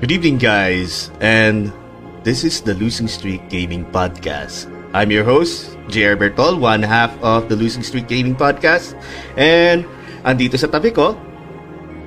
[0.00, 1.68] Good evening, guys, and
[2.24, 4.64] this is the Losing Streak Gaming Podcast.
[4.96, 8.96] I'm your host, JR Bertol, one half of the Losing Streak Gaming Podcast,
[9.36, 9.84] and
[10.24, 11.20] andito sa tabi ko,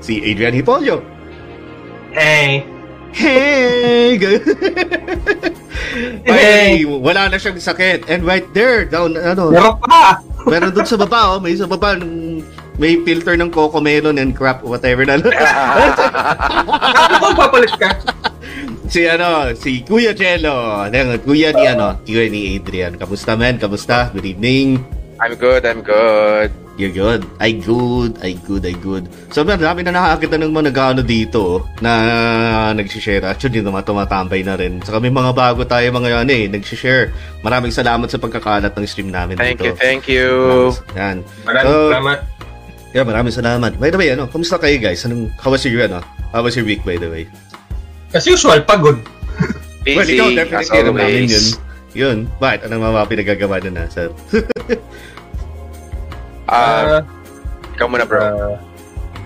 [0.01, 1.05] si Adrian Hipolio.
[2.09, 2.65] Hey!
[3.13, 4.17] Hey!
[6.25, 6.81] hey!
[6.89, 8.09] Wala na siyang sakit.
[8.09, 10.17] And right there, down, ano, Meron pa!
[10.49, 12.32] meron doon sa baba, oh, may sa baba, nung-
[12.77, 15.19] may filter ng Coco Melon and crap, whatever na.
[15.19, 15.31] Ano
[17.21, 17.89] kung papalit ka?
[18.89, 20.85] si ano, si Kuya Jello.
[20.85, 22.93] Ayan, Kuya ni ano, Kuya ni Adrian.
[22.97, 23.57] Kamusta man?
[23.57, 24.13] Kamusta?
[24.13, 24.81] Good evening.
[25.17, 26.51] I'm good, I'm good.
[26.73, 27.21] You're good.
[27.37, 28.17] I good.
[28.25, 28.65] I good.
[28.65, 29.05] I good.
[29.29, 33.21] So, man, dami na nakakita ng mga nag-ano dito na nag-share.
[33.29, 34.81] Actually, naman tumatambay na rin.
[34.81, 37.13] Saka may mga bago tayo mga ano eh, nag-share.
[37.45, 39.69] Maraming salamat sa pagkakalat ng stream namin Thank dito.
[39.69, 40.29] you, thank you.
[40.97, 41.21] Yan.
[41.45, 42.19] Maraming So, salamat.
[42.93, 43.81] Yeah, maraming salamat.
[43.81, 45.01] By the way, ano, kamusta kayo guys?
[45.03, 47.25] Anong, how was your, ano, how was your week by the way?
[48.13, 49.01] As usual, pagod.
[49.83, 51.45] Busy, well, ikaw as definitely namin yun.
[51.93, 52.17] Yun.
[52.37, 52.69] Bakit?
[52.69, 54.13] Anong mga pinagagawa na na, sir?
[56.45, 57.01] Ah, Ah,
[57.73, 58.21] ikaw muna, bro.
[58.21, 58.55] ah,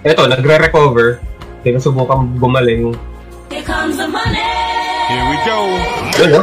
[0.08, 1.20] eto, nagre-recover.
[1.68, 2.96] Sinusubukan gumaling.
[3.52, 4.40] Here comes the money.
[5.12, 5.58] Here we go.
[6.16, 6.42] Yun, no?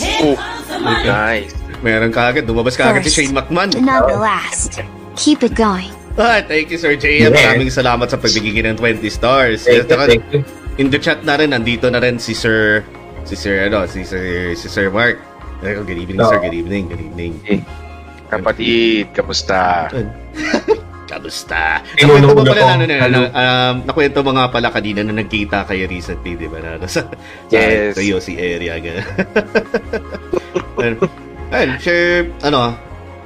[0.00, 1.04] Here comes the money.
[1.04, 1.52] Nice.
[1.84, 2.48] Meron ka agad.
[2.48, 3.76] Lumabas ka agad si Shane McMahon.
[3.84, 4.80] Not the last.
[5.20, 5.92] Keep it going.
[6.18, 7.30] Ah, thank you, Sir JM.
[7.30, 7.54] Yeah.
[7.54, 9.62] Maraming salamat sa pagbigay ng 20 stars.
[9.62, 10.42] Thank you, thank you.
[10.80, 12.80] in the chat na rin, nandito na rin si Sir,
[13.28, 15.20] si Sir, ano, si Sir, si Sir Mark.
[15.60, 16.40] Eh, Good evening, sir.
[16.40, 16.44] Oo.
[16.48, 16.84] Good evening.
[16.88, 17.32] Good evening.
[18.32, 19.90] Kapatid, kamusta?
[21.10, 21.82] Kamusta?
[21.98, 25.90] Nakwento mo pala, ano, na, na, um, nakwento mo nga pala kanina na nagkita kayo
[25.90, 26.62] recently, di ba?
[26.62, 27.02] Na, sa,
[27.50, 27.98] Yes.
[27.98, 29.02] Sa iyo, si area, gano'n.
[30.80, 30.96] Ayun,
[31.50, 32.78] ayun, sure, ano,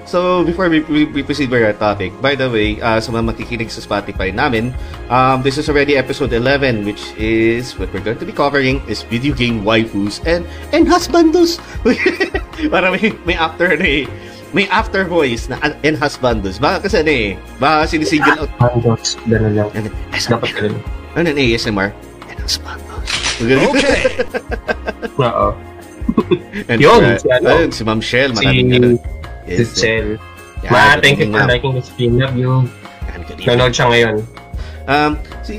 [0.06, 3.34] so before we, we, we proceed with our topic, by the way, uh, sa mga
[3.34, 4.74] makikinig sa Spotify namin,
[5.08, 9.02] um, this is already episode 11, which is, what we're going to be covering is
[9.02, 11.58] video game waifus and, and husbandos.
[12.72, 14.06] Para may, may after na eh.
[14.54, 16.62] May after voice na and husbandos.
[16.62, 17.28] Baka kasi ano eh,
[17.58, 18.50] baka sinisingle out.
[18.54, 19.68] Pandos, gano'n lang.
[19.74, 20.78] Ano, Dapat ganun.
[21.18, 21.90] ano na ASMR?
[22.30, 23.10] And husbandos.
[23.42, 24.22] Okay.
[25.26, 25.58] Oo.
[26.70, 27.48] And, Yun, uh, si ano?
[27.50, 29.02] ayun, si Ma'am Shell, Si maraming
[29.46, 30.08] si Cell.
[30.64, 31.76] Yan, Ma, thank you for liking.
[32.16, 32.64] Love you.
[33.08, 33.46] Yan, good evening.
[33.48, 34.16] Nanonood siya ngayon.
[34.84, 35.12] Um,
[35.44, 35.56] si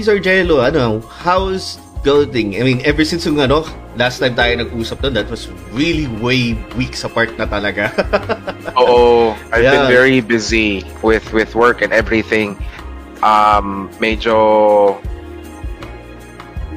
[0.00, 2.56] Sir Jello, ano, how's going?
[2.56, 3.64] I mean, ever since yung ano,
[3.96, 7.88] last time tayo nag-usap doon, that was really way weeks apart na talaga.
[8.80, 9.84] Oo, I've Yeah.
[9.84, 12.56] been very busy with with work and everything.
[13.24, 14.36] Um, medyo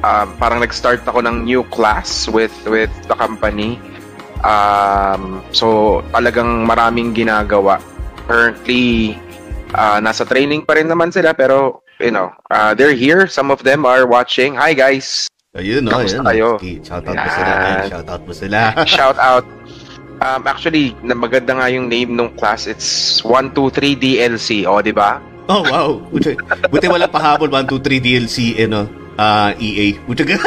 [0.00, 3.76] um, parang nag-start ako ng new class with with the company.
[4.44, 7.82] Um, so talagang maraming ginagawa.
[8.28, 9.16] Currently,
[9.74, 13.26] uh, nasa training pa rin naman sila pero you know, uh, they're here.
[13.26, 14.54] Some of them are watching.
[14.54, 15.26] Hi guys.
[15.58, 16.22] Ayun, no, ayun.
[16.22, 16.48] kayo?
[16.60, 17.50] Okay, shoutout mo sila.
[17.50, 17.58] Yan.
[17.58, 18.58] Ayun, shoutout mo sila.
[18.94, 19.46] Shout out.
[20.18, 22.66] Um, actually, maganda nga yung name nung class.
[22.66, 24.66] It's 123 DLC.
[24.66, 25.18] O, di ba?
[25.48, 25.90] oh, wow.
[26.12, 26.36] Buti,
[26.68, 28.36] buti wala pahabol, 1, 2, 3 DLC,
[29.18, 29.98] ano, ah, EA.
[30.06, 30.38] Buti ka.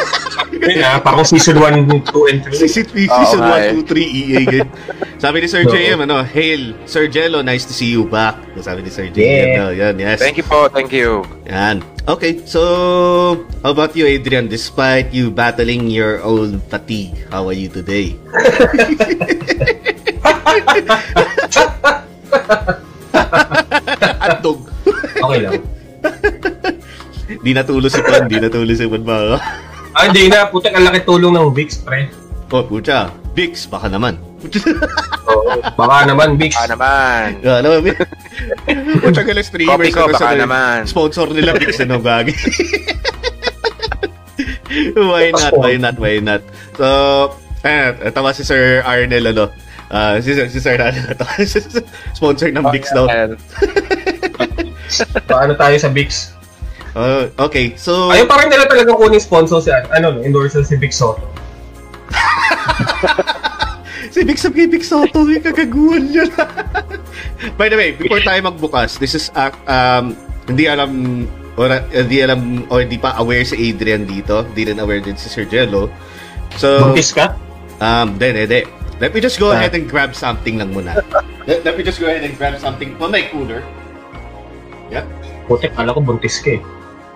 [0.61, 2.53] Na, parang season 1, 2, and 3.
[2.55, 4.39] Season 3, Oo season nga 1, 2, 3, EA.
[4.47, 4.69] ganyan.
[5.17, 5.71] Sabi ni Sir Oo.
[5.73, 8.37] JM, ano, Hail, Sir Jello, nice to see you back.
[8.61, 9.59] Sabi ni Sir JM, Yeah.
[9.59, 10.19] no, yan, yes.
[10.21, 10.69] Thank you po.
[10.71, 11.25] Thank you.
[11.49, 11.83] Yan.
[12.07, 12.61] Okay, so
[13.61, 14.47] how about you, Adrian?
[14.47, 18.15] Despite you battling your own fatigue, how are you today?
[24.21, 24.59] Atdog.
[25.21, 25.61] Okay lang.
[27.37, 29.39] Di natulo si Pan, di natulo si Pan ba?
[29.91, 30.45] Ah, hindi na.
[30.45, 32.11] Putak, ang laki tulong ng Vicks, pre.
[32.49, 33.07] oh, pucha.
[33.31, 34.19] Bix, baka naman.
[35.25, 35.55] Oo.
[35.71, 36.55] Baka naman, Vicks.
[36.57, 37.39] Ah naman.
[37.39, 37.95] Yeah, alam mo,
[38.99, 39.71] pucha ka lang streamers.
[39.71, 40.77] Copy ko, ano, baka sa- naman.
[40.83, 42.35] Sponsor nila Bix na bagay.
[44.97, 46.41] why not, why not, why not?
[46.75, 46.87] So,
[47.61, 49.47] eh, tawa si Sir Arnel, ano,
[49.87, 51.03] Ah, si, Sir- si Sir Arnel,
[52.17, 53.07] sponsor ng Bix daw.
[55.23, 56.35] Paano tayo sa Vicks?
[56.91, 58.11] Uh, okay, so...
[58.11, 61.23] Ayun pa rin nila talagang kuning sponsor si, ano, endorser si Vic Soto.
[64.11, 66.27] Si Big kay Big Soto, may kagaguhan niya.
[67.59, 70.19] By the way, before tayo magbukas, this is, uh, um,
[70.51, 71.23] hindi alam,
[71.55, 74.43] or uh, hindi alam, or hindi pa aware si Adrian dito.
[74.51, 75.87] Hindi rin aware din si Sir Jello.
[76.59, 77.39] So, Buntis ka?
[77.79, 78.67] um, then, hindi.
[78.99, 79.63] Let me just go Ah.
[79.63, 80.91] ahead and grab something lang muna.
[81.47, 83.63] let, let me just go ahead and grab something from my cooler.
[84.91, 85.07] Yep.
[85.47, 86.61] Putik, kala ko buntis ka eh.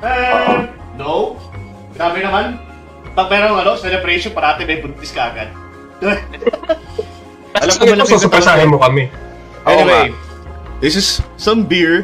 [0.03, 0.67] Uh,
[0.99, 1.39] no.
[1.95, 2.59] Grabe naman.
[3.15, 5.49] Pag merong ano, celebration, parati may buntis ka agad.
[7.63, 9.07] Alam ko malaki so, supasahin mo kami.
[9.63, 10.11] Anyway,
[10.83, 12.03] this is some beer.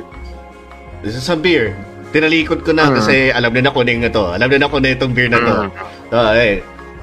[1.04, 1.76] This is some beer.
[2.12, 2.96] tinalikod ko na Mm.
[3.00, 4.24] kasi alam na na ko na to.
[4.36, 5.56] Alam na na ko na itong beer na to.
[5.64, 5.70] Mm.
[6.12, 6.56] So, eh.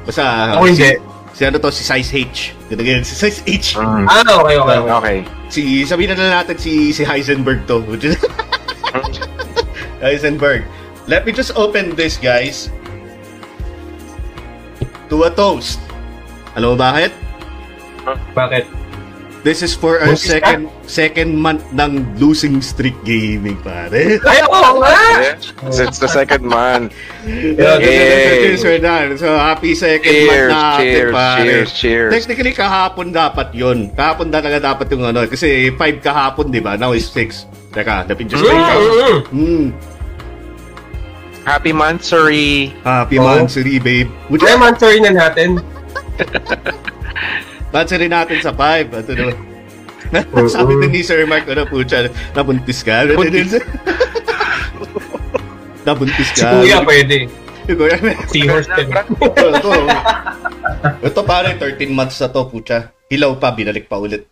[0.05, 0.25] Basta,
[0.57, 0.85] Ako hindi.
[0.85, 0.97] Si,
[1.33, 2.39] si ano to, si Size H.
[2.69, 3.81] Ganun ganyan, si Size H.
[3.81, 4.05] Mm.
[4.05, 4.79] Ah, okay, okay.
[4.79, 4.97] okay.
[5.01, 5.19] Okay.
[5.49, 7.81] Si, sabihin na lang natin si, si Heisenberg to.
[10.05, 10.69] Heisenberg.
[11.09, 12.69] Let me just open this, guys.
[15.09, 15.81] To a toast.
[16.53, 17.17] Alam mo bakit?
[18.37, 18.69] Bakit?
[19.41, 24.21] This is for our second second month ng losing streak gaming, pare.
[24.21, 25.33] Ay, oo nga!
[25.73, 26.93] Since the second month.
[27.25, 28.53] Yeah, Yay.
[28.53, 29.17] this is done.
[29.17, 31.39] So, happy second Cheers, month natin, cheers, pare.
[31.41, 32.13] cheers, cheers.
[32.13, 33.95] Technically, kahapon dapat yon.
[33.97, 35.25] Kahapon talaga dapat yung ano.
[35.25, 36.75] Kasi 5 kahapon, di ba?
[36.77, 37.49] Now is 6.
[37.73, 39.67] Teka, lapit just Mm, mm.
[41.49, 42.77] Happy Mansuri.
[42.85, 43.25] Happy Oo.
[43.25, 44.13] Mansuri, babe.
[44.29, 45.57] Would Kaya you man-sorry na natin.
[47.73, 48.93] Mansuri natin sa 5.
[48.93, 49.37] Ito naman.
[50.53, 53.09] Sabi din ni Sir Mark, ano po siya, nabuntis ka?
[53.17, 53.57] Buntis.
[55.89, 56.53] nabuntis Si ka?
[56.61, 57.33] Kuya pwede.
[57.65, 57.97] Si Kuya.
[58.29, 58.89] Seahorse din.
[58.93, 59.73] ito,
[61.01, 62.93] ito pare, 13 months na to, pucha.
[63.09, 64.29] Hilaw pa, binalik pa ulit.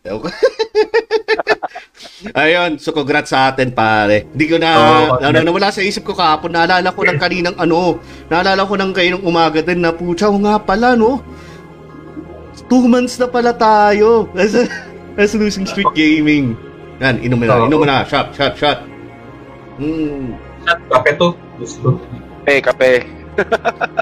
[2.33, 4.25] Ayun, so congrats sa atin, pare.
[4.33, 8.01] Hindi ko na, Oo, ano, nawala sa isip ko kahapon, naalala ko ng kaninang ano,
[8.33, 11.21] naalala ko ng kaninang umaga din na, pucha, o nga pala, no?
[12.73, 14.27] Two months na pala tayo.
[14.41, 14.57] As,
[15.17, 16.57] as losing streak gaming.
[17.05, 17.69] Yan, inom na, Oo.
[17.69, 18.05] inom na.
[18.09, 18.81] Shot, shot, shot.
[19.77, 20.33] Hmm.
[20.65, 21.37] At kape to.
[21.61, 22.01] Gusto.
[22.45, 23.16] Kape, kape.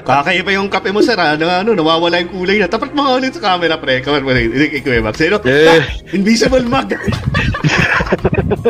[0.05, 1.17] Kakaiba yung kape mo, sir.
[1.17, 2.69] Ano, ano, nawawala yung kulay na.
[2.69, 3.99] Tapat mo nga ulit sa camera, pre.
[4.05, 4.47] Come on, pre.
[4.47, 5.17] Hindi, ikaw, Max.
[5.21, 5.37] Ano?
[5.43, 5.81] Ah,
[6.13, 6.89] invisible mug.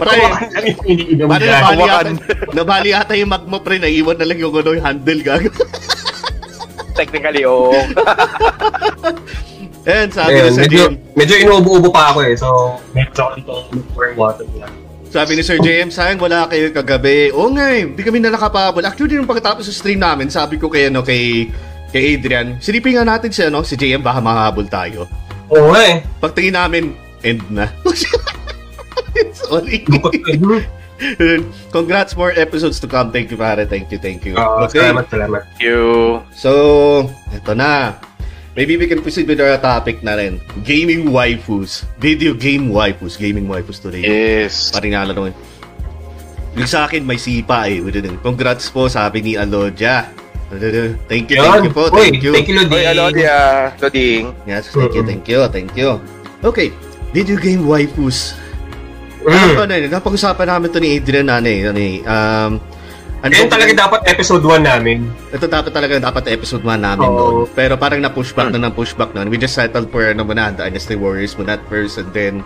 [0.04, 0.70] pre, Ano
[1.28, 2.12] paano nabali ata,
[2.56, 3.78] nabali ata yung mug mo, pre.
[3.78, 5.44] Naiwan na lang yung, ano, yung handle, gag.
[7.00, 7.76] Technically, oo.
[9.86, 12.34] And sabi Ayun, ni Sir medyo, JM, medyo inuubo-ubo pa ako eh.
[12.34, 13.54] So, medyo ito
[13.94, 14.85] pouring water na.
[15.16, 17.32] Sabi ni Sir JM, sayang wala kayo kagabi.
[17.32, 18.84] Oo nga eh, hindi kami na nakapabol.
[18.84, 21.48] Actually, nung pagkatapos sa stream namin, sabi ko kay, ano, kay,
[21.96, 25.08] kay Adrian, silipin nga natin si, ano, si JM, baka makahabol tayo.
[25.48, 26.04] Oo nga eh.
[26.20, 26.84] Pagtingin namin,
[27.24, 27.72] end na.
[29.48, 29.88] Sorry.
[31.76, 33.16] Congrats more episodes to come.
[33.16, 33.64] Thank you, pare.
[33.64, 34.36] Thank you, thank you.
[34.36, 35.48] Oo, Salamat, salamat.
[35.56, 35.80] Thank you.
[36.36, 36.52] So,
[37.32, 38.04] eto na.
[38.56, 40.40] Maybe we can proceed with our topic na rin.
[40.64, 41.84] Gaming waifus.
[42.00, 43.20] Video game waifus.
[43.20, 44.00] Gaming waifus today.
[44.00, 44.72] Yes.
[44.72, 45.24] Parang naalala ko.
[46.56, 47.84] Yung sa akin, may sipa eh.
[48.24, 50.08] Congrats po, sabi ni Alodia.
[51.12, 51.92] Thank you, thank you po.
[51.92, 52.32] Thank you.
[52.32, 52.80] Thank you, Lodi.
[52.80, 53.36] Hoy, Alodia.
[53.76, 54.32] Loding.
[54.48, 56.00] Yes, thank you, thank you, thank you.
[56.40, 56.72] Okay,
[57.12, 58.40] video game waifus.
[59.26, 59.58] Mm.
[59.58, 62.52] Ano, ano, napag-usapan namin to ni Adrian na ano eh, ano eh, um,
[63.22, 64.98] ano ba- talaga dapat episode 1 namin.
[65.30, 67.18] Ito dapat talaga dapat episode 1 namin Oo.
[67.18, 67.34] doon.
[67.52, 69.24] Pero parang na-pushback na na-pushback na.
[69.24, 72.44] We just settled for ano muna, Dynasty Warriors muna at first and then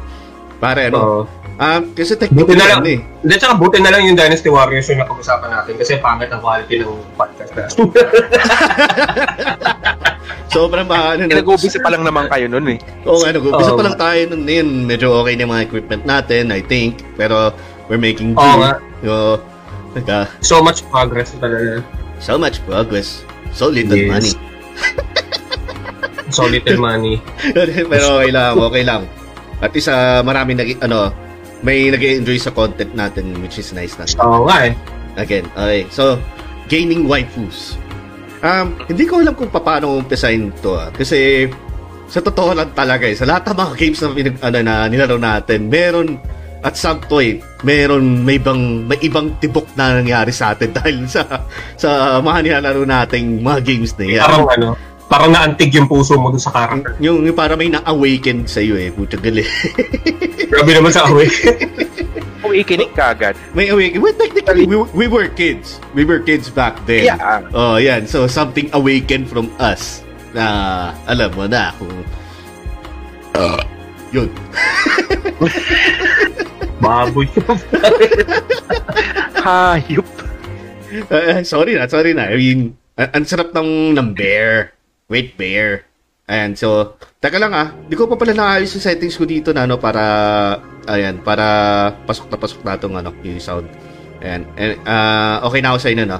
[0.59, 1.25] para ano.
[1.59, 2.79] Um, kasi Buti technically na lang.
[2.79, 2.99] ano eh.
[3.19, 6.79] Hindi, tsaka buti na lang yung Dynasty Warriors yung napag-usapan natin kasi pangit ang quality
[6.79, 7.67] ng podcast na.
[10.49, 11.35] Sobrang ba ano na.
[11.35, 12.77] Nag-uubisa pa lang naman kayo nun eh.
[13.03, 13.77] Oo nga, nag-umpisa Oo.
[13.77, 14.69] pa lang tayo nun yun.
[14.87, 17.03] Medyo okay na yung mga equipment natin, I think.
[17.13, 17.51] Pero
[17.85, 18.39] we're making do.
[18.39, 18.79] Oo nga.
[18.99, 19.11] So,
[19.93, 21.81] nagka, so much progress talaga.
[22.19, 23.23] so much progress.
[23.51, 24.09] So little Yes.
[24.11, 24.33] money.
[26.29, 27.17] So little money.
[27.57, 29.01] Pero okay lang, okay lang.
[29.59, 31.09] At isa, marami nag ano,
[31.65, 34.05] may nag enjoy sa content natin which is nice na.
[34.21, 34.73] Oo nga eh.
[35.17, 35.89] Again, okay.
[35.89, 36.21] So,
[36.69, 37.75] gaming waifus.
[38.39, 40.93] Um, hindi ko alam kung paano umpisahin to ah.
[40.93, 41.49] Kasi
[42.05, 45.17] sa totoo lang talaga eh, sa lahat ng mga games na, pinag, ano, na nilaro
[45.17, 46.21] natin, meron
[46.63, 51.47] at some point, meron may ibang may ibang tibok na nangyari sa atin dahil sa
[51.79, 54.23] sa mga nilalaro nating mga games na yan.
[54.23, 54.67] Parang ano,
[55.09, 56.93] parang naantig yung puso mo dun sa character.
[57.01, 59.41] Yung, yung para may na-awaken sa iyo eh, puta gali.
[60.53, 61.27] Grabe naman sa away.
[62.45, 63.35] Kung ikinig ka agad.
[63.51, 63.99] may awaken.
[63.99, 65.81] Well, technically, we, we were kids.
[65.91, 67.09] We were kids back then.
[67.11, 67.43] Yeah.
[67.51, 68.07] Oh, yan.
[68.07, 71.93] So, something awakened from us na alam mo na kung
[73.35, 73.61] uh,
[74.13, 74.29] yun.
[76.83, 77.27] Baboy.
[79.45, 80.07] Hayop.
[81.11, 82.31] Uh, sorry na, sorry na.
[82.31, 84.73] I mean, ang, ang sarap ng, ng bear.
[85.11, 85.85] Wait, bear.
[86.29, 87.73] Ayan, so, taka lang ah.
[87.89, 90.01] Di ko pa pala naayos yung settings ko dito na ano para,
[90.85, 91.45] ayan, para
[92.05, 93.65] pasok na pasok na itong ano, yung sound.
[94.21, 96.19] Ayan, and, ah, okay na ako sa inyo, no?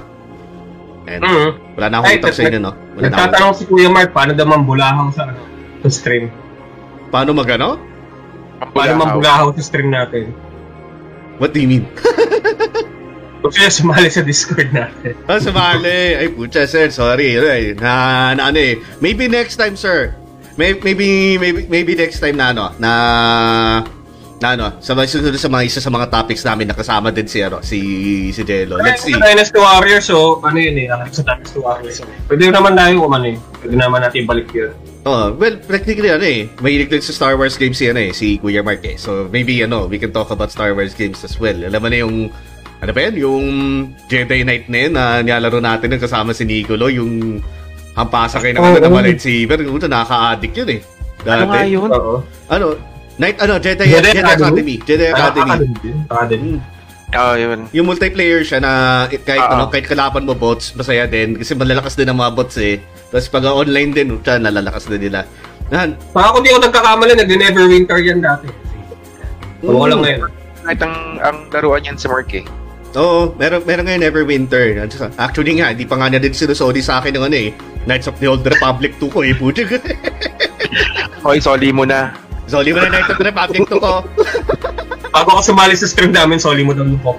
[1.06, 1.50] Ayan, mm.
[1.78, 2.72] wala na akong utak sa inyo, no?
[2.74, 5.40] Wala na akong, Nagtatanong si Kuya Mark, paano daw mambulahaw sa, ano,
[5.86, 6.26] sa stream?
[7.10, 7.76] Paano magano?
[8.72, 10.30] Paano mambulahaw sa stream natin?
[11.40, 11.84] What do you mean?
[13.40, 15.16] Kung sila sumali sa Discord natin.
[15.24, 16.12] Ah, sumali.
[16.12, 16.92] Ay, pucha, sir.
[16.92, 17.40] Sorry.
[17.40, 18.76] Ay, na, na ano eh.
[19.00, 20.12] Maybe next time, sir.
[20.60, 22.92] May- Maybe, maybe, maybe next time na ano, na
[24.40, 27.44] na ano, sa mga susunod sa mga isa sa mga topics namin nakasama din si
[27.44, 27.78] ano, si
[28.32, 28.80] si Jello.
[28.80, 29.12] Let's see.
[29.12, 32.00] Dynasty Warriors, so, ano yun eh, ah, sa Dynasty Warriors.
[32.24, 33.36] Pwede naman tayo kung ano eh.
[33.60, 34.72] Pwede naman natin balik yun.
[35.04, 38.40] Oh, well, practically ano eh, mahilig din sa Star Wars games si ano eh, si
[38.40, 38.96] Kuya Mark eh.
[38.96, 41.56] So maybe ano, we can talk about Star Wars games as well.
[41.60, 42.32] Alam mo na yung
[42.80, 43.44] ano ba yan, yung
[44.08, 47.44] Jedi Knight na yun na nilalaro natin yung kasama si Nicolo, yung
[47.92, 48.72] hampasa kayo ng Oo.
[48.80, 50.80] ano ng lightsaber, kung nakaka-addict yun eh.
[51.20, 51.28] Dati.
[51.28, 51.90] Ano nga yun?
[52.48, 52.66] Ano?
[53.20, 54.48] Night, ano, Jedi, Jedi Jedi, Academy?
[54.48, 54.74] Academy.
[54.80, 55.50] Jedi Ah, Academy.
[55.52, 55.90] Academy.
[56.08, 56.54] Academy.
[57.10, 57.58] Oh, yun.
[57.74, 58.72] Yung multiplayer siya na
[59.10, 59.52] kahit Oo.
[59.52, 62.80] ano, kahit kalaban mo bots, masaya din kasi malalakas din ang mga bots eh.
[63.10, 65.26] Tapos pag online din, siya nalalakas din nila.
[65.68, 65.98] Yan.
[66.14, 68.46] Baka kung di ako nagkakamali, nag-Neverwinter yan dati.
[69.60, 70.20] Ewan ko lang ngayon.
[70.64, 72.46] Kahit ang, ang laruan yan sa Mark eh.
[72.94, 74.64] Oo, meron, meron ngayon Neverwinter.
[75.18, 77.50] Actually nga, hindi pa nga niya din sinusoli sa akin ng ano eh.
[77.84, 79.66] Knights of the Old Republic 2 ko eh, puti.
[81.26, 82.29] Hoy, soli mo na.
[82.50, 83.92] Soli mo na Knights of the Republic 2 ko.
[85.14, 87.18] Bago ako sumali sa stream namin, soli mo daw yung pop.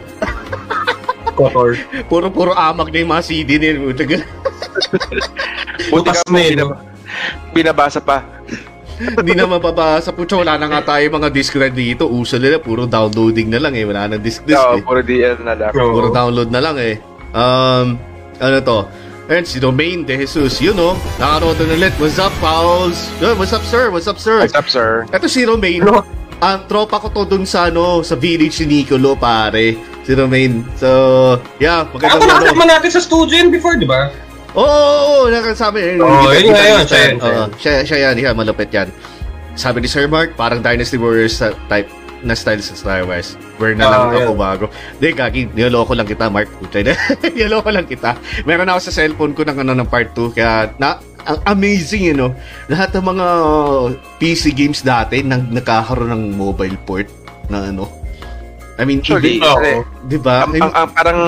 [1.35, 1.79] Kotor.
[2.11, 3.51] Puro-puro amag na yung mga CD.
[3.79, 4.03] Buti
[5.91, 6.79] Bukas ka na binab-
[7.55, 8.27] binabasa pa.
[9.01, 10.13] Hindi na mapapasa.
[10.13, 12.05] Pucha, wala na nga tayo mga disc na dito.
[12.05, 13.83] Uso nila, puro downloading na lang eh.
[13.87, 14.83] Wala nang disc-disc Oo, eh.
[14.85, 15.71] puro DL na lang.
[15.73, 16.95] Puro download na lang eh.
[17.33, 17.97] Um,
[18.37, 18.79] ano to?
[19.29, 21.93] And si Domain De Jesus, you know, nakaroon na ulit.
[22.01, 22.97] What's up, pals?
[23.21, 23.87] What's up, sir?
[23.89, 24.43] What's up, sir?
[24.43, 25.05] What's up, sir?
[25.13, 25.85] Ito si Romain.
[25.85, 26.03] Ano?
[26.41, 29.77] Ang tropa ko to dun sa ano, sa village ni Nicolo, pare.
[30.03, 30.65] Si Romain.
[30.75, 32.33] So, yeah, Ako magandang ano.
[32.49, 34.09] nakasama natin sa studio yun before, di ba?
[34.51, 35.79] Oo, oo, oo, nakasabi.
[35.79, 37.49] Eh, Oo, kita- yun nga yun, siya yun, siya yun.
[37.55, 38.89] siya, siya yan, yeah, malupit yan.
[39.53, 41.87] Sabi ni Sir Mark, parang Dynasty Warriors sa type
[42.21, 43.35] na style sa Star Wars.
[43.57, 44.37] Where na lang Oo, ako yun.
[44.37, 44.65] bago.
[44.97, 46.49] Hindi, gagi, niloloko lang kita, Mark.
[47.35, 48.17] Niloloko lang kita.
[48.45, 52.17] Meron ako sa cellphone ko ng ano ng part 2, kaya na, ang amazing, you
[52.17, 52.33] know.
[52.65, 53.27] Lahat ng mga
[54.17, 57.09] PC games dati nang nagkakaroon ng mobile port
[57.49, 57.85] na ano.
[58.81, 59.71] I mean, Actually, hindi- kasi,
[60.09, 60.49] di ba?
[60.49, 61.21] ang, ang, ang parang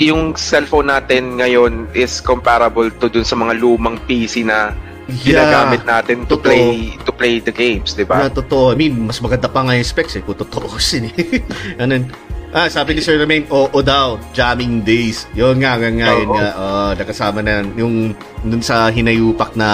[0.00, 4.72] yung cellphone natin ngayon is comparable to dun sa mga lumang PC na
[5.06, 6.46] ginagamit natin to Totoo.
[6.50, 6.66] play
[7.06, 8.26] to play the games, di ba?
[8.26, 8.74] Na totoo.
[8.74, 11.14] I mean, mas maganda pa nga yung specs eh, kung totoo sin eh.
[11.82, 12.02] ano,
[12.50, 15.30] ah, sabi ni Sir Romain, oo daw, jamming days.
[15.38, 16.34] Yun nga, nga, nga, yun Oo.
[16.34, 16.48] nga.
[16.58, 19.68] Oh, nakasama na yung dun sa hinayupak na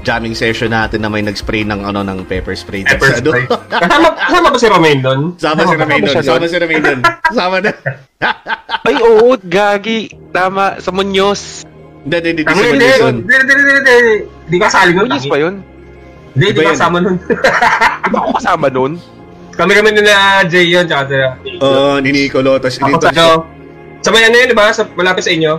[0.00, 2.80] jamming session natin na may nag-spray ng ano ng pepper spray.
[2.88, 3.30] Pepper sa ano.
[3.36, 3.44] spray.
[3.84, 5.20] Kasama, kasama ba si Romain doon?
[5.36, 7.00] Sama si Romain siya Sama si Romain dun.
[7.36, 7.70] Sama na.
[8.88, 10.08] Ay, oo, gagi.
[10.32, 11.68] Tama, sa Muñoz.
[12.04, 12.42] Hindi, hindi, hindi.
[12.46, 13.96] Hindi, hindi, hindi, hindi, hindi, hindi.
[14.48, 15.06] Hindi ka kasali nun.
[15.08, 15.54] Muñoz ba yun?
[16.34, 17.16] Hindi, hindi kasama nun.
[17.18, 18.92] Di ba ako kasama nun?
[19.58, 20.14] Kami kami nila
[20.46, 21.28] Jay yun, tsaka sila.
[21.58, 22.62] Oo, ni Nicolo.
[22.62, 23.26] Tapos Ako sa ano,
[23.98, 24.70] sa may ano yun, di ba?
[24.70, 25.52] Sa, malapit sa inyo.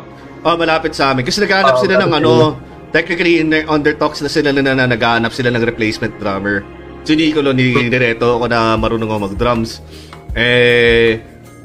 [0.48, 1.27] Oh, malapit sa amin.
[1.27, 2.55] Kasi naghahanap Oo, sila ng ano,
[2.96, 6.15] technically in their, on their talks na sila na, na, na naghahanap sila ng replacement
[6.15, 6.63] drummer.
[7.03, 9.84] Si Nicolo ni Direto ako na marunong ako mag-drums.
[10.31, 11.19] Eh,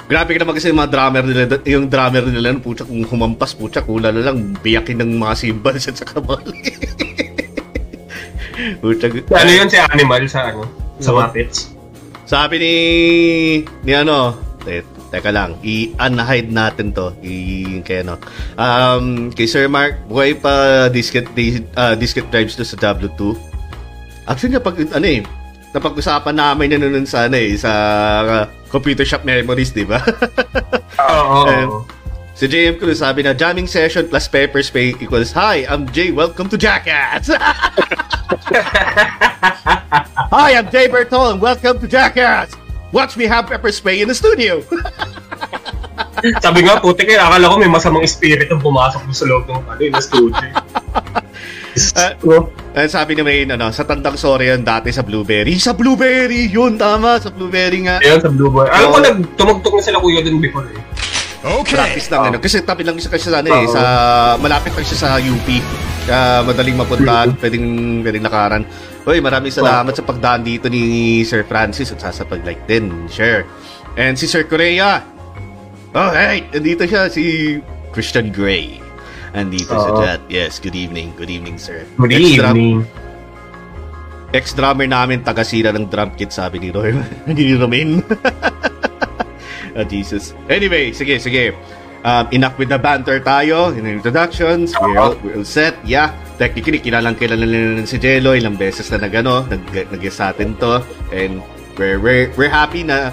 [0.09, 3.81] grabe ka naman kasi yung mga drummer nila, yung drummer nila, pucha, kung humampas, pucha,
[3.81, 6.61] kula na lang, biyakin ng mga cymbals at sa kabali.
[8.85, 10.69] pucha, Si ano yun, si Animal sa ano,
[11.01, 11.21] sa Oo.
[11.25, 11.73] Muppets.
[12.25, 12.75] Sabi ni
[13.85, 14.33] ni ano,
[14.65, 14.81] te,
[15.13, 17.13] teka lang, i-unhide natin to.
[17.21, 18.17] I kay ano.
[18.57, 23.37] Um, kay Sir Mark, buhay pa disket di, uh, disket drives to sa W2.
[24.25, 25.21] Actually, pag ano eh,
[25.77, 27.73] napag-usapan namin yun nun sa ano eh, sa
[28.25, 30.03] uh, computer shop memories, di ba?
[31.15, 31.47] Oo.
[31.47, 31.71] Eh,
[32.35, 36.51] si JM Cruz sabi na, jamming session plus pepper spray equals, Hi, I'm Jay, welcome
[36.51, 37.31] to Jackass!
[40.35, 42.59] Hi, I'm Jay Bertol, and welcome to Jackass!
[42.91, 44.59] Watch me have pepper spray in the studio!
[46.43, 49.79] Sabi nga, puti kayo, akala ko may masamang spirit ang pumasok sa loob ng ano,
[49.79, 50.51] yung studio.
[51.99, 52.51] Ah, No?
[52.75, 55.55] And sabi ni Wayne, ano, sa tandang sorry yan dati sa Blueberry.
[55.59, 56.51] Sa Blueberry!
[56.51, 58.03] Yun, tama, sa Blueberry nga.
[58.03, 58.67] Ayun, sa Blue Boy.
[58.67, 60.83] Alam ko, nagtumugtog na sila kuya doon before eh.
[61.45, 61.77] Okay.
[61.77, 62.37] Practice lang, ano.
[62.41, 63.83] Kasi tabi lang siya kasi sa, ano, eh, sa,
[64.43, 65.49] malapit lang siya sa UP.
[66.05, 67.67] Kaya madaling mapuntahan, pwedeng,
[68.03, 68.63] pwedeng lakaran.
[69.05, 73.45] Uy, maraming salamat sa pagdaan dito ni Sir Francis at sa pag-like din, share.
[73.95, 75.05] And si Sir Correa.
[75.95, 77.57] Oh, hey, nandito siya, si
[77.95, 78.84] Christian Gray.
[79.35, 79.99] Andito sa Oo.
[79.99, 80.23] chat.
[80.31, 81.11] Yes, good evening.
[81.19, 81.83] Good evening, sir.
[81.99, 82.79] Good Ex-drum- evening.
[84.35, 86.95] Ex-drummer namin, taga-sira ng drum kit, sabi ni Roy.
[87.27, 88.03] Hindi ni Romain.
[89.79, 90.35] oh, Jesus.
[90.47, 91.55] Anyway, sige, sige.
[92.07, 93.75] Um, enough with the banter tayo.
[93.75, 95.75] In introductions, we're all, we're all set.
[95.83, 98.35] Yeah, technically, kilalang kilala na si Jello.
[98.35, 100.83] Ilang beses na nagano, nag, nag sa atin to.
[101.11, 101.43] And
[101.79, 103.11] we're, we're, we're happy na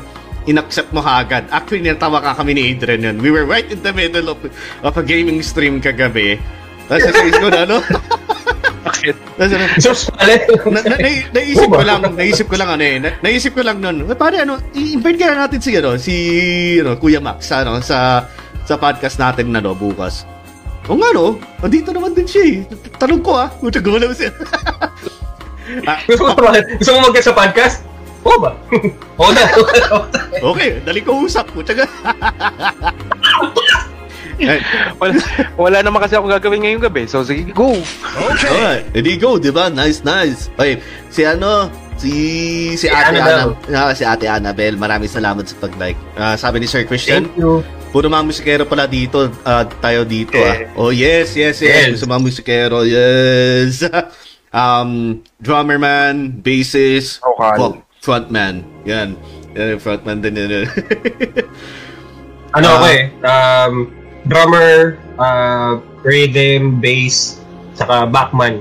[0.49, 1.45] inaccept mo agad.
[1.53, 3.17] Actually, natawa ka kami ni Adrian yun.
[3.21, 4.39] We were right in the middle of,
[4.81, 6.41] of a gaming stream kagabi.
[6.89, 7.77] Tapos sasabihin ko na, ano?
[8.87, 9.15] Bakit?
[9.37, 9.65] Tapos ano,
[10.73, 13.61] na, na, na, naisip Oo ko lang, naisip ko lang ano eh, na, naisip ko
[13.61, 16.15] lang nun, eh, pare ano, i-invite kaya natin si ano, si
[16.81, 18.25] ano, Kuya Max ano, sa
[18.65, 20.25] sa podcast natin na no, bukas.
[20.89, 22.57] O nga no, andito naman din siya eh.
[22.97, 24.33] Tanong ko ah, kung gumalaw siya.
[25.89, 26.59] ah, Gusto mo sumali?
[26.81, 27.90] Gusto mo mag sa podcast?
[28.21, 28.51] Oo ba?
[29.21, 29.43] Oo na.
[30.43, 31.49] okay, dali ko usap.
[31.51, 31.89] Kutsaga.
[34.41, 34.59] eh,
[34.97, 35.13] Wala,
[35.55, 37.05] wala naman kasi ako gagawin ngayong gabi.
[37.05, 37.77] So, sige, go.
[37.77, 38.49] Okay.
[38.49, 39.69] Alright, edi go, di ba?
[39.69, 40.49] Nice, nice.
[40.53, 42.11] Okay, si ano, si
[42.75, 43.53] si Ate Annabelle.
[43.69, 45.97] Ana, ah, si Ate Annabelle, maraming salamat sa pag-like.
[46.13, 47.61] Ah, sabi ni Sir Christian, Thank you.
[47.89, 50.55] puro mga musikero pala dito, ah, tayo dito ah.
[50.57, 50.77] Yeah.
[50.79, 51.69] Oh, yes, yes, yes.
[51.85, 51.87] Yes.
[51.97, 53.85] Gusto mga musikero, yes.
[54.53, 57.57] um, drummer man, bassist, Vocal.
[57.57, 58.65] vo- frontman.
[58.83, 59.13] Yan.
[59.53, 60.65] Yan yung frontman din yun.
[62.51, 62.75] Ano Ah.
[62.75, 63.73] ako eh, um,
[64.27, 67.39] drummer, uh, rhythm, bass,
[67.71, 68.59] saka backman.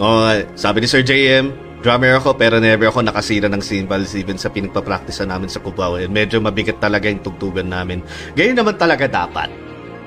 [0.00, 0.48] Okay.
[0.56, 1.52] Sabi ni Sir JM,
[1.84, 6.00] drummer ako pero never ako nakasira ng cymbals even sa pinagpa-practice namin sa Cubao.
[6.00, 8.00] And medyo mabigat talaga yung tugtugan namin.
[8.32, 9.52] Ganyan naman talaga dapat.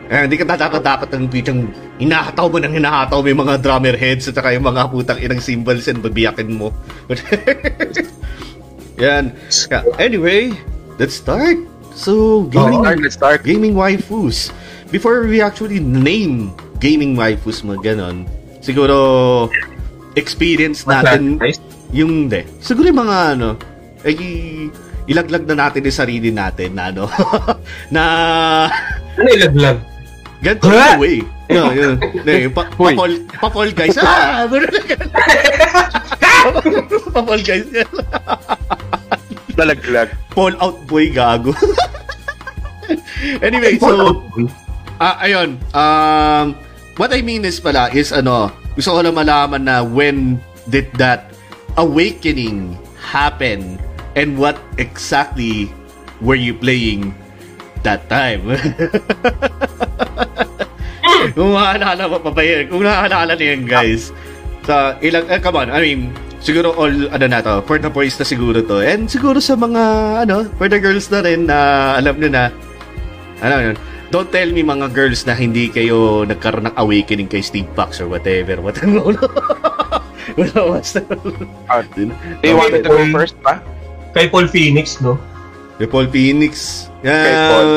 [0.10, 1.70] Eh, hindi ka dapat dapat ang pitang
[2.01, 5.38] hinahataw mo ng hinahataw mo yung mga drummer heads at saka yung mga putang inang
[5.38, 6.74] cymbals and babiyakin mo.
[8.97, 9.33] Yan.
[9.97, 10.53] Anyway,
[10.97, 11.57] let's start.
[11.93, 13.39] So, gaming, Start, let's start.
[13.45, 14.50] gaming waifus.
[14.89, 18.25] Before we actually name gaming waifus mo, ganon,
[18.62, 19.50] siguro
[20.13, 21.38] experience natin
[21.89, 22.45] yung de.
[22.62, 23.50] Siguro yung mga ano,
[24.01, 24.13] ay
[25.05, 27.05] ilaglag na natin yung sarili natin na ano,
[27.93, 28.03] na
[29.13, 29.77] Ano ilaglag?
[30.41, 31.17] ganito yung way.
[31.53, 31.95] Yun, yun.
[32.25, 32.89] Ne, pa, pa.
[32.97, 33.93] Paul, pa Paul guys.
[34.01, 34.50] Ah!
[37.13, 37.67] pa guys.
[39.53, 40.10] Nalaglag.
[40.33, 41.53] Paul out boy gago.
[43.45, 44.22] anyway, so
[45.01, 45.57] Ah, ayun.
[45.75, 46.55] Um,
[46.95, 51.33] what I mean is pala is ano, gusto ko lang malaman na when did that
[51.75, 53.81] awakening happen
[54.15, 55.67] and what exactly
[56.24, 57.12] were you playing
[57.83, 58.48] that time?
[61.36, 62.63] kung maaalala mo pa ba yun?
[62.69, 64.15] Kung naaalala niyo yun, guys.
[64.63, 68.19] Sa ilang, eh, come on, I mean, siguro all, ano na to, for the boys
[68.19, 68.84] na siguro to.
[68.84, 69.82] And siguro sa mga,
[70.27, 71.58] ano, for the girls na rin na
[71.97, 72.51] alam nyo na,
[73.39, 73.75] ano yun,
[74.12, 78.12] don't tell me mga girls na hindi kayo nagkaroon ng awakening kay Steve Fox or
[78.12, 78.60] whatever.
[78.60, 79.15] What ano?
[80.38, 81.01] Wala, basta.
[81.67, 82.12] Ah, Do
[82.43, 83.63] you want me to go first pa?
[84.13, 85.17] Kay Paul Phoenix, no?
[85.82, 86.86] Kay Paul Phoenix.
[87.01, 87.23] Yeah.
[87.25, 87.69] Kay Paul.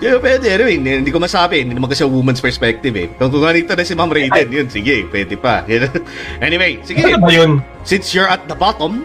[0.00, 0.48] Yeah, pwede.
[0.48, 1.60] Anyway, hindi, hindi ko masabi.
[1.60, 3.12] Hindi naman kasi woman's perspective eh.
[3.20, 5.60] Kung kung ganito na si Ma'am Raiden, yun, sige, pwede pa.
[6.46, 7.04] anyway, sige.
[7.04, 7.60] Ano ba yun?
[7.84, 9.04] Since you're at the bottom,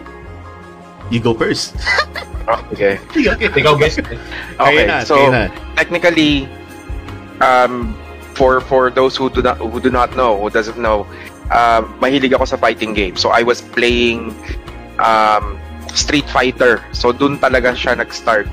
[1.12, 1.76] you go first.
[2.46, 2.94] Oh, okay.
[3.10, 3.50] okay, okay.
[3.58, 3.98] Ikaw, guys.
[3.98, 4.14] Okay,
[4.54, 5.50] Kaya na, so na.
[5.74, 6.46] technically,
[7.42, 7.90] um,
[8.38, 11.02] for for those who do not who do not know, who doesn't know,
[11.50, 13.18] um, mahilig ako sa fighting game.
[13.18, 14.30] So I was playing
[15.02, 15.58] um,
[15.90, 16.86] Street Fighter.
[16.94, 18.46] So dun talaga siya nag-start.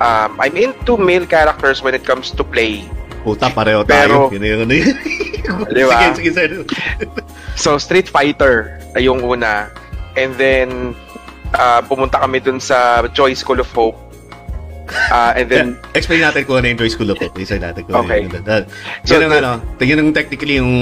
[0.00, 2.88] Um, I'm into male characters when it comes to play.
[3.20, 3.84] Puta, pareho tayo.
[3.84, 4.96] Pero- Yun yun, ano yun.
[5.68, 6.08] Di ba?
[6.16, 6.48] Sige, sige, sir.
[7.54, 9.68] So Street Fighter ay yung una.
[10.16, 10.96] And then
[11.52, 13.98] uh, pumunta kami dun sa Joy School of Hope.
[14.90, 15.66] Uh, and then
[15.98, 17.36] Explain natin kung ano yung Joy School of Hope.
[17.36, 18.24] Explain natin kung Okay.
[18.24, 18.42] ano yun.
[18.42, 18.64] Uh,
[19.04, 20.72] So, yun the- ano, yun ang technically yung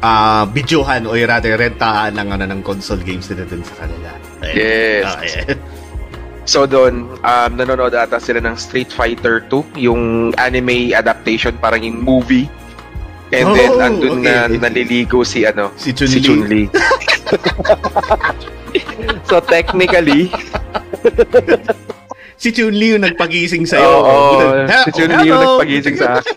[0.00, 4.08] ah, videohan o rather rentahan ng, ano, ng console games nila dun sa kanila.
[4.48, 5.04] Yes.
[5.44, 5.60] Yeah.
[6.44, 11.98] So doon, um, nanonood ata sila ng Street Fighter 2, yung anime adaptation, parang yung
[11.98, 12.48] movie.
[13.30, 14.58] And Oh, then, andun na okay.
[14.58, 16.10] naliligo si, ano, Si Chun-Li.
[16.10, 16.62] si Chun-Li.
[19.24, 20.28] so technically,
[22.36, 23.86] Si Chun-Li yung nagpagising sa'yo.
[23.86, 25.56] oo, Ha- si Chun-Li yung hello!
[25.56, 26.32] nagpagising sa akin.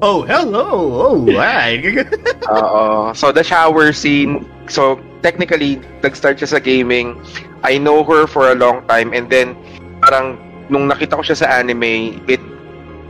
[0.00, 0.64] Oh, hello!
[0.90, 1.76] Oh, hi!
[2.50, 3.12] Oo.
[3.12, 7.20] So the shower scene, so technically, nag-start siya sa gaming.
[7.62, 9.56] I know her for a long time and then
[10.00, 12.40] parang nung nakita ko siya sa anime, it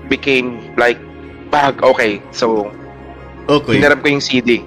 [0.08, 0.98] became like
[1.52, 2.18] bag, okay.
[2.32, 2.72] So,
[3.46, 3.78] okay.
[3.78, 4.64] hinarap ko yung CD.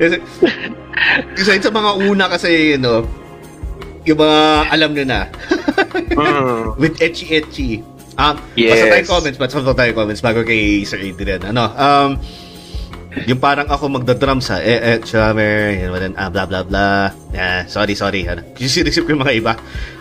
[0.00, 0.16] Kasi,
[1.36, 3.04] yun sa mga una kasi, you know,
[4.08, 4.40] yung mga
[4.72, 5.20] alam nyo na,
[6.10, 6.80] Mm.
[6.80, 7.70] with Etchy Etchy.
[8.16, 8.80] Um, Yes.
[8.80, 11.44] Basta tayong comments, basta tayong comments bago kay Sir Adrian.
[11.44, 12.16] Ano, um,
[13.26, 17.10] yung parang ako magda-drum sa eh, eh, drummer, yun, walan, ah, blah, blah, blah.
[17.34, 18.22] Yeah, sorry, sorry.
[18.30, 19.52] Ano, sinisip ko yung mga iba.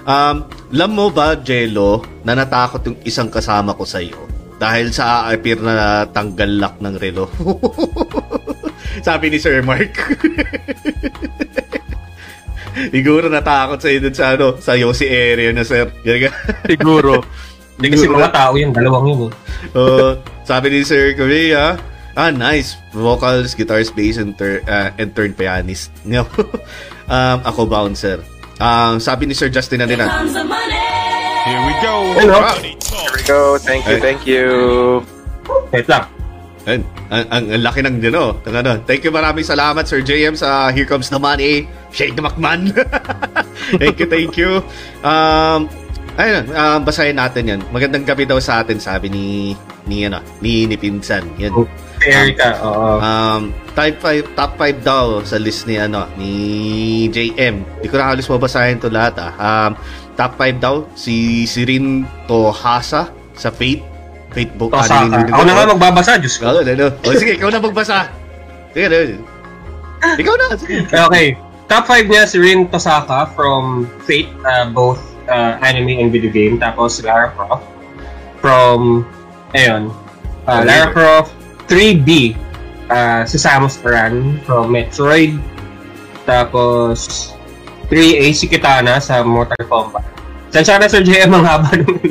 [0.05, 5.57] Um, alam mo ba, Jello, na natakot yung isang kasama ko sa'yo dahil sa appear
[5.57, 7.31] na tanggal lock ng relo.
[9.07, 9.95] Sabi ni Sir Mark.
[12.93, 15.89] Siguro natakot sa'yo dun sa ano, sa Yossi area na sir.
[16.67, 17.23] Siguro.
[17.79, 19.31] Hindi kasi mga tao yun, dalawang yun eh.
[19.71, 20.11] Uh,
[20.43, 21.79] Sabi ni Sir Korea,
[22.17, 22.77] ah, nice.
[22.93, 25.91] Vocals, guitars, bass, and, tur- uh, and turn pianist.
[26.05, 26.25] No.
[27.09, 28.23] um, ako bouncer.
[28.59, 29.99] Um, sabi ni Sir Justin na din.
[29.99, 31.93] Here we go.
[32.19, 33.57] Here we go.
[33.57, 34.01] Thank you, Ay.
[34.01, 34.45] thank you.
[35.71, 36.05] Wait lang.
[36.67, 38.71] Ayun, ang, ang, ang laki ng ano, ng ano.
[38.83, 41.65] Thank you maraming salamat Sir JM sa Here Comes the Money.
[41.89, 42.69] Shade the McMahon.
[43.81, 44.61] thank you, thank you.
[45.01, 45.71] Um,
[46.19, 47.61] ayun, um, basahin natin yan.
[47.71, 49.55] Magandang gabi daw sa atin, sabi ni
[49.89, 51.25] ni ano, ni, ni Pinsan.
[51.41, 51.55] Yan.
[52.03, 52.99] Erica, oo.
[52.99, 53.41] Um,
[53.75, 56.33] top 5 top 5 daw sa list ni ano ni
[57.11, 57.63] JM.
[57.63, 59.31] Hindi ko na halos mabasahin to lahat ah.
[59.35, 59.71] Um,
[60.15, 63.83] top 5 daw si Sirin Tohasa sa Fate.
[64.29, 64.71] Fate book.
[64.71, 65.25] Tosaka.
[65.31, 66.53] Ako na nga magbabasa, Diyos ko.
[66.53, 66.87] Ano, ano?
[67.01, 68.11] O sige, ikaw na magbasa.
[68.71, 68.97] Sige, ano?
[70.21, 70.45] Ikaw na.
[70.53, 70.75] Sige.
[70.85, 71.27] Okay.
[71.69, 76.57] Top 5 niya si Rin Tosaka from Fate, uh, both uh, anime and video game.
[76.57, 77.65] Tapos Lara Croft
[78.41, 79.05] from,
[79.53, 79.93] ayun,
[80.49, 81.38] uh, Lara Croft
[81.69, 82.33] 3B.
[82.89, 85.37] Uh, si Samus Aran from Metroid.
[86.25, 87.31] Tapos
[87.87, 90.01] 3A si Kitana sa Mortal Kombat.
[90.49, 92.01] Saan na Sir JM ang haba nung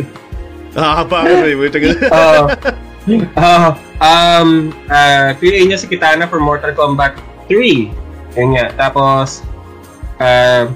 [0.79, 1.59] Ah, pa ano eh.
[1.59, 1.99] Wait, tagal.
[3.99, 4.49] um,
[4.87, 7.19] uh, PA niya si Kitana for Mortal Kombat
[7.51, 7.91] 3.
[8.39, 8.71] Yun nga.
[8.79, 9.43] Tapos,
[10.23, 10.71] uh,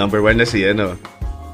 [0.00, 0.96] Number one na si ano.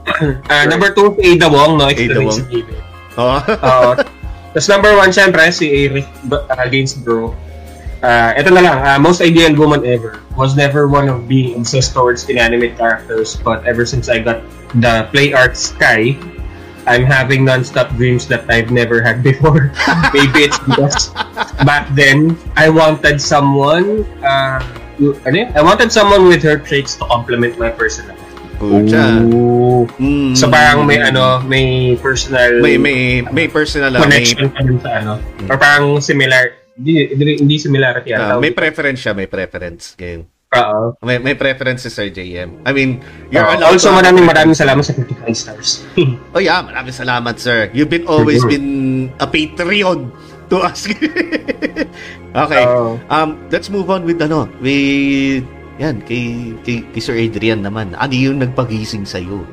[0.06, 1.90] uh, number 2 si Ada Wong, no?
[1.90, 2.38] Ada Wong.
[2.46, 2.82] Giving.
[3.18, 3.42] Oh.
[4.52, 7.36] Tapos number 1, syempre, si Eric B- against Bro.
[7.98, 10.22] Uh, ito na lang, uh, most ideal woman ever.
[10.38, 14.40] Was never one of being obsessed towards inanimate characters, but ever since I got
[14.78, 16.14] the play art Sky,
[16.86, 19.74] I'm having non-stop dreams that I've never had before.
[20.14, 21.10] Maybe it's because
[21.66, 24.06] back then I wanted someone.
[24.24, 24.62] Uh?
[24.98, 28.17] I wanted someone with her traits to complement my personality.
[28.58, 29.22] Pucha.
[29.22, 30.34] Mm.
[30.34, 34.90] So parang may ano, may personal may may may personal ah, may connection dun sa
[34.98, 35.12] ano.
[35.46, 36.58] Or parang similar.
[36.78, 37.10] Hindi,
[37.42, 38.14] hindi, similarity.
[38.14, 40.26] ah, ano may preference siya, may preference game.
[40.56, 40.96] Oo.
[41.04, 42.64] May may preference si Sir JM.
[42.64, 43.52] I mean, you're Oo.
[43.52, 45.68] allowed also, maraming maraming salamat sa 55 stars.
[46.34, 47.68] Oh yeah, maraming salamat sir.
[47.76, 50.08] You've been always been a Patreon
[50.48, 50.88] to us.
[52.46, 52.64] okay.
[52.64, 52.96] Oo.
[53.12, 55.44] Um, let's move on with ano, with
[55.78, 57.94] yan kay, kay, kay Sir Adrian naman.
[57.94, 59.46] Ano yung nagpagising sa iyo?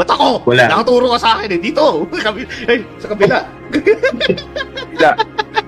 [0.00, 0.40] Ba't ako?
[0.48, 0.72] Wala.
[0.72, 1.60] Nakaturo ka sa akin eh.
[1.60, 2.08] Dito.
[2.72, 3.44] Eh, sa kabila.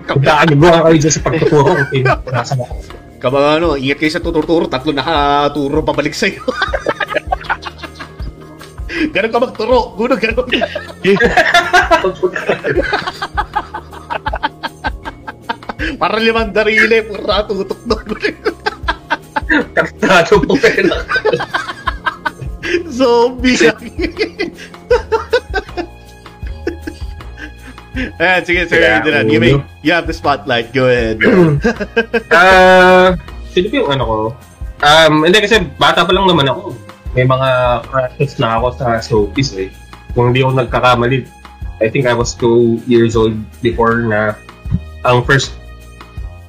[0.06, 2.64] Magkakagawa kayo dyan sa pagtuturo sino nasa ako.
[3.20, 4.64] Kabang ano, ingat kayo sa tuturo-turo.
[4.66, 6.42] Tatlo nakaturo pabalik sa iyo.
[9.12, 9.92] Ganun ka magturo.
[9.92, 10.48] Guno, ganun.
[16.00, 17.04] Para limang darili.
[17.04, 18.55] Pura tutok doon.
[19.76, 21.04] Taktado po kayo lang.
[22.90, 23.56] Zombie.
[28.20, 29.26] Ayan, sige, Sir Yeah, Adrian.
[29.32, 30.72] You, may, you have the spotlight.
[30.72, 31.20] Go ahead.
[32.32, 33.16] Ah,
[33.52, 34.16] sino ba yung ano ko?
[34.84, 36.76] Um, hindi kasi bata pa lang naman ako.
[37.16, 37.48] May mga
[37.88, 39.72] crushes na ako sa showbiz eh.
[40.12, 41.24] Kung hindi ako nagkakamali,
[41.80, 44.36] I think I was two years old before na
[45.04, 45.56] ang first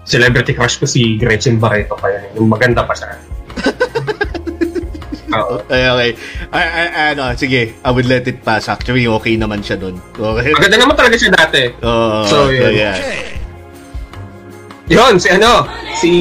[0.07, 3.19] celebrity crush ko si Gretchen Barreto kaya yung maganda pa siya.
[5.27, 5.59] Oo.
[5.59, 6.11] okay, okay.
[6.55, 7.75] Ay, ay, ano, sige.
[7.83, 8.71] I would let it pass.
[8.71, 9.99] Actually, okay naman siya dun.
[10.15, 10.55] Okay.
[10.55, 11.67] Maganda naman talaga siya dati.
[11.83, 12.71] Oh, So, yun.
[12.71, 12.95] yeah.
[14.87, 15.67] Yun, si ano,
[15.99, 16.11] si.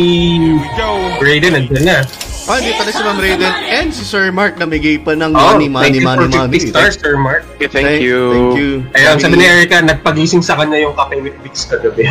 [1.23, 2.03] Raiden nandun na.
[2.47, 5.67] Ah, dito na si Ma'am Raiden and si Sir Mark namigay pa ng Oh, money,
[5.67, 6.59] money, thank you money, for money.
[6.59, 7.43] 50 stars, Sir Mark.
[7.59, 8.19] Okay, thank you.
[8.31, 8.71] Thank you.
[8.95, 12.07] Ayun, sabi ni Erica, nagpagising sa kanya yung kape with Vicks kagabi.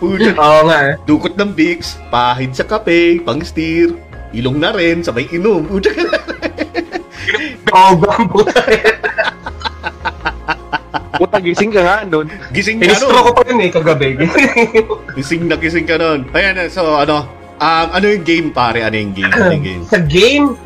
[0.00, 0.94] Puta, Oo nga eh.
[1.04, 3.92] dukot ng Vicks, pahid sa kape, pang steer,
[4.32, 5.68] ilong na rin, sabay inom.
[5.68, 6.02] Puta ka
[7.70, 8.40] Oo, bambo
[11.20, 12.32] Puta, gising ka nga nun.
[12.48, 13.28] Gising ka Inistro nun.
[13.28, 14.08] ko pa yun eh, kagabi.
[15.20, 16.24] Gising na gising ka nun.
[16.32, 17.28] Ayan, so ano,
[17.60, 18.80] um, ano yung game pare?
[18.80, 19.28] Ano yung game?
[19.28, 19.82] Ano yung game?
[19.84, 20.56] sa game,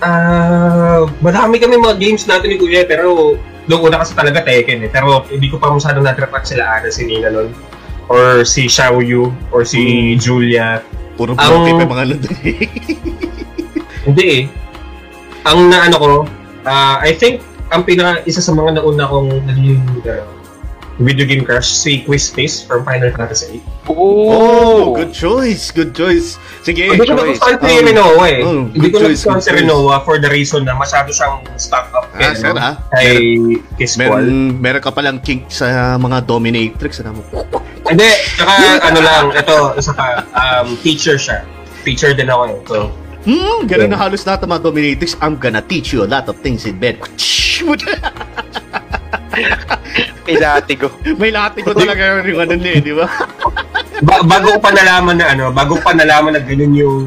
[0.00, 3.36] ah, madami kami mga games natin ni Kuya, pero
[3.68, 4.90] doon una kasi talaga Tekken eh.
[4.90, 7.52] Pero hindi ko pa masyadong natrapat sila Ana, si Nina nun.
[8.12, 9.80] Or si Xiaoyu, or si
[10.16, 10.84] Julia.
[11.14, 12.56] Puro Ang- bloke pa yung mga nandun eh.
[14.06, 14.42] Hindi eh.
[15.42, 16.10] Ang naano ko,
[16.62, 20.28] ah, I think, ang pinaka, isa sa mga nauna kong naging uh,
[20.98, 23.90] video game crush, si Quiz Space from Final Fantasy VIII.
[23.90, 26.36] Oh, good choice, good choice.
[26.60, 27.40] Sige, Hindi ko choice.
[27.40, 28.40] nagustuhan si Um, Rinoa eh.
[28.40, 29.60] oh, Hindi good ko choice, nagustuhan good si choice.
[29.64, 32.76] Rinoa for the reason na masyado siyang stuck up Ah, sir, ah.
[32.92, 33.40] kay
[33.74, 34.20] Kiss Ball.
[34.20, 34.28] meron,
[34.60, 37.00] meron ka palang kink sa mga dominatrix.
[37.00, 37.24] Ano mo?
[37.84, 41.42] Hindi, tsaka ano lang, ito, isa pa, um, teacher siya.
[41.82, 42.58] Teacher din ako eh.
[42.64, 42.78] So,
[43.22, 43.94] Hmm, ganun Yeah.
[43.94, 45.14] na halos lahat ng mga dominatrix.
[45.16, 46.98] I'm gonna teach you a lot of things in bed.
[50.22, 50.90] Kay Latigo.
[51.20, 53.06] May lati ko talaga yung ano niya, eh, di ba?
[54.06, 57.06] Ba- bago ko pa nalaman na ano, bago ko pa nalaman na ganun yung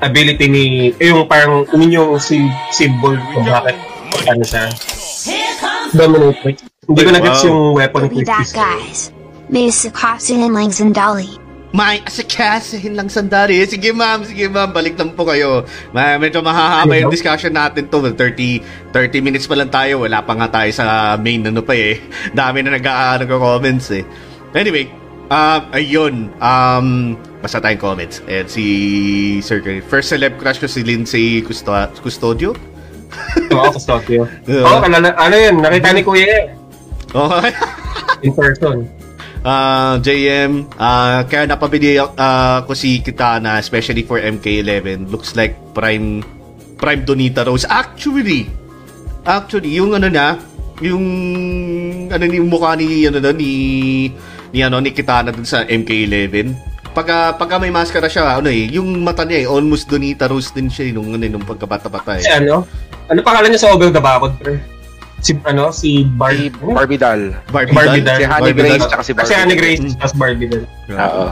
[0.00, 2.40] ability ni, eh, yung parang, yun yung si,
[2.70, 3.76] symbol kung bakit,
[4.24, 4.72] ano siya,
[5.92, 6.56] dominate.
[6.86, 7.46] Hindi ko na-gets Wow.
[7.46, 8.52] yung weapon Be ni that Chris.
[8.54, 8.98] guys.
[9.46, 11.38] May and lang sandali.
[11.76, 13.60] May asikasahin lang sandali.
[13.68, 15.66] Sige ma'am, sige ma'am, balik lang po kayo.
[15.92, 18.00] Ma medyo mahahaba yung discussion natin to.
[18.00, 20.02] Well, 30, 30 minutes pa lang tayo.
[20.06, 22.00] Wala pa nga tayo sa main ano pa eh.
[22.38, 22.86] Dami na nag
[23.28, 24.02] comments eh.
[24.56, 24.88] Anyway,
[25.28, 26.14] um, ayun.
[26.40, 26.86] Um,
[27.44, 28.24] basta tayong comments.
[28.24, 28.64] And si
[29.44, 29.84] Sir Curry.
[29.84, 32.56] First celeb crush ko si Lindsay Custo- Custodio.
[33.54, 34.26] Oo, custodial.
[34.48, 34.66] Yeah.
[34.66, 36.44] Oo, kalala, ano yun, nakita ni Kuya eh,
[37.14, 37.52] Okay.
[38.26, 38.90] in person.
[39.42, 45.12] Ah, JM, ah kaya napabili ah, ko si Kitana especially for MK11.
[45.12, 46.24] Looks like prime
[46.76, 47.68] prime Donita Rose.
[47.68, 48.48] Actually,
[49.24, 50.40] actually yung ano na,
[50.80, 51.04] yung
[52.08, 53.52] ano ni mukha ni ano na, ni
[54.52, 56.76] ni ano ni Kitana dun sa MK11.
[56.96, 60.72] Pagka, pagka may maskara siya, ano eh, yung mata niya eh, almost Donita Rose din
[60.72, 62.24] siya eh, nung, ano, nung pagkabata-bata eh.
[62.40, 62.64] ano,
[63.12, 64.56] ano pangalan niya sa Obel the Bakod, pre?
[65.24, 66.36] Si, ano, si Bar...
[66.36, 67.32] Si Barbie doll.
[67.48, 68.14] Barbie, Barbie doll?
[68.14, 68.20] doll.
[68.20, 69.36] Si Honey Barbie Grace tsaka si Kasi Barbie.
[69.42, 70.64] Anne Grace, tapos Barbie din.
[70.92, 71.24] Oo.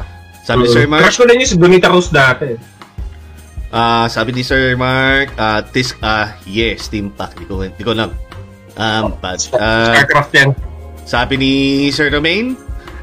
[0.45, 2.49] Sabi ni Sir Mark, Crush ko din yung si Donita Rose dati.
[3.75, 7.41] Ah, sabi ni Sir Mark, ah, tis, ah, yes, Team Pack.
[7.41, 8.13] Di ko, di ko lang.
[8.77, 10.51] Um, but, ah, Starcraft yan.
[11.09, 11.53] sabi ni
[11.91, 12.55] Sir Romaine,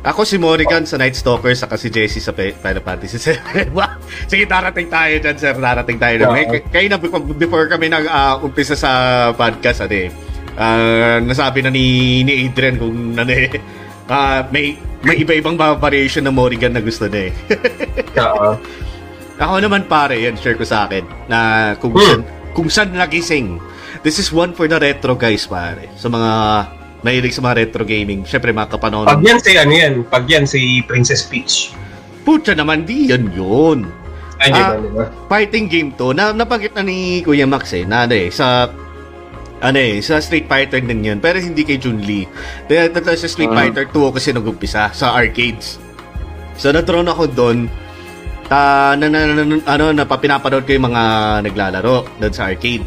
[0.02, 3.70] ako si Morrigan sa Night Stalker, saka si Jessie sa Final Fantasy 7.
[3.78, 4.02] Wow.
[4.26, 5.54] Sige, darating tayo dyan, sir.
[5.54, 6.30] Darating tayo dyan.
[6.30, 6.38] Oo.
[6.38, 6.98] Kay, kayo na,
[7.38, 8.92] before, kami nag-umpisa sa
[9.38, 10.10] podcast, ano
[10.56, 11.86] ah, nasabi na ni,
[12.22, 13.48] ni Adrian kung ano eh,
[14.08, 17.32] ah, may, may iba-ibang variation ng Morrigan na gusto na eh.
[18.22, 18.58] Oo.
[19.36, 21.40] Ako naman pare, yan share ko sa akin na
[21.76, 22.02] kung Hmm.
[22.02, 22.22] saan,
[22.54, 23.58] kung saan nagising.
[24.02, 25.90] This is one for the retro guys pare.
[25.96, 26.32] Sa mga
[27.02, 28.22] mahilig sa mga retro gaming.
[28.22, 29.06] Syempre mga kapanahon.
[29.06, 31.74] Pag yan si ano yan, pag yan si Princess Peach.
[32.22, 33.90] Putya naman di yan yun.
[34.38, 34.78] Ay, di ba, Ah.
[34.78, 35.06] di ba?
[35.28, 36.14] Fighting game to.
[36.14, 37.82] Na, nabanggit na ni Kuya Max eh.
[37.82, 38.70] Na ano eh, sa
[39.62, 41.18] ano eh, sa Street Fighter din yun.
[41.22, 42.26] Pero hindi kay Chun-Li.
[42.66, 43.58] Dahil dahil sa Street Ah.
[43.62, 45.78] Fighter 2 ako kasi nag-umpisa sa arcades.
[46.58, 47.70] So na-drawn ako doon.
[48.50, 51.04] Ta, na, na, na, na- ano, na pinapanood ko yung mga
[51.46, 52.84] naglalaro doon sa arcade.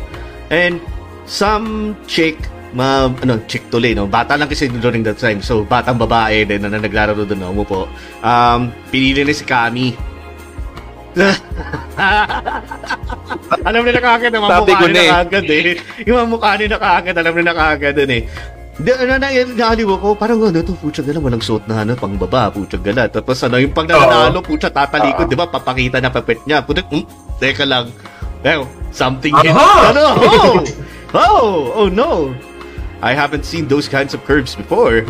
[0.52, 0.76] And
[1.24, 2.36] some chick,
[2.76, 4.04] ma, ano, chick tuloy, no?
[4.04, 5.40] Bata lang kasi during that time.
[5.40, 7.54] So, batang babae din na, na naglalaro doon, no?
[7.54, 7.88] Umupo.
[8.20, 9.96] Um, pinili ni si Kami.
[13.68, 15.10] alam nila kagad ang mga mukha nila na eh.
[15.14, 15.78] kagad eh.
[16.02, 18.26] Yung mga mukha nila kagad, alam nila kagad dun eh.
[18.74, 22.18] Di, na, na, naaliw ako, parang ano to, putya gala, walang suot na ano, pang
[22.18, 23.06] baba, putya gala.
[23.06, 26.66] Tapos ano, yung pag nanalo, putya tatalikod, di ba, papakita na papet niya.
[26.66, 27.06] Putya, hmm,
[27.38, 27.94] teka lang.
[28.42, 29.54] Well, something hit.
[29.54, 30.18] Ano?
[30.18, 30.58] Oh!
[31.14, 31.70] Oh!
[31.78, 32.34] Oh no!
[32.98, 34.98] I haven't seen those kinds of curves before.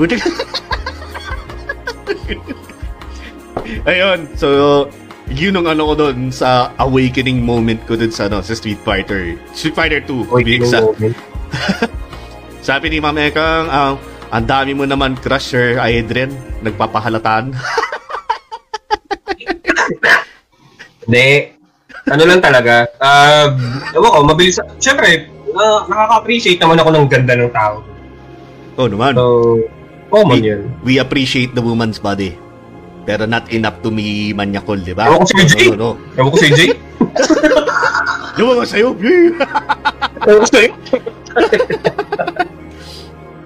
[3.88, 4.84] Ayun, so
[5.32, 9.40] yun ang ano ko doon sa awakening moment ko doon sa ano, sa Street Fighter.
[9.56, 10.84] Street Fighter 2, Oy, being yung exact.
[10.84, 11.16] moment.
[12.68, 13.96] Sabi ni Ma'am Ekang, ah,
[14.34, 16.32] ang dami mo naman crush, Sir Adrian.
[16.64, 17.54] Nagpapahalataan.
[21.04, 21.28] Hindi.
[22.08, 22.88] Ano lang talaga.
[23.00, 23.46] Uh,
[23.96, 24.60] ewan ko, mabilis.
[24.80, 27.80] Siyempre, uh, nakaka-appreciate naman ako ng ganda ng tao.
[28.74, 29.14] oh naman.
[29.14, 29.24] So,
[30.10, 30.62] common we, yun.
[30.82, 32.36] we appreciate the woman's body.
[33.04, 35.12] Pero not enough to me manyakol, di ba?
[35.12, 35.68] Ewan ko si Jay.
[35.68, 35.90] No, no, no.
[36.16, 36.70] Ewan ko si Jay.
[38.40, 38.88] Ewan ko sa'yo.
[40.24, 40.70] Ewan ko sa'yo.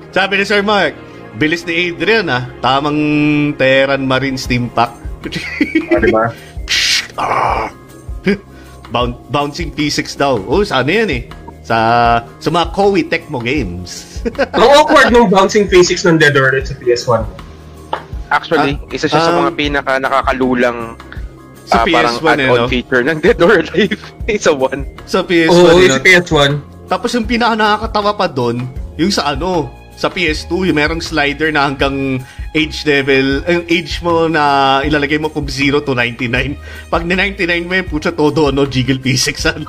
[0.09, 0.95] Sabi ni Sir Mark,
[1.37, 2.49] bilis ni Adrian ah.
[2.59, 2.99] Tamang
[3.55, 4.95] Terran Marine Steam Pack.
[5.89, 6.25] Ah, diba?
[7.19, 7.67] Ah.
[8.89, 10.39] Boun- bouncing P6 daw.
[10.47, 11.23] Oh, sana yan eh.
[11.67, 11.77] Sa
[12.39, 14.23] sa mga Koei Tecmo games.
[14.55, 17.27] Ang awkward ng bouncing physics ng Dead or Alive sa PS1.
[18.29, 20.95] Actually, isa siya sa um, mga pinaka nakakalulang
[21.69, 22.69] Sa ah, parang PS1 eh, add-on no?
[22.69, 24.01] feature ng Dead or Alive
[24.41, 24.81] sa one.
[25.05, 25.53] sa PS1.
[25.53, 25.97] Oo, eh, no?
[25.97, 26.51] sa PS1.
[26.89, 28.65] Tapos yung pinaka nakakatawa pa doon,
[28.97, 32.23] yung sa ano, sa PS2, yung merong slider na hanggang
[32.55, 36.57] age level, yung age mo na ilalagay mo from 0 to 99.
[36.89, 39.69] Pag ni 99 mo yun, putya todo, no, jiggle P6, ano.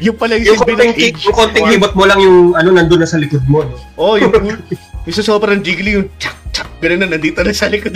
[0.00, 1.20] yung pala yung Yung silbi ng konting, age.
[1.26, 3.60] yung konting hibot mo lang yung ano nandun na sa likod mo.
[3.60, 3.74] No?
[3.98, 4.32] Oh, yung,
[5.06, 7.94] yung sa sobrang jiggly, yung tsak, tsak, ganun na, nandito na sa likod.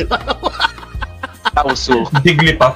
[1.51, 2.07] Tauso.
[2.23, 2.71] Digli pa.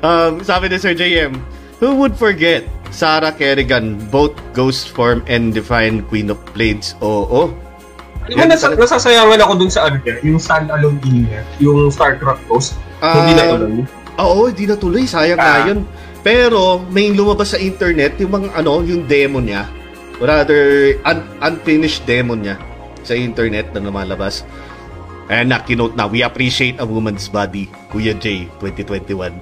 [0.00, 1.36] um, sabi ni Sir JM,
[1.78, 6.96] who would forget Sarah Kerrigan, both Ghost Form and Divine Queen of Blades?
[7.00, 7.52] Oo.
[8.24, 12.40] Alam mo, nasa, nasasayangan ako dun sa ano niya, yung stand-alone game niya, yung StarCraft
[12.48, 12.80] Post.
[13.04, 13.84] Ah, hindi na tuloy.
[14.16, 15.04] Oo, hindi na tuloy.
[15.04, 15.44] Sayang Ah.
[15.44, 15.80] na yun.
[16.24, 19.68] Pero, may lumabas sa internet, yung mga ano, yung demo niya.
[20.20, 22.58] Rather un- unfinished demo niya
[23.02, 24.44] sa internet na lumalabas.
[25.32, 29.32] Ayan na, kinote na, we appreciate a woman's body, Kuya J, 2021.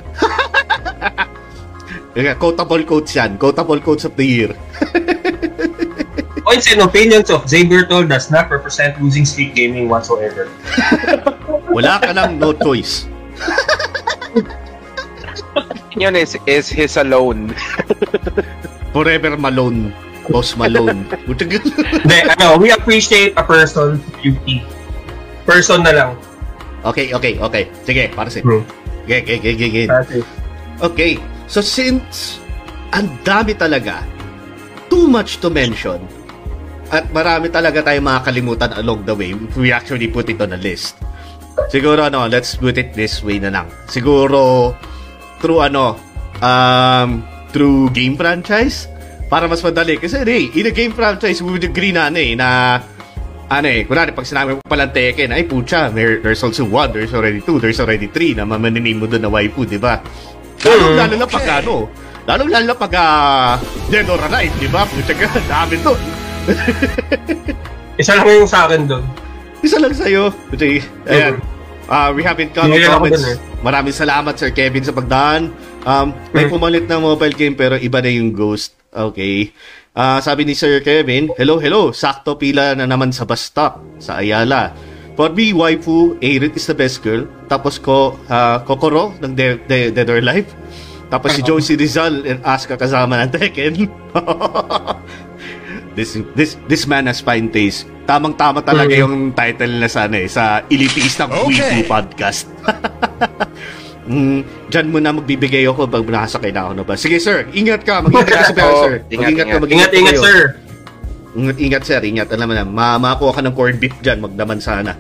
[2.12, 3.40] Kaya, quotable quotes yan.
[3.40, 4.52] Quotable quotes of the year.
[6.44, 10.52] Points and opinions of Zabertol does not represent losing streak gaming whatsoever.
[11.74, 13.08] Wala ka lang, no choice.
[15.96, 17.56] Yun is, is his alone.
[18.92, 19.96] Forever Malone.
[20.30, 21.06] Boss Malone.
[21.26, 24.62] Hindi, ano, we appreciate a person beauty.
[25.48, 26.10] Person na lang.
[26.86, 27.64] okay, okay, okay.
[27.86, 28.62] Sige, para sa Bro.
[29.06, 29.86] Okay, okay, okay, okay,
[30.78, 31.12] okay.
[31.50, 32.38] So since
[32.94, 34.06] ang dami talaga,
[34.86, 35.98] too much to mention,
[36.92, 41.00] at marami talaga tayong makakalimutan along the way, we actually put it on a list.
[41.72, 43.66] Siguro ano, let's put it this way na lang.
[43.88, 44.72] Siguro,
[45.40, 45.96] through ano,
[46.44, 48.91] um, through game franchise,
[49.32, 49.96] para mas madali.
[49.96, 52.76] Kasi hey, in a game franchise, we would agree na ano eh, na
[53.48, 57.16] ano eh, kunwari pag sinabi mo palang Tekken, ay pucha, there, there's also one, there's
[57.16, 60.04] already two, there's already three na mamaninin mo doon na waifu, di ba?
[60.68, 61.88] Lalo, lalo na pag ano,
[62.28, 63.56] lalo lalo na pag uh,
[63.88, 64.84] Dead or Alive, di ba?
[64.84, 65.92] Pucha ka, dami to.
[68.00, 69.04] isa lang yung sa akin doon.
[69.64, 70.28] Isa lang sa'yo.
[70.52, 70.64] Pucha,
[71.08, 71.40] ayan.
[71.88, 73.20] Uh, we have incoming ko comments.
[73.20, 73.38] dun eh.
[73.60, 75.52] Maraming salamat, Sir Kevin, sa pagdaan.
[75.84, 76.52] Um, may Mm.
[76.56, 78.81] pumalit na mobile game pero iba na yung Ghost.
[78.92, 79.56] Okay.
[79.96, 84.20] Ah, sabi ni Sir Kevin, hello, hello, sakto pila na naman sa bus stop sa
[84.20, 84.76] Ayala.
[85.16, 87.24] For me, waifu, Aerith is the best girl.
[87.48, 90.48] Tapos ko, ah, Kokoro ng De- De- Dead or Alive.
[91.12, 93.84] Tapos si Josie Rizal and Asuka kasama ng Tekken.
[95.96, 97.84] this this this man has fine taste.
[98.08, 101.84] Tamang-tama talaga yung title na sana eh, sa elitistang okay.
[101.84, 102.48] podcast.
[104.12, 106.94] mm, Diyan mo na magbibigay ako pag nakasakay na ako na ba.
[106.94, 108.00] Sige sir, ingat ka.
[108.00, 108.94] Mag-ingat ka sa Oo, sir.
[109.08, 109.60] ingat, Mag-ingat ka, ingat.
[109.60, 110.40] mag-ingat Ingat, ingat, sir.
[111.32, 112.28] Ingat, ingat sir, ingat.
[112.30, 114.92] Alam mo na, ma makakuha ka ng corned beef dyan, magdaman sana.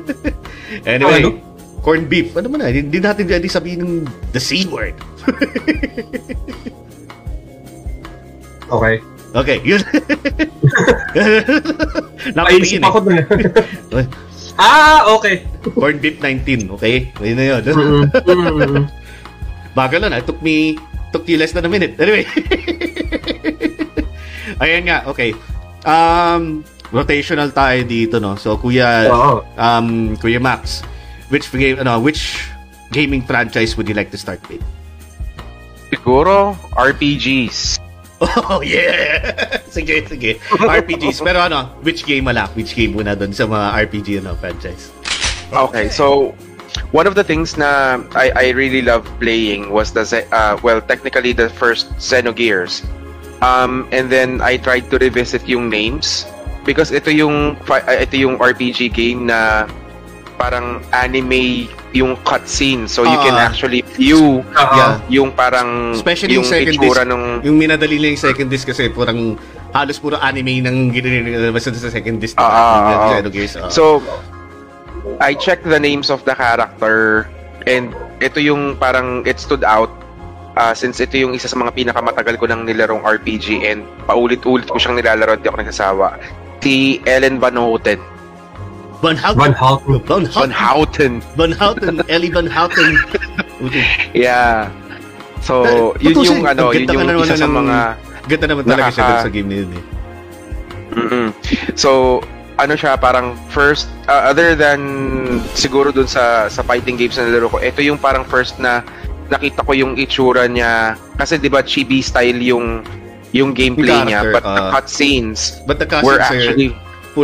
[0.84, 1.40] anyway, Ano?
[1.80, 2.36] corned beef.
[2.36, 3.92] Ano mo na, hindi natin pwede sabihin ng
[4.30, 4.92] the C word.
[8.70, 9.02] Okay.
[9.30, 9.82] Okay, yun.
[12.30, 13.18] Napatingin ako dun.
[14.60, 15.48] Ah, okay.
[15.72, 17.08] Corned beef 19, okay?
[17.18, 17.62] Ayun na yun.
[19.72, 20.76] Bagal na, it took me,
[21.10, 21.96] took you less than a minute.
[21.96, 22.28] Anyway.
[24.62, 25.32] Ayan nga, okay.
[25.88, 26.60] Um,
[26.92, 28.36] rotational tayo dito, no?
[28.36, 29.08] So, Kuya,
[29.56, 30.84] um, Kuya Max,
[31.32, 32.44] which game, ano, which
[32.92, 34.60] gaming franchise would you like to start with?
[35.88, 37.79] Siguro, RPGs.
[38.20, 39.64] Oh, yeah!
[39.74, 40.36] sige, sige.
[40.60, 41.24] RPGs.
[41.24, 42.52] Pero ano, which game malak?
[42.52, 44.92] Which game muna doon sa mga RPG ano, franchise?
[45.50, 46.36] Okay, so
[46.92, 51.32] one of the things na I, I really love playing was the uh, well technically
[51.32, 52.84] the first Xenogears.
[53.40, 56.28] Um, and then I tried to revisit yung names
[56.68, 59.64] because ito yung uh, ito yung RPG game na
[60.36, 63.50] parang anime yung cutscene so you can Ah.
[63.50, 64.74] actually view Oo.
[64.78, 65.02] Yeah.
[65.10, 67.02] yung parang Especially yung yung second disc.
[67.02, 69.34] nung Yung minadali lang yung second disc kasi parang
[69.74, 72.38] halos puro anime ng ginilabas sa second disc.
[72.38, 73.18] Ah.
[73.18, 73.70] Xenogears, ah.
[73.70, 73.98] So,
[75.18, 77.26] I checked the names of the character
[77.66, 79.90] and ito yung parang it stood out
[80.54, 84.76] uh, since ito yung isa sa mga pinakamatagal ko nang nilarong RPG and paulit-ulit ko
[84.76, 86.06] siyang nilalaro at di ako nagsasawa.
[86.60, 87.98] Si Ellen Van Houten.
[89.00, 89.40] Van Houten.
[89.40, 90.00] Van Houten.
[90.04, 91.12] Van Van Houten.
[91.36, 91.94] Van Houten.
[92.08, 92.92] Ellie Van Houten.
[94.12, 94.68] Yeah.
[95.40, 95.64] So,
[96.00, 97.78] yun yung ano, yun yung isa sa ng- mga
[98.28, 99.84] Ganda naman talaga siya Nakaka- dun sa game na yun eh.
[100.90, 101.28] mm
[101.74, 102.20] So,
[102.60, 104.80] ano siya, parang first, uh, other than
[105.56, 108.84] siguro dun sa sa fighting games na nilaro ko, ito yung parang first na
[109.32, 110.94] nakita ko yung itsura niya.
[111.16, 112.84] Kasi di ba chibi style yung
[113.30, 116.68] yung gameplay Yung niya, but the uh, cutscenes But the were cutscenes are actually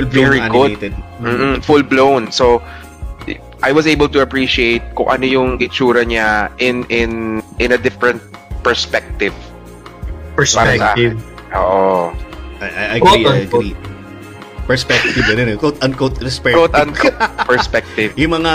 [0.04, 0.72] full-blown very good.
[0.76, 0.94] animated.
[1.22, 2.28] mm full blown.
[2.28, 2.60] So,
[3.64, 8.20] I was able to appreciate kung ano yung itsura niya in in in a different
[8.60, 9.32] perspective.
[10.36, 11.16] Perspective.
[11.56, 12.12] Oo.
[12.60, 13.72] I, I agree, Quote, I agree.
[14.66, 15.58] Perspective, yun yun.
[15.62, 16.58] Quote, unquote, perspective.
[16.58, 18.10] Quote unquote perspective.
[18.20, 18.54] yung mga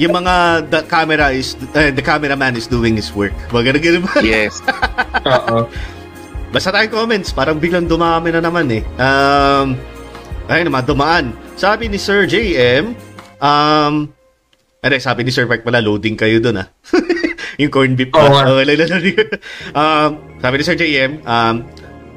[0.00, 0.34] yung mga
[0.72, 3.36] the camera is uh, the cameraman is doing his work.
[3.52, 4.16] Mga ganun ba?
[4.24, 4.64] Yes.
[5.28, 5.68] Oo.
[6.50, 8.82] Basta tayong comments, parang biglang dumami na naman eh.
[8.98, 9.78] Um,
[10.50, 11.24] ayun naman, dumaan.
[11.54, 12.98] Sabi ni Sir JM,
[13.38, 14.10] um,
[14.82, 16.68] ano, sabi ni Sir Mark pala, loading kayo dun ah.
[17.60, 18.26] yung corn beef pa.
[18.26, 18.42] Nga.
[18.50, 18.84] Oh, wala, wala,
[19.78, 20.10] um,
[20.42, 21.56] sabi ni Sir JM, um,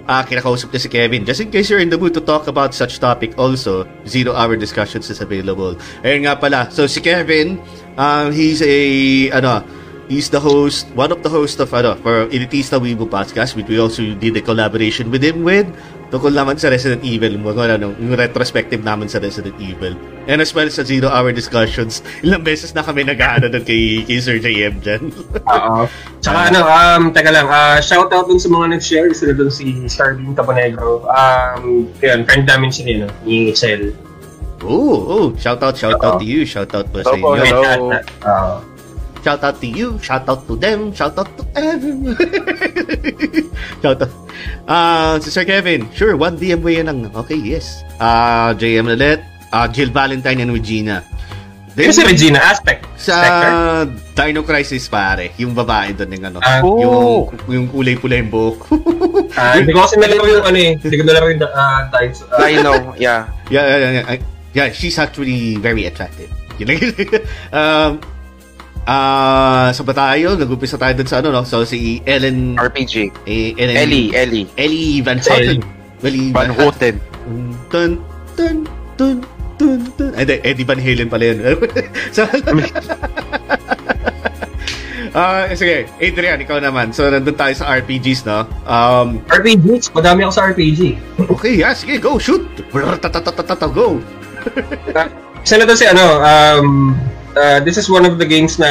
[0.09, 1.21] ah, kinakausap niya si Kevin.
[1.23, 4.57] Just in case you're in the mood to talk about such topic also, Zero Hour
[4.57, 5.77] Discussions is available.
[6.01, 6.67] Ayun nga pala.
[6.73, 7.61] So si Kevin,
[7.95, 9.63] um, he's a, ano,
[10.11, 13.79] He's the host, one of the hosts of ano, for Elitista Weibo Podcast, which we
[13.79, 15.63] also did a collaboration with him with
[16.13, 19.97] tungkol naman sa Resident Evil, mga ano, yung retrospective naman sa Resident Evil.
[20.29, 24.21] And as well sa Zero Hour Discussions, ilang beses na kami nag-aano doon kay, kay
[24.21, 25.09] Sir JM dyan.
[25.41, 25.89] Oo.
[26.21, 29.49] Tsaka ano, um, teka lang, uh, shout out dun sa mga nag-share, isa na dun
[29.49, 31.09] si Starbeam Taponegro.
[31.09, 33.97] Um, yun, friend namin siya, no, ni Excel.
[34.61, 37.41] oh, oh, shout out, shout out to you, shout out po sa inyo.
[37.41, 37.89] hello.
[38.21, 38.61] Uh,
[39.23, 42.11] Shout out to you, shout out to them, shout out to everyone.
[43.81, 44.11] shout out.
[44.67, 47.87] Ah, si Sir Kevin, sure, one DM mo yan ang, okay, yes.
[48.03, 49.23] Ah, JM ulit,
[49.55, 51.07] ah, Jill Valentine and Regina.
[51.73, 52.85] Then, si Regina Aspect.
[52.99, 53.55] sa Spectre?
[54.13, 56.77] Dino Crisis pare, yung babae doon yung ano, Ah, Oh.
[56.77, 56.93] yung
[57.49, 58.59] yung kulay-pula yung buhok.
[59.39, 60.77] Ah, hindi ko kasi nalaro yung ano eh.
[60.77, 62.21] Hindi ko nalaro yung uh, Dice.
[62.29, 63.25] Uh, I know, yeah.
[63.49, 64.21] yeah, yeah, yeah, yeah.
[64.53, 66.29] Yeah, she's actually very attractive.
[66.61, 66.77] Yun lang.
[67.57, 67.91] um,
[68.85, 70.35] ah, sa ba tayo?
[70.35, 71.43] Nag-umpisa tayo dun sa ano, no?
[71.43, 72.55] So, si Ellen...
[72.59, 73.11] RPG.
[73.27, 74.45] eh, Ellen Ellie, Ellie.
[74.55, 75.59] Ellie Van Houten.
[76.03, 76.95] Ellie Van Houten.
[77.71, 77.99] Dun,
[78.35, 78.57] dun,
[78.99, 79.17] dun,
[79.55, 80.11] dun, dun.
[80.15, 81.37] Ay, di, Eddie Van Halen pala yun.
[82.15, 82.27] so,
[85.13, 86.89] Ah, sige, Adrian, ikaw naman.
[86.89, 88.49] So, nandun tayo sa RPGs, no?
[88.65, 90.97] Um, RPG, madami ako sa RPG.
[91.29, 92.41] okay, yeah, sige, go, shoot!
[92.73, 94.01] Go!
[95.45, 96.97] Isa na to si ano, um,
[97.35, 98.69] uh, this is one of the games na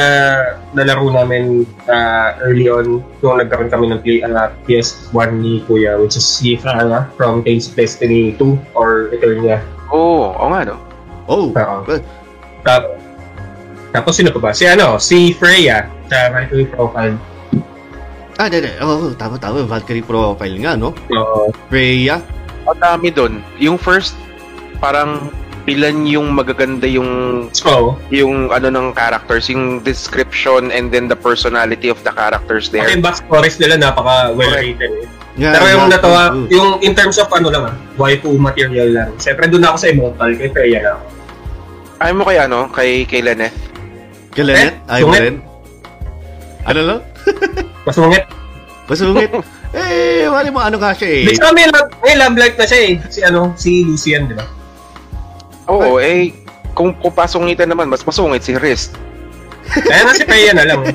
[0.73, 6.15] nalaro namin uh, early on nung nagkaroon kami ng play, uh, PS1 ni Kuya, which
[6.15, 9.59] is si Farah from Tales of Destiny 2 or Eternia.
[9.93, 10.75] Oo, oh, oo nga no.
[11.27, 11.77] Oh, Oo.
[11.87, 12.01] well,
[12.63, 12.99] Tap-
[13.93, 14.51] tapos sino pa ba?
[14.51, 17.15] Si ano, si Freya sa Valkyrie Profile.
[18.41, 18.65] ah, di.
[18.81, 19.61] Oh, tama, tama.
[19.69, 20.97] Valkyrie profile nga, no?
[21.13, 21.53] Oo.
[21.69, 22.17] Freya.
[22.65, 23.43] Ang dami doon.
[23.61, 24.17] Yung first,
[24.81, 25.29] parang
[25.63, 31.87] ilan yung magaganda yung so, yung ano ng characters, yung description and then the personality
[31.87, 32.89] of the characters okay, there.
[32.91, 35.07] yung backstories nila napaka well rated eh.
[35.33, 35.97] Yeah, Pero yung yeah.
[35.97, 36.47] natawa, Oh, oh.
[36.53, 39.09] yung in terms of ano lang ah, waifu material lang.
[39.17, 40.99] Siyempre doon ako sa Immortal, kay Freya lang.
[41.97, 43.57] Ayaw mo kay ano, kay kay Lynette?
[44.33, 44.57] Kailan?
[44.57, 45.37] Eh, Ayaw mo rin?
[46.69, 46.99] Ano lang?
[47.87, 48.25] Masungit.
[48.89, 49.29] Masungit.
[49.73, 51.33] eh, wala mo ano nga siya eh.
[51.33, 52.93] Sa may love, may love life na siya eh.
[53.09, 54.45] Si ano, si Lucian, di ba?
[55.69, 56.33] Oo, eh
[56.73, 58.97] kung kung pasungitan naman, mas masungit si Rist.
[59.63, 60.81] Kaya na si Freya na lang.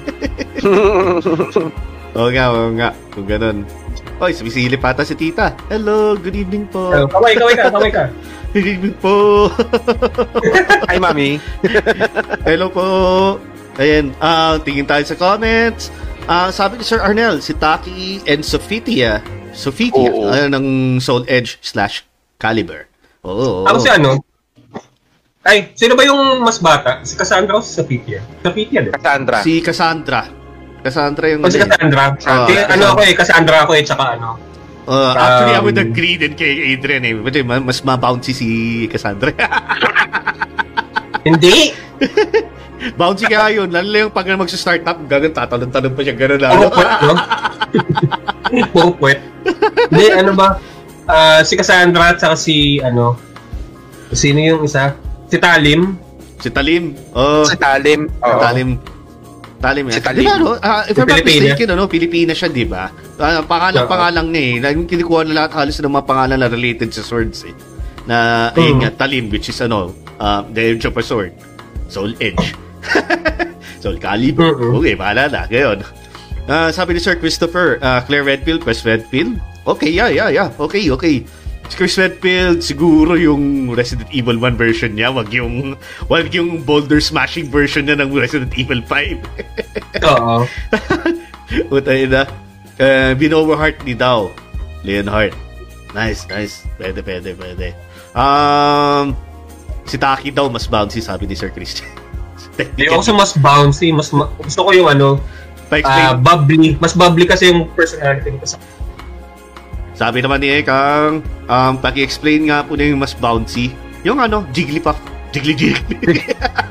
[2.18, 2.90] Oo nga, oo nga.
[3.14, 3.62] Kung ganun.
[4.18, 5.54] Oy, sumisilip ata si tita.
[5.70, 6.90] Hello, good evening po.
[6.90, 8.10] Oh, kaway, kaway ka, kaway ka.
[8.56, 9.46] Good evening po.
[10.88, 11.36] Hi, Mami.
[12.48, 12.88] Hello po.
[13.76, 15.92] Ayan, ah, tingin tayo sa comments.
[16.24, 19.20] Ah, sabi ni Sir Arnel, si Taki and Sofitia.
[19.52, 20.32] Sofitia, Oo.
[20.32, 22.08] ano, ng Soul Edge slash
[22.40, 22.88] Caliber.
[23.20, 23.68] Oo.
[23.68, 24.16] Ako si ano,
[25.48, 27.00] ay, sino ba yung mas bata?
[27.02, 28.20] Si Cassandra o si Sophia?
[28.44, 29.00] Sophia, di ba?
[29.00, 29.36] Cassandra.
[29.40, 30.20] Si Cassandra.
[30.78, 31.40] Cassandra yung...
[31.40, 32.04] O si Cassandra.
[32.22, 34.30] Ah, Kaya, ano ako eh, Cassandra ako eh, tsaka ano.
[34.88, 37.12] Uh, actually, I would Um, agree din kay Adrian eh.
[37.16, 38.48] But, ma- mas ma-bouncy si
[38.88, 39.32] Cassandra.
[41.28, 41.72] Hindi!
[42.94, 43.68] bouncy kaya yun.
[43.72, 46.14] Lalo lang yung pag mag-start up, gagawin tatalon-talon pa siya.
[46.16, 46.68] Ganun Puro lalo.
[46.70, 47.14] puwet, no?
[48.72, 49.20] Puro puwet.
[49.92, 50.48] Hindi, ano ba?
[51.08, 53.16] Ah, si Cassandra at saka si, ano,
[54.12, 54.92] sino yung isa?
[55.28, 55.80] Si Talim.
[56.38, 56.84] si Talim.
[57.12, 58.08] Oh, Si Talim.
[58.22, 58.40] Oo.
[58.40, 58.68] Talim.
[59.58, 59.94] Talim yan.
[59.94, 60.22] Si Talim.
[60.22, 60.54] Di ba, no?
[60.58, 62.88] Ah, if Si I'm not mistaken, ano, Pilipina siya, di ba?
[63.18, 63.90] Ah, pangalan, Oo.
[63.90, 64.74] pangalan niya eh.
[64.86, 67.54] Kinukuha na lahat halos ng mga pangalan na related sa swords eh.
[68.06, 68.80] Na, ayun Mhm.
[68.80, 71.34] nga, Talim, which is ano, uh, the edge of a sword.
[71.88, 72.54] Soul Edge.
[73.82, 74.54] Soul Calibur.
[74.78, 75.42] Okay, bahala na.
[75.44, 75.82] Ngayon.
[76.46, 79.36] Ah, sabi ni Sir Christopher, ah, Claire Redfield, Chris Redfield.
[79.66, 80.48] Okay, yeah, yeah, yeah.
[80.54, 81.20] Okay, okay.
[81.68, 85.76] Si Chris Redfield, siguro yung Resident Evil 1 version niya, wag yung,
[86.08, 89.20] wag yung boulder smashing version niya ng Resident Evil 5.
[90.08, 90.48] Oo.
[91.76, 92.24] Utay na.
[92.78, 94.32] Uh, Binover Heart ni daw.
[94.80, 95.36] Leonhardt.
[95.92, 96.64] Nice, nice.
[96.80, 97.76] Pwede, pwede, pwede.
[98.16, 99.12] Um,
[99.84, 101.88] si Taki daw mas bouncy, sabi ni Sir Christian.
[102.56, 105.20] Hindi ako sa mas bouncy, mas ma- gusto ko yung ano,
[105.68, 106.24] Pa-explain.
[106.24, 106.70] bubbly.
[106.80, 108.56] Mas bubbly kasi yung personality nito sa
[109.98, 113.74] sabi naman ni Ekang, um, paki-explain nga po na yung mas bouncy.
[114.06, 114.94] Yung ano, Jigglypuff.
[115.34, 116.22] Jiggly Jiggly.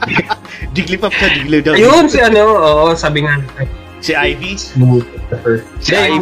[0.76, 1.76] Jigglypuff ka, Jiggly daw.
[1.76, 3.36] Ayun, si ano, oo, sabi nga.
[4.00, 4.56] Si Ivy.
[4.56, 5.04] Si yung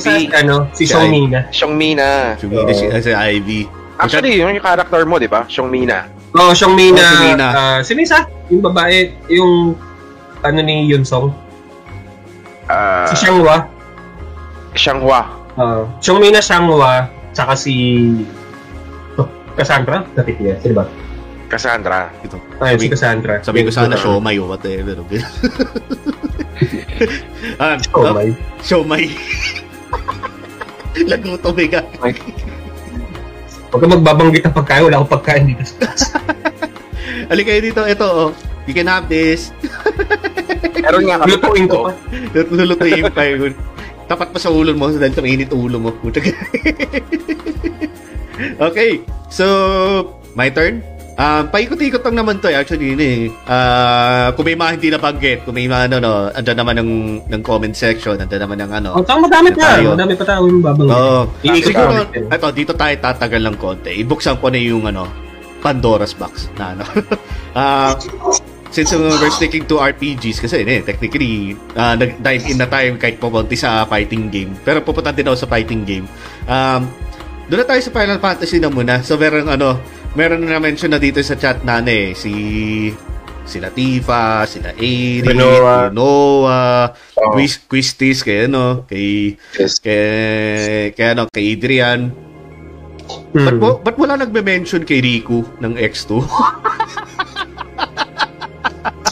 [0.02, 0.34] Ivy.
[0.34, 1.46] Sa, ano, si, Si Shomina.
[1.54, 2.42] Xiongmina.
[2.42, 3.70] Sumida si, si Ivy.
[4.02, 5.46] Actually, yun yung character mo, di ba?
[5.46, 6.10] Xiongmina.
[6.34, 7.06] Oo, oh, Shomina.
[7.06, 7.48] Oh, Shomina.
[7.54, 8.26] ah, sino isa?
[8.50, 9.78] Yung babae, yung
[10.42, 11.30] ano ni Yunsong.
[12.66, 13.70] Uh, Si Xianghua.
[14.74, 15.45] Xianghua.
[15.56, 17.76] Uh, Shomina Xianghua, tsaka si
[19.16, 20.04] oh, Cassandra?
[20.12, 20.86] Kapit niya, sino ba?
[21.48, 22.12] Cassandra.
[22.26, 22.36] Ito.
[22.60, 23.40] Ayun, si Cassandra.
[23.40, 25.00] Sabi ko sana siomay o whatever.
[27.56, 28.36] Ah, Oh my.
[28.60, 29.16] Siomay.
[31.08, 31.84] Laguto mega.
[33.72, 34.84] Huwag ka magbabanggit ng pagkain.
[34.88, 35.64] Wala akong pagkain dito.
[37.32, 37.82] Halika kayo dito.
[37.84, 38.32] Ito, oh.
[38.66, 39.54] You can have this.
[40.80, 41.92] Meron nga kami Lutuin ko pa.
[42.34, 43.54] Lulutuin pa yun.
[44.06, 45.90] Tapat pa sa ulo mo dahil tumainit ulo mo.
[48.36, 49.00] Okay.
[49.32, 49.46] So,
[50.36, 50.84] my turn.
[51.16, 52.60] Um, paikot-ikot lang naman to eh.
[52.60, 53.20] Actually, yun eh.
[53.48, 56.92] Uh, kung may mga hindi nabanggit, kung may mga ano, no, andyan naman ng,
[57.32, 59.00] ng comment section, andyan naman ng ano.
[59.00, 59.80] Oh, tama madami pa.
[59.80, 60.92] Madami pa tayo yung babanggit.
[60.92, 61.20] Oo.
[61.40, 62.36] Iikot Siguro, namin yun.
[62.36, 63.92] ito, dito tayo tatagal ng konti.
[64.04, 65.08] Ibuksan ko na yung ano,
[65.64, 66.84] Pandora's box na ano.
[67.56, 67.96] Ah,
[68.76, 73.16] since uh, we're sticking to RPGs kasi eh, technically uh, nag-dive in na tayo kahit
[73.24, 74.52] pumunti sa fighting game.
[74.68, 76.04] Pero pupunta din ako sa fighting game.
[76.44, 76.92] Um,
[77.48, 79.00] doon na tayo sa Final Fantasy na muna.
[79.00, 79.80] So meron ano,
[80.20, 82.34] meron na mention na dito sa chat na ano eh, si
[83.46, 85.94] sila Tifa, sila Airi, Renoa.
[85.94, 86.64] Renoa,
[87.16, 87.32] Oh.
[87.32, 89.80] Quiz, Quistis, kay ano, kay Yes.
[89.80, 92.12] kay, kay ano, kay Adrian.
[93.32, 93.62] Hmm.
[93.62, 96.12] Ba't, ba't wala nagme-mention kay Riku ng X2?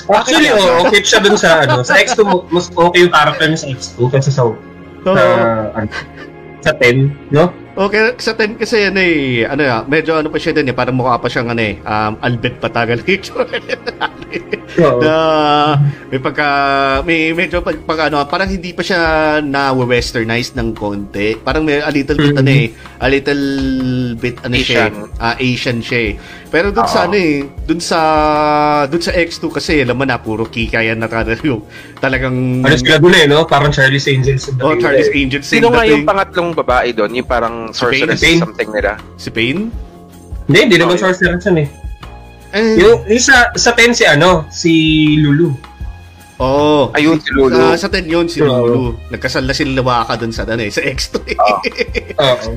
[0.05, 3.59] Actually, oh, okay siya dun sa, ano, sa X2, mo- mas okay yung character niya
[3.59, 4.43] sa X2 kaysa sa,
[5.03, 5.11] sa,
[5.73, 5.87] ano,
[6.59, 7.45] sa 10, no?
[7.73, 10.93] Okay, sa 10 kasi ano eh, ano ya, medyo ano pa siya din eh, parang
[10.93, 13.01] mukha pa siyang ano eh, um, Albert Patagal
[14.73, 14.99] Oo.
[14.99, 15.13] na
[16.09, 16.47] may pagka
[17.01, 19.01] may medyo pag, pag ano parang hindi pa siya
[19.39, 22.41] na westernized ng konti parang may a little bit Mhm.
[22.41, 22.67] ano eh
[22.97, 23.43] a little
[24.17, 24.93] bit ano siya Asian.
[25.19, 26.13] ah, Asian siya eh.
[26.53, 27.05] Pero dun sa Oo.
[27.09, 27.99] ano eh dun sa
[28.85, 31.65] dun sa X2 kasi alam mo na puro kika yan na talaga yung
[31.97, 33.49] talagang Ano sila dun eh, no?
[33.49, 34.53] Parang Charlie's Angels.
[34.61, 35.17] oh Charlie's eh.
[35.17, 37.09] Angels Sino nga yung pangatlong babae doon?
[37.17, 38.37] Yung parang sorceress Pain?
[38.37, 39.01] something nila.
[39.17, 39.73] si Pain
[40.45, 41.09] Hindi, hindi naman Okay.
[41.09, 41.67] sorcerer yan eh.
[42.53, 44.71] eh, Yung, yung sa, sa 10 si ano, si
[45.17, 45.49] Lulu.
[46.37, 47.73] oh Ayun, si Lulu.
[47.73, 48.45] Sa, sa 10 yun, si Oo.
[48.45, 48.83] Lulu.
[49.09, 51.15] Nagkasal na sila Waka dun sa, ano, eh, sa X2.
[51.25, 51.37] eh.
[51.39, 51.57] Oo.
[52.21, 52.53] Oo.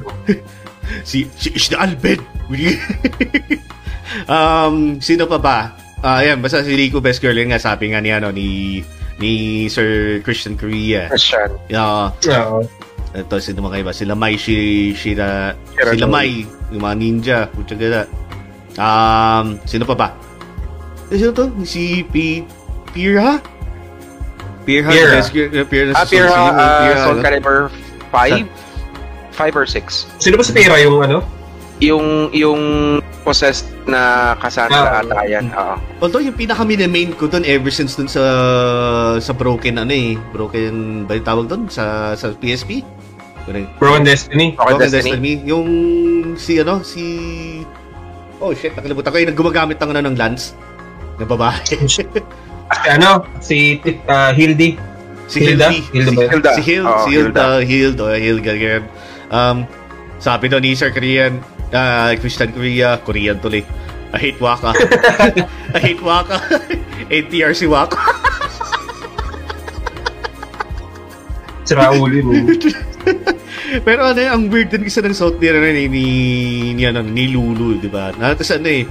[1.09, 2.21] si, si Ishna Albed.
[4.27, 5.59] um, sino pa ba?
[5.99, 8.79] Ah, yan, basta si Rico Best Girl yun nga, sabi nga ni, ano, ni,
[9.17, 9.33] ni
[9.67, 11.09] Sir Christian Korea.
[11.09, 11.51] Christian.
[11.67, 12.63] Yeah, Oo.
[13.11, 13.93] ito, sino mga iba?
[13.93, 14.55] Sila Mai, si,
[14.93, 15.93] sila, Shiranui.
[15.97, 16.33] sila Mai,
[16.71, 18.03] yung mga ninja, putya gala.
[18.77, 20.09] Um, sino pa ba?
[21.09, 21.49] Eh, sino to?
[21.65, 22.45] Si P.
[22.93, 23.41] Pira?
[24.65, 25.11] Pira, Pira.
[25.17, 27.19] Best Girl, uh, Pira, Ah, Pira, uh, Pira, Soul?
[27.23, 27.59] Calibur
[28.11, 28.45] 5?
[29.33, 30.07] 5 or 6?
[30.19, 31.25] Sino ba si Pera yung ano?
[31.81, 32.63] Yung, yung
[33.21, 35.03] possessed na Cassandra Ah.
[35.03, 35.51] ata yan.
[35.51, 35.75] Oo.
[36.01, 38.23] Although yung pinaka main ko doon ever since doon sa
[39.19, 42.87] sa broken ano eh, broken ba yung tawag doon sa sa PSP?
[43.79, 44.55] Broken Destiny.
[44.55, 45.11] Okay, Broken Destiny.
[45.15, 45.33] Destiny.
[45.47, 45.69] Yung
[46.35, 47.05] si ano, si
[48.37, 50.53] Oh shit, nakalimutan ko yung naggumagamit ng ano ng lance
[51.17, 51.57] na babae.
[52.67, 53.23] Si ano?
[53.39, 53.79] Si
[54.11, 54.75] uh, Hildy.
[55.31, 55.71] si Hilda?
[55.71, 56.31] Hilda ba yun?
[56.35, 56.51] Hilda.
[56.55, 58.83] Si Hild, Oo, si Hilda, Hild, oh, Hilda ganyan.
[59.31, 59.57] Um,
[60.19, 61.39] sabi daw ni Sir Korean,
[61.73, 63.65] ah, Christian Korea, Korean tuloy.
[64.15, 64.71] I hate Waka.
[65.77, 66.39] I hate Waka.
[67.11, 67.99] ATR si Waka.
[71.67, 72.47] Sira ulo eh.
[73.87, 76.05] Pero ano eh, ang weird din kasi ng suot ni, ano, ni, ni,
[76.79, 78.15] ni, ano, ni Lulu, di ba?
[78.15, 78.87] Na, tapos ano eh,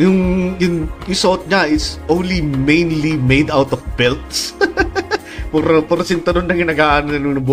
[0.00, 0.16] yung,
[0.56, 4.56] yung, yung suot niya is only mainly made out of belts.
[5.52, 7.44] puro, puro sinturon na ginagaan na nung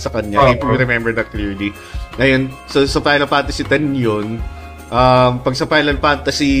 [0.00, 0.52] sa kanya, Oo.
[0.56, 1.72] if you remember that clearly.
[2.18, 4.42] Ngayon, so sa Final Fantasy 10 yun,
[4.90, 6.52] um, pag sa Final Fantasy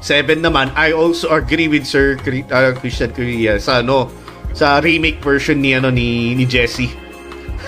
[0.00, 4.08] 7 naman, I also agree with Sir Cri- uh, Christian Korea sa ano,
[4.56, 6.88] sa remake version ni ano ni ni Jesse.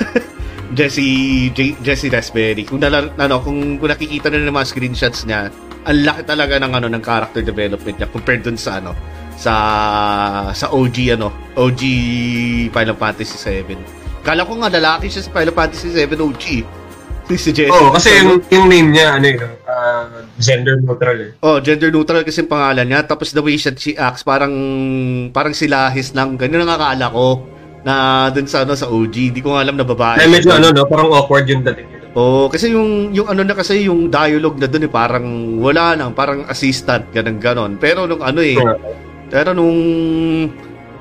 [0.76, 1.06] Jesse
[1.52, 2.64] J- Jesse Raspberry.
[2.64, 5.52] Kung nala, ano, kung, kung nakikita na ng mga screenshots niya,
[5.86, 8.90] ang laki talaga ng ano ng character development niya compared dun sa ano
[9.38, 9.54] sa
[10.50, 11.82] sa OG ano, OG
[12.72, 13.78] Final Fantasy 7.
[14.26, 16.44] Kala ko nga lalaki siya sa Final Fantasy 7 OG.
[17.34, 17.74] Si Jesse.
[17.74, 21.30] Oo, kasi yung, yung name niya, ano yun, uh, gender neutral eh.
[21.42, 23.02] Oh, gender neutral kasi yung pangalan niya.
[23.02, 24.54] Tapos the way she acts, parang
[25.34, 26.38] parang silahis lang.
[26.38, 27.42] Ganun ang akala ko
[27.82, 27.94] na
[28.30, 29.34] dun sa ano sa OG.
[29.34, 30.22] Di ko nga alam na babae.
[30.22, 32.06] Ay, medyo ano, no, parang awkward yung dating nito.
[32.14, 35.26] Oh, kasi yung yung ano na kasi yung dialogue na doon eh parang
[35.60, 37.72] wala nang parang assistant ganun ganon.
[37.74, 38.54] Pero nung ano eh,
[39.26, 39.78] pero nung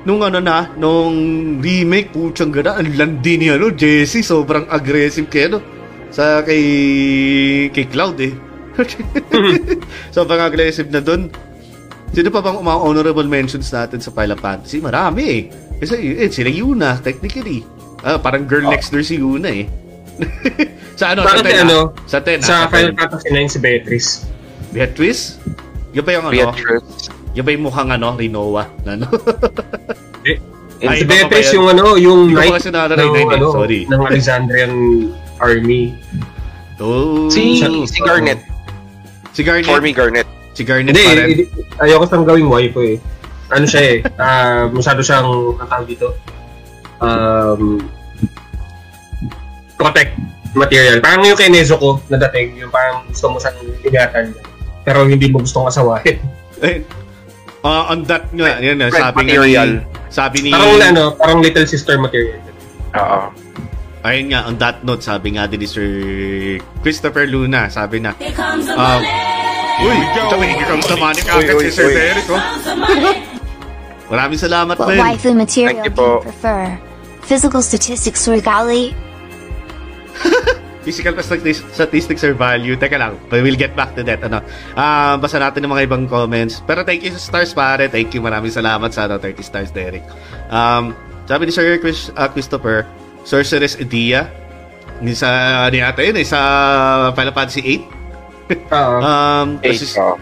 [0.06, 1.14] nung ano na, nung
[1.58, 5.75] remake putyang gana, ang landi ni ano, Jesse, sobrang aggressive kay ano
[6.16, 6.64] sa kay
[7.68, 8.32] kay Cloud eh.
[10.16, 11.28] sobrang aggressive na doon.
[12.16, 14.80] Sino pa bang mga honorable mentions natin sa Final Fantasy?
[14.80, 15.42] Marami eh.
[15.76, 17.60] Kasi eh, sila Yuna, technically.
[18.00, 19.68] Ah, parang girl next door si Yuna eh.
[21.00, 21.28] sa ano?
[21.28, 21.78] Bakit sa 10, eh, ano?
[22.08, 22.40] Sa 10.
[22.40, 23.00] Sa ah, Final 10.
[23.04, 24.10] Fantasy 9 si Beatrice.
[24.72, 25.22] Beatrice?
[25.92, 26.32] Yan ba yung ano?
[26.32, 27.12] Beatrice.
[27.36, 28.64] Yan ba yung mukhang ano, Rinoa?
[28.88, 29.06] na Ano?
[30.80, 33.36] Ay, Si Beatrice yung ano, yung Hindi ko knight kasi naalala yung ng, name eh.
[33.36, 33.80] ano, Sorry.
[33.84, 34.72] ng Alexandrian
[35.38, 35.96] army.
[36.76, 37.28] Oh.
[37.32, 38.40] Si, Siya- si Garnet.
[39.32, 39.68] si Garnet.
[39.68, 40.28] For me, Garnet.
[40.56, 41.26] Si Garnet Hindi, pa rin.
[41.32, 41.44] hindi,
[41.84, 42.96] ayoko siyang gawing wife eh.
[43.52, 45.28] Ano siya eh, ah, masyado siyang,
[45.60, 46.16] ang tawag dito,
[47.00, 47.78] um,
[49.76, 50.16] protect
[50.56, 51.04] material.
[51.04, 54.32] Parang yung kay Nezuko na dating, yung parang gusto mo siyang ingatan
[54.86, 56.16] pero hindi mo gustong asawahin.
[56.56, 56.80] Eh,
[57.60, 59.76] ah, on that nga, yan na, sabi material.
[59.76, 62.40] ni, sabi ni, Parang ano, parang little sister material.
[62.96, 63.28] Oo.
[64.06, 65.88] Ayun nga, on that note, sabi nga din ni Sir
[66.80, 69.10] Christopher Luna, sabi na, Here comes the Um, money.
[69.76, 69.98] Uy,
[70.40, 71.90] may ikam sa money agad si Sir.
[71.92, 72.40] Derek, oh.
[74.12, 75.02] Maraming salamat, What Ben.
[75.02, 76.22] waifu material Thank you do you po.
[76.22, 76.78] prefer?
[77.26, 78.94] Physical statistics or gali?
[80.86, 82.78] Physical statistics, statistics or value.
[82.78, 84.22] Teka lang, but we'll get back to that.
[84.22, 84.38] Ano,
[84.78, 86.62] ah basa natin ng mga ibang comments.
[86.62, 87.90] Pero thank you sa stars, pare.
[87.90, 88.22] Thank you.
[88.22, 90.06] Maraming salamat sa ano, 30 stars, Derek.
[90.46, 90.94] Um,
[91.26, 92.86] sabi ni Sir Chris, ah, Christopher,
[93.26, 94.30] Sorceress Edia.
[95.02, 95.28] Ni sa,
[95.66, 96.40] ano yata yun, eh, sa
[97.12, 97.82] Final Fantasy 8.
[98.70, 98.96] Oo.
[99.02, 99.82] Um, Eight.
[99.82, 100.14] tapos, oo.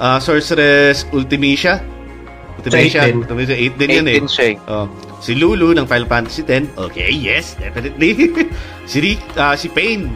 [0.00, 1.04] ah, Sorceress.
[1.04, 2.72] Sa
[3.04, 3.20] 8 din.
[3.20, 4.18] Ultimecia 8 din Eight yun eh.
[4.24, 4.72] siya eh.
[4.72, 4.88] Oh,
[5.20, 6.64] si Lulu ng Final Fantasy X.
[6.74, 8.16] Okay, yes, definitely.
[8.90, 10.08] si Rick, ah, si Pain.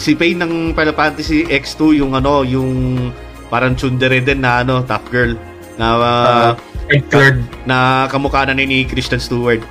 [0.00, 2.96] Si Pain ng Final Fantasy X2 yung ano, yung
[3.52, 5.36] parang tsundere din na ano, tough girl
[5.80, 6.52] na ah,
[6.92, 7.40] Red Card.
[7.64, 9.64] na kamukha na ni, Christian Stewart.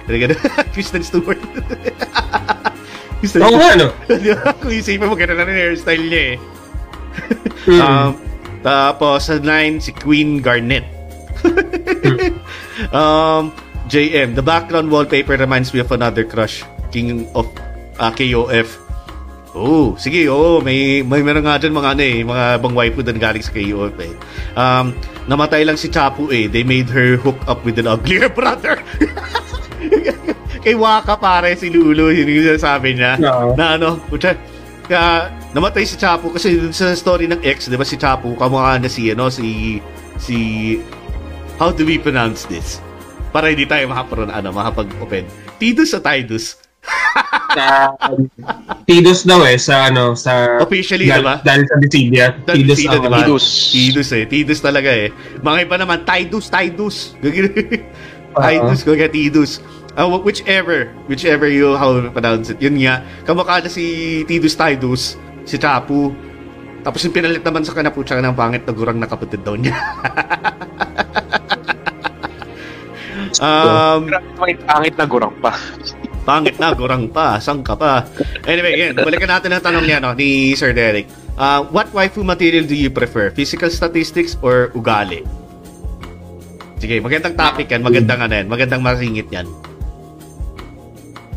[0.74, 1.38] Christian Stewart.
[3.22, 3.88] Christian Oo nga, no?
[4.64, 6.38] Kung isipin mo, ganun na rin hairstyle niya eh.
[7.70, 7.82] Hmm.
[7.84, 8.10] Um,
[8.66, 10.88] tapos sa 9, si Queen Garnet.
[12.89, 13.53] um,
[13.91, 17.45] JM, the background wallpaper reminds me of another crush, King of
[18.01, 18.88] uh, KOF.
[19.60, 23.20] Oh, sige, oh, may may meron nga dyan mga ano eh, mga bang waifu doon
[23.20, 24.14] galing sa KOF eh.
[24.55, 24.95] Um,
[25.28, 26.47] namatay lang si Chapu eh.
[26.47, 28.80] They made her hook up with an uglier brother.
[30.64, 33.20] Kay Waka pare si Lulu, yun yung sinasabi niya.
[33.20, 33.60] Oo.
[33.60, 34.39] Na ano, putya,
[34.88, 38.80] kaya namatay si Chapu kasi dun sa story ng ex, 'di ba si Chapu kamukha
[38.80, 39.78] na si ano si
[40.16, 40.38] si
[41.60, 42.80] How do we pronounce this?
[43.36, 45.28] Para hindi tayo makapron ano, makapag-open.
[45.60, 46.55] Tidus sa Tidus.
[47.55, 47.93] Sa
[48.89, 50.57] Tidus daw eh, sa ano, sa...
[50.65, 51.35] Officially, dahil, diba?
[51.45, 52.25] Dahil sa Dissidia.
[52.41, 53.17] Tidus, Tidus ang diba?
[53.21, 53.45] Tidus.
[53.69, 54.23] Tidus eh.
[54.25, 55.13] Tidus talaga eh.
[55.45, 57.13] Mga iba naman, Tidus, Tidus.
[58.49, 59.61] Tidus, kaya Tidus.
[59.93, 62.57] Uh, whichever, whichever you how you pronounce it.
[62.57, 66.13] Yun nga, kamukha na si Tidus Tidus, si Chapu.
[66.81, 69.75] Tapos yung pinalit naman sa kanaputsa ng pangit na gurang na kapatid daw niya.
[73.43, 74.07] um,
[74.39, 75.53] May pangit na gurang pa.
[76.30, 78.05] Pangit na, gurang pa, sang ka pa.
[78.45, 81.09] Anyway, yan, balikan natin ang tanong niya no, ni Sir Derek.
[81.34, 83.34] Uh, what waifu material do you prefer?
[83.34, 85.25] Physical statistics or ugali?
[86.77, 87.82] Sige, magandang topic yan.
[87.82, 88.45] Magandang ano yan.
[88.45, 89.49] Magandang masingit yan.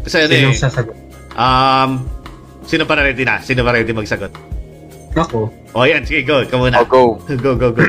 [0.05, 0.93] Kasi ano eh, sasagot?
[1.41, 2.05] um,
[2.69, 3.41] sino pa ready na?
[3.41, 4.37] Sino pa ready magsagot?
[5.17, 5.49] Ako.
[5.73, 6.45] O yan, sige, go.
[6.45, 6.85] Ikaw muna.
[6.85, 7.17] I'll go.
[7.41, 7.81] Go, go, go.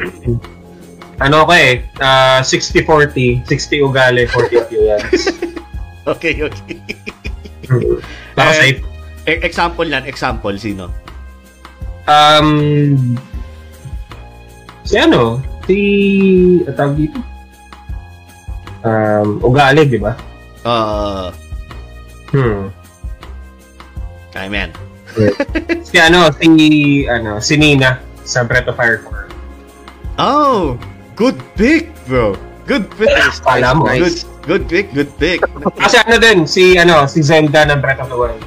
[1.19, 3.43] Ano ko eh, ah, 60-40.
[3.43, 5.27] 60 ugali, 40 appearance.
[6.11, 6.77] Okay, okay.
[8.35, 8.79] Baka Eh, safe.
[9.23, 10.91] E- example yan, example, sino?
[12.03, 13.15] Um,
[14.83, 15.77] si ano, si,
[16.75, 17.19] tawag dito?
[18.83, 20.11] Um, ugali, di ba?
[20.67, 21.31] Uh,
[22.33, 22.67] Hmm.
[24.33, 24.49] I.
[25.85, 26.49] Si ano, si,
[27.05, 29.29] ano, si Nina sa Breath of Fire 4.
[30.17, 30.73] Oh,
[31.13, 32.33] good pick, bro.
[32.63, 33.11] Good pick.
[33.43, 33.85] Kala mo.
[33.91, 35.39] Good, good pick, good pick.
[35.75, 38.43] Kasi ano din, si, ano, si Zelda ng Breath of the Wild.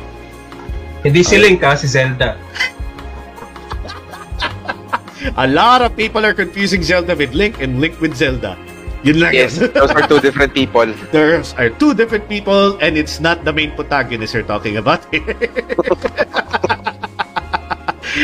[1.05, 2.35] Hindi si Link ha, si Zelda.
[5.37, 8.57] A lot of people are confusing Zelda with Link and Link with Zelda.
[9.05, 9.71] Yun lang Yes, yun.
[9.71, 10.87] those are two different people.
[11.15, 15.05] There are two different people and it's not the main protagonist you're talking about.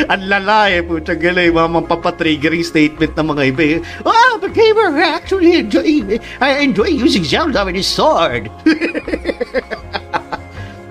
[0.09, 3.78] Ang lala eh, putya gala mga mapapatriggering statement ng mga iba eh.
[4.03, 8.49] Oh, the gamer actually enjoy, I enjoy using Zelda with his sword.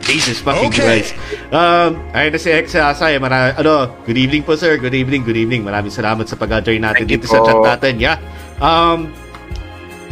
[0.01, 0.83] Jesus fucking Okay.
[1.07, 1.13] Christ.
[1.55, 3.15] Um, ayun na si X Asay.
[3.21, 4.75] Mara, ano, good evening po sir.
[4.75, 5.63] Good evening, good evening.
[5.63, 7.95] Maraming salamat sa pag-join natin Thank dito sa chat natin.
[7.95, 8.17] Yeah.
[8.59, 9.13] Um,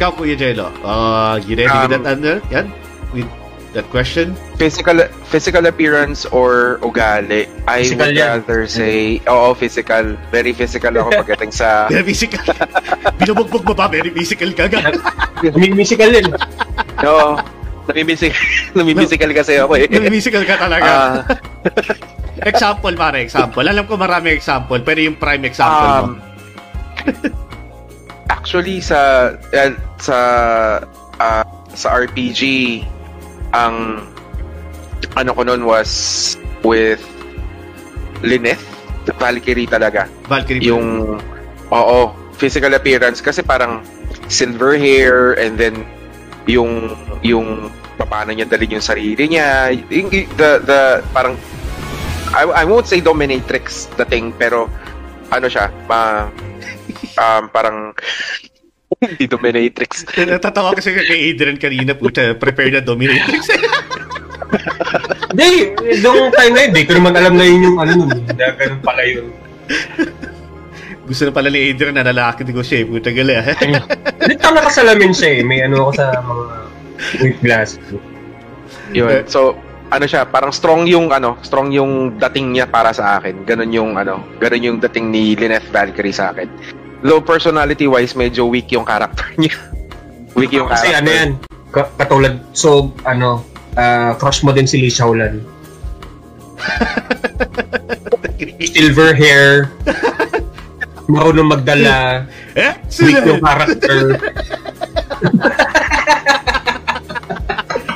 [0.00, 2.66] ikaw, Kuya Jello, uh, you ready with Um, that, ano, yan?
[3.12, 3.28] With
[3.72, 4.34] that question?
[4.56, 7.46] Physical physical appearance or ugali?
[7.66, 8.42] I Physical would yan.
[8.42, 10.16] rather say, oo, physical.
[10.30, 11.84] Very physical ako pagdating sa...
[11.92, 12.42] Very physical.
[13.18, 13.86] Binubugbog mo ba?
[13.86, 14.90] Very physical ka ga?
[15.58, 16.28] May musical din.
[17.06, 17.40] Oo.
[17.90, 18.38] Namimisical,
[18.78, 19.90] namimisical kasi ako eh.
[19.90, 20.90] physical ka talaga.
[20.90, 23.66] Ah, example, pare, example.
[23.66, 26.02] Alam ko marami example, pero yung prime example mo.
[26.06, 26.12] um,
[28.30, 30.16] actually sa eh, sa
[31.18, 31.44] ah,
[31.74, 32.40] sa RPG,
[33.54, 34.06] ang
[35.16, 37.02] ano ko noon was with
[38.20, 38.62] Lyneth,
[39.16, 40.06] Valkyrie talaga.
[40.28, 40.68] Valkyrie.
[40.68, 41.18] Yung,
[41.72, 41.98] oo,
[42.36, 43.84] physical appearance kasi parang
[44.32, 45.84] silver hair and then
[46.48, 47.68] yung yung
[48.00, 50.08] paano niya dalhin yung sarili niya yung,
[50.40, 51.36] the the parang
[52.32, 54.72] I, I won't say dominatrix the thing pero
[55.28, 56.32] ano siya ma
[57.20, 57.92] um, parang
[59.00, 63.48] hindi dominatrix Natatawa kasi kay Adrian kanina, puta, prepare na dominatrix.
[65.32, 65.72] Hindi,
[66.04, 69.02] nung time na yun, di ko naman alam na yun yung ano nun, ganun pala
[69.06, 69.32] yun.
[71.08, 73.34] Gusto na pala ni Adrian na lalaki din ko siya, eh, puta gali.
[73.38, 73.46] ah.
[73.46, 76.44] Hindi ka nakasalamin siya eh, may ano ako sa mga
[77.24, 77.80] with glass.
[78.92, 79.56] yun so
[79.90, 83.90] ano siya parang strong yung ano strong yung dating niya para sa akin ganun yung
[83.98, 86.46] ano ganun yung dating ni Lyneth Valkyrie sa akin
[87.00, 89.56] though personality wise medyo weak yung character niya
[90.34, 91.30] weak yung Kasi character ano yan,
[91.70, 93.44] ka- katulad, so ano,
[93.78, 95.40] ah, crush mo din si Lee Shaolan.
[98.60, 99.72] Silver hair,
[101.08, 102.26] marunong magdala,
[102.56, 102.72] eh?
[103.00, 103.98] weak yung character.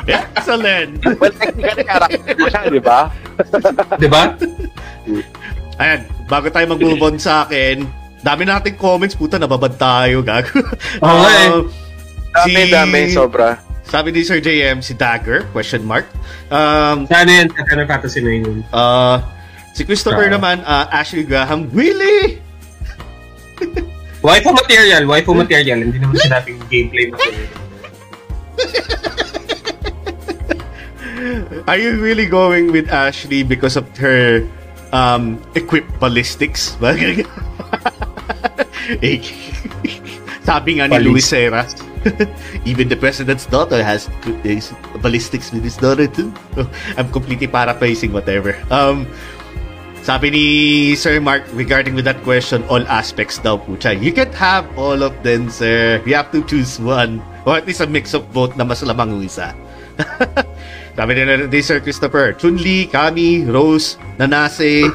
[0.04, 1.00] Excellent!
[1.16, 3.08] well technically character mo siya di ba
[3.96, 4.36] Di ba?
[5.80, 7.88] Ayan, bago tayo mag-move on sa akin,
[8.24, 10.56] dami nating comments, puta, nababad tayo, gago.
[11.04, 11.50] Oo nga eh.
[11.52, 11.68] Uh,
[12.34, 16.08] dami dami sobra Sabi ni Sir JM, si Dagger, question mark.
[16.48, 18.64] Um, Sana yan, ano fantasy na yun.
[18.72, 19.20] uh,
[19.76, 20.40] si Christopher Ah.
[20.40, 22.40] naman, uh, Ashley Graham, Willie!
[24.24, 25.84] Waifu material, waifu material.
[25.84, 27.44] Hindi naman sinabing gameplay material.
[31.68, 34.48] Are you really going with Ashley because of her
[34.96, 36.72] um, equipped ballistics?
[39.00, 39.16] Eh,
[40.48, 41.08] Sabi nga ni Ballistics.
[41.08, 41.62] Luis Serra,
[42.70, 44.12] even the president's daughter has
[44.44, 46.28] is ballistics with his daughter too.
[47.00, 48.52] I'm completely paraphrasing whatever.
[48.68, 49.08] Um,
[50.04, 50.46] sabi ni
[51.00, 53.96] Sir Mark regarding with that question, all aspects daw po siya.
[53.96, 56.04] You can't have all of them, sir.
[56.04, 57.24] You have to choose one.
[57.48, 59.56] Or at least a mix of both na mas lamang yung isa.
[60.94, 64.92] Sabi nila ni Sir Christopher, Chun-Li, Kami, Rose, Nanase,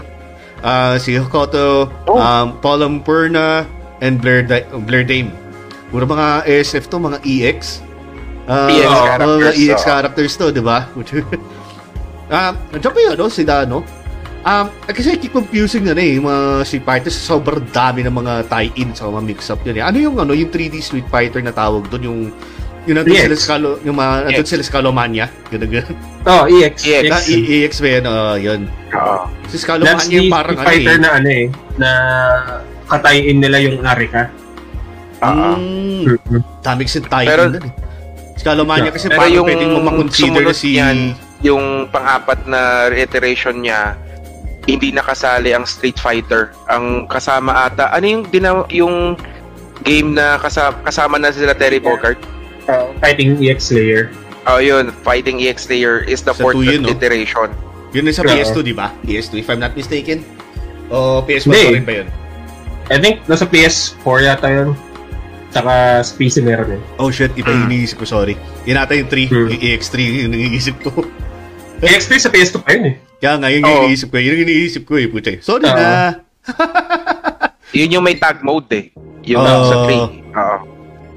[0.62, 2.18] uh, si Hokoto, Oh.
[2.18, 3.64] um, Paulam Purna,
[4.00, 5.32] and Blair, Di- Blair Dame.
[5.90, 7.82] Puro mga ASF to, mga EX.
[8.46, 10.86] Uh, EX mga characters, EX characters to, di ba?
[12.30, 13.28] um, nandiyan pa yun, no?
[13.28, 13.82] Sila, no?
[14.40, 18.96] Um, kasi keep confusing na eh, yung mga Street Fighter, sobrang dami ng mga tie-in
[18.96, 19.84] sa mga mix-up yun eh.
[19.84, 22.22] Ano yung, ano, yung 3D Street Fighter na tawag doon, yung
[22.86, 23.24] yung nandun EX.
[23.24, 24.48] sila sa Kalo, yung mga, nandun EX.
[24.48, 25.26] sila sa Kalomania.
[25.50, 25.96] Ganun, ganun.
[26.24, 26.76] Oh, EX.
[26.82, 27.04] EX.
[27.06, 28.04] Na, E- EX ba yun?
[28.06, 28.62] Uh, yun.
[28.92, 29.16] Oo.
[29.46, 31.00] Si That's Kalomania the yung parang Street Fighter ano eh.
[31.00, 31.90] na ano eh, na
[32.86, 34.24] katayin nila yung Arika.
[35.20, 35.48] Oo.
[35.54, 36.04] Mm,
[36.60, 37.74] dami kasi tie-in Pero- doon eh.
[38.34, 40.80] Si Kalomania kasi Pero parang yung pwedeng mo makonsider si...
[40.80, 41.12] niyan,
[41.42, 44.00] yung pang-apat na reiteration niya,
[44.64, 46.56] hindi nakasali ang Street Fighter.
[46.66, 49.20] Ang kasama ata, ano yung dinaw yung
[49.84, 52.16] game na kasama, kasama na sila Terry Bogard?
[52.70, 54.14] Uh, fighting EX Slayer.
[54.46, 56.90] Oh, yun, Fighting EX Layer is the Sa fourth yun, no?
[56.90, 57.50] iteration.
[57.92, 58.30] Yun yung sa Oo.
[58.30, 58.94] PS2, di ba?
[59.02, 60.22] PS2, if I'm not mistaken.
[60.90, 61.62] O PS1 Hindi.
[61.62, 62.08] pa rin ba yun?
[62.90, 64.70] I think nasa PS4 yata yun.
[65.50, 66.82] Tsaka sa PC meron eh.
[66.98, 68.38] Oh shit, iba yung iniisip ko, sorry.
[68.64, 69.50] Yun ata yung 3, Hmm.
[69.50, 70.90] yung EX3 yung iniisip ko.
[71.86, 72.96] EX3 sa PS2 pa yun eh.
[73.18, 73.68] Kaya nga, yun Oo.
[73.68, 74.18] yung iniisip ko.
[74.18, 75.36] Yun yung iniisip ko eh, putay.
[75.42, 75.74] Sorry Oo.
[75.74, 76.22] na.
[77.78, 78.86] Yun yung may tag mode eh.
[79.28, 79.70] Yung Oh.
[79.70, 80.10] sa 3.
[80.34, 80.58] Oo.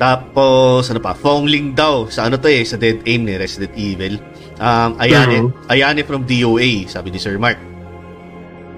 [0.02, 4.18] Tapos, ano pa, Fongling daw, sa ano to eh, sa Dead Aim ni Resident Evil.
[4.58, 5.70] Um, Ayane, Mhm.
[5.70, 7.54] Ayane from DOA, sabi ni Sir Mark.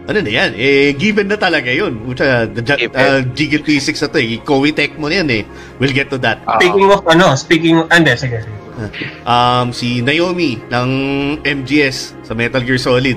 [0.05, 0.53] Ano na yan?
[0.53, 1.97] Eh, given na talaga yun.
[2.05, 2.61] Puta, the,
[2.93, 4.37] uh, Jiggle P6 na to eh.
[4.45, 5.43] Koei Tech mo na yan eh.
[5.81, 6.45] We'll get to that.
[6.45, 6.61] Oo.
[6.61, 8.45] Speaking of ano, speaking of, ande, sige.
[9.25, 10.91] Um, si Naomi ng
[11.41, 13.17] MGS sa Metal Gear Solid.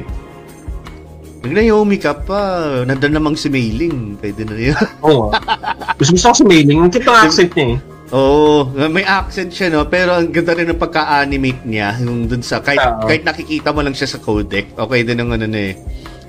[1.44, 2.64] Nag Naomi ka pa.
[2.88, 4.16] Nandun namang si Mailing.
[4.24, 4.80] Pwede na yan.
[5.04, 5.28] Oo.
[6.00, 6.88] Gusto ko sa mailing.
[6.88, 7.97] Ang ng accent niya eh.
[8.16, 12.64] Oo, may accent siya no, pero ang ganda rin ng pagka-animate niya yung dun sa
[12.64, 13.04] kahit Oo.
[13.04, 14.72] kahit nakikita mo lang siya sa codec.
[14.80, 15.74] Okay din ang ano na eh.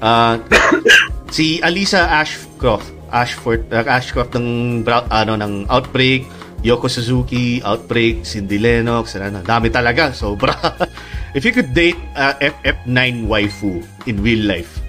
[0.03, 0.43] Ah,
[1.35, 6.26] si Alisa Ashcroft, Ashford, uh, Ashcroft ng ano ng Outbreak,
[6.66, 10.59] Yoko Suzuki, Outbreak, Cindy Lennox, ano, dami talaga, sobra.
[11.37, 14.83] If you could date uh, FF9 waifu in real life,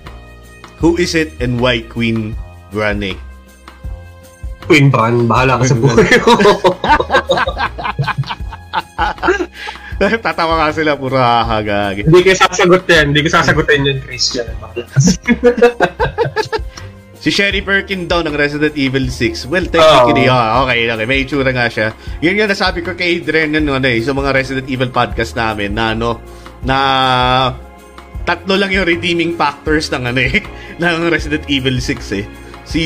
[0.81, 2.33] who is it and why Queen
[2.73, 3.28] Brane?
[4.69, 6.31] Queen Bran, bahala ka sa buhay ko.
[10.21, 12.05] Tatawa nga sila, puro hahagagi.
[12.05, 13.11] Hindi ko sasagot yan.
[13.11, 14.45] Hindi ko sasagutin yun, Christian.
[17.19, 19.51] Si Sherry Birkin daw ng Resident Evil 6.
[19.51, 20.39] Well, technically, Oo.
[20.39, 21.03] ah, okay, okay.
[21.03, 21.91] May itsura nga siya.
[22.23, 25.75] Yun nga nasabi ko kay Adrian yun, ano, eh, sa mga Resident Evil podcast namin
[25.75, 26.23] na ano,
[26.63, 26.77] na
[28.23, 30.39] tatlo lang yung redeeming factors ng ano eh,
[30.81, 32.25] ng Resident Evil 6 eh.
[32.63, 32.83] Si,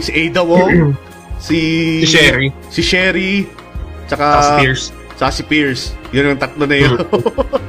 [0.00, 0.96] si Ada Wong,
[1.38, 1.58] si,
[2.04, 2.48] Si Sherry.
[2.70, 3.46] si Sherry,
[4.06, 4.84] tsaka, Tapos Pierce.
[5.18, 5.84] Saka si Pierce.
[6.14, 6.94] Yun yung tatlo na yun.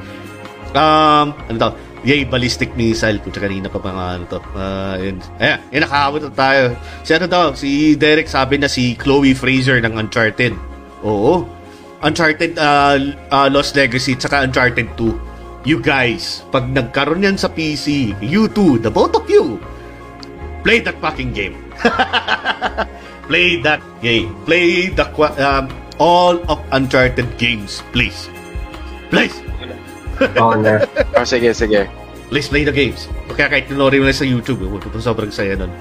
[0.77, 1.69] um, ano to?
[2.05, 3.17] Yay, ballistic missile.
[3.19, 4.39] Kung kanina pa nga ano to.
[4.53, 5.17] Uh, yun.
[5.41, 6.63] Ayan, yun, nakakabot na tayo.
[7.01, 10.53] Si ano daw, si Derek sabi na si Chloe Fraser ng Uncharted.
[11.01, 11.49] Oo.
[12.05, 12.95] Uncharted uh,
[13.33, 15.67] uh, Lost Legacy tsaka Uncharted 2.
[15.67, 19.59] You guys, pag nagkaroon yan sa PC, you two, the both of you,
[20.63, 21.59] play that fucking game.
[23.29, 24.33] play that game.
[24.43, 25.05] Play the
[25.37, 25.69] um,
[26.01, 28.27] all of Uncharted games, please.
[29.13, 29.37] Please.
[30.41, 30.83] Oo na.
[31.15, 31.85] Oh, sige, sige.
[32.27, 33.07] Please play the games.
[33.31, 35.71] Kaya kahit nanorin mo na sa YouTube, eh, sobrang saya nun.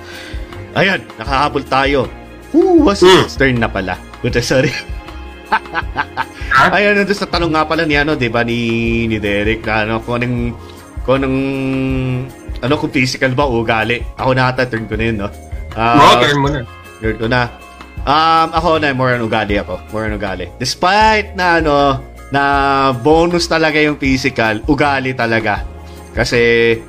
[0.76, 2.06] Ayan, nakahabol tayo.
[2.54, 3.98] Who was his turn na pala?
[4.22, 4.72] Good, sorry.
[6.76, 9.94] Ayan, nandun sa tanong nga pala ni ano, di ba, ni, ni Derek, na ano,
[10.00, 10.36] kung anong,
[11.04, 11.38] kung anong,
[12.64, 14.00] ano, kung physical ba o ugali.
[14.16, 15.28] Ako na ata, turn ko na yun, no?
[15.76, 16.60] Ah, Mga turn mo na.
[16.98, 17.48] Turn ko na.
[18.08, 19.80] Um, ako na, more on ugali ako.
[19.92, 20.48] More on ugali.
[20.58, 25.62] Despite na ano, na bonus talaga yung physical, ugali talaga.
[26.16, 26.82] Kasi,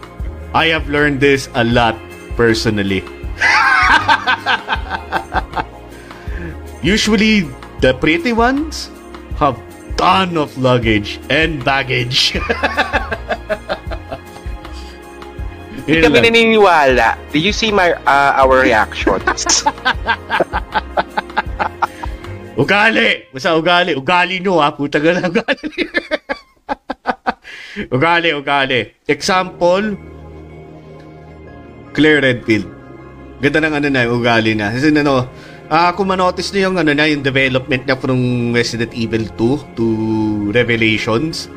[0.55, 1.95] I have learned this a lot
[2.34, 3.03] personally.
[6.82, 7.45] Usually,
[7.84, 8.89] the pretty ones
[9.38, 9.60] have
[9.99, 12.34] ton of luggage and baggage.
[15.90, 17.18] Hindi kami naniniwala.
[17.34, 19.66] Did you see my uh, our reactions?
[22.60, 23.32] Ugali!
[23.32, 23.96] Basta ugali.
[23.96, 24.76] Ugali nyo ha.
[24.76, 25.68] Puta ka na ugali.
[27.96, 28.80] ugali, ugali.
[29.08, 29.96] Example,
[31.96, 32.68] Claire Redfield.
[33.40, 34.76] Ganda ng ano na, ugali na.
[34.76, 35.32] Kasi ano,
[35.72, 39.86] ah kung manotice niyo yung ano na, yung development niya from Resident Evil 2 to
[40.52, 41.48] Revelations,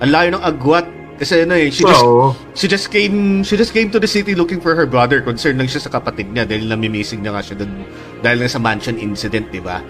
[0.00, 0.88] ang layo ng agwat.
[1.16, 2.04] Kasi ano eh, she just,
[2.52, 5.24] she just came she just came to the city looking for her brother.
[5.24, 7.88] Concerned lang siya sa kapatid niya dahil namimissing na nga siya doon
[8.20, 9.80] dahil nga sa mansion incident, di ba?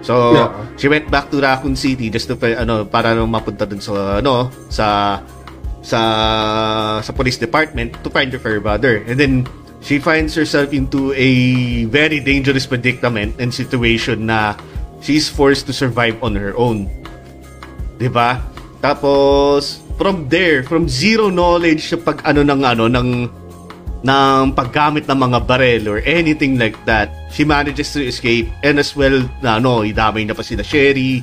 [0.00, 0.48] So, Yeah.
[0.80, 4.48] she went back to Raccoon City just to ano para nang mapunta dun sa ano
[4.72, 5.20] sa
[5.84, 6.00] sa
[7.04, 9.04] sa police department to find her brother.
[9.04, 9.44] And then
[9.84, 11.30] she finds herself into a
[11.92, 14.56] very dangerous predicament and situation na
[15.04, 16.88] she's forced to survive on her own.
[18.00, 18.40] 'Di ba?
[18.80, 23.08] Tapos from there, from zero knowledge sa pag ano ng ano ng
[24.00, 28.96] ng paggamit ng mga barel or anything like that, she manages to escape and as
[28.96, 31.20] well na ano, idamay na pa sila Sherry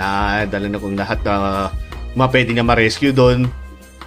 [0.00, 1.68] na dala na kung lahat na
[2.16, 3.52] mga pwede niya ma-rescue doon.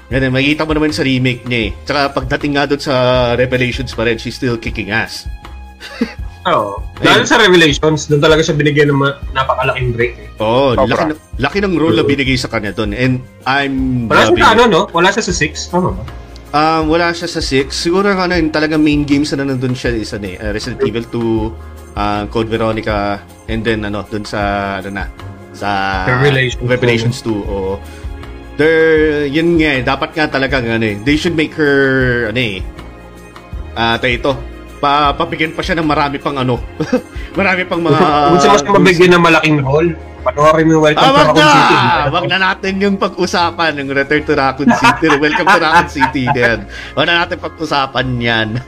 [0.09, 1.71] Then, makikita mo naman sa remake niya eh.
[1.85, 2.95] Tsaka pagdating nga doon sa
[3.37, 5.29] Revelations pa rin, she's still kicking ass.
[6.55, 6.81] Oo.
[6.99, 10.13] Lalo sa Revelations, doon talaga siya binigyan ng napakalaking break.
[10.17, 10.27] Eh.
[10.43, 10.87] Oo, oh, Sobra.
[10.87, 12.91] laki, ng- laki ng role na binigay sa kanya doon.
[12.95, 13.13] And
[13.45, 14.81] I'm Wala siya sa ano, no?
[14.91, 15.71] Wala siya sa 6.
[15.71, 16.03] Tama ba?
[16.49, 17.69] Um, wala siya sa 6.
[17.69, 21.05] Siguro ano, yung talagang main games na nandun siya is ano, eh, uh, Resident Evil
[21.05, 25.05] 2, uh, Code Veronica, and then ano, dun sa, ano na,
[25.53, 25.69] sa
[26.09, 27.29] Revelations Revelations 2.
[27.29, 27.77] Oo.
[28.59, 32.59] There, yun nga eh, dapat nga talaga ano eh, they should make her, ano eh,
[33.77, 34.31] ah, tayo ito,
[34.79, 36.57] pa, papigyan pa siya ng marami pang ano,
[37.39, 37.99] marami pang mga...
[37.99, 41.53] Kung saan mas mabigyan ng malaking role, panoorin mo Welcome Ah, to Raccoon na!
[41.53, 41.77] City.
[42.09, 45.07] Wag na natin yung pag-usapan ng Return to Raccoon City.
[45.15, 46.57] Welcome to Raccoon City din.
[46.95, 48.47] Wag na natin pag-usapan yan.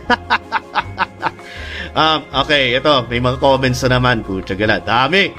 [1.99, 2.93] um, okay, ito.
[3.07, 4.23] May mga comments na naman.
[4.23, 4.79] Putya gala.
[4.79, 5.31] Dami.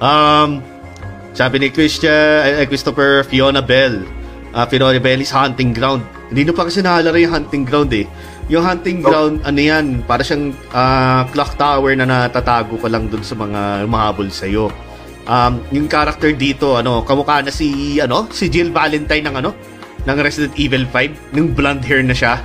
[0.00, 0.60] Um,
[1.32, 4.04] sabi ni Christian, eh, Christopher Fiona Bell.
[4.54, 6.04] Uh, Fiona Bell is hunting ground.
[6.30, 8.06] Hindi na pa kasi nakalaro yung hunting ground eh.
[8.52, 13.24] Yung hunting ground, ano yan, para siyang ah, clock tower na natatago ka lang dun
[13.24, 14.68] sa mga mahabol sa'yo.
[15.24, 19.50] Um, yung character dito, ano, kamukha na si, ano, si Jill Valentine ng, ano,
[20.04, 22.44] ng Resident Evil 5, ng blonde hair na siya.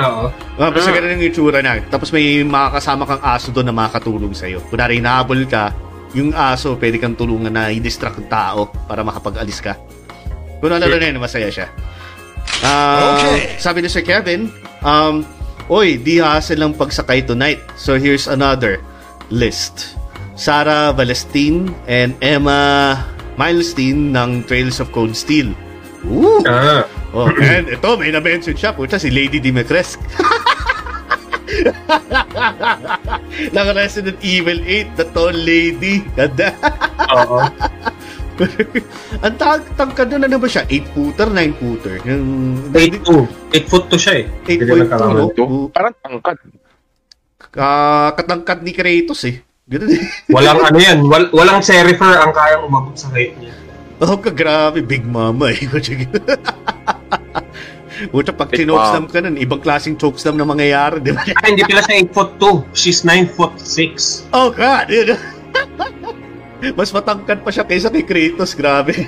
[0.00, 0.32] Oo.
[0.56, 1.84] Uh, basta ganun yung itsura na.
[1.92, 4.64] Tapos may makakasama kang aso doon na makakatulong sa'yo.
[4.72, 5.76] Kunwari, nahabol ka,
[6.16, 9.76] yung aso, pwede kang tulungan na i-distract ng tao para makapag-alis ka.
[10.64, 11.68] Kung ano na yun, masaya siya.
[12.62, 13.18] Ah,
[13.58, 14.52] Sabi ni Sir Kevin,
[14.84, 15.26] um,
[15.72, 17.56] Oy, di hassle lang pagsakay tonight.
[17.80, 18.84] So here's another
[19.32, 19.96] list.
[20.36, 23.00] Sarah Valestin and Emma
[23.40, 25.56] Milestein ng Trails of Cold Steel.
[26.04, 26.44] Ooh!
[26.44, 26.84] Ah.
[27.16, 28.76] Oh, and ito, may na-mention siya.
[28.76, 30.04] Puta, si Lady Dimitrescu.
[33.54, 36.04] ng Resident Evil 8, the tall lady.
[36.12, 36.52] Ganda.
[37.08, 37.40] Oo.
[39.24, 40.66] Ang tag tangkad na ano ba siya?
[40.66, 41.94] 8-footer, 9-footer?
[42.08, 42.26] Yung...
[42.74, 43.54] 8'2".
[43.54, 44.26] 8 foot to siya eh.
[44.42, 45.30] 8.2, Hindi na no?
[45.30, 46.38] Ito, parang tangkad.
[47.54, 47.68] ka
[48.18, 49.38] katangkad ni Kratos eh.
[49.70, 50.02] Ganun eh.
[50.28, 53.54] Walang ano yan, wal, walang serifer ang kayang umabot sa height niya.
[54.02, 55.62] Oh, ka grabe, Big Mama eh.
[58.10, 61.22] Puta, pag Big chokeslam ka nun, ibang klaseng chokeslam na mangyayari, di ba?
[61.22, 62.74] Ah, hindi pala siya 8 foot 2.
[62.74, 64.34] She's 9 foot 6.
[64.34, 64.90] Oh God!
[66.78, 68.94] Mas matangkad pa siya kaysa kay Kratos, grabe.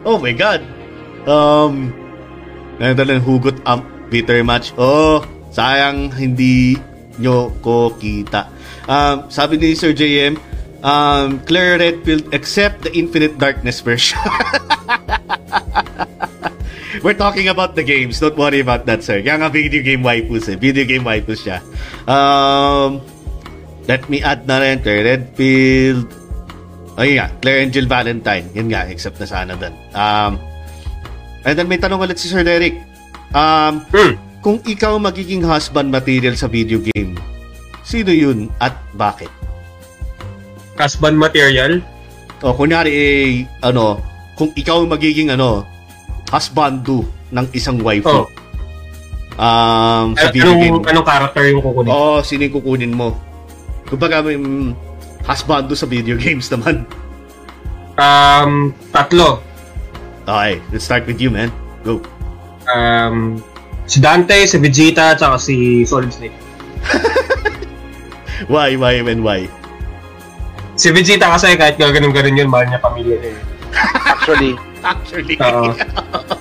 [0.00, 0.64] Oh my God!
[1.28, 1.92] Um,
[2.80, 4.72] nandun hugot um, bitter match.
[4.80, 5.20] Oh,
[5.52, 6.80] sayang hindi
[7.20, 8.48] nyo ko kita.
[8.88, 10.40] Um, sabi ni Sir JM,
[10.80, 14.16] um, Claire Redfield accept the Infinite Darkness version.
[17.04, 18.20] We're talking about the games.
[18.20, 19.24] Don't worry about that, sir.
[19.24, 20.56] Kaya nga video game waifus eh.
[20.56, 21.64] Video game waifus siya.
[22.04, 23.00] Um,
[23.86, 26.04] let me add na rin Claire Redfield.
[26.96, 28.46] Ayun nga, Claire Angel Valentine.
[28.52, 29.72] Yun nga, except na sana doon.
[29.92, 30.32] Um,
[31.42, 32.76] and then may tanong ulit si Sir Derek.
[33.30, 34.18] Um, Hmm.
[34.40, 37.14] kung ikaw magiging husband material sa video game,
[37.82, 39.30] sino yun at bakit?
[40.74, 41.80] Husband material.
[42.40, 43.28] O, kunyari, eh,
[43.60, 44.00] ano,
[44.34, 45.64] kung ikaw magiging, ano,
[46.26, 48.24] husbando ng isang wife Oh.
[49.36, 50.74] um, sa Ano- video game.
[50.74, 51.90] Anong, anong character yung kukunin?
[51.90, 53.08] Oo, sino yung kukunin mo?
[53.90, 54.72] Kumbaga, may mm,
[55.26, 56.86] husbando sa video games naman.
[57.98, 59.42] Um, tatlo.
[60.24, 61.50] Okay, let's start with you, man.
[61.82, 62.00] Go.
[62.70, 63.42] Um,
[63.84, 66.36] si Dante, si Vegeta, tsaka si Solid Snake.
[68.48, 69.46] Why, why, and why?
[70.74, 73.36] Si Vegeta kasi kahit gaganon-ganon yun, mahal niya pamilya niya.
[73.36, 73.38] eh.
[74.08, 75.36] Actually, Actually.
[75.44, 75.76] Oo.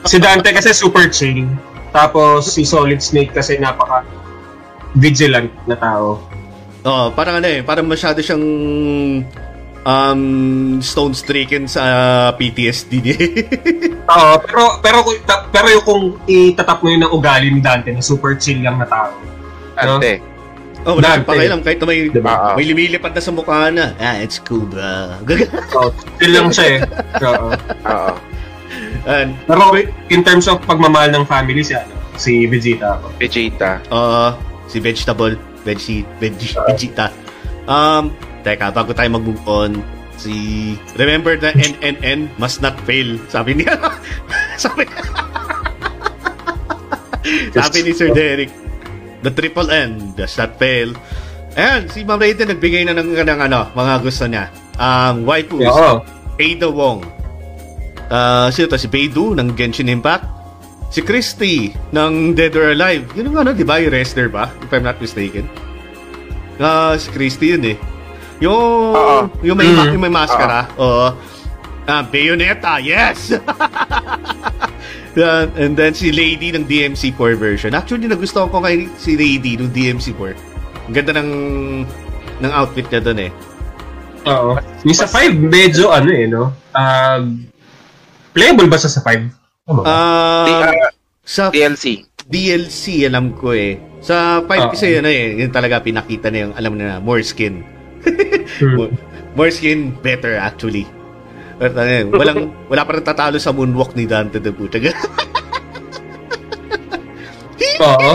[0.08, 1.43] si Dante kasi super chill.
[1.91, 4.08] Tapos si Solid Snake kasi napaka
[4.95, 6.24] vigilant na tao.
[6.82, 8.43] Oo, parang ano eh, parang masyado siyang
[9.84, 10.21] um,
[10.80, 11.84] stone stricken sa
[12.34, 13.17] PTSD niya.
[14.15, 14.97] Oo, pero pero
[15.51, 18.88] pero yung kung itatap mo yun ng ugali ni Dante na super chill lang na
[18.88, 19.11] tao.
[19.75, 19.99] Ano?
[19.99, 20.19] ante.
[20.84, 21.30] oh, wala siyang Dante.
[21.30, 22.34] pakialam kahit may, Diba?
[22.34, 22.55] Oo.
[22.55, 23.86] may lumilipad na sa mukha na.
[23.95, 25.19] Ah, it's cool, bro.
[25.71, 26.80] So, chill lang siya eh.
[27.19, 27.47] Oo.
[27.86, 28.11] Oo.
[29.03, 29.73] And, Pero
[30.07, 32.99] in terms of pagmamahal ng family si ano, si Vegeta.
[33.17, 33.80] Vegeta.
[33.89, 34.36] uh,
[34.67, 35.34] si Vegetable,
[35.64, 37.14] Veggie, Veggie, Vegeta.
[37.70, 39.72] Um, teka, bago tayo mag-move on,
[40.18, 43.16] si, remember the NNN must not fail.
[43.32, 43.78] Sabi niya.
[44.64, 44.84] sabi,
[47.55, 48.51] sabi ni Sir Derek,
[49.24, 50.95] the triple N does not fail.
[51.57, 54.53] Ayan, si Ma'am Raiden nagbigay na ng, ng ano, mga gusto niya.
[54.80, 56.05] Um, waifus, Oo.
[56.39, 57.03] Ada Wong.
[58.10, 58.80] Ah, sino to?
[58.80, 60.38] Si Beidou ng Genshin Impact.
[60.89, 63.05] Si Christy ng Dead or Alive.
[63.13, 63.77] Yun ang ano, di ba?
[63.77, 64.49] Yung wrestler ba?
[64.59, 65.45] If I'm not mistaken.
[66.57, 67.77] Ah, si Christy yun eh.
[68.41, 68.57] Yung,
[68.95, 69.29] Oo.
[69.45, 69.93] yung may, Mm.
[69.95, 70.65] yung may maskara.
[70.75, 71.13] Oo.
[71.85, 73.33] Ah, Bayonetta, yes!
[75.17, 77.73] Yan, and then si Lady ng DMC4 version.
[77.73, 80.33] Actually, nagustuhan ko kay si Lady ng DMC4.
[80.85, 81.29] Ang ganda ng
[82.39, 83.31] ng outfit niya doon eh.
[84.25, 84.57] Oo.
[84.85, 86.53] Yung sa 5, medyo ano eh, no?
[86.71, 87.45] Um,
[88.31, 89.38] playable ba sa 5?
[89.70, 89.93] Tama ba?
[89.93, 90.74] Ah,
[91.22, 92.09] sa DLC.
[92.26, 93.78] DLC, alam ko eh.
[94.01, 94.74] Sa 5 Oo.
[94.74, 97.61] kasi yun eh, yun talaga pinakita na yung, alam na, more skin.
[98.80, 98.89] More,
[99.36, 100.88] more skin, better actually.
[101.59, 104.82] Pero ano yun, walang, wala pa rin tatalo sa moonwalk ni Dante de puta.
[107.80, 108.11] Oo.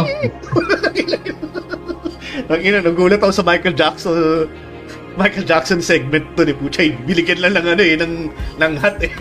[2.50, 4.50] Ang ina, nagulat ako sa Michael Jackson
[5.14, 6.90] Michael Jackson segment to ni Puchay.
[7.07, 8.14] Biligyan lang ng ano eh, ng,
[8.59, 9.14] ng hat eh.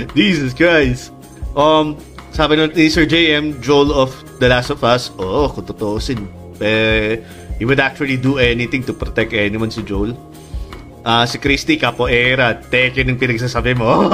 [0.18, 1.12] Jesus Christ.
[1.52, 2.00] Um,
[2.32, 6.24] sabi nun ni Sir JM, Joel of The Last of Us, oh, kung totoosin,
[6.64, 7.20] eh,
[7.60, 10.16] he would actually do anything to protect anyone si Joel.
[11.02, 13.90] Ah, si Christy, capoeira, Tekken yung pinagsasabi mo.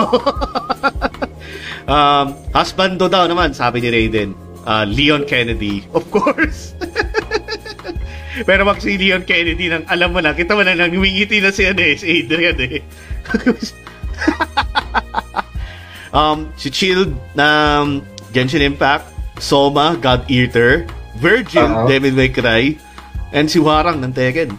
[1.93, 2.27] um,
[2.57, 4.33] husbando daw naman, sabi ni Raiden.
[4.65, 6.73] Ah, Leon Kennedy, of course.
[8.49, 11.53] Pero wag si Leon Kennedy nang alam mo na, kita mo na nang humingiti na
[11.53, 12.81] si, ano, eh, Adrian eh.
[16.13, 18.03] Um, si Shield ng
[18.33, 20.87] Genshin Impact, Soma, God Eater,
[21.19, 21.89] Virgil, Oo.
[21.89, 22.77] Devil May Cry,
[23.33, 24.55] and si Warang ng Tekken.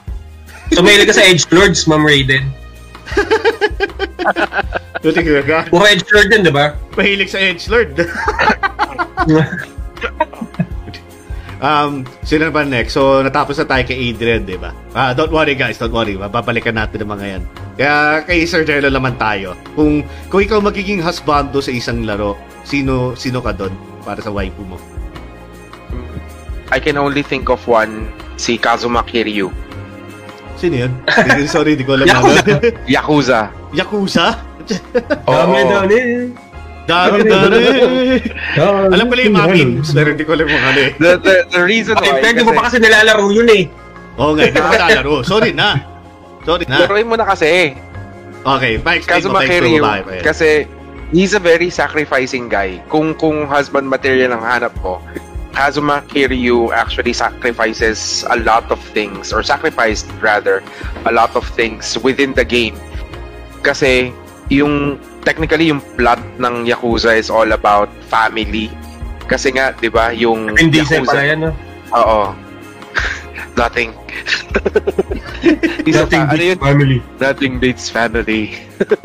[0.75, 2.53] So, mahilig ka sa Edge Lords, Ma'am Raiden.
[5.01, 5.59] Tuti ka ka.
[5.71, 6.75] Puro Edge Lord din, di ba?
[6.93, 7.95] Mahilig sa Edgelord.
[11.59, 12.95] um, sino na ba next?
[12.95, 14.71] So, natapos na tayo kay Adrian, di ba?
[14.95, 16.15] Ah, don't worry guys, don't worry.
[16.15, 17.43] Mababalikan natin ang mga yan.
[17.79, 17.95] Kaya
[18.27, 19.55] kay Sir Jello naman tayo.
[19.75, 22.35] Kung kung ikaw magiging husbando sa isang laro,
[22.67, 23.71] sino sino ka doon
[24.03, 24.75] para sa waifu mo?
[26.69, 29.49] I can only think of one, si Kazuma Kiryu.
[30.59, 30.93] Sino yun?
[31.47, 32.05] Sorry, di ko alam.
[32.13, 32.55] Yakuza.
[32.95, 33.39] Yakuza.
[33.73, 34.25] Yakuza?
[35.25, 35.69] Dami Oo.
[35.71, 35.99] daw ni.
[36.89, 37.61] Dami dami.
[38.89, 40.91] Alam ko lang yung mga memes, pero hindi ko alam yung ano eh.
[40.97, 43.63] The, the, the reason Okay, why, pwede mo pa kasi nilalaro yun eh.
[44.17, 45.13] Oo nga, hindi ko nakalaro.
[45.21, 45.69] Sorry na.
[46.43, 46.81] Sorry na.
[46.81, 47.77] laruin mo na kasi.
[48.41, 49.37] Okay, pa-explain mo.
[49.37, 50.01] Kazuma Pa-explain Kiryu, mo ba?
[50.01, 50.23] pa yan?
[50.25, 50.49] kasi
[51.13, 52.81] he's a very sacrificing guy.
[52.89, 54.97] Kung kung husband material ang hanap ko,
[55.53, 60.63] Kazuma Kiryu actually sacrifices a lot of things or sacrificed rather
[61.05, 62.79] a lot of things within the game.
[63.59, 64.15] Kasi
[64.47, 68.71] yung technically yung plot ng Yakuza is all about family.
[69.29, 71.51] Kasi nga, 'di ba, yung Hindi sa pala yan, no?
[71.93, 72.33] Oo.
[73.59, 73.93] Nothing.
[75.85, 76.59] Nothing pa, ano beats yun?
[76.59, 76.97] family.
[77.19, 78.57] Nothing beats family.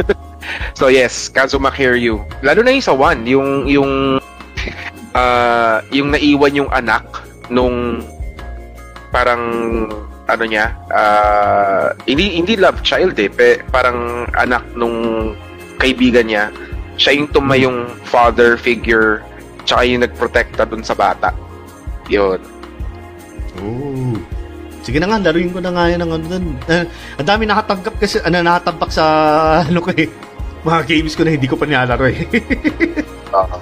[0.78, 2.22] so yes, Kazuma Kiryu.
[2.40, 3.92] Lalo na yung sa one, yung yung
[5.14, 7.04] ah yung naiwan yung anak
[7.52, 8.02] nung
[9.14, 9.42] parang
[10.24, 15.30] ano niya, ah hindi hindi love child eh, pe, parang anak nung
[15.78, 16.44] kaibigan niya.
[16.94, 19.24] Siya yung tumayong father figure
[19.64, 21.32] tsaka yung nagprotekta dun sa bata.
[22.12, 22.38] Yun.
[23.58, 24.16] Oh.
[24.84, 26.46] Sige na nga, laruin ko na nga yan ng ano dun.
[26.68, 26.84] Eh,
[27.16, 29.04] ang dami nakatangkap kasi, ano, nakatambak sa,
[29.68, 30.08] ano ko eh,
[30.64, 32.20] mga games ko na hindi ko pa nilalaro eh.
[33.36, 33.58] Oo.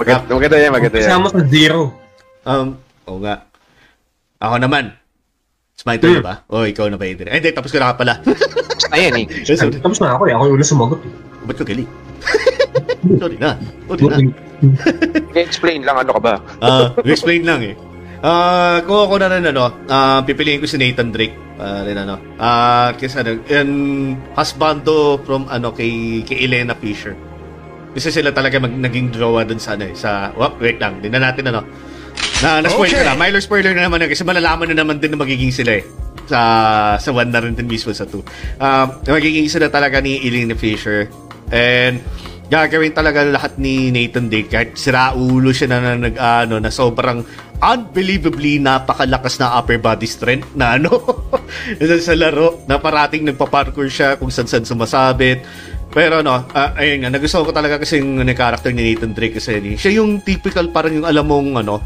[0.00, 1.08] Maganda, maganda yan, maganda yan.
[1.08, 1.80] Kasama sa zero.
[2.44, 2.68] um,
[3.08, 3.44] oo nga.
[4.40, 4.92] Ako naman.
[5.74, 6.46] It's my turn ba?
[6.46, 7.34] O, ikaw na ba, Adrian?
[7.34, 8.14] Eh, hindi, tapos ko na ka pala.
[8.94, 9.26] Ayan eh.
[9.42, 9.74] Sorry.
[9.82, 10.34] Tapos na ako eh.
[10.38, 11.12] Ako yung una sumagot eh.
[11.50, 11.90] Ba't ko galing?
[13.20, 13.58] sorry na.
[13.90, 14.16] Sorry na.
[15.50, 16.34] explain lang ano ka ba?
[16.62, 17.74] Ah, explain lang eh.
[18.22, 21.34] Ah, kung ako na rin ano, ah, pipiliin ko si Nathan Drake.
[21.58, 22.22] Ah, rin ano.
[22.38, 23.74] Ah, kasi ano, and
[24.38, 27.18] husbando from ano kay kay Elena Fisher.
[27.94, 31.12] Kasi sila talaga mag, naging drawa dun sa ano eh, sa oh, wait lang, din
[31.12, 31.66] na natin ano.
[32.42, 33.14] Na na-spoil ko na.
[33.14, 35.84] Minor spoiler na naman yun kasi malalaman na naman din na magiging sila eh.
[36.26, 36.40] Sa
[36.96, 38.24] sa one na rin din mismo sa two.
[38.58, 41.06] Um, magiging sila talaga ni Elena Fisher.
[41.52, 42.00] And
[42.48, 47.24] gagawin talaga lahat ni Nathan Drake kahit siraulo siya na, na nag ano na sobrang
[47.58, 50.92] unbelievably napakalakas na upper body strength na ano
[52.04, 55.40] sa, laro na parating nagpa-parkour siya kung saan saan sumasabit
[55.94, 59.62] pero no, ah, ayun nga, nagustuhan ko talaga kasi yung character ni Nathan Drake kasi
[59.62, 61.78] ni- siya yung typical parang yung alam mong ano,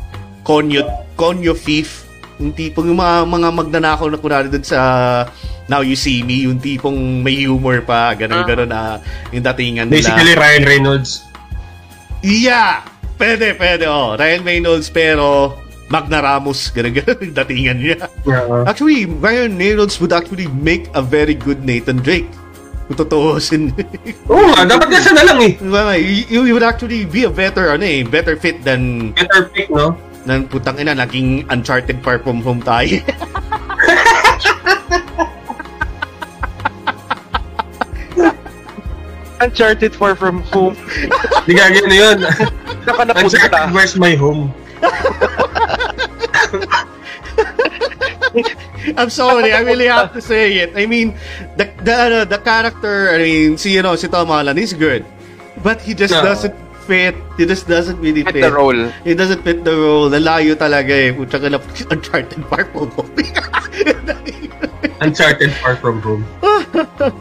[0.48, 0.80] konyo,
[1.12, 4.80] konyo thief yung tipong yung mga, mga magnanakaw na kunwari dun sa
[5.66, 9.02] Now You See Me, yung tipong may humor pa, ganun ganun na
[9.34, 10.00] yung datingan nila.
[10.00, 11.26] Basically, Ryan Reynolds.
[12.22, 12.86] Yeah!
[13.18, 14.14] Pwede, pwede, oh.
[14.14, 15.58] Ryan Reynolds, pero
[15.90, 18.06] Magna Ramos, ganun ganun yung datingan niya.
[18.22, 18.64] Yeah.
[18.64, 22.30] Actually, Ryan Reynolds would actually make a very good Nathan Drake.
[22.88, 23.74] Kung tutuusin.
[24.32, 25.52] Oo nga, dapat nga siya na lang eh.
[26.32, 29.92] You, you would actually be a better, ano eh, better fit than Better pick, no?
[30.28, 33.00] Ng putang ina, naging Uncharted Far From Home tayo.
[39.40, 40.74] Uncharted Far From Home.
[41.46, 42.18] Di gagawin na yun.
[42.82, 43.38] Saka napunta.
[43.38, 44.50] Uncharted, where's my home?
[48.98, 50.72] I'm sorry, I really have to say it.
[50.74, 51.14] I mean,
[51.56, 55.04] the the ano, the character, I mean, si you know, si Tom Holland is good.
[55.62, 56.22] But he just No.
[56.22, 56.54] doesn't
[56.88, 57.12] fit.
[57.36, 58.48] He just doesn't really Fit fit.
[58.48, 58.88] the role.
[59.04, 60.08] He doesn't fit the role.
[60.08, 61.12] Nalayo talaga eh.
[61.12, 61.60] Pucha ka na
[61.92, 63.12] Uncharted Far From Home.
[65.04, 66.24] Uncharted, far from home.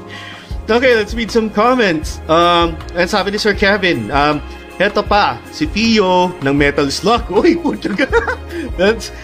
[0.68, 2.20] Okay, let's read some comments.
[2.28, 4.44] Um, and sabi ni Sir Kevin, um,
[4.76, 7.24] Heto pa, si Pio ng Metal Slug.
[7.32, 8.04] Uy, puto ka.
[8.76, 9.16] That's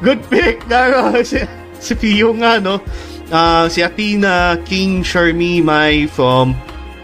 [0.00, 0.64] good pick.
[0.64, 1.44] Garo, si,
[1.76, 2.80] si Pio nga, no?
[3.28, 6.56] Ah, si Athena, King Shermie Mai from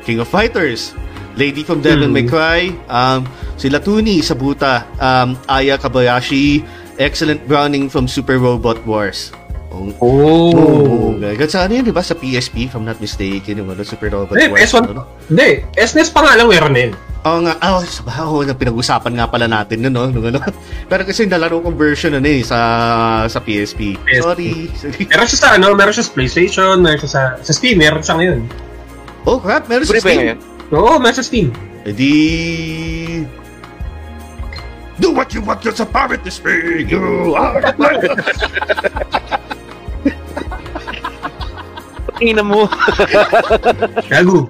[0.08, 0.96] King of Fighters.
[1.34, 2.14] Lady from Devil Hmm.
[2.14, 2.70] May Cry.
[2.86, 4.86] Um, si Latuni Sabuta.
[4.96, 6.62] Um, Aya Kabayashi.
[6.94, 9.34] Excellent Browning from Super Robot Wars.
[9.74, 10.54] Oh, Oh.
[10.54, 11.98] Oh, Sa ano yun, di ba?
[11.98, 14.70] Sa PSP, if I'm not mistaken, yung ano, Super Robot Eh, Wars.
[14.70, 14.86] S1.
[14.86, 15.02] ano?
[15.26, 16.92] Hindi, SNES pa nga lang meron yun.
[17.24, 20.06] Oo nga, oh, sa baho na pinag-usapan nga pala natin nun, no?
[20.06, 20.38] Nung ano.
[20.92, 22.58] Pero kasi nalaro kong version ano eh, sa,
[23.26, 23.98] sa PSP.
[23.98, 24.22] PSP.
[24.22, 24.52] Sorry.
[24.70, 25.02] Sorry.
[25.10, 28.14] Meron siya sa ano, meron siya sa PlayStation, meron siya sa, sa Steam, meron siya
[28.14, 28.40] ngayon.
[29.24, 30.38] Oh, crap, meron sa Steam.
[30.72, 31.52] Oo, meron sa Steam.
[31.84, 32.12] Eh di...
[35.02, 36.86] Do what you want, you're a pirate this way.
[36.86, 38.14] You are the pirate.
[42.14, 42.70] Tingnan mo.
[44.06, 44.46] Gago.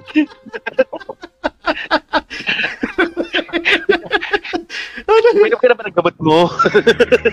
[5.35, 6.39] Uminom ka na ba ng gamot mo?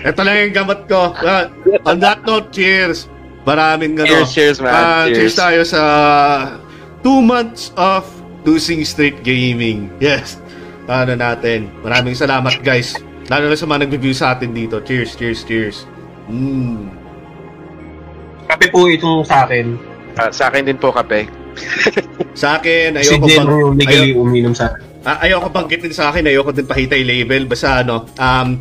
[0.01, 1.13] Ito lang yung gamot ko.
[1.21, 1.53] Ah,
[1.85, 3.05] on that note, cheers.
[3.45, 4.09] Maraming ano.
[4.09, 4.73] Cheers, cheers, man.
[4.73, 5.35] Ah, cheers Cheers.
[5.37, 5.81] tayo sa
[7.05, 8.07] two months of
[8.43, 9.91] Losing Street Gaming.
[10.03, 10.39] Yes.
[10.87, 11.71] Ano natin.
[11.79, 12.99] Maraming salamat, guys.
[13.31, 14.83] Lalo na sa mga nag-review sa atin dito.
[14.83, 15.87] Cheers, cheers, cheers.
[16.27, 16.91] Mm.
[18.51, 19.79] Kape po itong sa akin.
[20.19, 21.25] Ah, sa akin din po kape.
[22.33, 23.61] Sa akin, Si ayoko Jen pang...
[23.61, 24.81] yung legally Ayoko, uminom sa akin.
[25.05, 27.45] Ah, ayoko banggitin sa akin, ayoko din pakita yung label.
[27.45, 28.57] Basta ano, um,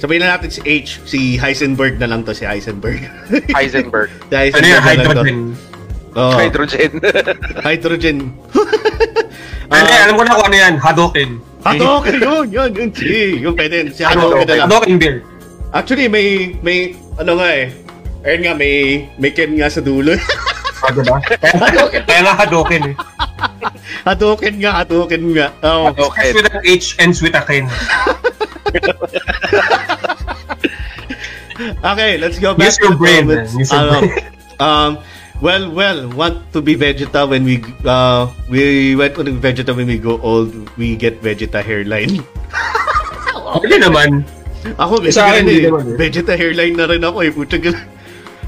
[0.00, 3.04] sabihin na natin si H, si Heisenberg na lang to, si Heisenberg.
[3.52, 4.08] Heisenberg.
[4.32, 5.75] si Heisenberg Ano yung na
[6.16, 6.24] to.
[6.32, 6.90] hydrogen?
[7.66, 8.16] Hydrogen.
[9.68, 9.68] hydrogen.
[9.68, 11.30] Ano, alam ko na kung ano yan, Hadoken.
[11.60, 14.68] Hadoken, yun, yun, yun, si, yung pwede, si Hadoken na lang.
[14.70, 15.16] Hadoken beer.
[15.74, 17.74] Actually, may, may, ano nga eh,
[18.22, 18.74] ayun nga, may,
[19.18, 20.14] may Ken nga sa dulo.
[20.80, 21.18] Ah, diba?
[21.42, 22.96] Kaya, kaya nga Hadoken eh.
[24.06, 25.46] Hadoken nga, Hadoken nga.
[25.98, 26.30] Okay.
[26.30, 27.66] Starts with an H, ends with a Ken.
[31.82, 33.52] Okay, let's go back Use your to the brain, comments.
[33.52, 33.60] man.
[33.60, 34.12] Use your Ano, brain.
[34.60, 34.90] um,
[35.40, 39.98] well, well, want to be Vegeta when we uh we went on Vegeta when we
[39.98, 42.20] go old, we get Vegeta hairline.
[43.62, 44.24] Hindi naman.
[44.76, 45.66] Ako, Sa Vegeta, akin, hindi eh.
[45.70, 45.96] naman eh.
[45.96, 47.30] Vegeta hairline na rin ako eh.
[47.30, 47.56] Puta.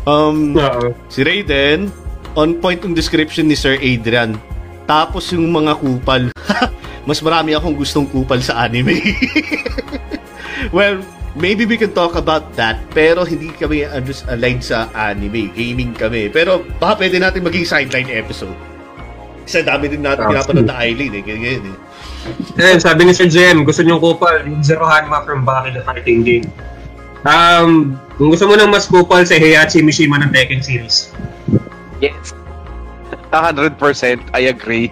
[0.08, 0.96] Um, Oo.
[1.12, 1.92] si Raiden,
[2.34, 4.34] on point yung description ni Sir Adrian.
[4.88, 6.32] Tapos yung mga kupal.
[7.08, 8.98] Mas marami akong gustong kupal sa anime.
[10.76, 11.00] well,
[11.38, 12.78] maybe we can talk about that.
[12.90, 15.48] Pero hindi kami just aligned sa anime.
[15.50, 16.28] Gaming kami.
[16.28, 18.54] Pero baka pwede natin maging sideline episode.
[19.42, 21.22] Kasi dami din natin Ah, pinapanood na Eileen eh.
[21.24, 21.76] Ganyan, ganyan eh.
[22.60, 26.20] Eh, sabi ni Sir Jem, gusto niyong kupal, yung Zero Hanma from Baki the Fighting
[26.20, 26.44] Game.
[27.24, 31.10] Um, kung gusto mo ng mas kupal sa Heihachi Mishima ng Tekken series.
[31.98, 32.36] yes.
[33.28, 33.76] 100%
[34.32, 34.88] I agree.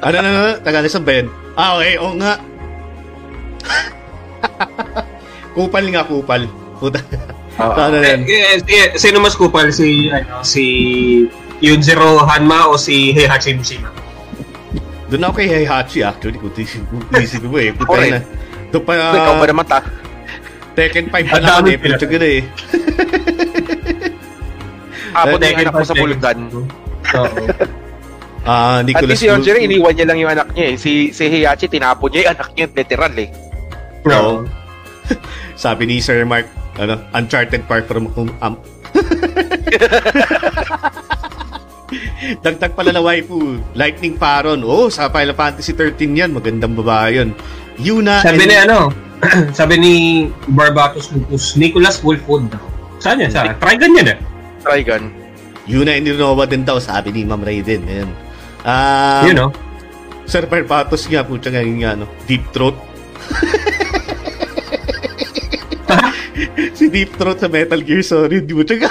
[0.00, 0.52] Ano na na?
[0.60, 1.28] Tagalisan ba yun?
[1.54, 1.94] Ah, okay.
[1.96, 2.36] Oo nga.
[5.58, 6.46] Kupal nga, kupal.
[6.78, 7.02] Puta.
[7.58, 7.74] Oo.
[7.74, 8.22] ano yan?
[8.22, 9.74] Eh, eh, sino mas kupal?
[9.74, 10.64] Si, ano, si
[11.58, 13.90] Yunzero Hanma o si Heihachi Mishima?
[15.10, 16.38] Doon ako kay Heihachi actually.
[16.38, 17.74] Kung tisip mo eh.
[17.74, 18.22] Puta na.
[18.70, 19.80] Doon pa Ikaw ba naman ta?
[20.78, 21.78] Tekken 5 pa dami eh.
[21.82, 22.42] Puta gano'n eh.
[25.18, 26.38] Apo na yung anak ko sa bulgan.
[26.54, 27.36] Oo.
[28.46, 30.74] Ah, At Nicholas least si Yonjiro, iniwan niya lang yung anak niya eh.
[30.78, 33.28] Si, si Heihachi, tinapon niya yung anak niya, literal eh.
[34.06, 34.46] Oo.
[35.58, 36.46] Sabi ni Sir Mark,
[36.78, 38.54] ano, Uncharted Park from um, um.
[42.44, 44.62] Dagdag pala na waifu, Lightning Paron.
[44.62, 46.30] Oh, sa Final Fantasy 13 yan.
[46.30, 47.34] Magandang babae yun.
[47.82, 48.78] Yuna Sabi and- ni ano,
[49.58, 49.92] sabi ni
[50.54, 52.62] Barbatos Lupus, Nicholas Wolfwood daw.
[53.02, 53.34] Saan yan?
[53.34, 53.58] Saan?
[53.58, 54.18] Try ganyan eh.
[54.62, 55.10] Trigun.
[55.66, 57.82] Yuna and Innova din daw, sabi ni Ma'am Raiden.
[57.82, 58.10] Ayan.
[58.62, 59.50] Ah, you know.
[60.22, 62.78] Sir Barbatos nga, puta nga yung ano, Deep Throat.
[66.76, 68.90] si Deep Throat sa Metal Gear Solid, di mo nga,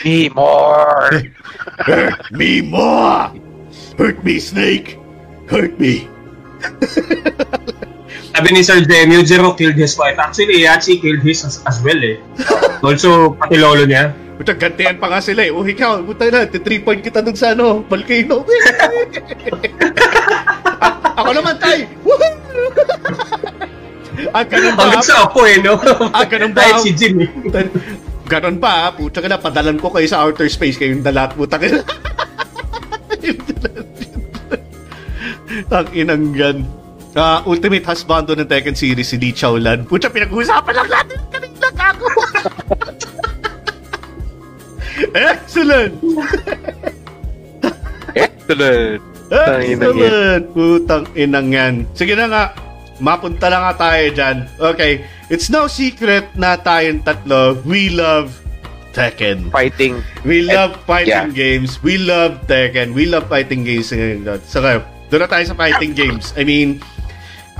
[0.00, 1.28] Me more!
[1.84, 3.36] Hurt me more!
[4.00, 4.96] Hurt me, Snake!
[5.52, 6.08] Hurt me!
[8.32, 10.16] Sabi ni Sir Jem, Yujiro killed his wife.
[10.16, 12.16] Actually, Yachi killed his as, as well eh.
[12.80, 14.16] Also, pati lolo niya.
[14.40, 15.52] Puta, gantihan pa nga sila eh.
[15.52, 18.40] Oh, ikaw, puta na, 3 point kita dun sa ano, volcano.
[20.80, 21.84] A- ako naman, tay!
[22.00, 23.59] Woohoo!
[24.34, 24.82] Ah, ganun ba?
[24.88, 25.74] Hanggang sa ako eh, no?
[26.12, 26.60] Ah, ganun ba?
[26.64, 27.30] Kahit si Jim eh.
[28.30, 28.94] Ganon ba?
[28.94, 31.82] Puta ka na, padalan ko kayo sa outer space, kayong dalat, puta ka na.
[35.70, 36.62] Ang inang gan.
[37.18, 39.82] Ah, ultimate husbando ng Tekken series si Lee Chaolan.
[39.82, 42.06] Puta, pinag-uusapan lang natin kanina ako.
[45.10, 45.94] Excellent!
[48.14, 49.00] Excellent!
[49.30, 50.44] Excellent!
[50.54, 51.74] Putang inang yan.
[51.98, 52.54] Sige na nga,
[53.00, 54.36] mapunta na nga tayo dyan.
[54.60, 58.36] Okay, it's no secret na tayong tatlo, we love
[58.90, 59.50] Tekken.
[59.54, 60.02] Fighting.
[60.26, 61.34] We And- love fighting yeah.
[61.34, 61.78] games.
[61.82, 62.90] We love Tekken.
[62.90, 63.94] We love fighting games.
[64.50, 64.58] So,
[65.10, 66.34] doon na tayo sa fighting games.
[66.34, 66.82] I mean,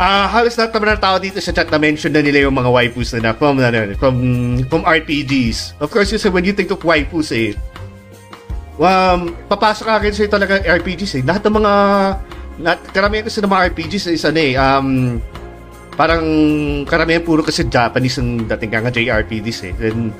[0.00, 2.70] ah halos lahat naman ng tao dito sa chat na mention na nila yung mga
[2.72, 4.16] waifus na, na from, ano, from,
[4.70, 5.76] from RPGs.
[5.82, 7.52] Of course, kasi when you think of waifus eh,
[8.80, 11.22] um, papasok ka rin sa'yo talaga RPGs eh.
[11.22, 11.72] Lahat ng mga,
[12.60, 15.18] lahat, karamihan kasi ng mga RPGs is ano eh, um,
[15.96, 16.24] parang
[16.88, 19.74] karamihan puro kasi Japanese ang dating nga JRPGs eh.
[19.90, 20.12] And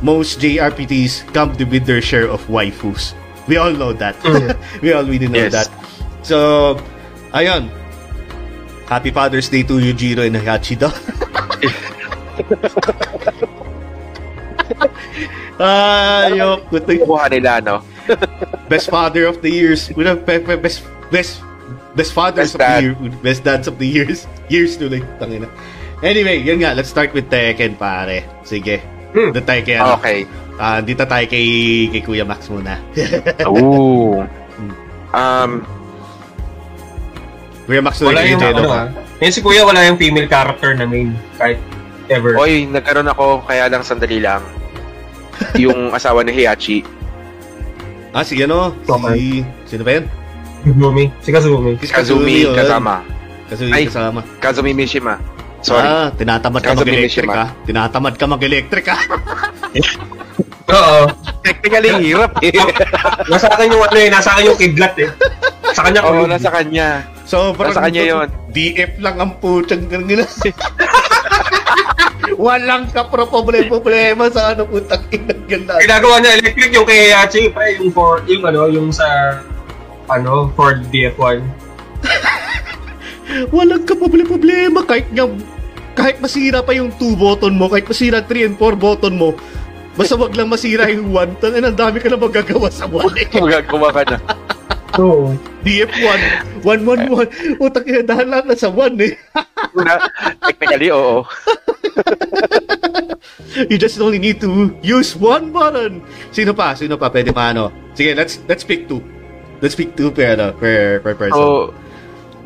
[0.00, 3.12] most JRPGs come with their share of waifus.
[3.48, 4.14] We all know that.
[4.84, 5.52] we all really know Yes.
[5.52, 5.68] that.
[6.22, 6.76] So,
[7.32, 7.72] ayun.
[8.88, 10.92] Happy Father's Day to Yujiro and Hayachi daw.
[15.58, 16.58] Ayok.
[16.70, 16.98] Kutoy.
[17.02, 17.82] Kuha nila, no?
[18.68, 19.88] Best father of the years.
[19.92, 21.44] Pe- best best
[21.98, 22.82] best fathers Best of the dad.
[22.86, 22.94] year.
[23.26, 24.30] Best dads of the years.
[24.52, 25.02] Years tuloy.
[25.18, 25.50] Tangina.
[26.00, 26.72] Anyway, yun nga.
[26.78, 28.22] Let's start with Tekken, pare.
[28.46, 28.78] Sige.
[29.10, 29.34] Hmm.
[29.34, 30.28] The kay, ano, Okay.
[30.60, 31.46] ah, dito tayo kay,
[31.90, 32.78] kay Kuya Max muna.
[33.50, 34.22] Ooh.
[35.10, 35.64] Um,
[37.66, 38.92] Kuya Max Wala yung ano.
[39.18, 41.16] Yan si Kuya, wala yung female character na main.
[41.34, 41.58] Kahit
[42.08, 42.38] ever.
[42.38, 44.40] oy, nagkaroon ako, kaya lang sandali lang.
[45.62, 46.84] yung asawa ni Heihachi.
[48.12, 48.72] Ah, si ano?
[49.12, 50.06] Si, sino ba yun?
[50.64, 51.04] Kazumi.
[51.22, 51.70] Si Kazumi.
[51.78, 52.54] Kazumi yun.
[52.54, 52.94] kasama.
[53.48, 53.82] Kazumi Ay.
[53.86, 54.20] kasama.
[54.42, 55.14] Kazumi Mishima.
[55.58, 55.82] Sorry.
[55.82, 57.34] Ah, tinatamad ka Kazumi mag-electric Mishima.
[57.34, 57.46] ha?
[57.66, 58.96] Tinatamad ka mag-electric ha?
[60.68, 61.00] Oo.
[61.40, 62.52] Technically, hirap eh.
[63.32, 65.08] Nasa akin yung ano eh, nasa akin yung kidlat eh.
[65.72, 66.28] Sa kanya Oo, ko.
[66.28, 66.88] nasa kanya.
[67.24, 68.28] So, Nasa kanya yun.
[68.54, 70.24] DF lang ang putang ganun.
[72.38, 75.80] Walang ka problema sa ano putang inang ganda.
[75.80, 79.40] Ginagawa niya electric yung kay Hachi, pre, yung for, yung ano, yung sa,
[80.08, 81.38] ano, Ford DF1.
[83.54, 85.28] Walang ka problema kahit nga
[85.98, 89.34] kahit masira pa yung 2 button mo, kahit masira 3 and 4 button mo,
[89.98, 93.26] basta wag lang masira yung 1, tangin ang dami ka na magagawa sa 1 eh.
[93.42, 94.18] Magagawa ka na.
[94.98, 95.34] Oo.
[95.66, 96.20] DF1,
[96.62, 99.12] 111, utang ina dahil lahat na sa 1 eh.
[99.78, 99.98] Una,
[100.46, 101.26] technically, oo.
[103.58, 105.98] You just only need to use one button.
[106.30, 106.78] Sino pa?
[106.78, 107.10] Sino pa?
[107.10, 107.74] Pwede pa ano?
[107.98, 109.02] Sige, let's let's pick two.
[109.58, 111.34] Let's pick two per, ano, per, per person.
[111.34, 111.74] So,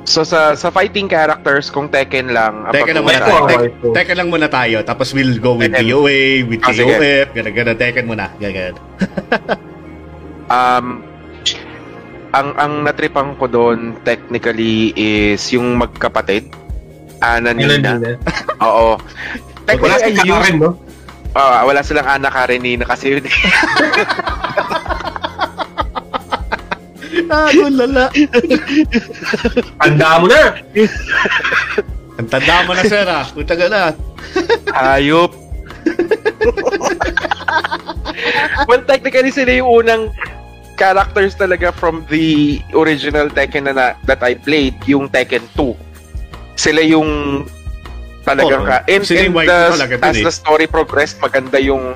[0.02, 3.42] so sa sa fighting characters, kung Tekken lang, ang Teka lang muna tayo.
[3.62, 3.86] Ito.
[3.92, 4.76] teka lang muna tayo.
[4.82, 5.86] Tapos we'll go with Tekken.
[5.86, 6.88] DOA, with Ah, sige.
[6.90, 7.76] KOF, gano'n, gano'n.
[7.76, 8.26] Tekken muna.
[8.36, 8.74] Gano'n.
[10.52, 11.00] Um,
[12.30, 16.44] ang ang natripan ko doon technically is yung magkapatid.
[17.20, 18.20] Ana Ilan Nina.
[18.60, 19.00] Oo.
[19.64, 20.70] Wala Technically, si I used- Karen, no?
[21.32, 23.24] Ah, wala silang Ana Karenina kasi yun.
[27.30, 28.06] ah, lala.
[29.78, 30.42] Tanda mo na!
[32.18, 33.24] Ang tanda mo na, sir, ah.
[33.30, 33.82] Punta ka na.
[34.72, 35.32] Ayop.
[38.70, 40.02] well, technically sila yung unang
[40.78, 45.74] characters talaga from the original Tekken na, na- that I played, yung Tekken 2.
[46.56, 47.42] Sila yung
[48.22, 48.70] talagang Oo.
[48.70, 48.76] ka.
[48.86, 50.24] And, Sila yung and the- talaga as eh.
[50.24, 51.94] the story progressed, maganda yung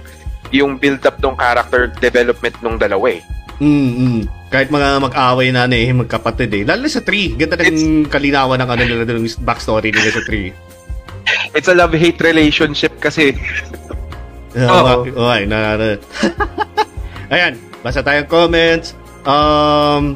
[0.55, 3.23] yung build-up ng character development nung dalawa eh.
[3.59, 4.23] Mm, mm.
[4.47, 6.63] Kahit mga mag-away na eh, magkapatid eh.
[6.63, 7.35] Lalo sa 3.
[7.35, 11.59] Ganda ng kalinawan ng ano nila yung backstory nila sa 3.
[11.59, 13.35] It's a love-hate relationship kasi.
[14.71, 15.03] Oo.
[15.03, 15.99] Okay, na, na.
[17.35, 18.95] Ayan, basa tayong comments.
[19.27, 20.15] Um,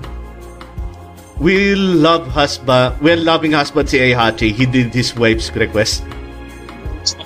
[1.42, 6.06] will love husband, well loving husband si Aihachi, he did his wife's request.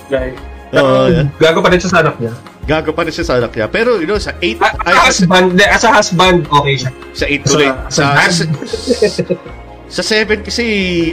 [0.09, 0.33] Guy.
[0.73, 1.27] Oo, yeah.
[1.39, 2.33] Gago pa rin siya sa anak niya.
[2.65, 3.69] Gago pa rin siya sa anak niya.
[3.69, 6.91] Pero, you know, sa 8, Ah, ay, As sa, husband, as a husband, okay siya.
[7.13, 7.69] sa 8 tuloy.
[7.69, 8.45] Sa- Sa, sa
[9.15, 9.23] sa,
[9.87, 10.65] sa 7 kasi,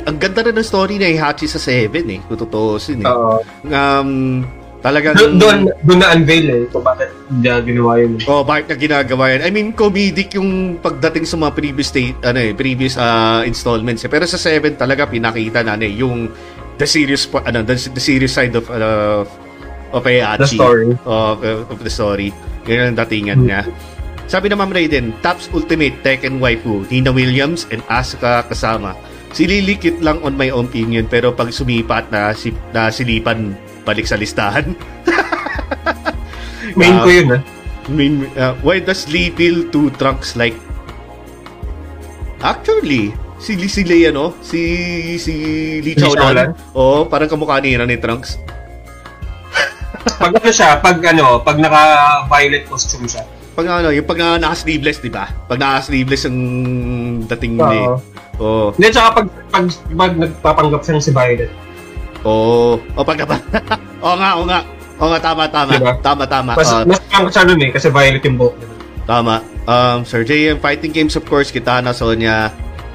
[0.02, 2.20] ang ganda rin ng story ni Aihachi sa 7 eh.
[2.24, 3.08] Kung tutuusin eh.
[3.08, 3.44] Oo.
[3.68, 4.42] Um,
[4.80, 5.14] talagang...
[5.14, 8.18] Doon, doon, doon na-unveil eh, kung bakit niya ginawa yun.
[8.26, 9.42] Oh, bakit na ginagawa yan?
[9.44, 14.02] I mean, comedic yung pagdating sa mga previous state, ano eh, previous ah, installments.
[14.02, 14.10] Eh.
[14.10, 16.32] Pero sa 7 talaga pinakita na ano eh, yung
[16.80, 19.22] the serious ano, the, the serious side of uh,
[19.92, 20.44] of Aihachi.
[20.44, 20.90] The story.
[21.06, 22.30] Of, of the story.
[22.68, 23.62] Yun ang datingan niya.
[24.32, 28.96] Sabi na Ma'am Raiden, Taps Ultimate Tekken Waifu, Nina Williams and Asuka kasama.
[29.36, 34.72] Sililikit lang on my opinion pero pag sumipat na, si, na silipan balik sa listahan.
[36.80, 37.42] Main Ah, ko yun ah.
[37.92, 40.56] Mean, uh, why does Lee feel two trunks like?
[42.40, 44.32] Actually, si si Lee, ano?
[44.40, 44.62] Si,
[45.20, 45.34] si
[45.84, 46.16] Lee Chaolan.
[46.16, 46.50] Chaolan?
[46.72, 48.38] Oo, parang kamukha ni, ni Trunks.
[50.02, 53.24] Pag ano siya, pag ano, pag naka-violet costume siya.
[53.52, 55.30] Pag ano, yung pag na, naka-sleeveless, di ba?
[55.46, 56.38] Pag naka-sleeveless ang
[57.28, 57.80] dating ni.
[57.86, 57.98] Oo.
[58.42, 58.68] Oo.
[58.74, 61.52] Hindi, tsaka pag, pag, pag nagpapanggap siya si Violet.
[62.26, 62.78] Oo.
[62.96, 63.38] O pag napa.
[64.06, 64.60] Oo nga, oo nga.
[65.02, 65.72] Oo nga, tama, tama.
[65.78, 65.94] Diba?
[66.02, 66.52] Tama, tama.
[66.58, 68.68] Mas, Oo, mas pang siya nun eh, kasi Violet yung buhok niya.
[69.06, 69.36] Tama.
[69.70, 72.50] Um, Sir JM, fighting games of course, Kitana, Sonya,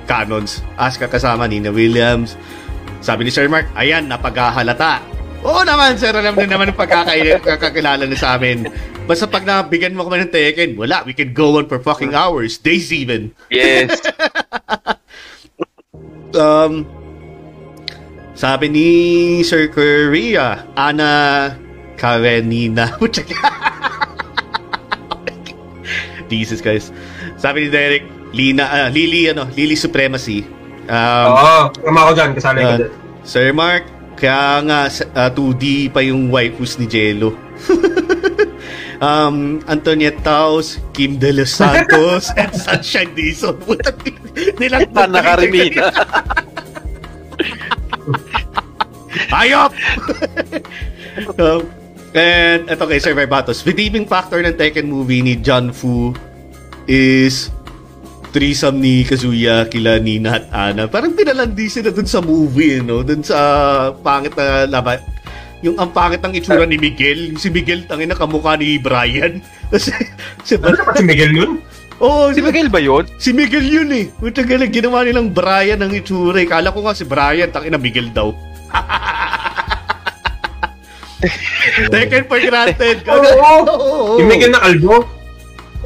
[0.07, 2.35] Canons, Asuka kasama, Nina Williams.
[3.03, 5.03] Sabi ni Sir Mark, ayan, napaghahalata.
[5.44, 8.66] Oo naman, sir, alam na naman ang pagkakilala na sa amin.
[9.06, 12.56] Basta pag nabigyan mo kami ng Tekken, wala, we can go on for fucking hours,
[12.56, 13.30] days even.
[13.50, 13.96] Yes.
[16.36, 16.84] Um,
[18.36, 18.88] sabi ni
[19.40, 21.56] Sir Korea, Ana
[21.96, 22.92] Karenina.
[26.28, 26.92] Jesus guys.
[27.40, 28.04] Sabi ni Derek,
[28.36, 30.44] Lina, ah, Lily, ano, Lily Supremacy.
[30.92, 32.92] Um, Oo, tama ko dyan, kasali ko Ah, dyan.
[33.24, 37.36] Sir Mark, kaya nga sa- ah, 2D pa yung waifus ni Jello.
[39.01, 43.56] um, Antoniette Taos, Kim De Los Santos, and Sunshine Dizon.
[43.60, 43.93] Puta,
[44.56, 45.93] nilang Ana Karenina.
[49.32, 49.72] Ayop!
[51.40, 51.62] um,
[52.16, 56.12] and ito kay Sir Barbatos, redeeming factor ng Tekken movie ni John Fu
[56.88, 57.51] is
[58.36, 60.84] threesome ni Kazuya kila Nina at Ana.
[60.84, 63.00] Parang pinalandi sila dun sa movie, no?
[63.00, 63.40] Dun sa
[64.04, 65.00] pangit na laban.
[65.64, 67.32] Yung ang pangit ng itsura ni Miguel.
[67.32, 69.40] Yung si Miguel, tangin na kamukha ni Brian.
[69.72, 69.88] Kasi,
[70.44, 71.64] si Ano pa si Miguel nun?
[71.96, 73.08] Oo, Si Miguel ba yun?
[73.16, 74.12] Si Miguel yun eh.
[74.12, 76.44] Puta galing, ginawa nilang Brian ng itsura eh.
[76.44, 78.36] Kala ko nga si Brian, tangina Miguel daw.
[81.88, 83.00] Taken for granted.
[83.08, 84.20] Oo.
[84.20, 85.15] Yung Miguel na kalbo.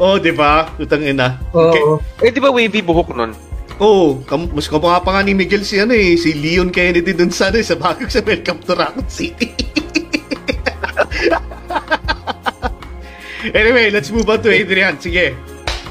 [0.01, 0.65] Oo, di ba?
[0.81, 1.37] Putang ina.
[1.53, 2.01] Oo.
[2.25, 3.37] Eh, di ba wavy buhok nun?
[3.81, 7.33] Oo, kam mas kamukha pa nga ni Miguel si ano eh, si Leon Kennedy dun
[7.33, 9.53] sa ano eh, sa bagong sa Welcome to Raccoon City.
[13.57, 15.01] anyway, let's move on to Adrian.
[15.01, 15.37] Sige.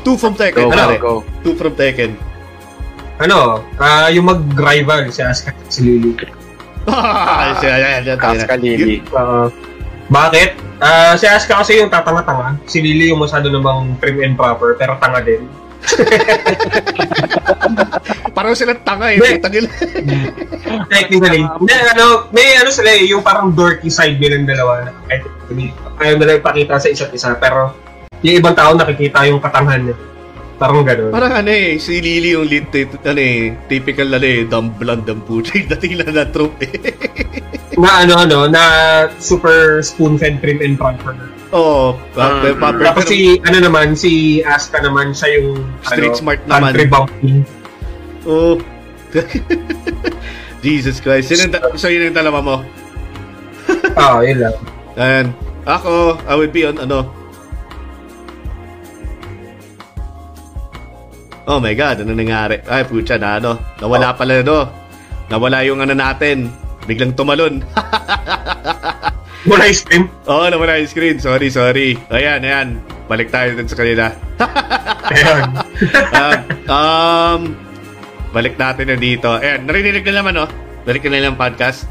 [0.06, 0.70] Two from Tekken.
[0.70, 0.98] Go, pare.
[0.98, 1.26] go, go.
[1.42, 2.14] Two from Tekken.
[3.20, 6.14] Ano, ah yung mag-rival si Asuka si Lily.
[6.90, 8.50] Ah, siya, yan, yan, tayo na.
[8.50, 9.06] Aska Lily.
[9.14, 9.46] Uh,
[10.10, 10.58] bakit?
[10.82, 12.58] Ah si Asuka kasi yung tatanga-tanga.
[12.66, 15.46] Si Lily yung masyado namang prim and proper, pero tanga din.
[18.36, 19.20] Parang silang tanga eh.
[19.20, 19.40] Hindi.
[19.44, 19.66] Tangil.
[20.94, 21.44] Technically.
[21.44, 24.88] Hindi, ano, may ano sila eh, yung parang dorky side nilang dalawa.
[26.00, 27.76] Ayaw nila ipakita sa isa't isa, pero
[28.24, 29.96] yung ibang tao nakikita yung katangahan niya.
[30.60, 31.08] Parang gano'n.
[31.10, 32.68] Parang ano eh, si Lily yung lit,
[33.00, 35.56] ano eh, typical ano eh, dumb blonde ang puto.
[35.56, 36.76] Dating lang na trope eh.
[37.80, 38.64] na ano, ano, na
[39.18, 41.16] super spoon-fed prim and proper.
[41.50, 41.96] Oo.
[42.14, 42.60] pa- Mm.
[42.60, 44.12] pa- pa- Tapos pero- si, ano naman, si
[44.44, 46.62] Asuka naman, siya yung Street ano, smart naman.
[46.70, 47.38] country bumpkin.
[48.28, 48.60] Oh.
[50.60, 51.32] Jesus Christ.
[51.32, 52.56] Yun ang da- so, yun ang dalawa mo.
[53.96, 54.56] Oo, yun lang.
[54.94, 55.28] And
[55.64, 57.08] ako, I would be on ano.
[61.50, 62.62] Oh my God, ano nangyari?
[62.70, 63.58] Ay, putya na ano.
[63.82, 64.70] Nawala pala ano.
[65.34, 66.46] Nawala yung ano natin.
[66.86, 67.66] Biglang tumalon.
[69.50, 70.14] Mula ice cream.
[70.30, 71.18] Oo, oh, nawala yung screen.
[71.18, 71.98] Sorry, sorry.
[72.14, 72.78] Ayan, ayan.
[73.10, 74.14] Balik tayo dun sa kanila.
[75.10, 75.42] Ayun.
[76.14, 76.38] um,
[76.78, 77.42] um,
[78.30, 79.42] balik natin na dito.
[79.42, 80.46] Ayan, narinig na naman, no?
[80.86, 81.90] Balik na lang podcast.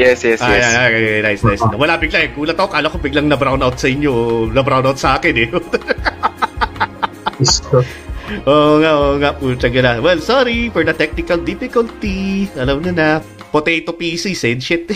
[0.00, 0.72] Yes, yes, Ah, yes.
[0.72, 1.60] ayan, ayan, nice, nice.
[1.60, 2.32] Wala bigla eh.
[2.32, 2.72] Gulat ako.
[2.72, 4.48] Kala ko biglang na-brown out sa inyo.
[4.56, 5.52] Na-brown out sa akin eh.
[8.48, 9.30] Oo nga, oo nga.
[9.36, 10.00] Puta gala.
[10.00, 12.48] Well, sorry for the technical difficulty.
[12.56, 13.08] Alam na na.
[13.52, 14.88] Potato PC said shit.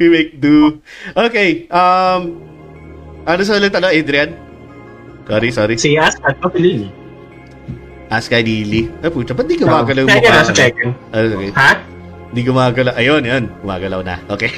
[0.00, 0.80] We make do.
[1.12, 1.68] Okay.
[1.68, 2.40] Um,
[3.28, 4.32] ano sa ulit ano, Adrian?
[5.28, 5.76] Sorry, sorry.
[5.76, 6.88] Si Asuka at si Lily.
[8.08, 8.88] Ask kay Lily.
[9.04, 10.96] Ah, puta, ba't di gumagalaw na sa Tekken.
[11.12, 11.52] Ah, okay.
[11.52, 11.70] Ha?
[12.32, 12.96] Di gumagalaw.
[12.96, 13.44] Ayun, yan.
[13.60, 14.16] Gumagalaw na.
[14.32, 14.48] Okay.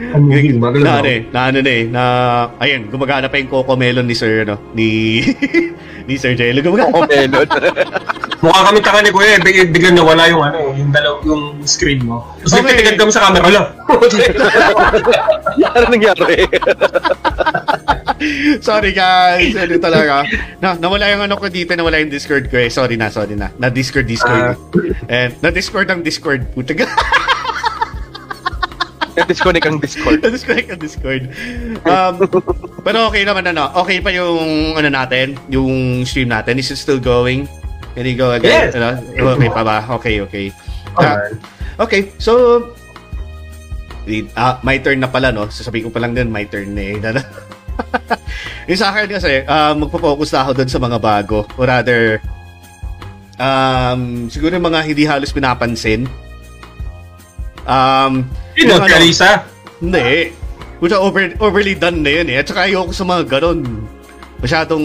[0.00, 2.02] Yung na, ano eh, na ano na eh, na,
[2.56, 5.20] ayun, gumagana pa yung Coco Melon ni Sir, ano, ni,
[6.08, 6.64] ni Sir Jello.
[6.64, 7.48] Gumagana Ako melon.
[8.40, 9.40] Mukha kami taka ni Kuya, eh.
[9.44, 12.24] big, biglang nawala yung ano, yung dalaw, yung screen mo.
[12.40, 12.64] Tapos Okay.
[12.64, 13.62] nagtitigad kami sa camera, wala.
[15.60, 16.48] ano nangyari?
[18.64, 20.24] Sorry guys, ano talaga.
[20.56, 22.72] Na, nawala yung ano ko dito, nawala yung Discord ko eh.
[22.72, 23.52] Sorry na, sorry na.
[23.60, 24.56] Na Discord, Discord.
[25.04, 26.48] And na Discord ang Discord.
[26.56, 26.72] Puta
[29.26, 30.20] Disconnect ang Discord.
[30.36, 31.22] Disconnect ang Discord.
[31.84, 32.14] Um,
[32.86, 36.60] pero okay naman ano, okay pa yung ano natin, yung stream natin.
[36.60, 37.48] Is it still going?
[37.98, 38.70] Can you go again?
[38.70, 38.78] Yes.
[38.78, 39.00] Ano?
[39.36, 39.82] Okay pa ba?
[39.98, 40.46] Okay, okay.
[40.94, 41.36] Alright.
[41.80, 42.62] Okay, so
[44.36, 45.46] ah, my turn na pala, no?
[45.50, 46.96] Sasabihin ko pa lang din, my turn na eh.
[48.68, 51.46] yung sa akin kasi, uh, magpo-focus na ako doon sa mga bago.
[51.58, 52.22] Or rather,
[53.38, 56.06] um, siguro yung mga hindi halos pinapansin.
[57.66, 58.80] Um, Sino?
[58.84, 59.30] Si Alisa?
[59.80, 60.32] Hindi.
[60.80, 62.40] Puta, over, overly done na yun eh.
[62.40, 63.84] At saka ayoko sa mga ganon.
[64.40, 64.84] Masyadong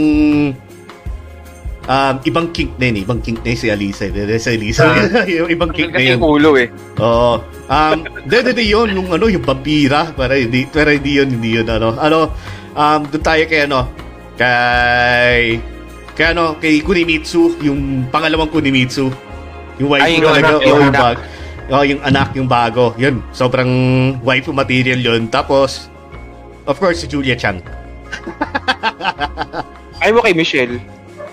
[1.88, 3.06] um, ibang kink na yun eh.
[3.08, 4.04] Ibang kink na yun si Alisa.
[4.12, 4.40] eh.
[4.40, 4.84] Si Alisa.
[5.40, 6.20] yung ibang kink na yun.
[6.20, 6.68] ulo eh.
[7.00, 7.40] Oo.
[7.72, 10.12] Um, de, de, de, yun, yung ano, yung vampira.
[10.12, 11.96] Pero hindi, pero hindi yun, hindi yun, ano.
[11.96, 12.36] Ano,
[12.76, 13.88] um, doon tayo kay, ano,
[14.36, 15.64] kay,
[16.12, 19.08] kay, ano, kay Kunimitsu, yung pangalawang Kunimitsu.
[19.80, 21.35] Yung wife Ay, ko yung oh, yung yung.
[21.74, 22.94] Oh, yung anak, yung bago.
[22.94, 23.70] Yun, sobrang
[24.22, 25.26] waifu material yun.
[25.26, 25.90] Tapos,
[26.70, 27.58] of course, si Julia Chang.
[30.04, 30.78] Ay mo kay Michelle.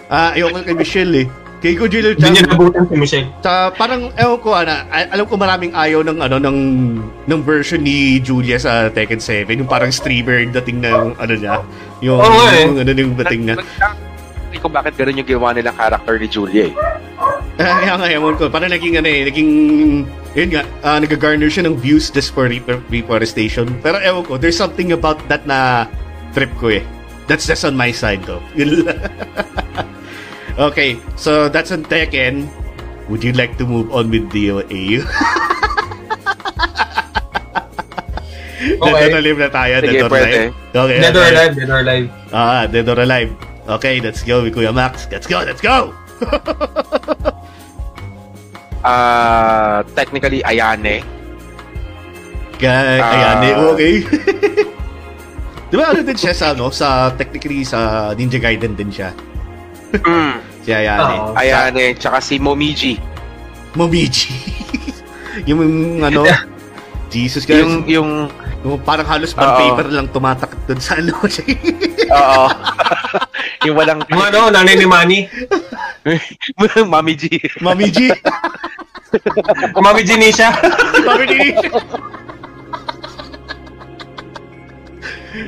[0.09, 1.27] Ah, ayoko kay Michelle eh.
[1.63, 2.53] Kay ko Julia Hindi niya Chang.
[2.57, 3.29] nabutan si Michelle.
[3.45, 6.59] Sa parang ewan ko ana, alam ko maraming ayaw ng ano ng
[7.29, 11.61] ng version ni Julia sa Tekken 7, yung parang streamer dating ng ano niya,
[12.01, 12.67] yung, nga eh.
[12.67, 13.55] yung ano yung dating na.
[14.49, 16.75] Hindi ko bakit ganun yung ginawa nilang character ni Julia eh.
[17.61, 19.51] Ah, Kaya nga ewan ko, parang naging ano eh, naging
[20.33, 23.69] yun nga, uh, nag-garner siya ng views just for re- reforestation.
[23.85, 25.85] Pero ewan ko, there's something about that na
[26.33, 26.85] trip ko eh.
[27.29, 28.41] That's just on my side though.
[30.53, 32.45] Okay, so that's on Tekken.
[33.09, 35.01] Would you like to move on with DOAU?
[38.63, 39.11] Okay.
[39.11, 39.75] Dead or Alive na tayo.
[39.83, 40.19] Sige, Dead or.
[40.19, 40.51] Alive.
[40.71, 42.07] Okay, Dead or alive, dead or alive.
[42.31, 43.31] Ah, Dead or Alive.
[43.79, 45.07] Okay, let's go with Kuya Max.
[45.11, 45.95] Let's go, let's go!
[48.83, 51.07] Ah, technically Ayane.
[52.59, 53.11] Kay, Ah.
[53.11, 53.95] ayan eh, okay.
[55.71, 59.11] Di ba ano din siya sa, ano, sa technically sa Ninja Gaiden din siya.
[59.95, 60.35] Mm.
[60.61, 61.15] Si Ayane.
[61.17, 61.33] Oo.
[61.35, 62.99] Ayan eh, tsaka si Momiji.
[63.73, 64.31] Momiji.
[65.49, 65.63] yung
[65.99, 66.23] ano,
[67.13, 67.61] Jesus guys.
[67.61, 68.11] Yung, yung,
[68.63, 71.43] Yung parang halos bond paper lang tumatak doon sa ano siya.
[72.15, 72.47] oo.
[73.67, 75.27] yung walang, Yung ano, nanay ni Manny.
[76.93, 77.25] Mami G.
[77.63, 78.11] Mami G.
[79.85, 80.51] Mami Genisha.
[81.07, 81.35] Mami G.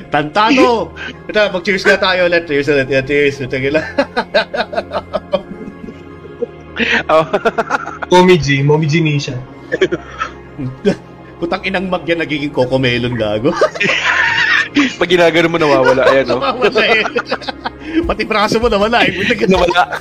[0.09, 0.95] Tantano!
[1.27, 2.47] Ito, mag-cheers na tayo ulit.
[2.47, 2.89] Cheers ulit.
[2.89, 3.43] Yan, cheers.
[3.43, 3.87] Ito lang.
[7.11, 7.27] Oh.
[8.11, 8.63] Mommy G.
[8.63, 9.35] Mommy Genisha.
[11.39, 13.51] Putang inang mag yan, nagiging Coco Melon gago.
[15.01, 16.41] Pag ginagano mo nawawala, ayan oh.
[16.41, 17.05] Nawawala eh.
[18.09, 19.13] Pati braso mo nawala eh.
[19.47, 19.83] Nawala.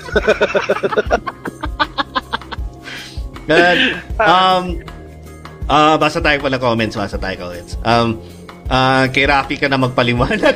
[3.43, 4.63] Gan, um,
[5.67, 7.75] ah basa tayo pala comments, basa tayo comments.
[7.83, 8.15] Um,
[8.71, 10.55] ah kay Rafi ka na magpaliwanag.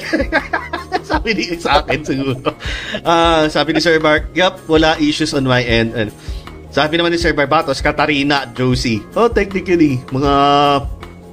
[1.08, 2.36] sabi ni sa akin siguro.
[3.04, 5.96] Ah, sabi ni Sir Mark, yup, wala issues on my end.
[5.96, 6.12] And,
[6.72, 9.02] sabi naman ni Sir Barbatos, Katarina at Josie.
[9.16, 10.34] Oh, technically, mga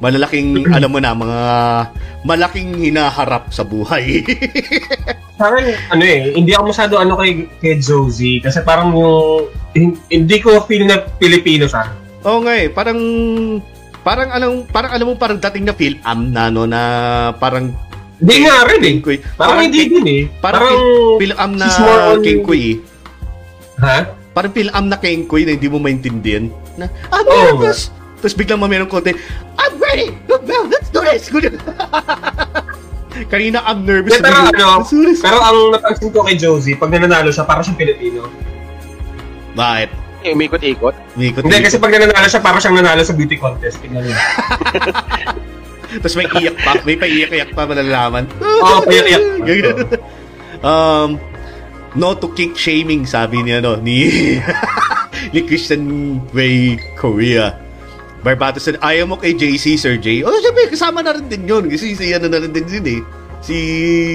[0.04, 1.40] malalaking, alam mo na, mga
[2.22, 4.20] malaking hinaharap sa buhay.
[5.34, 8.38] Sa akin, ano eh, hindi ako masyado ano kay, kay Josie.
[8.38, 11.90] Kasi parang yung, hin- hindi ko feel na Pilipino siya.
[12.22, 12.94] Oo nga eh, parang
[14.06, 16.80] parang anong parang alam mo parang dating na film am na no na
[17.34, 17.74] parang
[18.14, 18.94] Hindi nga rin eh.
[19.02, 19.18] Kuy.
[19.34, 20.22] Parang, hindi din eh.
[20.38, 21.66] Parang, Parang, film am na
[22.14, 22.78] on- King Kuy.
[23.82, 24.06] ha?
[24.30, 26.46] Parang film am na King Kuy na hindi mo maintindihan.
[26.78, 27.58] Na, Oo.
[27.58, 27.90] nervous.
[28.16, 29.53] Tapos biglang mamerong konti, I'm
[29.94, 30.10] ready!
[30.26, 31.30] Mel, let's do this!
[31.30, 31.54] Good.
[33.30, 34.18] Kanina I'm nervous.
[34.18, 34.82] Pero ano,
[35.22, 38.26] pero ang napansin ko kay Josie, pag nananalo siya, parang siyang Pilipino.
[39.54, 39.90] Bakit?
[40.34, 40.94] Umikot-ikot.
[41.14, 43.78] Mikot, Hindi, kasi pag nananalo siya, parang siyang nanalo sa beauty contest.
[43.78, 44.18] Tingnan niyo.
[46.02, 46.72] Tapos may iyak pa.
[46.82, 48.26] May paiyak-iyak pa malalaman.
[48.42, 49.22] Oo, payak-iyak.
[49.46, 49.76] Ganyan.
[50.66, 51.22] um,
[51.94, 54.10] no to kink shaming, sabi ni ano, ni,
[55.30, 57.63] ni Christian Way Korea.
[58.24, 60.24] Barbatos said, ayaw mo kay JC, Sir J.
[60.24, 61.68] Oh, syempre, kasama na rin din yun.
[61.68, 63.00] Kasi si ano na rin din yun eh.
[63.44, 63.56] Si,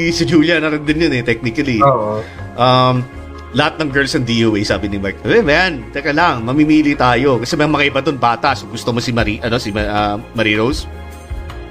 [0.09, 1.77] si Julia na rin din yun eh, technically.
[1.85, 2.25] Oo.
[2.57, 3.05] Um,
[3.53, 5.21] lahat ng girls ng DOA, sabi ni Mark.
[5.21, 7.37] Eh, man, teka lang, mamimili tayo.
[7.37, 8.57] Kasi may mga iba doon, bata.
[8.57, 10.89] So, gusto mo si Marie, ano, si uh, Marie Rose?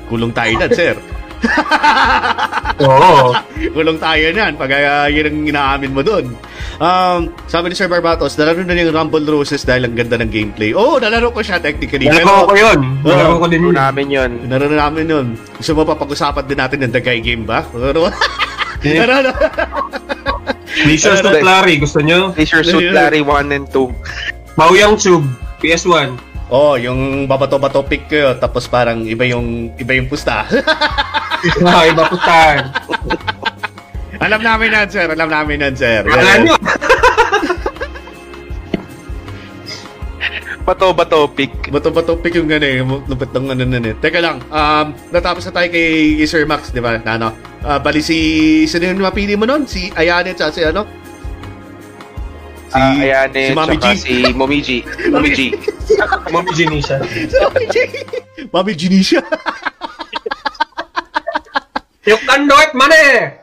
[0.07, 0.95] Kulong tayo na, sir.
[2.89, 3.35] Oo.
[3.75, 6.31] Kulong tayo niyan pag uh, yun ang inaamin mo doon.
[6.79, 10.71] Um, sabi ni Sir Barbatos, nalaro na yung Rumble Roses dahil ang ganda ng gameplay.
[10.71, 12.07] Oo, oh, nalaro ko siya technically.
[12.07, 12.79] Nalaro ko yun.
[13.03, 13.75] Nalaro ko din yun.
[13.75, 14.31] namin yun.
[14.47, 15.27] Nalaro namin yun.
[15.59, 17.67] Gusto mo pa pag-usapan din natin ng The Guy Game ba?
[17.75, 18.07] Ano?
[19.11, 19.31] ano?
[20.87, 22.31] Leisure to Clary, gusto nyo?
[22.39, 24.55] Leisure Suit Larry 1 and 2.
[24.55, 25.27] Mauyang Tube,
[25.59, 26.28] PS1.
[26.49, 30.45] Oh, yung babato-bato pick ko, tapos parang iba yung iba yung pusta.
[31.63, 32.67] Ah, iba putan.
[34.19, 35.07] Alam namin yan, sir.
[35.07, 36.03] Alam namin yan, sir.
[36.03, 36.59] Alam nyo.
[40.67, 41.71] Bato-bato pick.
[41.71, 45.69] Bato-bato pick yung gano'n, yung lupit ng ano na Teka lang, um, natapos na tayo
[45.71, 46.99] kay, Sir Max, di ba?
[47.07, 47.29] Na, ano?
[47.63, 48.19] Ah, bali si,
[48.67, 49.63] sino yung mapili mo nun?
[49.65, 50.85] Si Ayane at si ano?
[52.69, 53.87] Si, Ah, ayan si eh, Mami G.
[53.97, 54.15] si.
[54.37, 54.69] Mommy G.
[56.29, 57.01] Mami Genisha.
[57.09, 57.77] si Mami G.
[58.53, 59.21] Mami Genisha.
[62.09, 63.37] You can do it, money!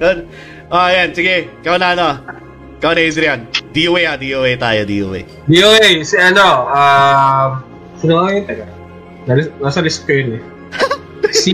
[0.00, 0.18] Yan.
[0.72, 1.12] Ah, yan.
[1.12, 1.52] Sige.
[1.60, 2.08] Ikaw na, ano?
[2.80, 3.40] Ikaw na, Adrian.
[3.76, 4.16] DOA ah.
[4.16, 5.20] DOA tayo, DOA.
[5.44, 7.60] DOA, si ano, ah...
[8.00, 8.44] sino nga yun?
[9.60, 10.42] Nasa list ko yun eh.
[11.44, 11.52] Si...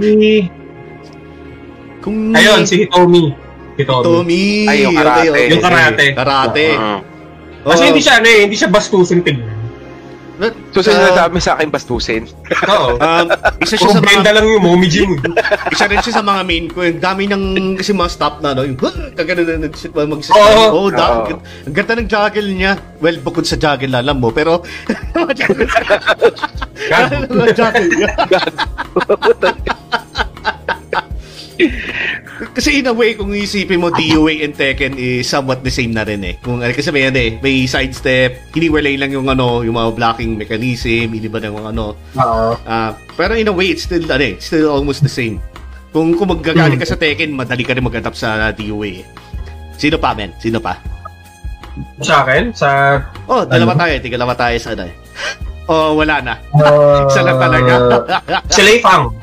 [1.98, 2.30] Kung...
[2.34, 3.49] Ayun, si Hitomi.
[3.82, 4.04] Hitomi.
[4.04, 4.44] Tommy.
[4.68, 5.20] Ay, yung karate.
[5.20, 5.46] Okay, okay.
[5.50, 6.04] Yung karate.
[6.14, 6.66] Karate.
[6.76, 7.00] Uh,
[7.68, 9.58] Kasi hindi siya ano eh, hindi siya bastusin tignan.
[10.72, 12.24] so, Ah, sinasabi sa akin bastusin.
[12.64, 12.96] Oo.
[13.04, 13.28] Um,
[13.60, 15.20] isa siya sa mga, lang yung Mommy Jim.
[15.74, 16.80] isa rin siya sa mga main ko.
[16.80, 18.64] Yung dami ng, kasi mga stop na, no?
[18.64, 18.80] Yung,
[19.12, 20.64] kagano na nag-sit mag Oo.
[20.72, 21.36] Oh, da, Oo.
[21.36, 22.80] ang ganda ng juggle niya.
[23.04, 24.64] Well, bukod sa juggle, alam mo, pero,
[25.12, 25.68] mga juggle
[27.92, 28.08] niya.
[32.56, 36.06] Kasi in a way, kung isipin mo, DOA and Tekken is somewhat the same na
[36.06, 36.34] rin eh.
[36.40, 41.12] Kung, kasi may, ano eh, may sidestep, hiniwalay lang yung ano, yung mga blocking mechanism,
[41.12, 41.86] iniba ng mga ano.
[42.16, 42.48] Oo.
[42.64, 45.36] Ah, pero in a way, it's still, ano eh, still almost the same.
[45.90, 49.06] Kung, kung magagaling ka sa Tekken, madali ka rin mag-adapt sa DOA eh.
[49.76, 50.30] Sino pa, men?
[50.38, 50.76] Sino pa?
[52.00, 53.00] Sa akin, sa...
[53.28, 53.94] Oh, dalawa tayo.
[54.02, 54.94] Tigalawa tayo sa ano eh.
[55.70, 56.34] Oh, wala na.
[56.50, 58.02] Uh, Isa lang talaga.
[58.50, 59.14] si Lei Fang.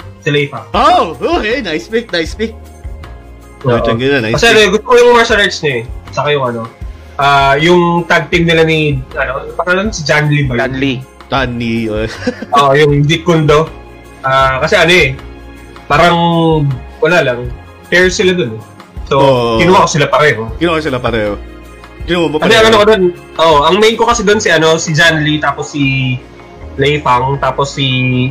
[0.50, 0.66] Fang.
[0.74, 1.62] oh, okay.
[1.62, 2.54] Nice pick, nice pick.
[3.64, 3.74] Oo.
[3.74, 4.54] Oh, na, nice Kasi pick.
[4.54, 5.84] ano, gusto ko yung martial arts niya eh.
[6.12, 6.62] Saka yung ano,
[7.18, 10.62] ah yung tag team nila ni, ano, parang si John Lee ba yun?
[10.62, 10.96] Stanley.
[11.28, 12.08] Tani, uh,
[12.56, 13.68] Oo, yung Dick Kundo.
[14.24, 15.10] Ah, kasi ano eh,
[15.86, 16.16] parang,
[17.00, 17.52] wala lang,
[17.92, 18.56] pair sila dun.
[18.56, 18.62] eh.
[19.08, 19.56] So, Oo.
[19.60, 20.48] kinuha ko sila pareho.
[20.56, 21.36] Ginawa sila pareho.
[22.04, 22.56] Ginawa mo Ano pareho.
[22.56, 23.04] ang ano ko dun?
[23.36, 26.16] Oh, ang main ko kasi dun si ano, si Jan Lee, tapos si
[26.78, 27.88] Lei Fang, tapos si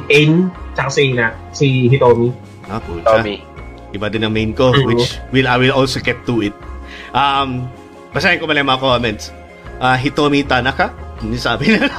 [0.07, 2.31] Ain, tsaka si Ina, si Hitomi.
[2.67, 3.19] Ah, pucha.
[3.19, 3.43] Tommy.
[3.91, 4.87] Iba din ang main ko, Mhm.
[4.87, 6.55] which will I will also get to it.
[7.11, 7.67] Um,
[8.11, 9.35] basahin ko mali mga comments.
[9.77, 11.91] Ah, Hitomi Tanaka, hindi sabi na.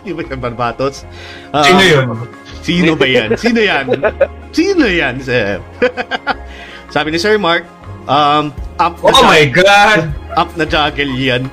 [0.00, 1.04] Di ba yung barbatos?
[1.52, 2.06] Ah, Sino yun?
[2.60, 3.28] Sino ba yan?
[3.36, 3.86] Sino yan?
[4.50, 5.60] Sino yan, Sir?
[6.94, 7.64] sabi ni Sir Mark,
[8.04, 10.12] um, up na, Oh my God!
[10.32, 11.44] up na juggle yan.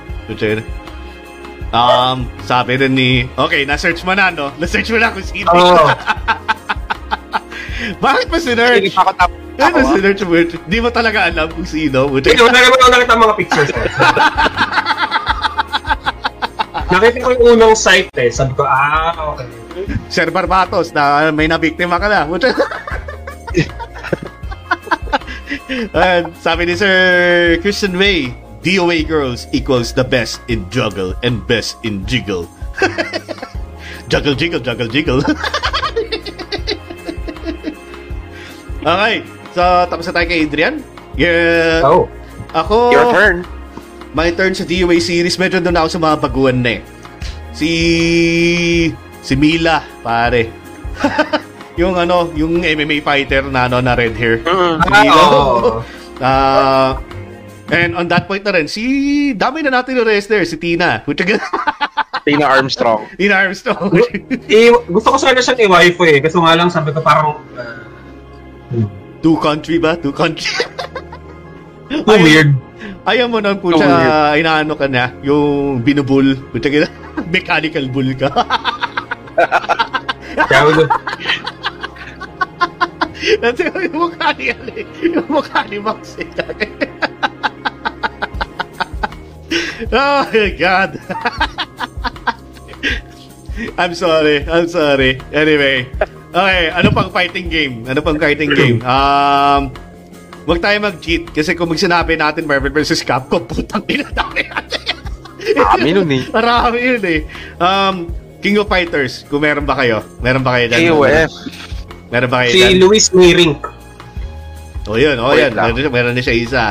[1.68, 4.48] Um, sabi rin ni, okay, na-search mo na, no?
[4.56, 5.52] Na-search mo na kung sino.
[5.52, 5.92] Oh,
[8.04, 8.94] Bakit Hindi sinerch?
[8.96, 9.30] pa ako tap.
[9.58, 9.90] Ano ah.
[9.92, 10.32] sinerch mo?
[10.48, 12.08] Di mo talaga alam kung sino.
[12.08, 13.70] Hindi, wala naman ako nakita mga pictures.
[13.70, 13.84] Eh.
[16.94, 18.30] nakita ko yung unang site eh.
[18.32, 19.46] Sabi ko, ah, okay.
[20.08, 22.24] Sir Barbatos na may nabiktima ka na.
[25.92, 26.96] And sabi ni Sir
[27.60, 28.32] Christian Way,
[28.62, 32.48] DOA girls equals the best in juggle and best in jiggle.
[34.10, 35.22] juggle, jiggle, juggle, jiggle.
[38.82, 39.22] okay.
[39.54, 40.82] So, tapos na tayo kay Adrian.
[41.14, 41.82] Yeah.
[41.86, 42.10] Oh.
[42.54, 43.36] Ako, Your turn.
[44.16, 46.82] my turn sa DOA series, medyo doon ako sa mga baguhan na eh.
[47.52, 47.70] Si...
[49.20, 50.48] Si Mila, pare.
[51.80, 54.40] yung ano, yung MMA fighter na ano, na red hair.
[54.42, 54.76] Mm.
[54.82, 55.14] Si Mila.
[55.14, 55.82] oo.
[56.18, 56.98] Ah,
[57.70, 58.82] and on that point na rin, si...
[59.34, 61.04] Dami na natin yung wrestler, si Tina.
[62.24, 63.08] Tina Armstrong.
[63.20, 63.92] Tina Armstrong.
[64.48, 66.18] Eh, gusto ko sana siyang i-waifu eh.
[66.20, 67.88] Kasi nga lang sabi ko parang, uh,
[69.18, 69.98] Two country ba?
[69.98, 70.46] Two country.
[71.90, 72.54] too weird.
[73.08, 76.36] Ayaw mo nang po Oh, siya, inaano ka na, yung binubul.
[76.52, 76.86] Putya
[77.34, 78.28] mechanical bull ka.
[83.42, 84.54] Kasi yung mukha ni,
[85.02, 86.28] yung mukha ni Max eh.
[89.92, 90.90] Oh my God.
[93.74, 94.46] I'm sorry.
[94.46, 95.18] I'm sorry.
[95.34, 95.90] Anyway.
[96.28, 97.82] Okay, ano pang fighting game?
[97.88, 98.78] Ano pang fighting game?
[98.84, 99.72] Um,
[100.48, 103.04] Huwag tayo mag-cheat kasi kung magsinabi natin Marvel vs.
[103.04, 104.80] Capcom, putang ina dami natin.
[105.52, 106.24] Dami nun eh.
[106.32, 107.20] Marami yun eh.
[107.60, 108.08] Um,
[108.40, 110.00] King of Fighters, kung meron ba kayo?
[110.24, 110.80] Meron ba kayo dyan?
[110.88, 111.30] KOF.
[112.08, 112.80] Meron ba kayo si dyan?
[112.80, 113.60] Luis Mirink.
[114.88, 115.20] Oh, yun.
[115.20, 115.52] Oh, Wait yan.
[115.52, 115.76] lang.
[115.76, 116.64] Meron, meron na siya isa.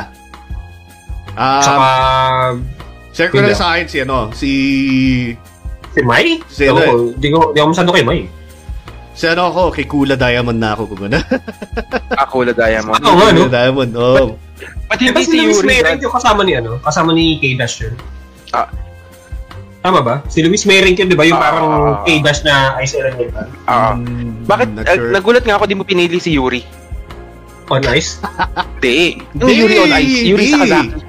[1.38, 1.88] Um, Saka,
[3.18, 3.50] share ko Sino?
[3.50, 4.50] sa akin si ano, si...
[5.90, 6.38] si Mai?
[6.46, 8.20] Si ano ko, Di ko, di ako masyado kay Mai.
[9.18, 11.18] Si ano ako, kay Kula Diamond na ako kung ano.
[12.14, 13.02] Ako na Diamond.
[13.02, 13.42] Oo nga, no?
[13.42, 14.38] Kula Diamond, oh.
[14.86, 15.66] Ba't Di hindi ba si Luis Yuri?
[15.66, 16.78] Mirink yung kasama ni ano?
[16.78, 17.94] Kasama ni K-Dash yun?
[18.54, 18.70] Ah.
[19.82, 20.14] Tama ba?
[20.30, 21.26] Si Luis Mirink yun, di ba?
[21.26, 21.42] Yung Ah.
[21.42, 21.66] parang
[22.06, 23.50] K-Dash na Ice Elemental.
[23.50, 23.90] Oo.
[23.98, 24.68] Mm, Bakit?
[24.78, 25.10] not ah, sure.
[25.10, 26.62] nagulat nga ako di mo pinili si Yuri.
[27.68, 28.22] On Ice?
[28.78, 29.18] Hindi.
[29.34, 30.14] Yung Yuri on Ice.
[30.22, 30.54] Yuri hindi.
[30.54, 31.07] Sakazaki.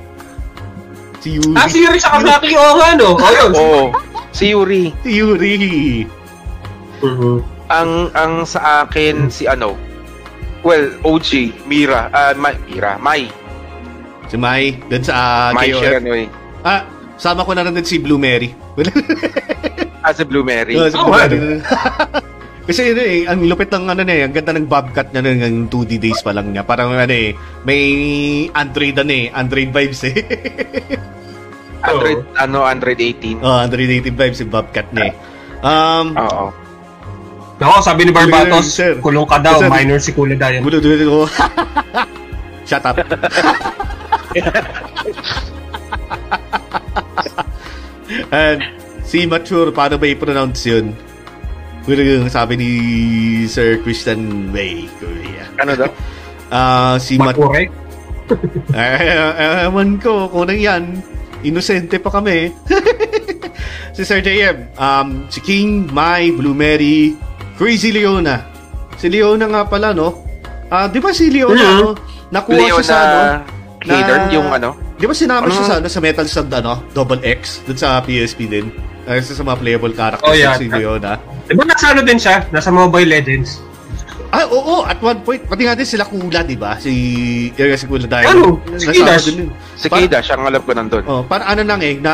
[1.20, 1.56] Si Yuri.
[1.56, 2.56] ah, si Yuri Sakazaki.
[2.56, 3.10] Oo nga, no?
[3.14, 3.52] Oo, yun.
[3.54, 3.82] Oo.
[4.32, 4.96] Si Yuri.
[5.04, 5.56] Si Yuri.
[7.00, 7.36] Mhm.
[7.70, 9.76] Ang ang sa akin si ano.
[10.60, 13.28] Well, OG, Mira, ah Ma- Mira, Mai.
[14.28, 14.76] Si Mai.
[14.88, 15.80] Dun sa Mai KOF.
[15.80, 16.24] Shiranoy.
[16.62, 16.84] Ah,
[17.16, 18.52] sama ko na rin din si Blue Mary.
[20.00, 20.80] Ah, si Blue Mary.
[20.80, 21.20] Oh, si Oh, Blue wow.
[21.20, 21.38] Mary.
[22.70, 25.42] Kasi yun eh, ang lupit ng ano na eh, ang ganda ng bobcat niya nun,
[25.42, 26.62] ng 2D days pa lang niya.
[26.62, 27.34] Parang ano eh,
[27.66, 27.82] may
[28.54, 30.14] Android ano eh, Android vibes eh.
[31.90, 33.42] Android, ano, Android 18.
[33.42, 35.14] oh, Android native vibes si bobcat niya eh.
[35.66, 36.54] Um, Oo.
[37.58, 39.02] Nako, sabi ni Barbatos, Sir.
[39.02, 39.74] kulong ka daw, Sir.
[39.74, 40.62] minor si Kula Diamond.
[40.62, 41.26] Bulo dulo ko.
[42.70, 43.02] Shut up.
[48.30, 48.62] And
[49.02, 50.94] si Mature, paano ba i-pronounce yun?
[51.86, 52.72] Yung sabi ni
[53.46, 55.44] Sir Christian Way, Korea.
[55.58, 55.90] Ano daw?
[56.50, 57.46] Ah, si Mature.
[57.46, 57.70] Mature.
[58.74, 60.98] Eh, ewan ko, kung nang yan,
[61.42, 62.50] inosente pa kami.
[63.96, 67.14] si Sir JM, um, si King, Mai, Blue Mary,
[67.54, 68.50] Crazy Leona.
[68.98, 70.26] Si Leona nga pala, no?
[70.70, 71.82] Ah, di ba si Leona, Mhm.
[71.82, 71.90] no?
[72.30, 73.22] Nakuha siya sa, ano?
[73.86, 74.70] Leona Hader, yung ano?
[74.98, 75.70] Di ba sinama siya Ano?
[75.70, 76.74] sa, ano, sa Metal Slug, ano?
[76.94, 78.74] Double X, dun sa PSP din.
[79.10, 80.54] Uh, sa, sa mga playable characters Oh, yeah.
[80.54, 81.18] si Leona.
[81.44, 82.46] Di ba nasa ano din siya?
[82.50, 83.58] Nasa Mobile Legends.
[84.30, 86.78] Ah, oo, at one point, pati nga din sila Kula, di ba?
[86.78, 86.94] Si,
[87.50, 88.62] yung si Kula Diamond.
[88.62, 88.78] Ano?
[88.78, 89.26] Si Kidash?
[89.28, 89.50] yun.
[89.74, 91.02] Si Pa- Kida, siya ang alam ko nandun.
[91.04, 92.14] Oh, parang ano lang eh, na,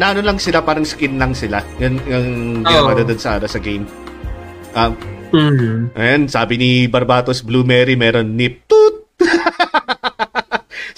[0.00, 1.60] na ano lang sila, parang skin lang sila.
[1.76, 2.26] Yung, yung
[2.64, 2.96] ginawa Oo.
[2.96, 3.84] na dun sa, ano, sa game.
[4.72, 4.96] Um,
[5.28, 5.88] Hmm.
[5.94, 8.91] ayan, sabi ni Barbatos Blue Mary, meron nip toot.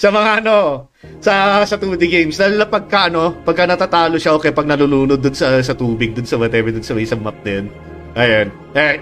[0.05, 0.85] Sa mga ano,
[1.17, 5.33] sa sa 2D games, lalo na pagka ano, pagka natatalo siya, okay, pag nalulunod dun
[5.33, 7.65] sa sa tubig, dun sa whatever, dun sa isang map na yun.
[8.13, 8.47] Ayan.
[8.77, 8.95] Eh,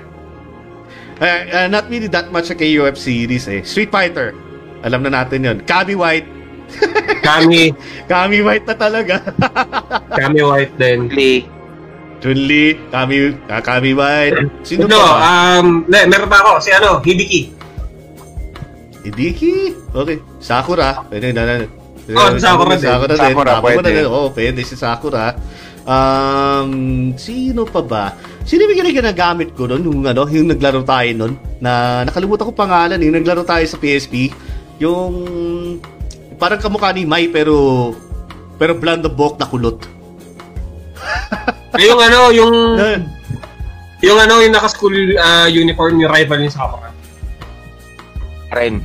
[1.20, 3.60] uh, not really that much a KOF series eh.
[3.68, 4.32] Street Fighter.
[4.88, 5.58] Alam na natin yun.
[5.68, 6.28] Kami White.
[7.28, 7.76] Kami,
[8.08, 9.20] Kami White na talaga.
[10.24, 11.12] Kami White din.
[11.12, 11.44] Play.
[12.24, 12.80] Chun-Li.
[12.92, 13.16] Kami,
[13.52, 14.64] ah, Kami White.
[14.64, 16.64] Sino No, pa um, ne, meron pa ako.
[16.64, 17.63] Si ano, Hibiki.
[19.04, 19.54] Hideki.
[19.92, 20.18] Okay.
[20.40, 21.04] Sakura.
[21.12, 21.54] Pwede na na.
[22.16, 22.88] Oh, si Sakura din.
[22.88, 23.20] Sakura din.
[23.20, 23.90] Sakura, Tama pwede.
[23.92, 24.10] na.
[24.12, 25.36] Oo, pwede si Sakura.
[25.84, 28.06] Um, sino pa ba?
[28.48, 29.84] Sino yung ginagamit ko nun?
[29.84, 31.34] Yung, ano, yung naglaro tayo nun?
[31.60, 33.00] Na, nakalimutan ko pangalan.
[33.04, 34.32] Yung naglaro tayo sa PSP.
[34.80, 35.12] Yung,
[36.40, 37.92] parang kamukha ni Mai pero,
[38.56, 39.80] pero blonde buhok na kulot.
[41.76, 42.54] Ay, yung ano, yung,
[44.00, 46.93] yung ano, yung naka-school ah, uniform yung rival ni Sakura.
[48.54, 48.76] Karen.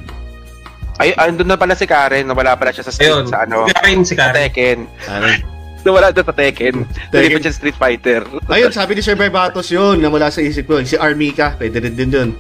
[0.98, 2.24] Ay, andun na pala si Karen.
[2.24, 3.68] Nawala pala siya sa street, Ayun, sa ano.
[3.68, 4.34] si Karen, si Sa Karen.
[4.42, 4.78] Tekken.
[5.06, 5.26] ano,
[5.84, 6.76] Nawala siya sa Tekken.
[7.12, 8.24] Nalipat siya sa Street Fighter.
[8.48, 10.80] Ayun, sabi ni Sir Barbatos yun, na wala sa isip ko.
[10.82, 12.30] Si Armika, pwede rin din yun.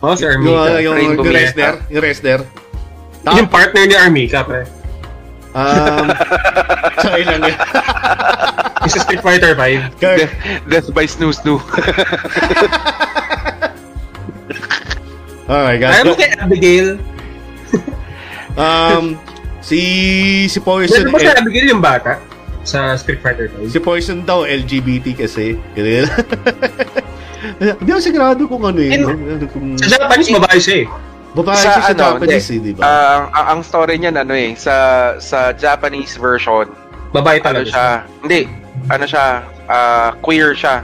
[0.00, 0.80] Oh, si Yung, Armika.
[0.80, 1.30] yung, yung Meta.
[1.30, 1.74] wrestler.
[1.86, 2.40] Yung wrestler.
[3.20, 4.64] Tap, Yung partner ni Armika, pre.
[5.52, 6.08] Um,
[7.04, 7.56] sa ilang yun.
[8.80, 10.00] Yung sa Street Fighter 5.
[10.00, 10.34] Kurt, Death,
[10.66, 11.60] Death by Snoo Snoo.
[15.50, 15.90] oh my God.
[15.90, 16.88] Ayaw mo kay Abigail.
[18.54, 19.14] Um,
[19.60, 19.78] si,
[20.46, 22.18] si Poison, Meron ba sa eh, Abigail yung bata?
[22.60, 23.72] Sa Street Fighter 5?
[23.72, 25.54] si Poison daw, LGBT kasi.
[25.74, 26.06] Ganun.
[27.80, 29.00] Hindi ako sigurado kung ano yun.
[29.00, 29.10] no?
[29.16, 29.78] Ano kung...
[29.80, 30.86] Sa Japanese, babae siya eh.
[31.30, 32.82] Babae siya sa Japanese, eh, di ba?
[32.82, 34.74] Ah, ang, ang story niyan ano eh sa
[35.22, 36.68] sa Japanese version,
[37.14, 37.88] Babae ano talaga siya?
[38.22, 38.40] Hindi,
[38.90, 39.26] ano siya?
[39.70, 40.82] ah, queer siya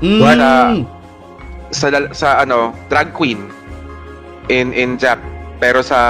[0.00, 0.16] Mm.
[0.24, 0.48] wala.
[1.70, 3.46] sa sa ano, drag queen
[4.50, 5.22] in in Jap.
[5.56, 6.00] Pero sa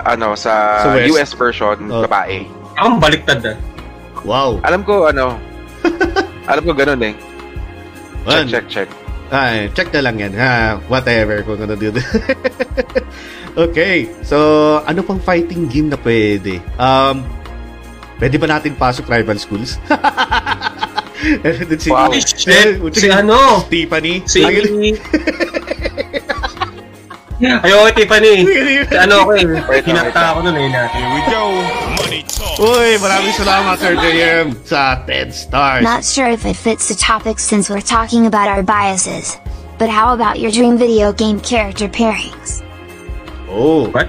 [0.00, 1.10] ano sa, Sa West?
[1.12, 2.06] US version, Oh.
[2.06, 2.46] babae.
[2.78, 3.56] Akong baliktad ah.
[4.22, 4.62] Wow.
[4.62, 5.36] Alam ko ano,
[6.50, 7.14] alam ko ganun eh.
[8.24, 8.46] Check, Man.
[8.48, 8.88] check, check.
[9.26, 10.32] Ay, check na lang yan.
[10.34, 11.98] Ha, whatever kung ano dito.
[13.58, 14.06] okay.
[14.22, 14.38] So,
[14.82, 16.62] ano pang fighting game na pwede?
[16.78, 17.26] Um,
[18.18, 19.78] pwede ba natin pasok rival schools?
[21.16, 22.12] Si, Wow.
[22.12, 22.76] Holy shit!
[22.94, 23.64] Si ano?
[23.66, 24.22] Tiffany.
[24.28, 24.44] Si...
[27.36, 28.34] Ay, Ayoko, Tiffany.
[29.04, 29.44] Ano ako eh.
[29.44, 30.08] Lang.
[30.08, 30.68] ako nun eh.
[30.72, 31.42] Here we go.
[32.00, 32.56] Money talk.
[32.56, 35.82] Uy, maraming salamat, Sir JM, sa 10 stars.
[35.84, 39.36] Not sure if it fits the topic since we're talking about our biases.
[39.76, 42.64] But how about your dream video game character pairings?
[43.52, 43.92] oh.
[43.92, 44.08] What?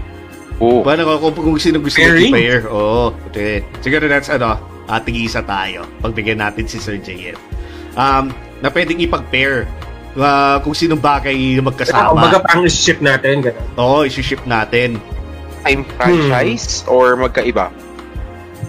[0.58, 0.82] Oh.
[0.82, 2.32] Paano kung, kung, kung sino gusto Pairing?
[2.34, 2.66] mag-pair?
[2.72, 3.14] Oo.
[3.30, 3.62] Okay.
[3.84, 4.58] Siguro that's ano,
[4.90, 5.86] ating isa tayo.
[6.02, 7.38] Pagbigyan natin si Sir JM.
[7.94, 8.32] Um,
[8.64, 9.70] na pwedeng ipag-pair.
[10.18, 12.10] Ah, kung sinong bagay na Ah, magkasama.
[12.12, 13.46] Umaga pang ship natin.
[13.46, 13.62] Ganun.
[13.78, 14.98] Oo, isi-ship natin.
[15.62, 17.70] Time franchise or magkaiba?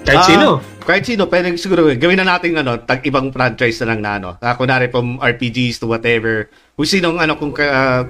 [0.05, 0.49] Kahit Ah, sino.
[0.85, 4.29] Kahit sino, pwede siguro gawin na natin ano, tag ibang franchise na lang na ano.
[4.41, 6.49] Uh, kunwari from RPGs to whatever.
[6.77, 8.05] Kung sinong ano kung ka,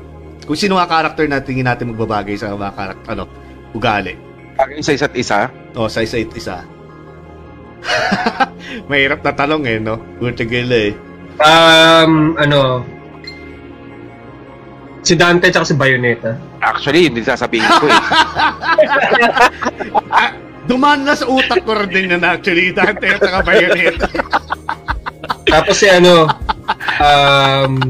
[0.46, 3.26] kung sino nga character na tingin natin magbabagay sa mga karak- ano,
[3.74, 4.14] ugali.
[4.54, 5.50] Bagay sa isa't isa?
[5.74, 6.62] O, sa isa isa.
[8.90, 9.98] Mahirap na talong eh, no?
[10.18, 10.90] Gutagil eh.
[11.38, 12.82] Um, ano,
[15.08, 16.36] si Dante tsaka si Bayonetta.
[16.60, 17.96] Actually, hindi sasabihin ko eh.
[20.68, 24.04] Duman na sa utak ko rin din na actually, Dante at saka Bayonetta.
[25.48, 26.28] Tapos si ano,
[27.00, 27.80] um,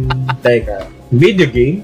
[0.47, 1.82] teka, video game?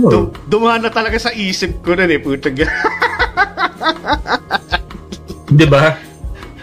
[0.00, 2.56] Dum- dumaan na talaga sa isip ko rin eh, putang.
[5.58, 5.92] Di ba?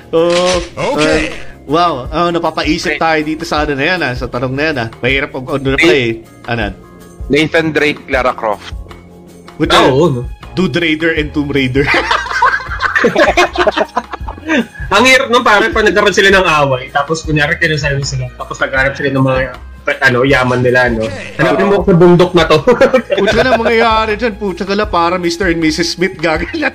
[0.09, 0.57] Oh,
[0.95, 1.29] Okay.
[1.29, 4.75] uh, wow, oh, napapaisip tayo dito sa ano na yan, ah, sa tanong na yan.
[4.81, 4.89] Ah.
[5.05, 6.25] Mahirap pag ano na pa eh.
[6.49, 6.84] Ano?
[7.29, 8.73] Nathan Drake, Lara Croft.
[9.57, 10.21] Ah, the Oo, no?
[10.53, 11.83] Dude Raider and Tomb Raider.
[14.93, 18.93] Ang hirap nung parang pag nagkaroon sila ng away, tapos kunyari kinasal sila, tapos nagharap
[18.93, 19.41] sila ng mga
[20.05, 21.05] ano, yaman nila, no?
[21.37, 22.57] Hanapin mo sa bundok na to.
[23.21, 24.33] Puta na mangyayari dyan.
[24.33, 25.53] Puta ka na para Mr.
[25.53, 25.93] and Mrs.
[25.93, 26.73] Smith gagaling.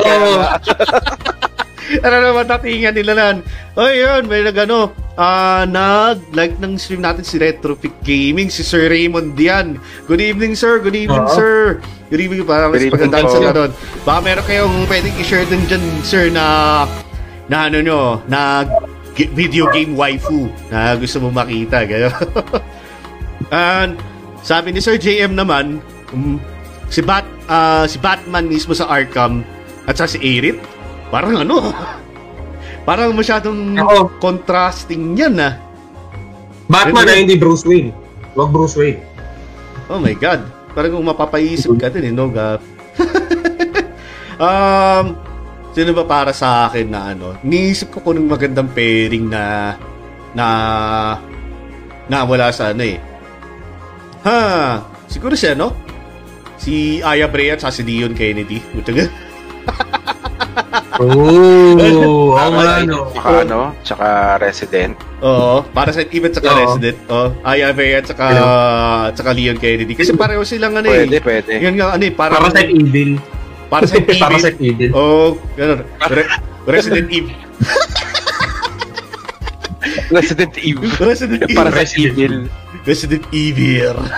[0.00, 0.40] Oo.
[2.06, 3.36] ano naman tatingan nila lan.
[3.74, 4.30] Oh, yun.
[4.30, 4.94] May nagano.
[5.20, 9.76] Ah, nag-like ng stream natin si Retropic Gaming, si Sir Raymond Dian.
[10.06, 10.80] Good evening, sir.
[10.80, 11.34] Good evening, Oo.
[11.36, 11.82] sir.
[12.08, 12.46] Good evening.
[12.48, 13.70] Parang mas pagandaan sa doon.
[14.06, 16.46] Baka meron kayong pwedeng i-share din dyan, sir, na
[17.50, 18.00] na ano nyo,
[18.30, 18.64] na
[19.18, 21.84] video game waifu na gusto mo makita.
[21.84, 22.14] Gano'n.
[23.50, 23.98] And
[24.40, 25.82] sabi ni Sir JM naman,
[26.14, 26.38] um,
[26.88, 29.42] si Bat ah, si Batman mismo sa Arkham
[29.84, 30.62] at sa si Aerith,
[31.10, 31.74] parang ano,
[32.86, 34.16] parang masyadong Ako.
[34.22, 35.58] contrasting yan ah.
[36.70, 37.90] Batman na hindi Bruce Wayne.
[38.38, 39.02] Wag Bruce Wayne.
[39.90, 40.46] Oh my God.
[40.70, 42.62] Parang kung mapapaisip ka din eh, no, Gap?
[44.44, 45.18] um,
[45.74, 47.34] sino ba para sa akin na ano?
[47.42, 49.74] Niisip ko kung anong magandang pairing na
[50.30, 50.46] na
[52.06, 53.02] na wala sa ano eh.
[54.22, 54.38] Ha,
[55.10, 55.74] siguro siya, no?
[56.60, 58.62] Si Aya Brea at si Leon Kennedy.
[58.76, 58.84] Oh,
[60.98, 63.14] oo nga, no.
[63.14, 64.06] Tsaka ano, tsaka
[64.42, 64.98] Resident.
[65.22, 66.58] Oo, para sa even sa Oo.
[66.58, 66.96] Resident.
[67.06, 68.26] Oh, Aya Brea at saka,
[69.14, 69.94] tsaka Leon Kennedy.
[69.94, 71.22] Kasi pareho silang ano Pwede, eh.
[71.22, 71.52] pwede.
[71.62, 72.42] Yan nga, ano eh, parang...
[72.42, 73.22] Parasite Evil.
[73.70, 74.18] Para sa Evil.
[74.18, 74.90] Parasite Evil.
[74.90, 75.86] Oh, ganun.
[76.10, 76.30] Re-
[76.66, 77.38] Resident Evil.
[80.10, 80.90] Resident Evil.
[80.98, 81.56] Resident Evil.
[81.56, 82.50] Para sa Evil.
[82.82, 83.94] Resident Evil.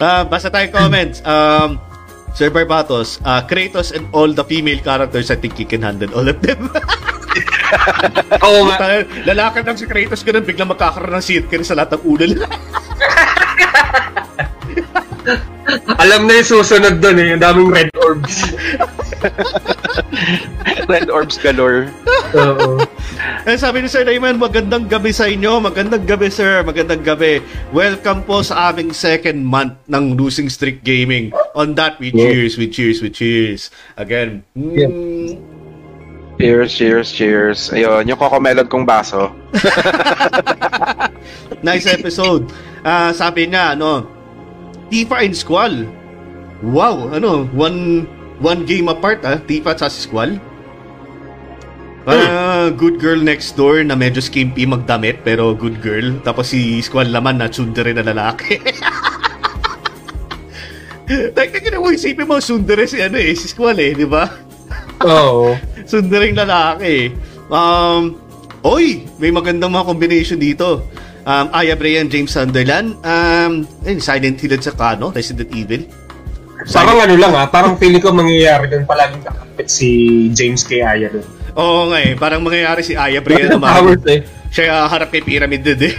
[0.00, 1.20] Ah, basta tayong comments.
[1.20, 1.76] Um,
[2.36, 6.28] Sir Barbatos, uh, Kratos and all the female characters, I think you can handle all
[6.28, 6.68] of them.
[8.44, 8.76] Oo nga.
[8.76, 12.44] Tayo, lalakad lang si Kratos ganun, biglang magkakaroon ng circle sa lahat ng ulo nila.
[15.98, 17.26] Alam na yung susunod doon eh.
[17.34, 18.46] Yung daming red orbs.
[20.86, 21.90] Red Orbs galore.
[22.36, 22.78] Oo.
[23.46, 25.58] Eh, sabi ni Sir Raymond, magandang gabi sa inyo.
[25.58, 26.62] Magandang gabi, sir.
[26.62, 27.42] Magandang gabi.
[27.74, 31.34] Welcome po sa aming second month ng Losing Streak Gaming.
[31.58, 33.70] On that, we cheers, we cheers, we cheers.
[33.98, 34.46] Again.
[34.54, 35.42] Mm,
[36.36, 37.58] Cheers, cheers, cheers.
[37.72, 39.32] Ayun, yung kokomelon kong baso.
[41.66, 42.52] nice episode.
[42.84, 44.04] Ah, sabi niya, ano,
[44.88, 45.86] Tifa and Squall.
[46.64, 48.08] Wow, ano, one
[48.40, 50.38] one game apart ah, Tifa at sa Squall.
[52.06, 56.14] Ah, good girl next door na medyo skimpy magdamit pero good girl.
[56.22, 58.62] Tapos si Squall naman na tsundere na lalaki.
[61.06, 64.26] Teka, mo isipin mo, sundere si ano eh, si Squall eh, di ba?
[65.06, 65.54] Oo.
[65.90, 67.14] Sundering lalaki.
[67.46, 68.18] Um,
[68.66, 70.82] oy, may magandang mga combination dito.
[71.26, 72.94] Um, Aya Brea and James Sunderland.
[73.02, 75.10] Um, ayun, Silent Hill at saka, no?
[75.10, 75.90] Resident Evil.
[76.70, 79.88] Parang ano lang ah, parang feeling ko mangyayari doon palaging kakapit si
[80.30, 80.82] James K.
[80.82, 81.26] Aya doon.
[81.56, 83.70] Oo nga eh, parang mangyayari si Aya Brea naman.
[83.70, 84.22] Powers eh.
[84.50, 85.94] Siya harap kay Pyramid Head eh.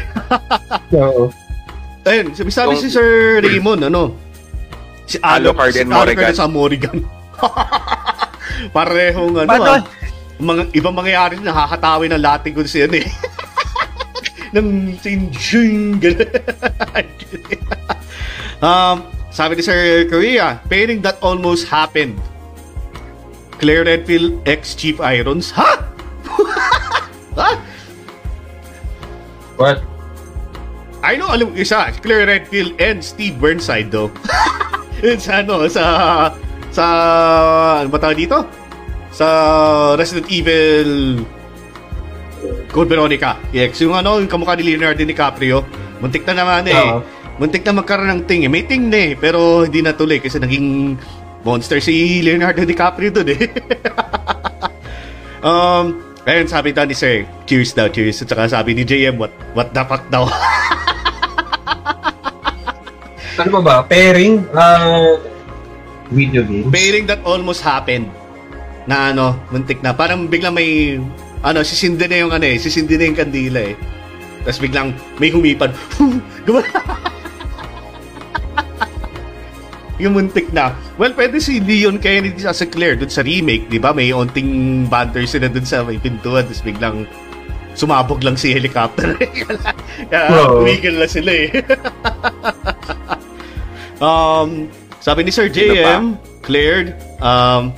[1.03, 1.27] Oo.
[2.07, 4.15] Ayun, sabi sabi si Sir Raymond, ano?
[5.07, 6.35] Si Alucard si and Alucard Morrigan.
[6.35, 6.97] sa Morrigan.
[8.75, 9.71] Parehong ano Paano?
[9.71, 9.81] ah.
[10.37, 13.07] Mga, ibang mangyayari nakakatawi ng lating kung si ano eh.
[14.57, 16.01] ng sinjing
[18.65, 22.17] um, sabi ni Sir Korea, pairing that almost happened.
[23.61, 25.53] Claire Redfield ex Chief Irons.
[25.53, 25.69] Ha?
[27.37, 27.49] ha?
[29.57, 29.81] What?
[31.01, 34.09] I know, alam isa, Claire Redfield and Steve Burnside though.
[35.05, 35.85] It's ano, sa
[36.73, 36.85] sa
[37.81, 38.41] ano ba tawag dito?
[39.13, 39.27] Sa
[39.97, 41.21] Resident Evil
[42.71, 43.37] Code Veronica.
[43.53, 45.63] Yes, yung ano, yung kamukha ni Leonardo DiCaprio.
[46.01, 46.77] Muntik na naman eh.
[46.77, 47.01] Oo.
[47.37, 48.51] Muntik na magkaroon ng ting eh.
[48.51, 50.97] May ting na eh, pero hindi natuloy kasi naging
[51.45, 53.41] monster si Leonardo DiCaprio doon eh.
[55.47, 58.21] um, ayun, sabi daw ni Sir, cheers daw, cheers.
[58.25, 60.25] At saka sabi ni JM, what, what the fuck daw?
[63.37, 63.75] Ano ba ba?
[63.85, 64.41] Pairing?
[64.49, 65.21] Uh,
[66.09, 66.73] video games?
[66.73, 68.09] Pairing that almost happened.
[68.89, 69.93] Na ano, muntik na.
[69.93, 70.97] Parang biglang may,
[71.43, 73.75] ano, sisindi na yung ano eh, sisindi na yung kandila eh.
[74.45, 75.75] Tapos biglang may humipad.
[79.97, 80.77] Yung muntik na.
[81.01, 83.97] Well, pwede si Leon Kennedy sa Claire dun sa remake, di ba?
[83.97, 86.45] May onting banter sila dun sa may pintuan.
[86.45, 87.09] Tapos biglang
[87.73, 89.17] sumabog lang si helicopter.
[90.13, 90.61] Kaya Oo.
[90.61, 91.49] tumigil na sila eh.
[93.97, 94.69] um,
[95.01, 96.13] sabi ni Sir JM,
[96.45, 97.73] cleared, um,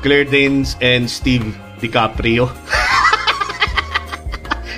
[0.00, 1.44] Claire Danes and Steve
[1.86, 2.50] DiCaprio.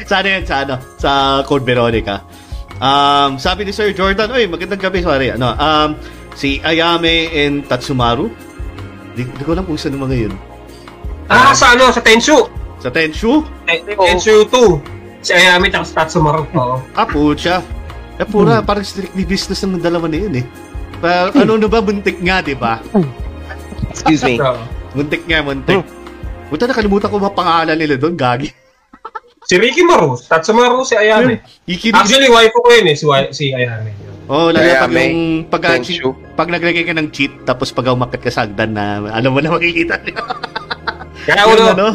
[0.09, 0.45] sa ano yan?
[0.45, 0.75] Sa ano?
[1.01, 1.11] Sa
[1.49, 2.21] Code Veronica.
[2.79, 5.35] Um, sabi ni Sir Jordan, oy, magandang gabi, sorry.
[5.35, 5.99] Ano, um,
[6.39, 8.31] si Ayame and Tatsumaru.
[9.19, 10.35] Di, di ko alam kung saan mga yun.
[11.27, 11.91] Ah, sa ano?
[11.91, 12.47] Sa Tenshu!
[12.79, 13.43] Sa Tenshu?
[13.67, 15.27] Ten- Tenshu 2.
[15.27, 16.47] Si Ayami at Tatsumaru.
[16.55, 16.77] Oo.
[16.95, 17.59] Ah, pucha.
[18.19, 20.47] Eh, pura, parang strictly business ng dalawa na yun eh.
[20.99, 22.79] Pa, ano na ba, buntik nga, di ba?
[23.91, 24.39] Excuse me.
[24.39, 24.63] Oo.
[24.95, 25.83] Muntik nga, muntik.
[26.49, 28.49] Buta nakalimutan ko ba pangalan nila doon, gagi.
[29.49, 30.17] Si Ricky Maru.
[30.17, 31.41] Tatsumaru si Ayami.
[31.65, 31.97] Ikinig.
[31.97, 33.93] Actually, waifu ko yun eh, si, si Ayami.
[34.29, 35.65] Oh, lalo Kaya pag yung pag,
[36.37, 39.57] pag naglagay ka ng cheat tapos pag umakit ka sa hagdan na alam mo na
[39.57, 40.21] makikita niya.
[41.25, 41.89] Kaya yung ano,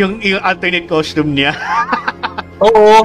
[0.00, 1.52] yung, yung alternate costume niya.
[2.56, 3.04] oo.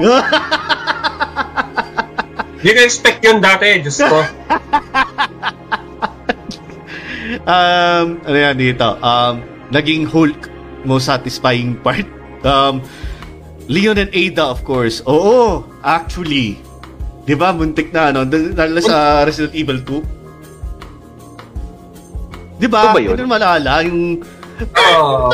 [2.58, 4.18] Hindi ko expect yun dati, Diyos ko.
[7.46, 8.96] um, ano yan dito?
[8.98, 10.47] Um, naging Hulk
[10.84, 12.06] most satisfying part.
[12.44, 12.82] Um,
[13.68, 15.02] Leon and Ada, of course.
[15.04, 16.56] Oo, actually.
[17.28, 18.24] Di ba, muntik na, ano?
[18.24, 20.00] Lalo sa Resident Evil 2.
[22.58, 22.88] Di ba?
[22.88, 23.12] Ano ba yun?
[23.12, 24.24] Hindi mo malala, yung...
[24.64, 25.28] Oo.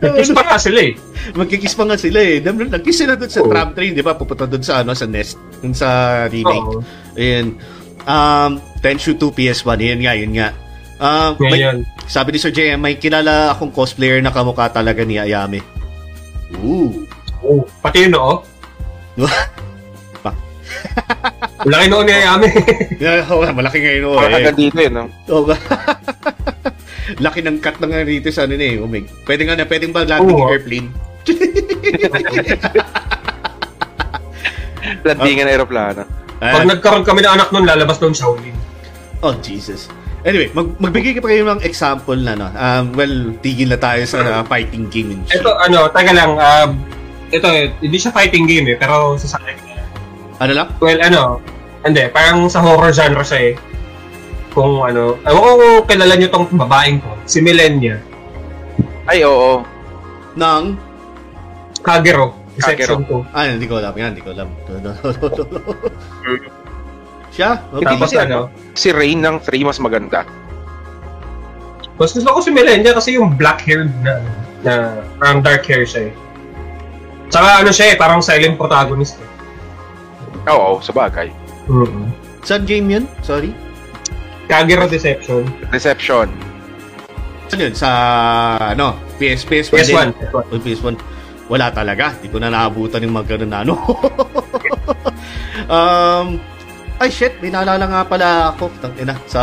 [0.00, 0.94] Kiss pa nga sila eh.
[1.34, 2.40] Magkikiss pa nga sila eh.
[2.40, 3.50] Nagkiss sila doon sa Oo.
[3.50, 4.14] tram train, di ba?
[4.14, 5.34] Pupunta doon sa, ano, sa Nest.
[5.60, 5.88] Doon sa
[6.30, 6.70] remake.
[6.70, 6.80] Oo.
[7.18, 7.58] Ayan.
[8.06, 9.78] Um, Tenshu 2 PS1.
[9.82, 10.54] Yan nga, yun nga.
[11.00, 11.76] Um, may- Ngayon.
[12.04, 15.64] sabi ni Sir JM, may kilala akong cosplayer na kamukha talaga ni Ayame.
[16.60, 17.08] Ooh.
[17.40, 18.44] Oh, pati yun, oo.
[20.20, 20.36] Pa.
[21.66, 22.48] Laki noon ni Ayame.
[23.00, 24.36] Yeah, oh, malaki ngayon oh, Parang eh.
[24.38, 25.04] hanggang dito yun, no?
[25.30, 25.56] Oo nga.
[27.16, 28.76] Laki ng cut na nga rito sa ano na eh.
[28.76, 29.08] Umig.
[29.24, 30.52] Pwede nga na, pwedeng ba landing Oo.
[30.52, 30.92] airplane?
[35.02, 36.02] Landingan ng aeroplano.
[36.36, 38.56] Pag Ah, nagkaroon kami ng anak noon, lalabas noon Shaolin.
[39.20, 39.88] oh, Jesus.
[40.20, 42.52] Anyway, mag magbigay ka pa kayo ng example na, no?
[42.52, 45.40] Um, well, tigil na tayo sa uh, fighting game and shit.
[45.40, 46.70] Ito, ano, taga lang, um,
[47.32, 47.48] ito,
[47.80, 49.38] hindi siya fighting game eh, pero sa sa
[50.40, 50.68] Ano lang?
[50.76, 51.40] Well, ano,
[51.80, 53.54] hindi, parang sa horror genre siya eh.
[54.52, 57.96] Kung ano, ewan ko kung kilala nyo tong babaeng to, si Millennia,
[59.08, 59.64] Ay, oo.
[60.36, 60.76] Nang?
[61.80, 63.00] Kagero, Kagero.
[63.00, 63.34] section 2.
[63.34, 63.96] Ah, hindi ko alam.
[63.96, 64.52] Yan, hindi ko alam.
[67.40, 67.52] Siya?
[67.72, 67.88] Hindi Okay.
[67.88, 68.38] Tapos kasi ano,
[68.76, 70.28] Si Rain ng 3 mas maganda.
[71.96, 74.24] mas gusto ko si Millennia kasi yung black-haired na,
[74.64, 74.74] na
[75.20, 76.12] parang dark hair siya eh.
[77.28, 79.28] Tsaka ano siya eh, parang silent protagonist eh.
[80.48, 81.28] Oo, sa bagay.
[81.68, 82.06] Mm-hmm.
[82.40, 83.04] Saan game yun?
[83.20, 83.52] Sorry?
[84.48, 85.44] Kagero Deception.
[85.68, 86.32] Reception.
[87.52, 87.74] Saan yun?
[87.76, 87.88] Sa,
[88.72, 88.96] ano?
[89.20, 89.84] PS, PS1 din?
[89.84, 90.08] PS1.
[90.16, 90.44] PS1.
[90.48, 90.94] O PS1,
[91.52, 92.16] wala talaga.
[92.16, 93.74] Di ko na naabutan yung mga ganun na ano.
[95.76, 96.40] um,
[97.00, 99.42] ay shit, may naalala nga pala ako tang ina sa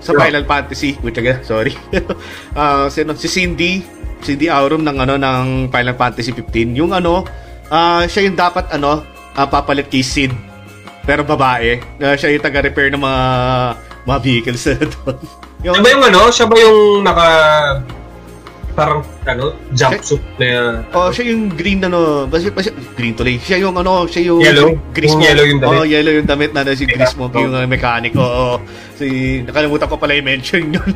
[0.00, 0.20] sa Yeah.
[0.24, 1.76] Final Fantasy, which again, sorry.
[2.56, 3.84] Ah, sino si Cindy,
[4.24, 6.72] Cindy Aurum ng ano ng Final Fantasy 15.
[6.72, 7.28] Yung ano,
[7.68, 9.04] ah siya yung dapat ano,
[9.36, 10.32] ah, papalit kay Sid.
[11.04, 11.78] Pero babae.
[12.00, 13.22] Ah, siya yung taga-repair ng mga
[14.08, 15.16] mga vehicles na doon.
[15.60, 16.20] Yung, Siya ba yung ano?
[16.30, 17.26] Siya ba yung naka...
[18.76, 20.84] Parang, ano, jumpsuit na...
[20.92, 23.40] Oh, siya yung green na no, basta, basta green tuloy.
[23.40, 24.76] Siya yung ano, siya yung Yellow?
[24.92, 25.78] Gris Yung yellow yung damit?
[25.80, 27.40] Oh, yellow yung damit na, na si Gris mo, Oh.
[27.40, 28.12] yung uh, mechanic.
[28.12, 28.60] Oo.
[29.00, 30.90] Si nakalimutan ko pala i-mention yun.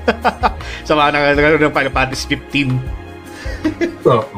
[0.85, 4.05] Sa mga nag ng Final Fantasy 15.
[4.05, 4.29] Oh.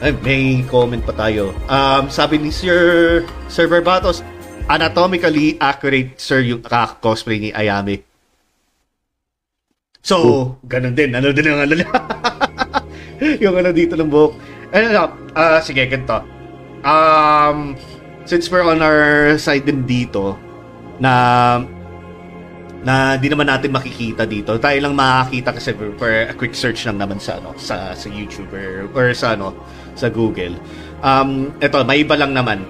[0.00, 1.52] Ay, may comment pa tayo.
[1.68, 3.20] Um, sabi ni Sir
[3.52, 4.24] Sir Barbatos,
[4.64, 6.64] anatomically accurate sir yung
[7.04, 8.04] cosplay ni Ayame.
[10.00, 11.12] So, ganun din.
[11.12, 11.74] Ano din ang ano.
[13.42, 14.32] yung ano dito ng buhok.
[14.72, 15.02] Ano na,
[15.34, 16.22] ah, sige, ganito.
[16.84, 17.74] Um,
[18.28, 20.36] since we're on our side din dito,
[20.98, 21.14] na
[22.78, 24.54] na di naman natin makikita dito.
[24.58, 28.50] Tayo lang makakita kasi for a quick search lang naman sa ano sa sa YouTube
[28.54, 29.54] or, or sa ano
[29.98, 30.54] sa Google.
[31.02, 32.62] Um eto, may iba lang naman.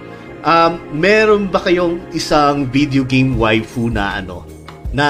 [0.49, 4.49] Um meron ba kayong isang video game waifu na ano
[4.97, 5.07] na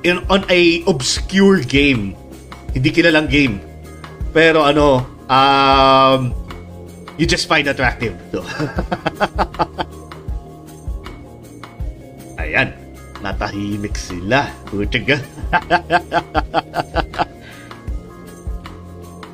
[0.00, 2.16] in, on a obscure game.
[2.72, 3.60] Hindi kilalang game.
[4.36, 5.00] Pero ano,
[5.32, 6.28] um
[7.16, 8.12] you just find attractive.
[8.28, 8.44] So.
[12.44, 12.76] Ayan.
[13.24, 14.52] Natahimik sila.
[14.68, 15.16] Putya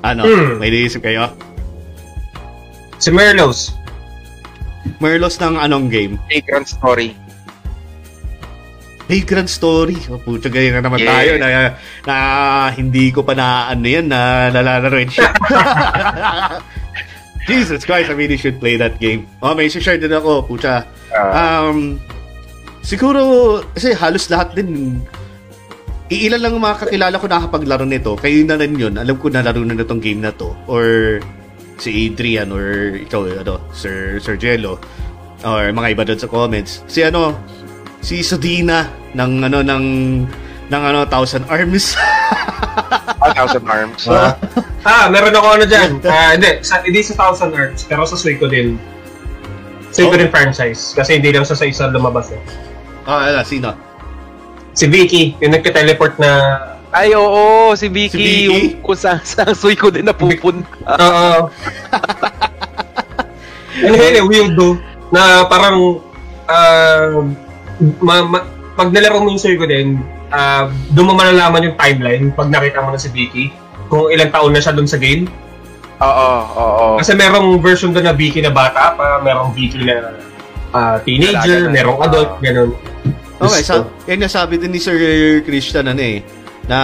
[0.06, 0.22] ano?
[0.22, 0.62] Hmm.
[0.62, 1.34] May naisip kayo?
[3.02, 3.74] Si Merlos.
[5.02, 6.14] Merlos ng anong game?
[6.30, 7.18] Vagrant Story.
[9.12, 10.00] Vagrant Story.
[10.08, 11.12] O, putya ganyan na naman Yeah.
[11.12, 11.48] tayo na,
[12.08, 12.16] na
[12.72, 15.28] hindi ko pa na ano yan na nalalaro yun siya.
[17.42, 19.26] Jesus Christ, I really should play that game.
[19.42, 20.86] Oh, may share din ako, putya.
[21.10, 21.98] Ah, Um,
[22.80, 23.20] siguro,
[23.74, 25.02] kasi halos lahat din,
[26.06, 28.14] iilan lang ang mga kakilala ko nakapaglaro nito.
[28.14, 28.94] Kayo na rin yun.
[28.94, 30.54] Alam ko nalaro na itong game na to.
[30.70, 31.18] Or
[31.82, 34.78] si Adrian or ikaw, ano, Sir, Sir Jello.
[35.42, 36.86] Or mga iba doon sa comments.
[36.86, 37.34] Si ano,
[38.02, 39.84] si Sodina ng ano, ng
[40.68, 41.94] ng ano, Thousand Arms.
[43.22, 44.02] A Thousand Arms.
[44.10, 44.34] Ah,
[44.82, 46.02] ah, meron ako ano dyan.
[46.02, 48.76] Ah, hindi, sa, hindi sa Thousand Arts, pero sa Suico din.
[49.94, 50.18] Suico Oh.
[50.18, 50.96] din franchise.
[50.96, 52.40] Kasi hindi lang sa sa isa lumabas eh.
[53.06, 53.70] Ah, ano, sino?
[54.72, 56.30] Si Vicky, yung nagka-teleport na...
[56.92, 58.16] Ay, oo, si Vicky.
[58.16, 58.44] Si Vicky?
[58.48, 60.64] Yung kung saan saan suy ko din napupunta.
[60.88, 61.52] Oo.
[63.84, 64.80] ano yun weirdo.
[65.12, 66.00] Na parang...
[66.48, 67.20] ah,
[68.00, 68.38] ma, ma,
[68.72, 72.90] pag nalaro mo yung Suico din, ah, doon mo malalaman yung timeline pag nakita mo
[72.90, 73.52] na si Vicky.
[73.86, 75.28] Kung ilang taon na siya doon sa game.
[76.00, 76.86] Oo, oo.
[76.96, 80.16] Kasi merong version doon na Vicky na bata pa, merong Vicky na
[80.72, 81.70] ah, teenager, na.
[81.70, 82.40] merong adult, Ah.
[82.40, 82.70] ganun.
[83.42, 84.96] Okay, sa, yan nga sabi din ni Sir
[85.42, 86.22] Christian ano eh,
[86.64, 86.78] na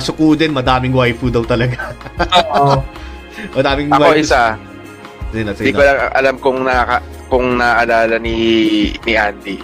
[0.00, 1.92] sukudin, madaming waifu daw talaga.
[2.56, 2.80] Oo.
[3.52, 4.24] madaming Ako waifu.
[4.24, 4.56] isa,
[5.32, 8.36] hindi ko lang alam kung nakaka, kung naalala ni
[9.04, 9.56] ni Andy.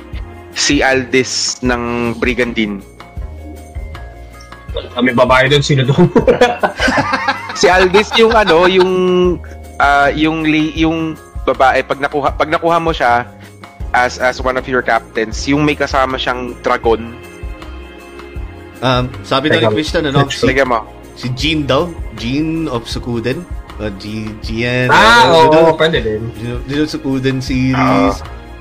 [0.58, 2.82] Si Aldis ng Brigandine.
[4.92, 6.10] Kami babae doon, sino doon?
[7.60, 8.92] si Aldis yung ano, yung
[9.78, 11.14] ah, yung li, yung
[11.46, 13.24] babae pag nakuha pag nakuha mo siya
[13.94, 17.14] as as one of your captains, yung may kasama siyang dragon.
[18.78, 20.86] Um, sabi na ni Christian, ano, si, Sige mo.
[21.14, 23.42] si Jean daw, Jean of Sukuden.
[23.78, 26.22] Uh, G, Gian, Ah, ano, oo, ano, pwede din.
[26.34, 28.18] Dino- Dino Sukuden series.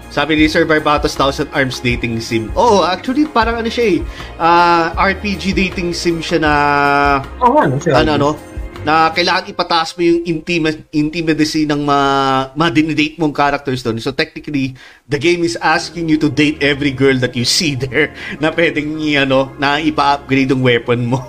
[0.07, 2.47] Sabi ni Sir Barbatos, Thousand Arms dating sim.
[2.55, 3.99] Oo, actually, parang ano siya eh.
[4.39, 6.53] ah, RPG dating sim siya na,
[7.43, 8.01] Oo, ano siya.
[8.01, 8.29] ano, ano,
[8.87, 11.99] na kailangan ipataas mo yung intima- intimacy ng ma,
[12.55, 13.99] ma-date mong characters doon.
[13.99, 14.79] So technically,
[15.11, 18.95] the game is asking you to date every girl that you see there na pwedeng
[19.19, 21.19] ano, na ipa-upgrade yung weapon mo.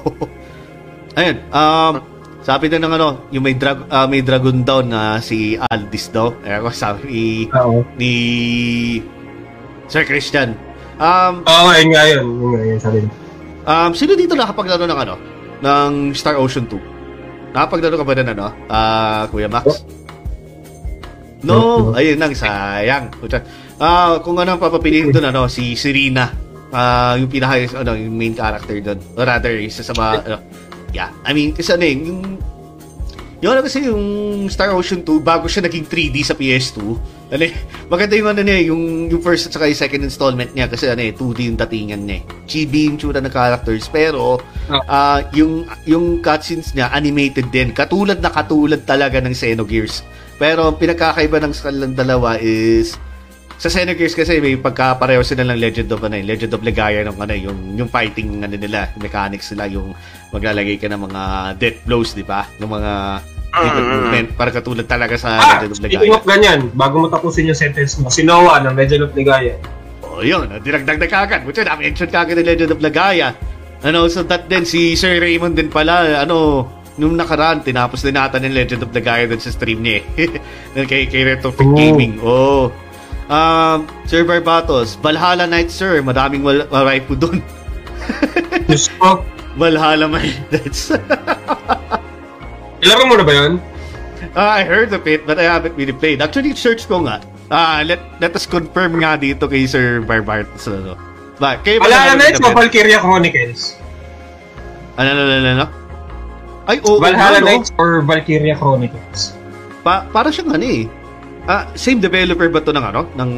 [1.18, 5.58] Ayun, um, sabi na ng ano, yung may, drag, ah, may dragon daw na si
[5.58, 6.32] Aldis daw.
[6.46, 7.24] Ayun ko, sabi ni,
[7.98, 8.12] ni
[9.90, 10.54] Sir Christian.
[10.98, 12.24] Um, Oo, ayun nga yun.
[12.26, 12.98] Yun nga yun, sabi.
[13.68, 15.14] Um, sino dito nakapaglaro ng ano?
[15.60, 17.54] Ng Star Ocean 2?
[17.54, 18.46] Nakapaglaro ka ba na ano?
[18.70, 19.84] Ah, Kuya Max?
[21.42, 23.14] No, ayun lang, sayang.
[23.78, 26.34] Ah, kung ano ang papapiliin doon ano, si Serena.
[26.74, 28.98] Ah, yung pinaka ano, yung main character doon.
[29.14, 30.36] Or rather, isa sa mga ano,
[30.92, 31.10] yeah.
[31.24, 32.20] I mean, kasi ano eh, yung
[33.38, 34.02] yung ano kasi yung
[34.50, 36.78] Star Ocean 2 bago siya naging 3D sa PS2.
[37.28, 37.54] Ano eh,
[37.86, 40.90] maganda yung ano niya, eh, yung yung first at saka yung second installment niya kasi
[40.90, 42.18] ano eh 2D yung datingan niya.
[42.18, 42.22] eh.
[42.50, 44.42] Chibi yung tsura ng characters pero
[44.90, 47.70] ah yung yung cutscenes niya animated din.
[47.70, 50.02] Katulad na katulad talaga ng Xenogears.
[50.38, 52.98] Pero ang pinagkakaiba ng kanilang dalawa is
[53.58, 57.18] sa Xenogears kasi may pagkapareho sila ng Legend of ano, eh, Legend of Legaia ng
[57.18, 59.94] ano, yung yung fighting ano nila, mechanics nila, yung
[60.30, 61.22] maglalagay ka ng mga
[61.56, 62.44] death blows, di ba?
[62.56, 62.92] Ng mga
[63.48, 63.80] Mm.
[63.80, 66.14] movement para katulad talaga sa Ah, Legend of speaking Legaia.
[66.14, 69.56] of ganyan, bago mo tapusin yung sentence mo, si Noah ng Legend of Legaia.
[70.04, 71.40] Oh, yun, dinagdag na kagad.
[71.42, 73.32] Buti na mention kagad ng Legend of Legaia.
[73.80, 78.36] Ano, so that din si Sir Raymond din pala, ano, nung nakaraan, tinapos din nata
[78.36, 80.28] ng Legend of Legaia dun sa stream niya eh.
[80.84, 81.74] Kay, kay Retro Freak Oh.
[81.74, 82.12] Gaming.
[82.20, 82.68] Oh.
[83.28, 86.00] Um, Sir Barbatos, Valhalla Knights, sir.
[86.00, 87.38] Madaming wal- waifu dun.
[88.68, 89.24] Diyos ko,
[89.56, 90.92] Valhalla Knights.
[92.84, 93.52] ilaro mo na ba yun?
[94.36, 96.20] Ah, I heard of it, but I haven't really played.
[96.20, 97.24] Actually, search ko nga.
[97.48, 100.68] Ah, let let us confirm nga dito kay Sir Barbatos.
[100.68, 101.00] Ano.
[101.40, 102.60] Ba, kayo ba Valhalla nanonood Knights na o ba?
[102.60, 103.60] Valkyria Chronicles?
[105.00, 105.66] Ano, ano, ano, ano?
[106.68, 107.00] Ay, oo.
[107.00, 107.46] Valhalla ano?
[107.48, 109.32] Knights or Valkyria Chronicles?
[109.80, 110.84] Pa para siyang ano eh.
[111.48, 113.08] Ah, same developer ba to ng ano?
[113.16, 113.30] Ng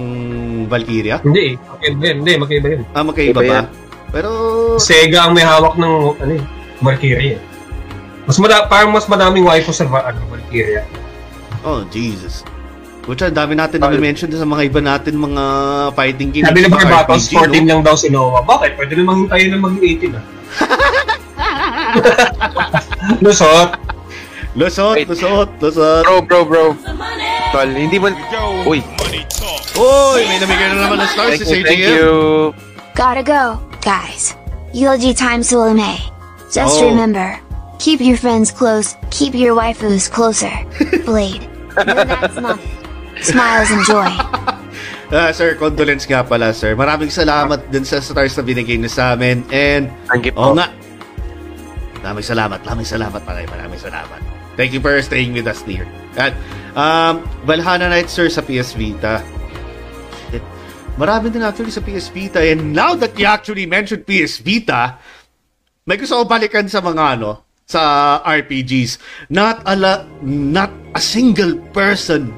[0.67, 1.23] Valkyria?
[1.23, 1.63] Hindi eh.
[1.63, 2.17] Magkaiba yun.
[2.19, 2.83] Hindi, magkaiba yun.
[2.91, 3.55] Ah, magkaiba Iba ba?
[3.63, 3.67] yan.
[4.11, 4.31] Pero,
[4.79, 6.43] Sega ang may hawak ng ano eh,
[6.83, 7.39] Valkyria.
[8.27, 10.83] Mas mada parang mas madaming waifu sa ano, Valkyria.
[11.63, 12.43] oh, Jesus.
[13.11, 15.45] Ang dami natin na mention sa mga iba natin mga
[15.99, 16.47] fighting games.
[16.47, 18.47] Sabi ng mga RPG, 14 lang daw si Noah.
[18.47, 18.79] Bakit?
[18.79, 20.25] Pwede namang hintayin na maging 18 ah.
[23.25, 23.71] Lusot.
[24.55, 25.07] Lusot, Wait.
[25.11, 26.03] lusot, lusot.
[26.07, 26.65] Bro, bro, bro.
[27.51, 28.15] Tol, hindi mo...
[28.67, 28.79] Uy.
[29.75, 32.51] Uy, may namigay na naman ng stars si thank you.
[32.95, 34.35] Gotta go, guys.
[34.73, 35.99] Eulogy time Sulume.
[36.51, 36.89] Just Oh.
[36.91, 37.39] remember,
[37.79, 40.51] keep your friends close, keep your waifus closer.
[41.07, 41.47] Blade.
[41.87, 42.71] No, that's nothing.
[43.23, 44.11] Smiles and joy.
[45.11, 46.79] Ah, sir, condolence nga pala, sir.
[46.79, 49.43] Maraming salamat din sa stars na binigay niyo sa amin.
[49.51, 50.63] And, Thank you oo po.
[50.63, 50.71] nga.
[51.99, 53.43] Maraming salamat, maraming salamat pala.
[53.43, 54.23] Maraming salamat.
[54.55, 55.83] Thank you for staying with us, dear.
[56.15, 56.31] At,
[56.79, 59.19] um, Valhalla Knights, sir, sa PS Vita.
[60.99, 62.41] Marami din actually sa PS Vita.
[62.41, 64.99] And now that you actually mentioned PS Vita,
[65.87, 68.99] may gusto ko balikan sa mga ano, sa RPGs.
[69.31, 72.35] Not a, la- not a single person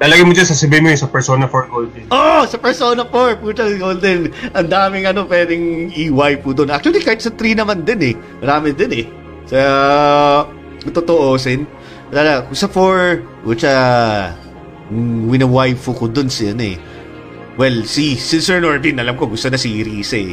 [0.00, 2.04] Lalagay mo dyan, sasabihin mo yung sa Persona 4 Golden.
[2.08, 4.32] Oh, sa Persona 4, puta Golden.
[4.56, 6.72] Ang daming ano pwedeng iway po doon.
[6.72, 8.14] Actually, kahit sa 3 naman din eh.
[8.40, 9.06] Marami din eh.
[9.44, 9.60] Sa,
[10.80, 11.68] kung totoosin.
[12.16, 13.72] Lala, kung sa 4, puta,
[14.88, 16.80] mm, winawaifu ko doon si ano eh.
[17.60, 20.32] Well, si, si Sir Norbin, alam ko gusto na si Risa eh.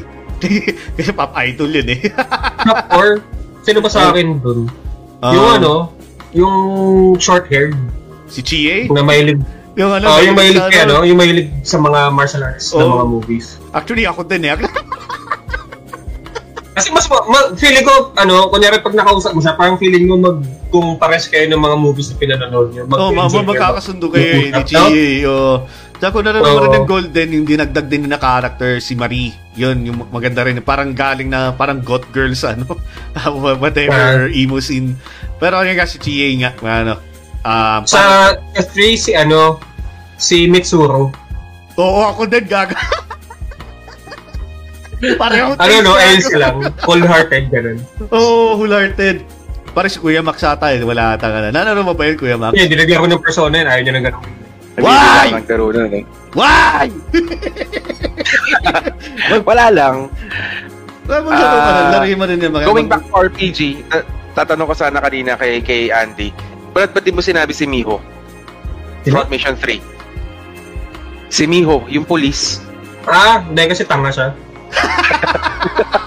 [0.95, 2.07] Kasi pop idol yun eh.
[2.07, 3.19] Top 4,
[3.61, 4.71] sino ba sa akin dun?
[5.19, 5.73] yung Um, ano,
[6.31, 6.55] yung
[7.17, 7.73] short hair
[8.27, 8.85] si Chie?
[8.87, 9.41] na mahilig,
[9.73, 10.93] Yung ano, oh, yung mahilig mahilig sa kay ano.
[10.95, 12.93] ano, yung mahilig sa mga martial arts na Oh.
[12.95, 13.59] mga movies.
[13.71, 14.55] Actually, ako din eh.
[16.77, 20.13] Kasi mas, ma, ma- feeling ko, ano, kunyari pag nakausap mo siya, parang feeling mo
[20.15, 20.37] mag,
[20.69, 24.53] kung pares kayo ng mga movies na pinanonood niyo, Oh, mama, magkakasundo kayo eh, ni
[24.53, 25.25] Mag- Chie.
[25.25, 25.65] Oh.
[25.97, 26.61] Tsaka Oo.
[26.61, 29.33] rin ng Golden, yung dinagdag din na character, si Marie.
[29.57, 30.61] Yun, yung maganda rin.
[30.61, 32.77] Parang galing na, parang goth girls, ano,
[33.61, 34.93] whatever, emo scene.
[35.41, 37.01] Pero yung nga si Chie nga, ano,
[37.41, 39.57] um, Sa S3, si ano,
[40.21, 41.09] si Mitsuro.
[41.77, 42.77] Oo, ako din, gaga.
[44.97, 46.73] Pareho Ano no, else lang.
[46.81, 47.77] Full-hearted, ganun.
[48.09, 49.21] Oo, oh, wholehearted.
[49.77, 50.81] Parang si Kuya Max ata eh.
[50.81, 51.53] Wala ata ka na.
[51.53, 52.57] Nanalo mo ba yun, Kuya Max?
[52.57, 53.69] Yeah, dinagyan ko ng persona yun.
[53.69, 54.36] Ayaw niya ng ganun.
[54.77, 55.33] Why?
[55.33, 56.03] Nag laro nun eh.
[56.37, 56.85] Why?
[59.49, 59.95] Wala lang.
[61.09, 61.81] Wala mo laro ka na.
[61.81, 62.65] Ah, Laro mo rin yung mga...
[62.69, 63.59] Going back to RPG,
[63.89, 64.05] ta-
[64.37, 66.29] tatanong ko sana kanina kay kay Andy.
[66.77, 67.97] Ba't ba't di mo sinabi si Miho?
[69.07, 69.81] Front Mission 3.
[71.31, 72.61] Si Miho, yung police.
[73.07, 74.29] Ah, hindi kasi tanga siya.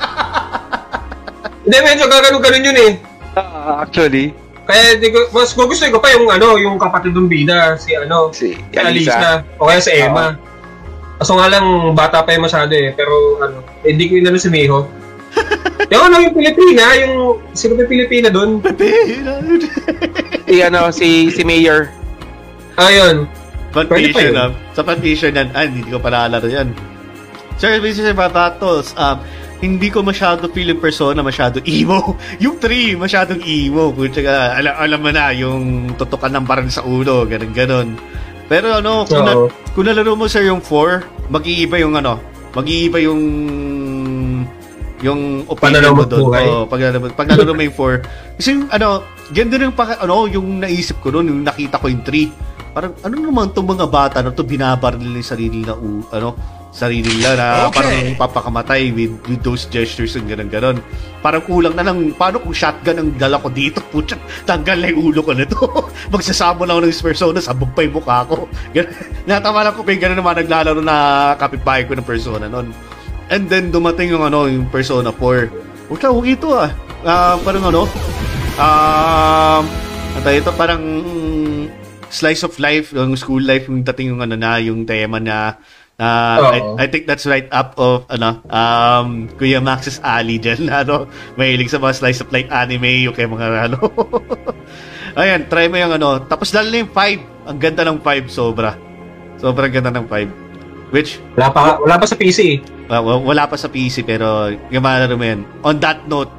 [1.60, 2.92] Hindi, medyo gaganon-ganon yun eh.
[3.36, 4.32] Ah, actually,
[4.70, 8.30] Kaya di ko, mas gugustuhin ko pa yung ano, yung kapatid ng bida, si ano,
[8.30, 9.18] si si Alisa.
[9.18, 9.32] Alisa.
[9.58, 10.38] O kaya si Emma.
[11.18, 11.66] Kaso nga lang,
[11.98, 12.94] bata pa yung masyado eh.
[12.94, 14.86] Pero ano, eh, hindi ko inano si Miho.
[15.92, 17.14] yung ano, yung Pilipina, yung,
[17.50, 18.62] sino ba Pilipina doon?
[20.46, 21.90] Si ano, si si Mayor.
[22.78, 23.26] Ayun.
[23.70, 24.38] Fan Pwede pa Vision, yun.
[24.38, 24.50] ah.
[24.74, 26.74] Sa Fan Vision yan, ah, hindi ko pa naalala yan.
[27.60, 28.16] Sir, Mr.
[28.16, 29.20] Batatos, um,
[29.60, 32.16] hindi ko masyado feel yung persona, masyado emo.
[32.44, 33.92] Yung 3, masyadong emo.
[33.92, 37.88] Kutsa ka, alam, alam mo na, yung tutukan ng parang sa ulo, ganun ganon
[38.48, 39.32] Pero ano, kung, na,
[39.76, 42.16] kung nalaro mo sir yung 4, mag-iiba yung ano,
[42.50, 43.20] mag-iiba yung
[45.00, 46.28] yung opinion mo doon.
[46.44, 46.80] Oh, pag,
[47.16, 48.04] pag nalaro mo yung 4.
[48.40, 48.88] Kasi yung, ano,
[49.30, 52.72] ganda rin pa, ano, yung naisip ko noon, yung nakita ko yung 3.
[52.72, 56.36] Parang, ano naman itong mga bata na to binabaril nila yung sarili na, u- ano,
[56.70, 60.78] sarili nila na parang papakamatay with, with those gestures and ganun ganon
[61.20, 63.84] Parang kulang na lang, paano kung shotgun ang dala ko dito?
[63.92, 64.16] Putya,
[64.48, 65.60] tanggal na yung ulo ko na to.
[66.14, 68.48] Magsasamo lang ako ng persona, sabog pa yung mukha ko.
[69.28, 70.96] Natama lang ko pa yung ganun naman naglalaro na
[71.36, 72.72] kapitbahay ko ng persona noon.
[73.28, 75.92] And then dumating yung ano, yung Persona 4.
[75.92, 76.72] Puta, okay ito ah.
[77.06, 77.86] Ah, parang ano,
[78.58, 79.62] um,
[80.24, 80.82] tayo ito, parang
[82.10, 85.54] slice of life, yung school life, yung dating yung ano na, yung tema na,
[86.00, 86.80] Oo.
[86.80, 91.04] I, I think that's right up of, ano, um, Kuya Max's alley dyan, na, ano,
[91.36, 93.78] mahilig sa mga slice of life anime, yung kay mga, ano,
[95.20, 98.80] ayan, try mo yung ano, tapos lalo na yung 5, ang ganda ng 5, sobra.
[99.36, 100.90] Sobrang ganda ng 5.
[100.90, 102.58] Which, Wala pa, wala pa sa PC eh.
[102.90, 105.46] Uh, wa- wala pa sa PC pero yung malaro mo yan.
[105.62, 106.32] On that note,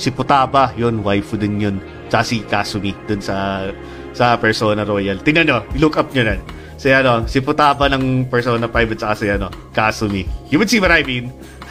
[0.00, 1.76] si Putaba, yun, waifu din yun.
[2.08, 3.68] Tsaka si Kasumi dun sa
[4.12, 5.20] sa Persona Royal.
[5.20, 6.36] Tingnan nyo, look up nyo na.
[6.82, 10.26] Si ano, si Putaba ng Persona 5 at saka si ano, Kasumi.
[10.50, 11.30] You would see what I mean.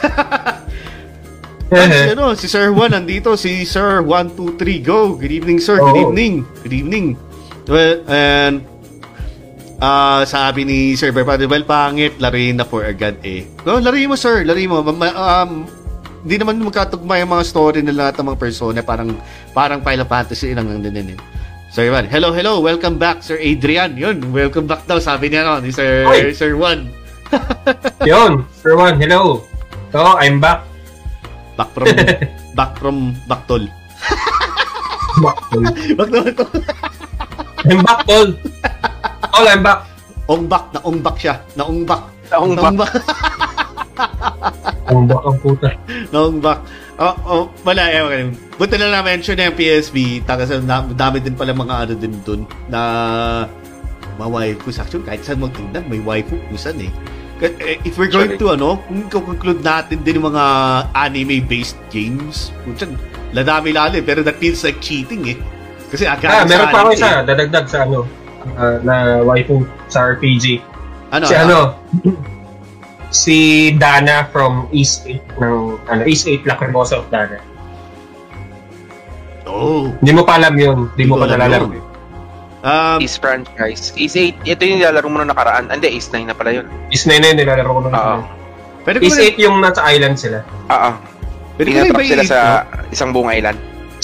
[1.72, 5.16] At si, ano, si Sir Juan nandito, si Sir 123 go.
[5.16, 5.80] Good evening, sir.
[5.80, 6.02] Good Oo.
[6.08, 6.44] evening.
[6.64, 7.06] Good evening.
[7.64, 8.64] Well, and
[9.82, 13.42] Ah, sabi ni Sir Berpado, well, pangit, laruin na for agad eh.
[13.66, 14.46] No, laruin mo, sir.
[14.46, 14.78] Laruin mo.
[14.86, 15.66] Um,
[16.22, 18.78] hindi naman magkatugma yung mga story ng lahat ng mga persona.
[18.86, 19.10] Parang,
[19.50, 21.18] parang Final Fantasy lang lang din eh.
[21.72, 22.60] Sir Juan, hello, hello.
[22.60, 23.96] Welcome back, Sir Adrian.
[23.96, 26.36] Yun, welcome back daw, sabi niya no, ni Sir, Oy!
[26.36, 26.92] Sir Juan.
[28.04, 29.40] Yun, Sir Juan, hello.
[29.88, 30.68] So, I'm back.
[31.56, 31.88] Back from,
[32.60, 33.72] back from Baktol.
[35.16, 35.62] Baktol.
[35.96, 36.44] Baktol to.
[37.64, 38.28] I'm back, tol.
[39.32, 39.80] Tol, I'm back.
[40.28, 41.40] Ongbak, na ongbak siya.
[41.56, 42.04] Na ongbak.
[42.28, 42.68] Naongbak.
[42.68, 42.92] Naongbak.
[44.92, 45.70] Ang back ang puta.
[46.10, 46.58] Knockback.
[47.00, 48.28] Oh, oh, wala, eh,
[48.60, 52.44] Buti na na-mention na yung PSB, takas na, dami din pala mga ano din dun,
[52.68, 52.80] na
[54.20, 54.76] mga waifus.
[54.76, 56.92] Actually, kahit saan magtingnan, may waifu kung saan eh.
[57.42, 58.78] Eh, If we're going to, ano,
[59.10, 60.44] kung conclude natin din yung mga
[60.94, 62.76] anime-based games, kung
[63.32, 65.36] ladami lalo eh, pero that feels like cheating eh.
[65.88, 67.24] Kasi agad Ah, meron pa ako isa, eh.
[67.24, 68.04] dadagdag sa ano,
[68.54, 70.60] ah, na waifu sa RPG.
[71.12, 71.76] Ano, si ano,
[73.12, 75.56] si Dana from East 8 ng
[75.86, 77.38] ano, East 8 Lacrimosa of Dana.
[79.46, 79.92] Oh.
[80.00, 80.88] Hindi mo pa alam yun.
[80.96, 81.66] Hindi mo pa alam nalalaro.
[81.68, 81.84] yun.
[82.62, 83.92] Um, Ace franchise.
[83.98, 85.68] Ace 8, ito yung nilalaro mo nung nakaraan.
[85.68, 86.66] Hindi, Ace 9 na pala yun.
[86.88, 88.16] East 9 na yun, nilalaro ko nung Oo.
[88.86, 90.38] pwede ko East rin, 8 yung nasa island sila.
[90.72, 90.90] Oo.
[91.60, 92.88] pwede ko rin ba sila sa no?
[92.88, 93.58] isang buong island.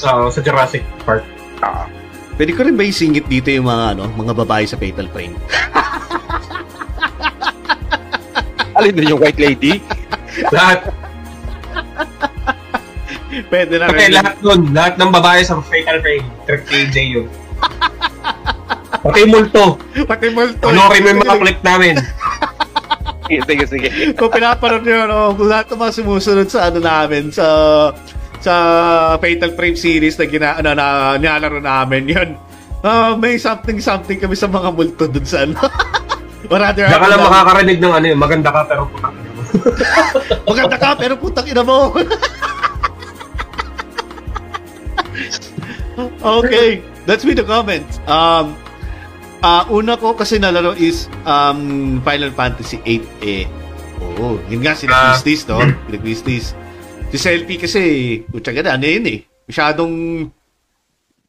[0.05, 1.25] Oo, sa Jurassic Park.
[1.65, 1.85] Oo.
[2.39, 5.35] Pwede ko rin ba isingit dito yung mga ano, mga babae sa Fatal Frame?
[8.79, 9.83] Alin na yung white lady?
[10.55, 10.95] lahat,
[13.29, 14.17] Pwede na okay, rin.
[14.17, 17.29] lahat nun, lahat ng babae sa Fatal Frame, Trick KJ yun.
[18.99, 19.79] Pati multo.
[20.09, 20.67] Pati multo.
[20.73, 21.95] Panorin mo yung mga clip namin.
[23.49, 23.89] sige, sige.
[24.17, 27.47] Kung pinapanood nyo, kung lahat ng mga sumusunod sa ano namin, sa
[28.41, 28.55] sa
[29.21, 32.31] Fatal Frame series na gina, ano, na nilalaro namin, yun.
[32.81, 35.59] Ah, may something something kami sa mga multo dun sa ano.
[36.49, 39.45] Or rather, Diyan ka lang makakarinig ng ano yun, maganda ka pero putang ina mo.
[40.49, 41.93] maganda ka, pero putang ina mo.
[46.41, 48.01] okay, let's read the comments.
[48.09, 48.57] Um,
[49.39, 53.45] ah una ko kasi nalaro is um, Final Fantasy 8 eh.
[53.99, 55.03] Oo, yun nga sila Ah.
[55.15, 55.59] Christies, no?
[55.61, 56.47] Sila Christies.
[57.09, 57.83] Si Selfie kasi,
[58.31, 59.19] utsa ka na, ano yun eh.
[59.49, 59.95] Masyadong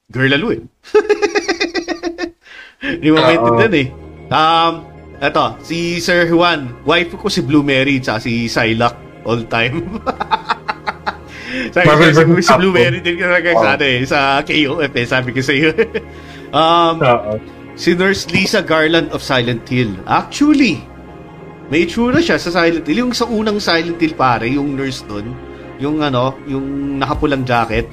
[0.09, 0.61] girl lalo eh.
[2.99, 3.25] Hindi mo Oo.
[3.25, 3.87] maintindihan eh.
[4.29, 4.73] Um,
[5.19, 9.83] eto, si Sir Juan, wife ko si Blue Mary tsaka si Psylocke all time.
[11.75, 12.73] Sabi ko, si, si Blue.
[12.73, 15.69] Mary din talaga sa, ano eh, sa KOF eh, sabi ko sa iyo.
[16.55, 17.33] um, Oo.
[17.73, 19.91] si Nurse Lisa Garland of Silent Hill.
[20.05, 20.81] Actually,
[21.73, 23.01] may itsura siya sa Silent Hill.
[23.05, 25.33] Yung sa unang Silent Hill pare, yung nurse doon,
[25.81, 27.89] yung ano, yung nakapulang jacket.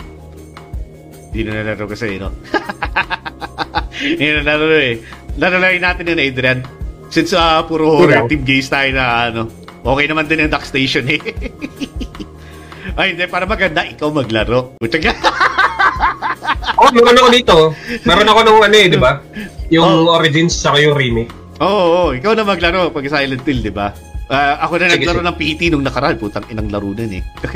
[1.33, 2.33] Hindi na nalaro kasi, no?
[4.17, 5.01] Hindi na nalaro eh.
[5.37, 6.61] Lalalayin natin yun, Adrian.
[7.09, 8.29] Since ah, puro horror Ikaw?
[8.29, 9.47] team gays tayo na ano,
[9.81, 11.21] okay naman din yung Duck Station eh.
[12.99, 14.75] Ay, hindi, para maganda, ikaw maglaro.
[14.77, 15.13] Putya ka.
[16.77, 17.57] Oh, meron ako dito.
[18.05, 19.17] Meron ako nung ano eh, di ba?
[19.71, 20.13] Yung Oh.
[20.13, 21.33] Origins saka yung remake.
[21.57, 23.97] Oo, oo, ikaw na maglaro pag Silent Hill, di ba?
[24.29, 25.27] Ah, ako na Sige, naglaro sige.
[25.27, 26.21] ng PT nung nakaraan.
[26.21, 27.25] Putang inang laro nun eh.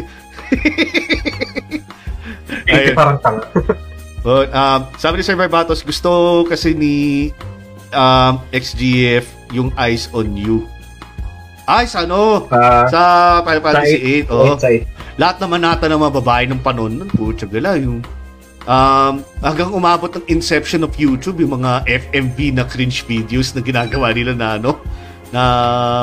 [2.65, 2.97] Hindi Ayun.
[2.97, 3.45] parang tanga.
[4.21, 6.11] But, um, sabi ni Sir Barbatos, gusto
[6.45, 7.29] kasi ni
[7.91, 10.67] um, XGF yung Eyes on You.
[11.71, 12.51] Ay, sa ano?
[12.51, 13.01] Ah, sa
[13.47, 14.35] Final Fantasy 8.
[14.35, 14.59] Oh.
[14.67, 14.91] eight.
[15.21, 17.11] Lahat naman nata ng mga babae ng panon nun.
[17.13, 18.03] Putya gala, yung
[18.67, 24.11] um, hanggang umabot ng inception of YouTube, yung mga FMV na cringe videos na ginagawa
[24.11, 24.83] nila na ano,
[25.31, 25.43] na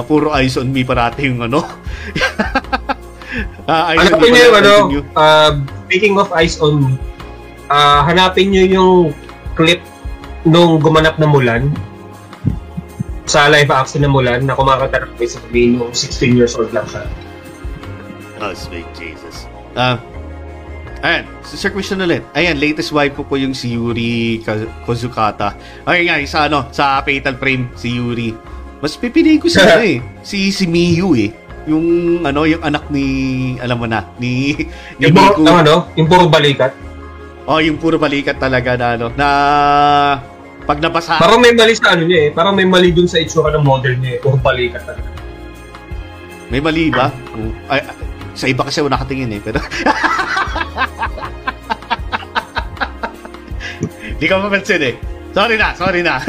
[0.07, 1.63] puro eyes on me parati yung ano.
[3.67, 4.73] Ah, eyes Hanapin yung pala, ano,
[5.19, 5.51] uh,
[5.85, 6.93] speaking of Eyes on Me,
[7.67, 8.95] ah, hanapin nyo yung
[9.59, 9.83] clip
[10.47, 11.67] nung gumanap na Mulan
[13.27, 16.87] sa live action na Mulan na kumakanta ng sa sabihin nung 16 years old lang
[16.87, 17.03] siya.
[18.39, 19.51] Oh, sweet Jesus.
[19.75, 19.99] Ah,
[21.03, 22.23] ayan, si Sir Question ulit.
[22.31, 25.59] Ayan, latest wife ko po yung si Yuri Ka- Kozukata.
[25.83, 28.31] Ay nga, sa ano, sa Fatal Frame, si Yuri.
[28.79, 31.29] Mas pipiliin ko si ano eh, si, si Miyu eh.
[31.67, 31.83] Yung
[32.23, 33.05] ano, yung anak ni,
[33.59, 34.55] alam mo na, ni,
[34.95, 35.43] ni Yung puro, Miku.
[35.51, 36.71] ang ano, yung puro balikat.
[37.43, 39.27] Oh, yung puro balikat talaga na ano, na
[40.67, 42.35] pag nabasa, Parang may mali sa ano niya eh.
[42.35, 44.21] Parang may mali dun sa itsura ng model niya eh.
[44.21, 45.07] Puro balikat talaga.
[46.51, 47.07] may mali ba?
[47.71, 47.87] Ay,
[48.35, 49.63] sa iba kasi ako nakatingin eh, pero
[54.19, 54.95] Hindi ka mapansin eh.
[55.31, 56.19] Sorry na, sorry na.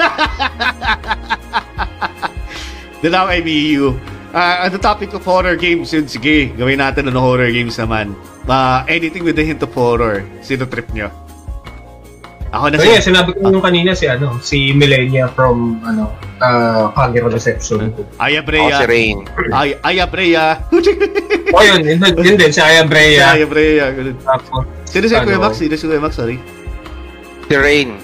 [3.02, 3.86] Doon ako kay Miyu.
[4.34, 8.14] On the topic of horror games, yun, sige, gawin natin ng horror games naman.
[8.44, 10.22] Ah, anything with a hint of horror.
[10.44, 11.08] Sino trip nyo?
[12.48, 12.88] Ako na So si...
[12.88, 17.92] yeah, sinabi ko yung kanina si ano, si Millennia from ano, uh, Kagero Reception.
[18.16, 18.88] Aya Oh, si Brea.
[18.88, 19.16] Rain.
[19.58, 20.64] Ay, Aya Brea.
[21.56, 23.36] oh yun, yun, yun din, si Aya Brea.
[23.36, 23.92] Aya Brea.
[23.92, 24.16] ganun.
[24.24, 25.28] Tapos, Sino si Ano?
[25.28, 25.52] Kuya Max?
[25.60, 26.16] Sino si Kuya Max?
[26.16, 26.40] Sorry.
[27.44, 28.00] Si Rain.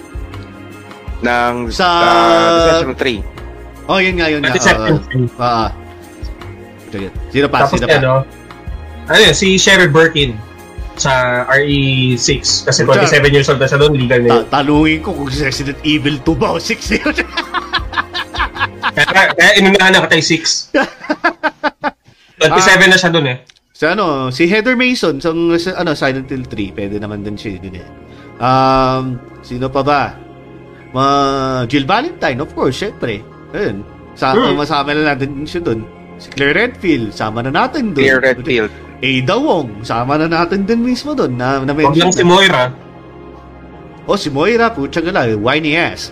[1.25, 3.89] Ng Sa- uh, Season 3.
[3.89, 4.53] Oh, yun nga, yun nga.
[4.61, 5.29] Second film.
[5.41, 5.69] Ah.
[5.69, 5.71] ah.
[7.33, 7.65] Sino pa?
[7.65, 7.97] Tapos Sino pa?
[7.97, 8.13] ano,
[9.09, 10.37] ano yun, si Sherry Birkin
[10.97, 11.13] sa
[11.49, 12.31] RE6
[12.65, 13.03] kasi Puta.
[13.03, 14.43] 27 years old na siya doon, legal na yun.
[14.47, 17.15] Ta- talungin ko kung si Resident Evil 2 ba o 6 yun.
[18.95, 20.71] Kaya, kaya inunahan na ka kay 6.
[22.39, 22.39] 27
[22.93, 23.39] na siya doon eh.
[23.75, 27.59] sa ano, si Heather Mason sa, sa ano, Silent Hill 3, pwede naman din siya
[27.59, 27.89] din eh.
[28.35, 30.03] Um, sino pa ba?
[30.95, 31.05] Ma
[31.67, 33.19] Jill Valentine, of course, syempre.
[33.51, 33.83] Ayun.
[34.15, 34.55] Sa, Hmm.
[34.55, 35.83] Masama na natin siya doon.
[36.23, 37.99] Si Claire Redfield, sama na natin doon.
[37.99, 38.71] Clear Redfield.
[39.05, 41.37] Ada Wong, sama na natin din mismo doon.
[41.37, 42.73] Na, na Huwag lang si Moira.
[44.09, 46.09] Oh, si Moira, putya gala, whiny ass.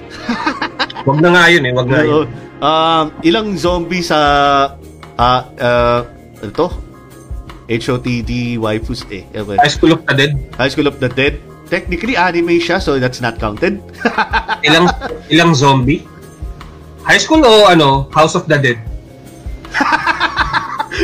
[1.09, 2.07] Huwag na nga yun eh, huwag na Oo.
[2.07, 2.27] yun.
[2.63, 4.19] Um, ilang zombie sa
[5.19, 5.43] uh,
[6.39, 6.69] ano to?
[7.67, 9.27] HOTD waifus eh.
[9.35, 10.33] High School of the Dead.
[10.55, 11.41] High School of the Dead.
[11.73, 13.81] Technically anime siya so that's not counted.
[14.69, 14.93] Ilang
[15.33, 16.05] ilang zombie?
[17.03, 18.79] High School o ano, House of the Dead?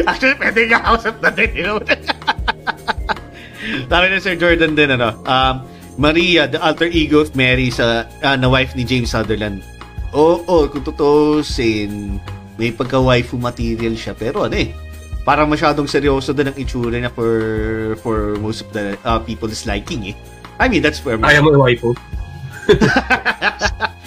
[0.09, 1.76] Actually, pwede nga House of the Dead, you know?
[3.93, 5.55] Sabi na Sir Jordan din, ano, um,
[6.01, 9.60] Maria, the alter ego of Mary sa ah, na wife ni James Sutherland.
[10.16, 12.16] Oo, oh, kung tutusin,
[12.56, 14.16] may pagka-waifu material siya.
[14.16, 14.72] Pero ano eh,
[15.28, 17.35] parang masyadong seryoso din ang itsura niya for
[18.01, 20.16] for most of the uh, people's liking eh.
[20.56, 21.28] I mean, that's for me.
[21.28, 21.93] Ayaw mo i-waifu.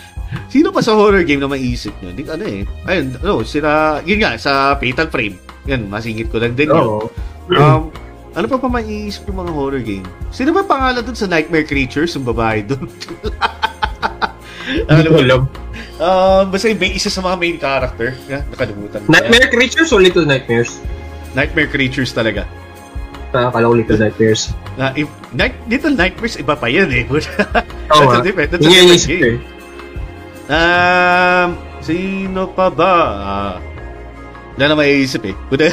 [0.52, 2.12] Sino pa sa horror game na maisip nyo?
[2.12, 2.68] Di, ano eh.
[2.84, 3.70] Ayun, ano, sila,
[4.04, 5.40] yun nga, sa Fatal Frame.
[5.64, 7.08] Yan, masingit ko lang din yun.
[7.56, 7.88] Um,
[8.32, 10.04] ano pa pa maiisip yung mga horror game?
[10.30, 12.84] Sino ba pangalan dun sa Nightmare Creatures, yung babae dun?
[14.88, 15.42] Hindi ko alam.
[16.02, 18.12] Um, basta yung may isa sa mga main character.
[18.26, 19.08] Yeah, nakalimutan.
[19.08, 20.80] Nightmare Creatures or Little Nightmares?
[21.32, 22.44] Nightmare Creatures talaga.
[23.32, 24.42] Nakakala ko Little Nightmares.
[24.76, 27.08] Na, if, night, Little Nightmares, iba pa yan eh.
[27.12, 27.20] Oo
[28.12, 29.40] That's a different- that's a different game.
[30.52, 31.48] Um,
[31.80, 32.94] sino pa ba?
[33.16, 33.56] Ah,
[34.60, 35.36] wala na maiisip eh.
[35.48, 35.72] Kuda,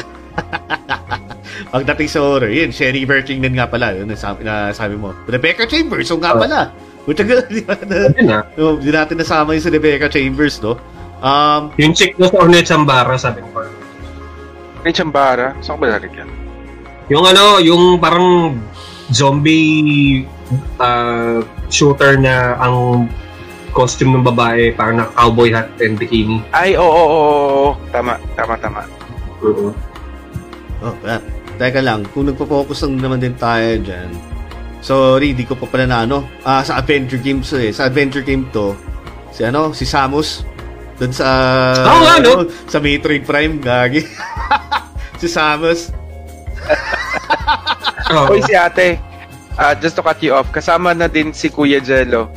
[1.75, 5.11] Pagdating sa horror, yun, Sherry Birchington nga pala, yun, nasabi, na sabi mo.
[5.27, 6.39] Rebecca Chambers, so nga Oh.
[6.39, 6.71] pala.
[7.03, 8.39] Buta ka, di natin, Yun na.
[8.79, 10.79] di natin nasama yung si Rebecca Chambers, no?
[11.19, 13.59] Um, Yung chick na sa Ornette Chambara, sabi ko.
[14.79, 15.51] Rin Chambara.
[15.59, 16.29] Saan ko ba narinig yan?
[17.11, 18.55] Yung ano, yung parang
[19.11, 20.23] zombie
[20.79, 23.09] uh, shooter na ang
[23.69, 26.41] costume ng babae, parang na cowboy hat and bikini.
[26.51, 27.69] Ay, oo, oo, oo.
[27.89, 28.81] Tama, tama, tama.
[29.39, 29.71] Oo.
[30.81, 31.21] oh, ah,
[31.55, 34.09] teka lang, kung nagpo-focus lang naman din tayo dyan,
[34.79, 38.23] sorry, di ko pa pala na ano, ah, sa adventure games to eh, sa adventure
[38.23, 38.75] game to,
[39.31, 40.43] si ano, si Samus,
[40.95, 41.27] dun sa,
[41.79, 42.43] Oo nga, no?
[42.43, 44.03] ano, sa Metroid Prime, gagi.
[45.21, 45.95] si Samus,
[48.09, 48.25] Oo.
[48.27, 48.97] Hoy, si ate.
[49.53, 52.31] ah, just to cut you off, kasama na din si Kuya Jello.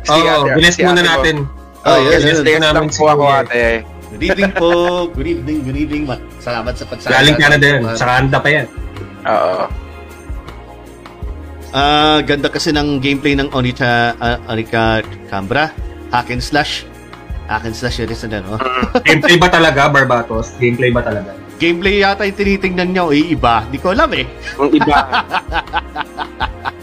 [0.00, 1.36] Si Oo, ate- bilis si muna ate natin.
[1.80, 2.40] Oh, Oo, yes, yes.
[2.40, 3.84] Test namin po ako, ate.
[4.10, 4.70] good evening po,
[5.12, 7.12] good evening, good evening, Ma- salamat sa pagsama.
[7.14, 7.80] Galing Canada yan.
[7.94, 8.66] Sa Canada pa yan.
[9.24, 9.64] Oo.
[11.70, 15.00] Ah, ganda kasi ng gameplay ng Onika, uh, Onika
[15.30, 15.70] Cambra,
[16.10, 16.82] hack and slash.
[17.46, 18.58] Hack and slash yun is ano.
[19.06, 20.50] Gameplay ba talaga, Barbatos?
[20.58, 21.38] Gameplay ba talaga?
[21.60, 23.62] Gameplay yata yung tinitingnan niya o iba.
[23.68, 24.24] Di ko alam eh.
[24.56, 24.96] Yung iba.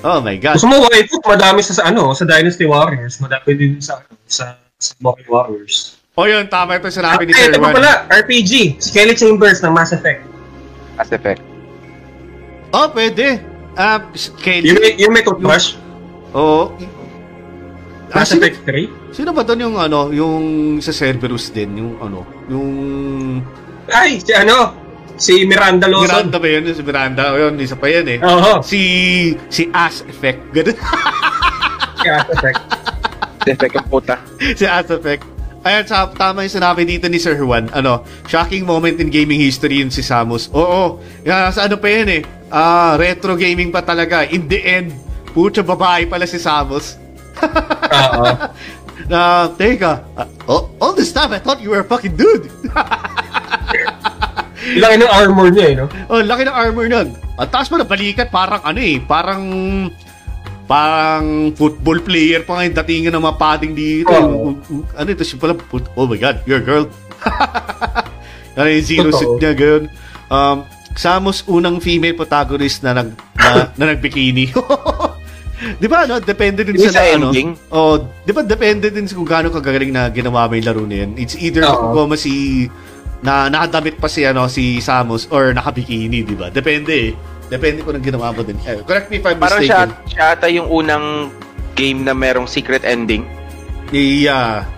[0.00, 0.56] Oh my God.
[0.56, 1.20] Gusto mo waifu?
[1.20, 3.20] Madami sa, sa ano, sa Dynasty Warriors.
[3.20, 6.00] Madami din sa, sa, sa Monkey Warriors.
[6.16, 7.76] O yun, tama ito sinabi ni Ay, Sir ito pa Juan.
[7.76, 8.80] pala, RPG.
[8.80, 10.24] Skelly Chambers ng Mass Effect.
[10.96, 11.40] Mass Effect.
[12.72, 13.44] Oh, pwede.
[13.76, 14.00] Ah,
[14.40, 14.72] Kelly.
[14.72, 15.76] Yung yung may toothbrush.
[16.32, 16.72] Oo.
[18.10, 19.14] Ah, Mass sino, Effect 3.
[19.14, 20.42] sino ba doon yung ano, yung
[20.80, 22.68] sa Cerberus din, yung ano, yung
[23.86, 24.74] Ay, si ano?
[25.20, 26.08] Si Miranda Lawson.
[26.08, 26.62] Miranda ba yun?
[26.72, 28.18] Si Miranda, o yun, isa pa yan eh.
[28.24, 28.64] Oo.
[28.64, 28.80] Si,
[29.52, 30.40] si Ass Effect.
[30.56, 30.76] Ganun.
[32.00, 32.60] Si Mass Effect.
[33.44, 34.16] Mass Effect ang puta.
[34.56, 35.20] si Ass Effect.
[35.60, 37.68] Ayan, sa, tama yung sinabi dito ni Sir Juan.
[37.76, 40.48] Ano, shocking moment in gaming history yun si Samus.
[40.56, 40.96] Oo,
[41.28, 42.22] yan, sa ano pa yan eh.
[42.48, 44.24] Ah, retro gaming pa talaga.
[44.24, 44.96] In the end,
[45.36, 46.96] pucha babae pala si Samus.
[48.16, 48.24] Oo.
[49.12, 52.48] Na, teka, ah, oh, all this time I thought you were a fucking dude.
[54.60, 55.86] Laki ng armor niya eh, no?
[56.12, 57.08] oh, laki ng armor nun.
[57.40, 59.42] At taas mo na balikat, parang ano eh, parang
[60.70, 64.12] parang football player pa ngayon datingan ng mga padding dito.
[64.14, 64.54] Oo.
[64.94, 65.56] Ano ito, siya pala,
[65.98, 66.86] oh my god, you're a girl.
[68.58, 69.18] ano yung zero Totoo.
[69.18, 69.84] suit niya, ganun.
[70.30, 70.58] Um,
[70.94, 74.50] Samus unang female protagonist na nag na, na nagbikini.
[75.80, 76.18] 'Di ba no?
[76.24, 77.30] Depende din sa, sa ano.
[77.68, 80.96] Oh, 'di ba depende din sa kung gaano kagagaling na ginawa mo yung laro na
[81.04, 81.10] yan.
[81.20, 81.92] It's either Oo.
[81.92, 82.66] kung si
[83.20, 86.48] na nakadamit pa si ano si Samus or nakabikini, 'di ba?
[86.48, 87.12] Depende eh.
[87.46, 88.56] Depende kung anong ginawa mo din.
[88.62, 90.08] Eh, correct me if I'm Parang siya, mistaken.
[90.08, 91.34] siya ata yung unang
[91.74, 93.26] game na merong secret ending.
[93.90, 94.70] Yeah.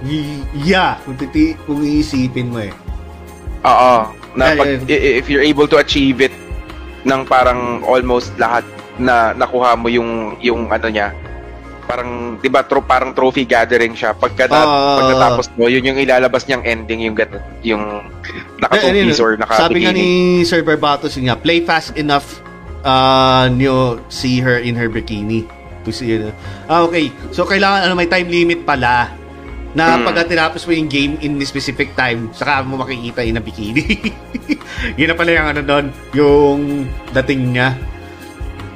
[0.57, 0.97] Yeah.
[1.05, 2.73] Kung, titi, kung iisipin mo eh.
[3.63, 4.09] Oo.
[4.33, 6.33] Na pag, i- if you're able to achieve it
[7.05, 8.65] ng parang almost lahat
[8.97, 11.13] na nakuha mo yung yung ano niya
[11.85, 14.97] parang 'di ba tro, parang trophy gathering siya pagka na, Ah.
[14.99, 17.83] pag natapos mo yun yung ilalabas niyang ending yung ganun yung
[18.63, 22.43] naka Eh, or naka Sabi nga ni Sir Barbatos nga, play fast enough
[22.83, 25.47] uh, nyo see her in her bikini.
[25.83, 26.31] To see her.
[26.71, 27.11] Ah, okay.
[27.35, 29.11] So, kailangan, ano, may time limit pala
[29.75, 30.05] na Mm.
[30.07, 33.83] pagka tinapos mo yung game in a specific time, saka mo makikita a bikini.
[35.01, 36.59] Yun na pala yung ano doon, yung
[37.11, 37.75] dating niya.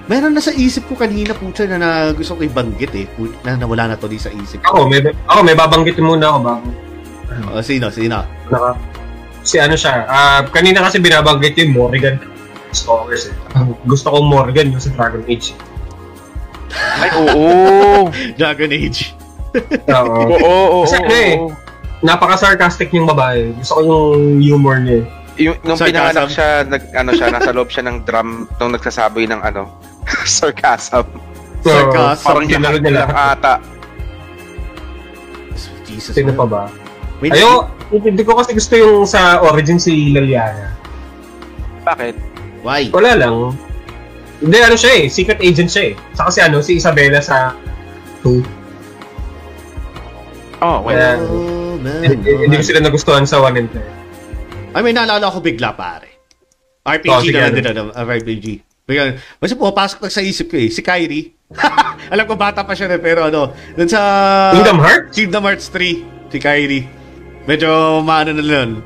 [0.07, 3.07] Meron na sa isip ko kanina po na, na gusto ko ibanggit eh.
[3.09, 4.71] Put- Na nawala na to di sa isip ko.
[4.73, 6.69] Ako, may, ako, may babanggitin muna ako bago.
[7.51, 7.91] Oh, sino?
[7.91, 8.23] Sino?
[8.47, 8.79] Naka,
[9.43, 12.23] si ano siya, ah kanina kasi binabanggit yung Morrigan
[12.71, 13.35] Stalkers eh.
[13.55, 15.55] Ang Gusto kong Morgan yung sa Dragon Age.
[16.97, 18.07] ay oo
[18.39, 19.15] Dragon Age.
[19.87, 20.23] Oo.
[20.29, 21.51] oo oo Kasi ano eh, oo.
[21.99, 23.51] Napaka-sarcastic yung babae.
[23.57, 23.99] Gusto ko yung
[24.39, 25.05] humor niya eh.
[25.37, 25.89] Yung nung Sarcasm.
[25.91, 29.69] pinanganak siya nag ano siya nasa loob siya ng drum nung nagsasabi ng ano
[30.27, 31.05] sarcasm
[31.61, 32.23] So, Sarcasm.
[32.23, 33.37] Parang ginalo niya lahat.
[33.37, 33.55] ata
[35.85, 36.13] Jesus.
[36.13, 36.63] Sino pa ba?
[37.19, 40.75] Wait, Ayo, hindi ko kasi gusto yung sa origin si Liliana.
[41.81, 42.15] bakit
[42.61, 42.91] Why?
[42.91, 43.55] Wala lang.
[44.37, 45.07] Hindi, ano siya eh.
[45.07, 45.95] Secret agent siya eh.
[46.13, 47.55] Saka si ano, si Isabella sa
[48.21, 48.43] 2.
[50.59, 53.81] oh well Kaya, Oh, hindi, hindi ko sila nagustuhan sa 1 and 2.
[54.77, 56.21] I mean, naalala ko bigla, pare.
[56.85, 57.57] RPG Oh, sige, naman ano?
[57.57, 58.47] din, ano, uh, RPG.
[58.85, 61.33] Bigla, basta pumapasok na sa isip ko eh, si Kyrie.
[62.13, 64.01] Alam ko bata pa siya na, pero ano, dun sa...
[64.53, 65.13] Kingdom Hearts?
[65.17, 66.85] Kingdom Hearts 3, si Kyrie.
[67.49, 68.85] Medyo, maano na nun.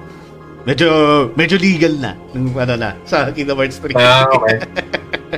[0.62, 0.88] Medyo,
[1.34, 2.14] medyo legal na.
[2.38, 3.98] Nung ano na, sa Kingdom Hearts 3.
[3.98, 4.56] Ah, okay.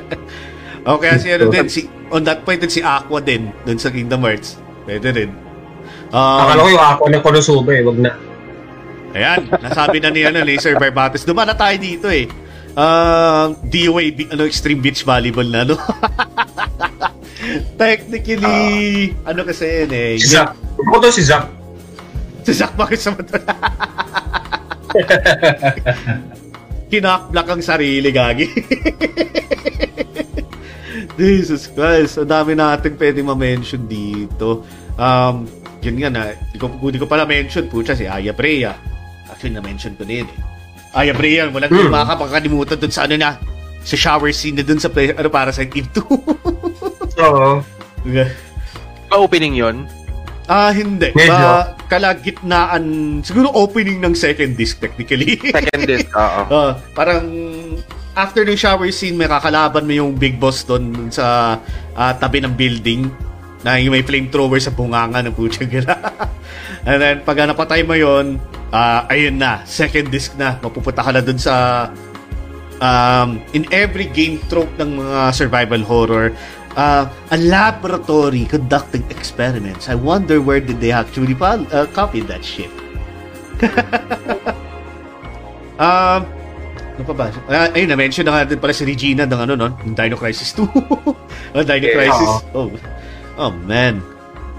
[0.93, 4.21] okay, si ano din, si, on that point din si Aqua din, dun sa Kingdom
[4.21, 4.61] Hearts.
[4.85, 5.33] Pwede rin.
[6.13, 7.81] Um, Akala ko yung ako ng Konosuba eh.
[7.81, 8.13] Wag na.
[9.13, 11.21] Ayan, nasabi na ni ano, Laser Barbatos.
[11.21, 12.25] Dumaan na tayo dito eh.
[12.73, 15.77] Um, DOA, bi- ano, Extreme Beach Volleyball na, no?
[17.77, 20.17] Technically, ano kasi yun eh.
[20.17, 20.57] Si Zack.
[20.57, 21.45] Ako to si Zack.
[22.41, 23.37] Si Zack bakit sa mata?
[26.91, 28.49] Kinakblak ang sarili, gagi.
[31.17, 34.65] Jesus Christ, ang dami natin pwede ma-mention dito.
[34.97, 35.45] Um,
[35.81, 38.92] yun nga na, di ko, di ko pala mention, pucha, si Aya Brea.
[39.43, 40.95] Actually, na-mention ko din eh.
[40.95, 41.83] Aya Brea, walang Hmm.
[41.83, 41.91] hmm.
[41.91, 43.35] makakapagkalimutan dun sa ano na,
[43.83, 45.99] sa shower scene na dun sa play, ano para sa Eve 2.
[47.27, 47.59] Oo.
[49.11, 49.83] Pa-opening yon
[50.47, 51.11] Ah, hindi.
[51.11, 51.27] Medyo.
[51.35, 55.35] Ba, kalagitnaan, siguro opening ng second disc technically.
[55.59, 56.43] Second disc, oo.
[56.47, 57.27] Ah, parang
[58.15, 61.59] after ng shower scene, may kakalaban mo yung big boss doon dun sa
[61.99, 63.11] ah, tabi ng building
[63.63, 65.95] na yung may flamethrower sa bunganga ng putyang gila.
[66.87, 68.37] And then, pag napatay mo yon
[68.75, 70.59] ah, ayun na, second disc na.
[70.59, 71.87] Mapupunta ka na dun sa
[72.83, 76.35] um, in every game trope ng mga survival horror,
[76.75, 79.87] uh, a laboratory conducting experiments.
[79.87, 82.71] I wonder where did they actually pal- uh, copy that shit.
[85.79, 86.27] um,
[86.93, 87.25] ano pa ba?
[87.49, 89.67] Uh, ayun, na-mention na nga din pala si Regina ng ano, no?
[89.81, 90.61] Dino Crisis 2.
[91.55, 91.95] oh, Dino Yeah.
[91.97, 92.29] Crisis.
[92.53, 92.69] Oh.
[92.69, 92.69] oh,
[93.37, 93.99] man.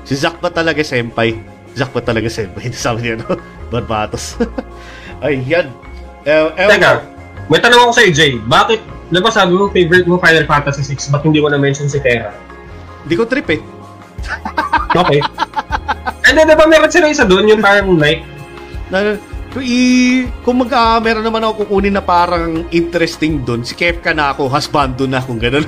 [0.05, 1.39] Si Zack ba talaga senpai?
[1.75, 2.71] Zack ba talaga senpai?
[2.77, 3.39] Sabi niya, no?
[3.73, 4.37] Barbatos.
[5.25, 5.73] Ayan.
[6.25, 6.93] Eh, eh, Teka,
[7.53, 8.33] may tanong ako sa'yo, Jay.
[8.41, 8.81] Bakit,
[9.13, 12.33] di ba sabi mo, favorite mo Final Fantasy 6, ba't hindi mo na-mention si Terra?
[13.05, 13.61] Hindi ko trip eh.
[14.95, 15.19] Okay.
[16.23, 18.23] And then, di ba meron sila isa doon, yung parang night?
[18.95, 19.19] Na,
[19.59, 24.31] i, kung mag, ah, meron naman ako kukunin na parang interesting doon, si Kefka na
[24.31, 25.67] ako, husbando na kung gano'n.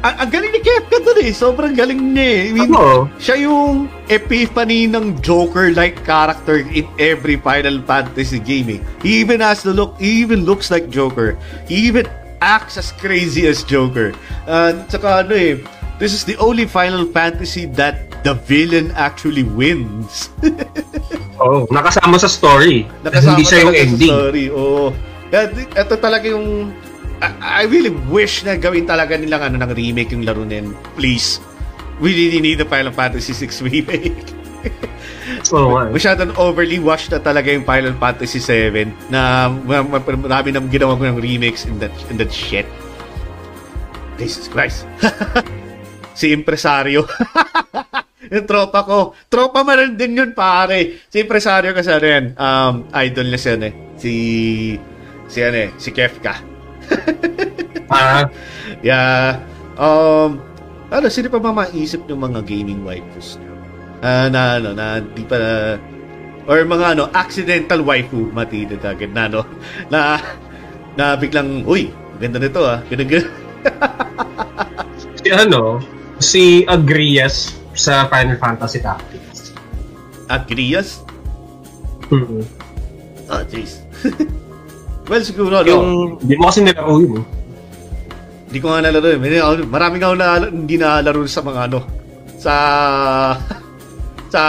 [0.00, 1.30] Ang, ang galing ni Kefka doon eh.
[1.30, 2.42] Sobrang galing niya eh.
[2.42, 3.08] I mean, Ano?
[3.16, 8.80] siya yung epiphany ng Joker-like character in every Final Fantasy game eh.
[9.00, 11.36] He even has the look, he even looks like Joker.
[11.64, 12.08] He even
[12.40, 14.16] acts as crazy as Joker.
[14.44, 15.60] Uh, tsaka ano eh,
[16.00, 20.28] this is the only Final Fantasy that the villain actually wins.
[21.40, 22.84] Oo, nakasama sa story.
[23.00, 24.12] Nakasama hindi siya yung talaga sa ending.
[24.12, 24.44] Story.
[24.52, 24.84] Oo.
[25.30, 26.46] Di- ito talaga yung
[27.20, 30.72] I, I really wish na gawin talaga nilang ano ng remake yung laro nin.
[30.96, 31.40] Please.
[32.00, 34.16] We really need the Final Fantasy 6 remake.
[35.54, 35.92] Oo nga.
[35.92, 40.96] Masyadong overly washed na talaga yung Final Fantasy 7 na ma- ma- marami nang ginawa
[40.96, 42.64] ko ng remakes in that, in that shit.
[44.16, 44.88] Jesus Christ.
[46.20, 47.04] si Impresario.
[48.34, 49.12] yung tropa ko.
[49.28, 51.04] Tropa man rin din yun, pare.
[51.08, 53.72] Si Impresario kasi ano yan, um, idol na siya, eh.
[54.00, 54.12] Si,
[55.28, 56.59] si ano eh, si Kefka.
[57.90, 58.30] Ah,
[58.80, 59.42] Yeah.
[59.74, 60.40] Um,
[60.90, 63.54] ano, sino pa ba maisip ng mga gaming waifus nyo?
[64.00, 65.38] Ah, na, ano, na, di pa,
[66.48, 69.44] or mga, ano, accidental waifu, matitid agad na, no?
[69.92, 70.18] Na,
[70.96, 72.80] na biglang, uy, ganda nito, ah.
[72.88, 73.08] Ganun,
[75.20, 75.84] si ano,
[76.18, 79.52] si Agrias sa Final Fantasy Tactics.
[80.32, 81.04] At Grias?
[82.10, 82.42] Mm-hmm.
[83.30, 83.84] Oh, jeez.
[85.10, 85.88] Well, siguro, ano, Yung,
[86.18, 87.12] Hindi mo kasi nilaro yun.
[87.18, 87.24] eh.
[88.46, 89.18] Hindi ko nga nalaro eh.
[89.18, 91.78] May- Maraming ako na, hindi nalaro sa mga ano,
[92.36, 92.54] sa,
[94.34, 94.42] sa,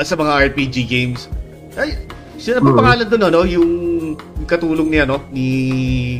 [0.00, 1.26] sa mga RPG games.
[1.74, 1.94] Ay,
[2.36, 2.78] sino ba Hmm.
[2.78, 3.40] pangalan doon, ano?
[3.44, 3.68] Yung,
[4.16, 5.46] yung katulong ni, ano, ni,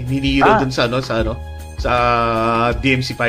[0.04, 0.58] ni Nero Ah.
[0.58, 1.34] dun sa, ano, sa, ano,
[1.78, 1.92] sa
[2.76, 3.22] DMC5.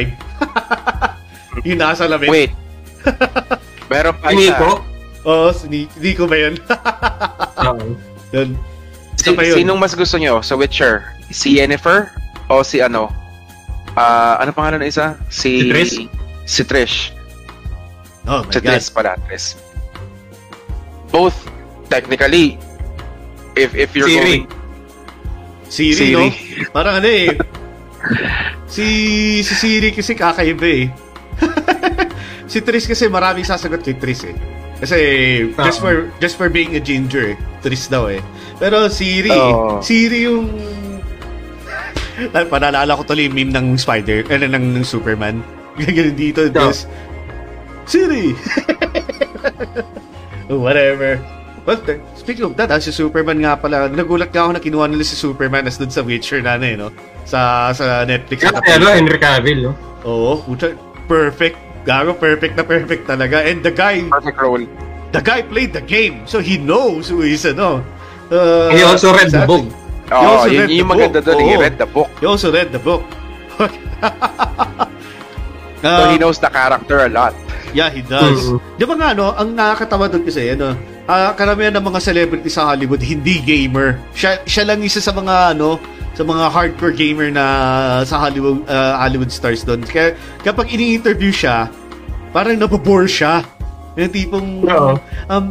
[1.67, 2.29] yung nasa lamin.
[2.29, 2.51] wait.
[3.89, 4.57] Meron pa Hindi isa.
[4.59, 4.69] ko.
[5.21, 6.55] Oo, si Ni- Nico ba yun?
[7.59, 7.85] Oo.
[8.31, 8.49] yun.
[9.19, 11.03] Si, sinong mas gusto nyo sa Witcher?
[11.27, 12.07] Si Yennefer?
[12.47, 13.11] O si ano?
[13.93, 15.19] Ah, ano pangalan ng isa?
[15.27, 15.95] Si, Si Trish?
[16.47, 16.95] Si Trish.
[18.25, 18.71] Oh my Si God.
[18.79, 19.47] Trish pala, Trish.
[21.11, 21.35] Both,
[21.89, 22.55] technically,
[23.57, 24.23] if if you're Siri.
[24.23, 24.43] going...
[25.69, 26.13] Siri, Siri.
[26.15, 26.25] no?
[26.75, 27.35] Parang ano eh.
[28.71, 28.85] si,
[29.43, 30.85] si Siri kasi kakaiba eh.
[32.51, 34.35] si Tris kasi maraming sasagot kay Tris eh.
[34.79, 34.97] Kasi
[35.51, 35.83] just Oo.
[35.83, 37.37] for just for being a ginger eh.
[37.59, 38.23] Tris daw eh.
[38.59, 39.83] Pero Siri, Oo.
[39.83, 40.47] Siri yung
[42.35, 45.39] Ay, Panalala ko tuloy yung meme ng Spider, eh, ng, ng Superman.
[45.79, 46.91] Ganyan dito, just,
[47.87, 48.35] Siri!
[50.51, 51.15] Oh, Whatever.
[51.63, 54.85] Well, th- speaking of that, ah, si Superman nga pala, nagulat nga ako na kinuha
[54.91, 56.91] nila si Superman as dun sa Witcher na, ano, eh, no?
[57.23, 58.43] Sa, sa Netflix.
[58.43, 59.73] Kaya ano, Henry Cavill, no?
[60.03, 60.43] Oo,
[61.07, 61.68] perfect.
[61.81, 63.41] Gago, perfect na perfect talaga.
[63.41, 64.63] And the guy, Perfect role.
[65.09, 67.81] the guy played the game, so he knows who is, ano.
[68.29, 69.65] Uh, He also read the exactly.
[69.65, 69.65] book.
[70.05, 71.27] He also yun read the yung maganda book.
[71.33, 71.41] doon.
[71.41, 72.09] He read the book.
[72.19, 73.03] He also read the book.
[75.79, 77.31] So Um, he knows the character a lot.
[77.71, 78.51] Yeah, he does.
[78.51, 78.59] Mhm.
[78.75, 80.75] Di ba nga, no, ang nakakatawa doon kasi, ano,
[81.07, 83.95] ah, karamihan ng mga celebrity sa Hollywood, hindi gamer.
[84.11, 85.79] Siya, siya lang isa sa mga, ano,
[86.13, 87.45] sa mga hardcore gamer na
[88.03, 89.85] sa Hollywood uh, Hollywood stars doon.
[89.85, 91.71] Kaya kapag ini-interview siya,
[92.31, 93.45] parang nabobore siya.
[93.97, 94.95] Yung tipong Oo.
[95.27, 95.45] um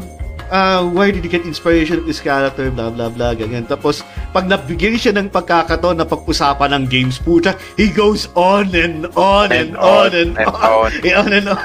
[0.51, 3.69] uh, why did you get inspiration of this character, blah, blah, blah, ganyan.
[3.69, 4.03] Tapos,
[4.33, 9.53] pag nabigyan siya ng pagkakataon na pag-usapan ng games, puta, he goes on and on
[9.53, 11.61] and, on, and, on, and on and on.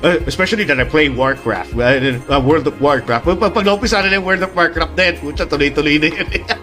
[0.00, 1.92] Uh, especially that I play Warcraft, uh,
[2.32, 3.36] uh, World of Warcraft.
[3.36, 6.28] Pag, pag naumpisa na ng World of Warcraft din, puta, tuloy-tuloy na yun.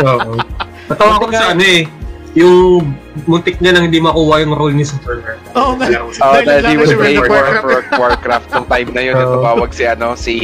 [0.00, 0.32] Oo.
[0.88, 1.82] Natawa ko sa ano eh.
[2.30, 2.86] Yung
[3.26, 5.34] muntik niya nang hindi makuha yung role ni Superman.
[5.58, 5.90] Oo nga.
[5.90, 7.64] Kailangan ko Oh, Dahil dahil he was playing of Warcraft.
[7.66, 7.98] Warcraft.
[7.98, 9.14] Warcraft nung time na yun.
[9.14, 9.22] Oo.
[9.22, 10.34] Ito tawag si, ano, si,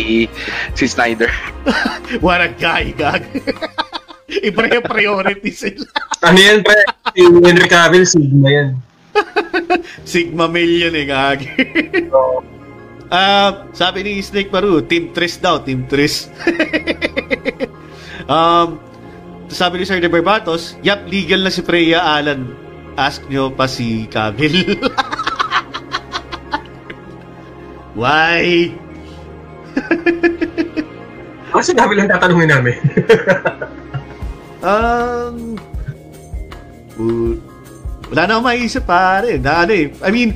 [0.75, 1.31] si Snyder.
[2.27, 3.23] What a guy, gag.
[4.91, 5.87] Priorities sila.
[6.27, 6.83] Ano yan, pre?
[7.15, 8.69] Si Henry Cavill, Sigma yan.
[10.05, 11.39] Sigma million eh, gag.
[12.11, 12.43] Oo.
[13.07, 16.27] Ah, sabi ni Snake Paru, Team Tris daw, Team Tris.
[18.27, 18.83] um,
[19.51, 22.51] sabi ni Sir De Barbatos, yap, legal na si Freya Alan.
[22.97, 24.81] Ask nyo pa si Cavill.
[28.01, 28.73] Why?
[31.57, 32.77] Kasi Cavill ang tatanungin namin.
[34.67, 35.55] Um,
[36.99, 37.39] uh,
[38.11, 39.39] wala na akong maisip pare.
[39.39, 39.95] Na, ano eh.
[40.03, 40.35] I mean,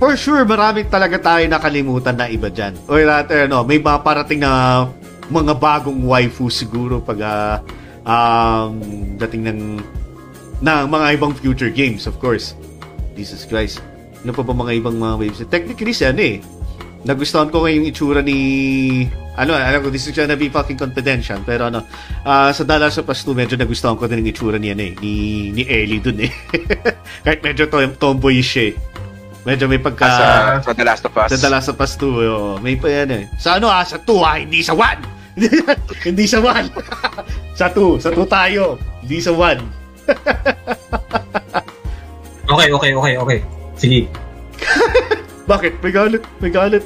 [0.00, 2.72] for sure, marami talaga tayo nakalimutan na iba dyan.
[2.88, 4.88] Or rather, ano, may mga parating na
[5.28, 7.60] mga bagong waifu siguro pag ah,
[8.08, 8.80] um,
[9.20, 9.60] dating ng
[10.64, 12.56] na mga ibang future games, of course.
[13.14, 13.78] Jesus Christ.
[14.26, 15.38] Ano pa ba mga ibang mga waves?
[15.46, 16.36] Technically, siya ano eh.
[17.06, 18.38] Nagustuhan ko ngayong itsura ni
[19.38, 21.86] ano, alam ko, this is gonna be fucking confidential, pero ano,
[22.26, 25.14] ah, sa Dallas of Us 2, medyo nagustuhan ko din yung itsura niya eh, ni,
[25.54, 26.32] ni Ellie dun eh.
[27.24, 28.98] Kahit medyo to, tomboy siya eh.
[29.46, 30.10] Medyo may pagka...
[30.10, 30.26] sa,
[30.58, 31.28] sa The Last of Us.
[31.30, 33.24] Sa The Last of Us 2, oh, may pa yan eh.
[33.38, 35.17] Sa ano ah, sa 2 ah, hindi sa 1!
[36.08, 37.58] hindi sa 1!
[37.58, 39.58] sa 2, sa 2 tayo, hindi sa 1.
[42.54, 43.38] okay, okay, okay, okay.
[43.78, 44.00] Sige.
[45.50, 45.80] Bakit?
[45.80, 46.84] May galit, may galit.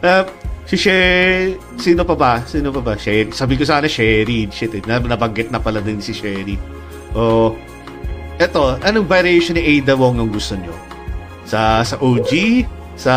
[0.00, 0.24] Uh,
[0.64, 2.32] si Sherry, sino pa ba?
[2.46, 2.94] Sino pa ba?
[2.96, 3.32] Sherry.
[3.34, 4.48] Sabi ko sana Sherry.
[4.48, 4.82] Shit, eh.
[4.86, 6.56] Nab- Nabanggit na pala din si Sherry.
[7.12, 7.58] Oh,
[8.38, 10.72] eto, anong variation ni Ada Wong ang gusto nyo?
[11.44, 12.62] Sa sa OG,
[12.94, 13.14] sa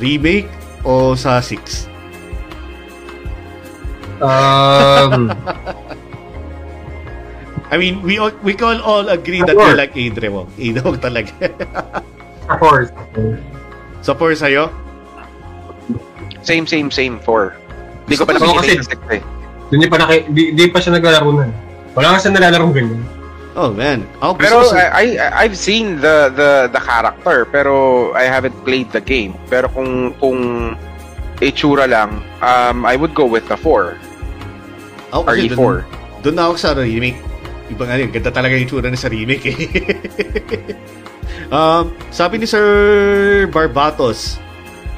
[0.00, 0.48] remake,
[0.82, 1.89] o sa 6?
[4.20, 5.32] Um,
[7.70, 10.50] I mean, we all, we can all agree that we like Ada Wong.
[10.58, 11.32] Ada Wong talaga.
[12.50, 12.90] of course.
[14.02, 14.68] so, for sa'yo?
[16.42, 17.20] Same, same, same.
[17.20, 17.56] Four.
[18.04, 19.22] Hindi ko pa nakikita kasi- yung eh.
[19.70, 21.50] Doon pa naki, di, di pa siya naglalaro nun.
[21.94, 23.06] Wala kasi nalalaro ganyan.
[23.54, 24.02] Oh, man.
[24.18, 25.06] Gusto Pero I, I
[25.46, 29.34] I've seen the the the character pero I haven't played the game.
[29.46, 30.74] Pero kung kung
[31.42, 33.94] itsura lang, um I would go with the 4.
[35.10, 35.54] Ako kasi RE4.
[35.54, 35.84] dun-
[36.20, 37.20] Doon na ako sa remake.
[37.70, 39.56] Ibang ano, ganda talaga yung tsura na sa remake eh.
[41.54, 42.66] um, sabi ni Sir
[43.48, 44.42] Barbatos,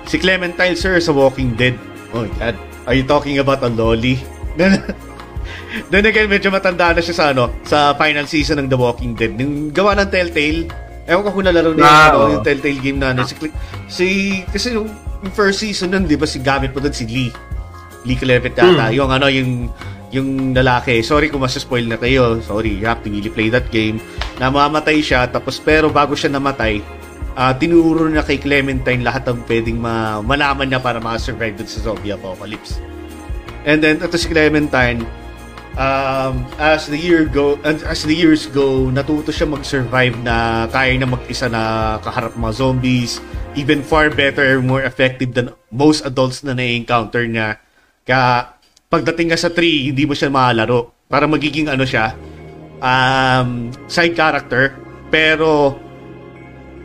[0.08, 1.76] si Clementine sir sa Walking Dead.
[2.16, 2.56] Oh God.
[2.88, 4.18] Are you talking about a lolly?
[5.92, 9.32] Then again, medyo matanda na siya sa ano, sa final season ng The Walking Dead.
[9.36, 10.68] Nung gawa ng Telltale,
[11.08, 12.28] ewan ko kung nalaro niya ano, oo.
[12.36, 13.24] yung Telltale game na ano.
[13.24, 13.34] Si,
[13.88, 14.06] si
[14.50, 14.90] kasi yung,
[15.22, 17.32] yung first season nun, di ba, si gamit mo doon si Lee.
[18.04, 18.92] Lee Clevet yata.
[18.92, 19.72] Yung ano, yung
[20.12, 21.00] yung lalaki.
[21.00, 22.38] Sorry kung mas-spoil na kayo.
[22.44, 23.98] Sorry, you have to really play that game.
[24.36, 26.84] Namamatay siya, tapos pero bago siya namatay,
[27.32, 31.80] ah tinuro niya kay Clementine lahat ng pwedeng ma malaman niya para makasurvive dun sa
[31.80, 32.76] zombie apocalypse.
[33.64, 35.06] And then, ito si Clementine,
[35.76, 41.08] um, as the year go as the years go natuto siya mag-survive na kaya na
[41.08, 43.22] mag-isa na kaharap mga zombies
[43.56, 47.60] even far better more effective than most adults na na-encounter niya
[48.04, 48.52] kaya
[48.92, 52.12] pagdating nga sa 3 hindi mo siya makalaro para magiging ano siya
[52.76, 54.76] um, side character
[55.08, 55.80] pero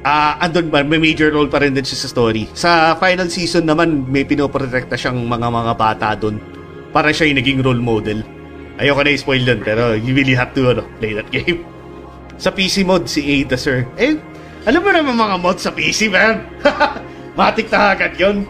[0.07, 3.67] ah andun ba may major role pa rin din siya sa story sa final season
[3.67, 6.39] naman may pinoprotekta siyang mga mga bata doon
[6.95, 8.23] para siya yung naging role model
[8.77, 11.65] Ayoko na i-spoil dun, pero you really have to ano, play that game.
[12.43, 13.89] Sa PC mod, si Ada, sir.
[13.97, 14.13] Eh,
[14.69, 16.45] alam mo naman mga mod sa PC, man.
[17.39, 18.45] Matik na agad yun.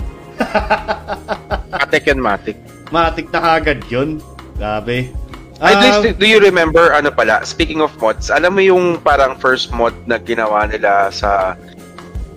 [1.72, 2.60] Matic and Matic.
[2.90, 4.20] Matik na agad yun.
[4.56, 5.12] Grabe.
[5.58, 8.98] At Ah, least, do, do you remember, ano pala, speaking of mods, alam mo yung
[9.00, 11.56] parang first mod na ginawa nila sa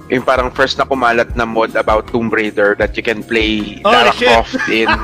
[0.08, 3.92] yung parang first na kumalat na mod about Tomb Raider that you can play Oh,
[3.92, 4.26] Lara shit.
[4.26, 4.88] Croft in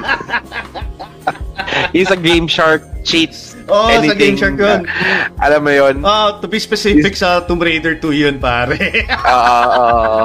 [1.92, 3.31] He's a Game Shark cheat.
[3.66, 4.81] Oo, sa anything Game Shark yun.
[4.81, 4.83] na-
[5.44, 5.94] alam mo yun?
[6.02, 8.78] Ah, to be specific sa Tomb Raider 2 yun, pare.
[9.12, 10.25] Ah, ah,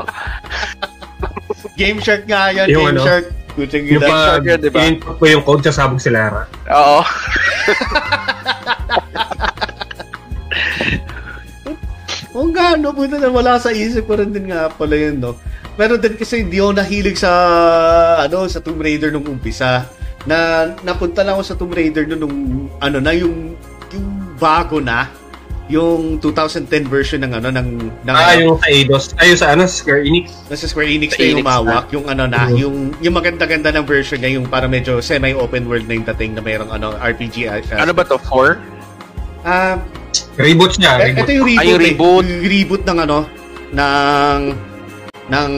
[1.75, 3.03] Game Shark nga yan, Yung Game ano?
[3.03, 3.25] Shark.
[3.51, 4.07] Kutsang Yung gila.
[4.07, 4.79] pa, Shark yun, di ba?
[4.79, 6.47] in-input mo yung code, sasabog si Lara.
[6.71, 6.99] Oo.
[12.31, 15.35] Oo nga, no, puta na wala sa isip ko rin din nga pala yun, no.
[15.75, 17.31] Pero din kasi hindi ako nahilig sa,
[18.23, 19.83] ano, sa Tomb Raider nung umpisa.
[20.23, 22.37] Na, napunta lang ako sa Tomb Raider nung, nung
[22.79, 23.55] ano na, yung,
[23.91, 24.07] yung
[24.39, 25.11] bago na,
[25.71, 27.67] yung 2010 version ng ano ng
[28.03, 29.15] ng Ah, yung sa Eidos.
[29.15, 30.35] Ay, yung sa ano, Square Enix.
[30.45, 32.55] nasa Square Enix Sa na yung Enix umawak, yung ano na, Mhm.
[32.57, 36.41] yung yung maganda-ganda ng version niya, yung para medyo semi-open world na yung dating na
[36.41, 37.47] mayroong ano RPG.
[37.47, 38.19] uh, Ano ba to?
[38.19, 38.59] 4?
[39.41, 39.79] Ah,
[40.35, 40.99] Reboot niya.
[40.99, 41.23] eh, Reboot.
[41.23, 41.57] ito yung reboot.
[41.57, 41.87] Ah, yung eh.
[41.87, 42.25] reboot.
[42.27, 43.17] Yung reboot ng ano
[43.71, 44.39] ng
[45.25, 45.49] ng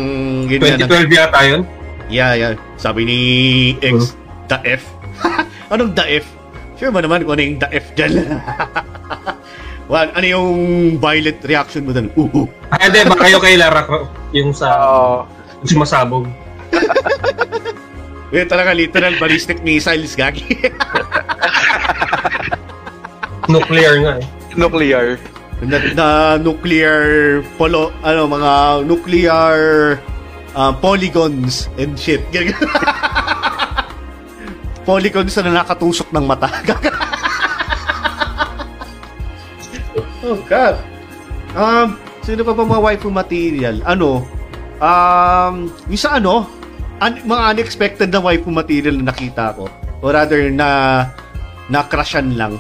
[0.46, 1.62] yun nga, ng- 2012 yata yun.
[2.08, 2.54] Yeah, yeah.
[2.78, 3.20] Sabi ni
[3.82, 4.14] X,
[4.46, 4.86] the F.
[5.74, 6.26] Anong the F?
[6.76, 8.12] Sure ba naman kung ano yung the F dyan?
[9.94, 10.50] Well, ano yung
[10.98, 12.10] violent reaction mo dun?
[12.18, 12.50] Uh, uh.
[12.74, 13.06] Ah, hindi.
[13.06, 13.86] Baka kayo kay Lara.
[14.34, 14.74] Yung sa...
[14.90, 15.30] Oo.
[15.62, 16.26] yung sumasabog.
[18.34, 20.50] Yun talaga literal ballistic missiles, gagi.
[23.54, 24.26] Nuclear nga eh.
[24.58, 25.22] Nuclear.
[25.62, 26.08] na, na
[26.42, 28.52] nuclear polo, ano, mga
[28.90, 29.54] nuclear
[30.58, 32.26] uh, polygons and shit.
[34.90, 36.50] polygons na nakatusok ng mata.
[40.34, 40.76] oh, God.
[41.54, 41.88] Um,
[42.22, 43.78] sino pa ba mga waifu material?
[43.86, 44.26] Ano?
[44.82, 46.50] Um, yung sa ano?
[46.98, 49.70] Un- mga unexpected na waifu material na nakita ko.
[50.02, 50.70] Or rather, na
[51.70, 52.60] na crushan lang.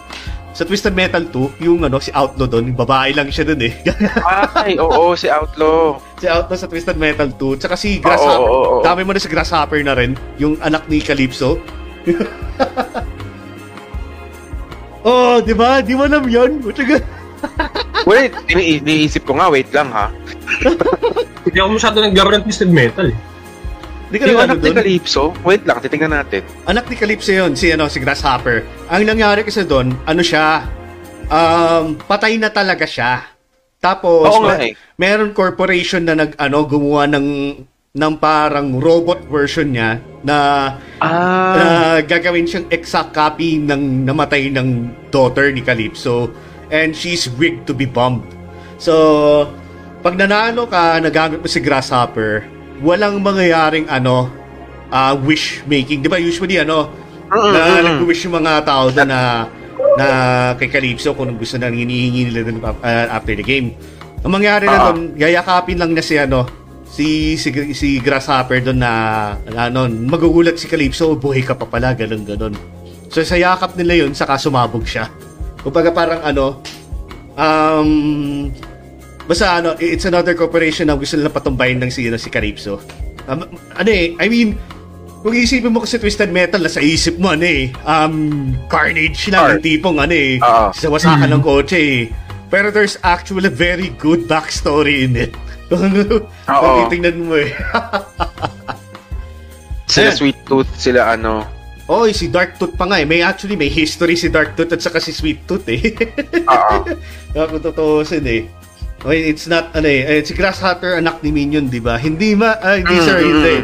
[0.53, 3.73] Sa Twisted Metal 2, yung ano, si Outlaw doon, babae lang siya doon eh.
[4.61, 5.97] Ay, oo, si Outlaw.
[6.21, 7.57] si Outlaw sa Twisted Metal 2.
[7.57, 8.37] Tsaka si Oo, Grasshopper.
[8.37, 8.83] oo, oo.
[8.85, 10.13] Dami mo na si Grasshopper na rin.
[10.37, 11.57] Yung anak ni Calypso.
[15.09, 15.81] oh, di ba?
[15.81, 16.61] Di mo alam yun?
[18.03, 20.11] Wait, ini iniisip ko nga, wait lang ha.
[21.43, 23.17] Hindi ako masyado naglaro ng Twisted Metal eh.
[24.11, 24.69] Di ka Yung na anak ni?
[24.69, 26.43] Calypso, wait lang, titingnan natin.
[26.63, 28.61] Anak ni Calypso yun, si, ano, si Grasshopper.
[28.87, 30.67] Ang nangyari kasi doon, ano siya,
[31.25, 33.25] um, patay na talaga siya.
[33.79, 34.95] Tapos, Oo may- eh.
[34.95, 37.27] meron corporation na nag, ano, gumawa ng,
[37.91, 40.37] ng parang robot version niya na
[40.97, 41.65] Ah, na
[41.99, 44.69] gagawin siyang exact copy ng namatay ng
[45.09, 46.31] daughter ni Calypso
[46.73, 48.25] and she's rigged to be bombed.
[48.81, 49.53] So,
[50.01, 52.43] pag nanalo ka, nagamit mo si Grasshopper,
[52.81, 54.27] walang mangyayaring ano,
[54.89, 56.01] ah, wish making.
[56.01, 56.89] 'Di ba usually ano,
[57.29, 59.47] na nag-wish yung mga tao doon na
[59.93, 60.05] na
[60.57, 63.77] kay Calypso kung gusto na hinihingi nila doon uh, after the game.
[64.25, 64.83] Ang mangyari na Ah.
[64.89, 66.45] doon, yayakapin lang na si ano,
[66.85, 68.91] si si, si Grasshopper doon na
[69.49, 72.53] ano, magugulat si Calypso, buhay ka pa pala, ganun ganun.
[73.09, 75.09] So sa yakap nila yun, saka sumabog siya.
[75.63, 76.59] Kumbaga parang ano,
[77.39, 78.51] um,
[79.25, 82.83] basta ano, it's another corporation na gusto nila patumbayin ng si, ano, si Calypso.
[83.31, 83.47] Um,
[83.79, 84.59] ano eh, I mean,
[85.23, 89.63] kung isipin mo kasi Twisted Metal, nasa isip mo ano eh, um, carnage lang, yung
[89.63, 90.75] tipong ano eh, Oo.
[90.75, 92.01] sawasakan ng kotse eh.
[92.51, 95.31] Pero there's actually a very good backstory in it.
[95.71, 96.85] Kung Oo.
[96.85, 97.49] titingnan mo eh.
[99.89, 100.11] sila.
[100.11, 101.47] Sweet Tooth, sila ano.
[101.91, 103.03] Oy, si Dark Tooth pa nga eh.
[103.03, 105.91] May actually, may history si Dark Tooth at saka si Sweet Tooth eh.
[106.47, 106.75] Oo.
[107.35, 108.47] Kaya kung tutuusin eh.
[109.03, 111.99] Okay, it's not, ano eh, eh, si Grasshopper anak ni Minion, di ba?
[111.99, 113.55] Hindi ma, ah, hindi sir, Mm, hindi.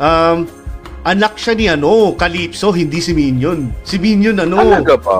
[0.00, 0.38] Um,
[1.04, 3.76] anak siya ni ano, Calypso, hindi si Minion.
[3.84, 5.18] Si Minion ano, Talaga ba?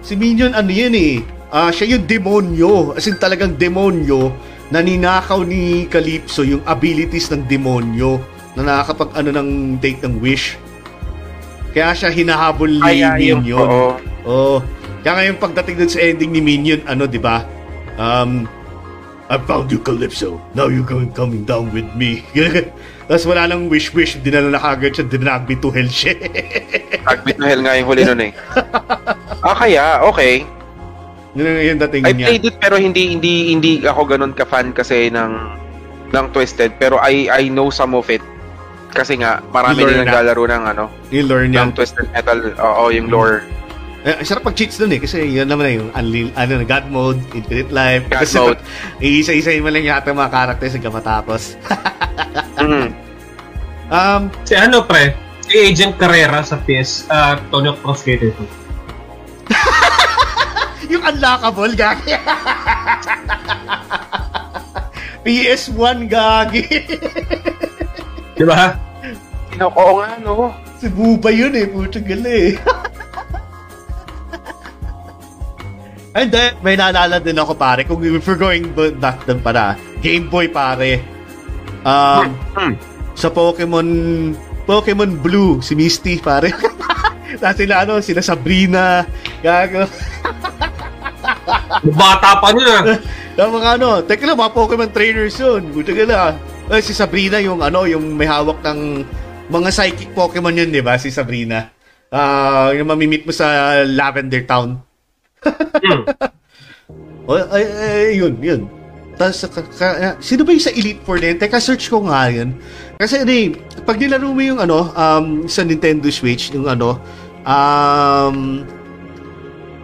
[0.00, 1.20] si Minion ano yan eh.
[1.52, 2.96] Ah, siya yung demonyo.
[2.96, 4.32] As in talagang demonyo
[4.72, 8.16] na ninakaw ni Calypso yung abilities ng demonyo
[8.56, 9.48] na nakakapag ano ng
[9.84, 10.56] take ng wish.
[11.74, 13.66] Kaya siya hinahabol ni Kaya yung, Minion.
[13.66, 13.88] oo.
[14.24, 14.58] Oh.
[15.02, 17.42] Kaya ngayon pagdating dun sa ending ni Minion, ano, 'di ba?
[17.98, 18.46] Um
[19.24, 20.36] I found you, Calypso.
[20.52, 22.20] Now you're going coming down with me.
[23.08, 24.20] Tapos wala nang wish-wish.
[24.20, 25.04] Dinala na kagad siya.
[25.08, 26.12] Dinagbi to hell siya.
[27.10, 28.32] Agbit na hell nga yung huli nun eh.
[29.48, 30.44] ah, kaya, okay.
[31.34, 32.26] Yun ang yung dating I niya.
[32.30, 35.32] played it pero hindi hindi hindi ako ganun ka-fan kasi ng
[36.14, 38.22] ng Twisted pero I I know some of it.
[38.94, 41.66] Kasi nga marami din naglalaro ng ano, I-learn niya.
[41.66, 43.42] ng Twisted Metal, oo, yung lore.
[44.04, 45.00] Eh, sarap pag cheats dun eh.
[45.00, 48.04] Kasi yun naman na yung unli, ano, na God mode, infinite life.
[48.06, 48.60] God Kasi mode.
[49.02, 51.42] Iisa-isahin mo lang yata mga characters hanggang matapos.
[52.54, 52.86] Mhm.
[53.90, 55.12] um, Si ano pre?
[55.42, 58.40] Si Agent Carrera sa PS, ah, Tony Hawk Pro Skater 2.
[60.94, 62.14] yung unlockable, gagi.
[65.20, 66.64] PS1, gagi.
[68.34, 68.74] Di ba?
[69.54, 70.50] Ino, oo nga no.
[70.78, 72.58] si Buba yun eh, puto gali.
[76.14, 78.70] And then, may naalala din ako pare, kung if we're going
[79.02, 81.02] back dun para, Game Boy pare.
[81.82, 82.74] Um, Hmm.
[83.18, 83.88] sa Pokemon,
[84.62, 86.54] Pokemon Blue, si Misty pare.
[87.42, 89.02] Tapos sila, ano, sila Sabrina.
[89.42, 89.90] Gago.
[91.82, 92.94] Bata pa niya.
[93.42, 95.66] Yung mga ano, teka lang, mga Pokemon trainers yun.
[95.74, 96.38] Buta ka na.
[96.72, 99.04] Eh, si Sabrina yung ano, yung may hawak ng
[99.52, 100.96] mga psychic Pokemon yun, di ba?
[100.96, 101.68] Si Sabrina.
[102.08, 104.80] Ah, yung mamimit mo sa Lavender Town.
[105.44, 106.04] Hmm.
[107.24, 108.68] Oh, ay, ay, yun, yun.
[109.16, 111.40] Tapos, ka, ka- sino ba yung sa Elite Four na yun?
[111.40, 112.52] Teka, search ko nga yun.
[113.00, 113.48] Kasi ano eh,
[113.80, 117.00] pag nilaro mo yung ano, um, sa Nintendo Switch, yung ano,
[117.48, 118.60] um,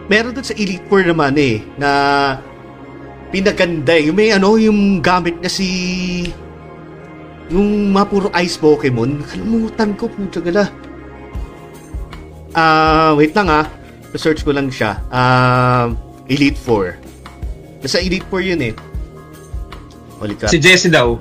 [0.05, 1.89] meron dun sa Elite Four naman eh, na
[3.33, 4.11] pinaganda eh.
[4.11, 5.65] Yung may ano, yung gamit na si...
[7.51, 9.27] Yung mga puro ice Pokemon.
[9.27, 10.71] Kalimutan ko, puta gala.
[12.55, 13.67] Ah, wait lang ah.
[14.15, 14.99] search ko lang siya.
[15.11, 15.91] Ah,
[16.31, 16.95] Elite Four.
[17.83, 18.73] Nasa Elite Four yun eh.
[20.19, 20.51] Holy crap.
[20.51, 21.19] Si Jessie daw.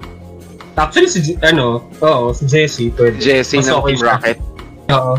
[0.79, 2.95] Actually, si, ano, oo, si Jessie.
[2.95, 3.19] Pwede.
[3.19, 4.07] Jessie Mas ng okay Team.
[4.07, 4.39] Rocket.
[4.91, 5.15] Oo.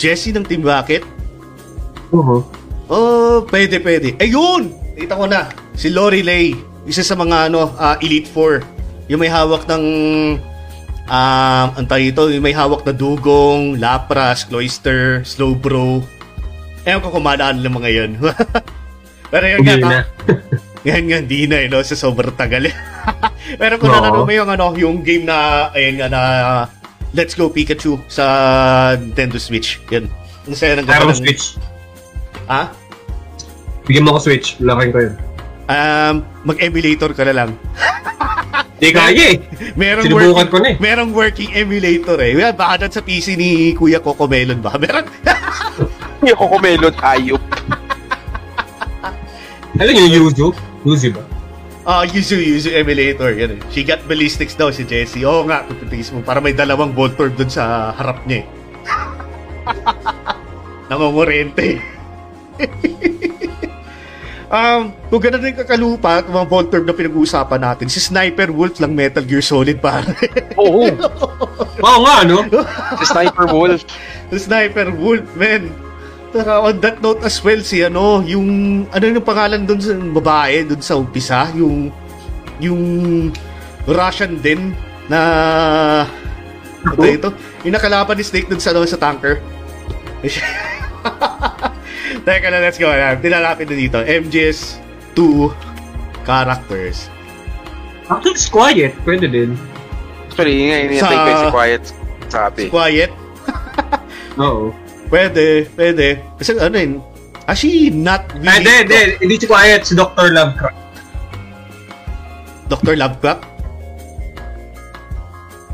[0.00, 1.04] Jessie ng Team Rocket?
[2.08, 2.40] Uh-huh.
[2.88, 4.16] Oh, pwede, pwede.
[4.20, 4.72] Ayun!
[4.96, 5.50] Kita ko na.
[5.76, 6.56] Si Lorelei.
[6.84, 8.64] Isa sa mga ano, ah, Elite Four.
[9.08, 9.84] Yung may hawak ng
[11.08, 16.04] um, ang tayo ito, may hawak na dugong, lapras, cloister, slowbro.
[16.84, 18.10] Ewan ko kung maalala ng mga yun.
[19.32, 20.00] Pero yun nga, na.
[20.84, 21.80] Ngayon nga, hindi na, eh, no?
[21.80, 22.68] Sa sobrang tagal.
[23.60, 23.96] Pero kung Oo.
[23.96, 26.22] nalaro mo yung, ano, yung game na, ayan nga, na
[27.16, 28.24] Let's Go Pikachu sa
[29.00, 29.80] Nintendo Switch.
[29.88, 30.12] Yan.
[30.44, 31.56] Ang saya ng ganda ng- Switch.
[32.52, 32.68] Ha?
[33.88, 34.60] Bigyan mo ko Switch.
[34.60, 35.14] Laking ko yun.
[35.64, 37.50] Um, mag-emulator ka na lang.
[38.74, 39.36] Hindi kaya eh.
[39.80, 40.76] Merong Sinubukan working, ko na eh.
[40.82, 42.34] merong working emulator eh.
[42.34, 44.74] Well, baka dyan sa PC ni Kuya Coco Melon ba?
[44.82, 45.06] Meron?
[46.24, 47.42] Yung Cocomelon hayop.
[49.80, 50.48] Alam niyo yung Yuzu?
[50.82, 51.22] Yuzu ba?
[51.84, 53.30] Ah, Yuzu, Yuzu emulator.
[53.36, 53.60] Yan eh.
[53.70, 55.22] She got ballistics daw si Jessie.
[55.22, 56.24] Oo nga, tututis mo.
[56.24, 58.46] Para may dalawang Voltorb dun sa harap niya eh.
[60.90, 61.78] Nangongorente.
[64.54, 68.94] Um, kung ganun rin kakalupa, kung mga Voltorb na pinag-uusapan natin, si Sniper Wolf lang
[68.94, 70.14] Metal Gear Solid pare.
[70.60, 70.86] Oo.
[71.82, 72.46] Oo nga, no?
[73.02, 73.82] si Sniper Wolf.
[74.30, 75.66] si Sniper Wolf, man.
[76.34, 78.46] Saka on that note as well, si ano, yung,
[78.90, 81.90] ano yung pangalan doon sa babae, doon sa umpisa, yung,
[82.58, 82.82] yung
[83.86, 84.74] Russian din,
[85.06, 85.20] na,
[86.82, 87.30] ano ito,
[87.62, 89.38] yung nakalaban ni Snake doon sa, ano, sa tanker.
[92.22, 92.86] Teka na, let's go.
[92.86, 93.98] Ayan, Tinalapit na dito.
[93.98, 94.78] MGS
[95.18, 95.50] 2
[96.22, 97.10] characters.
[98.06, 98.92] Actually, it's quiet.
[99.02, 99.56] Pwede din.
[100.28, 101.84] Actually, yun nga, inintay ko yung si Quiet
[102.28, 102.62] sabi.
[102.68, 103.12] Quiet.
[104.42, 104.74] Oo.
[105.08, 106.18] Pwede, pwede.
[106.40, 106.92] Kasi ano yun,
[107.46, 108.66] actually not Ay, really.
[108.66, 109.00] Ah, hindi, hindi.
[109.22, 109.80] Hindi si quiet.
[109.86, 110.34] Si Dr.
[110.34, 110.78] Lovecraft.
[112.66, 112.94] Dr.
[112.98, 113.42] Lovecraft?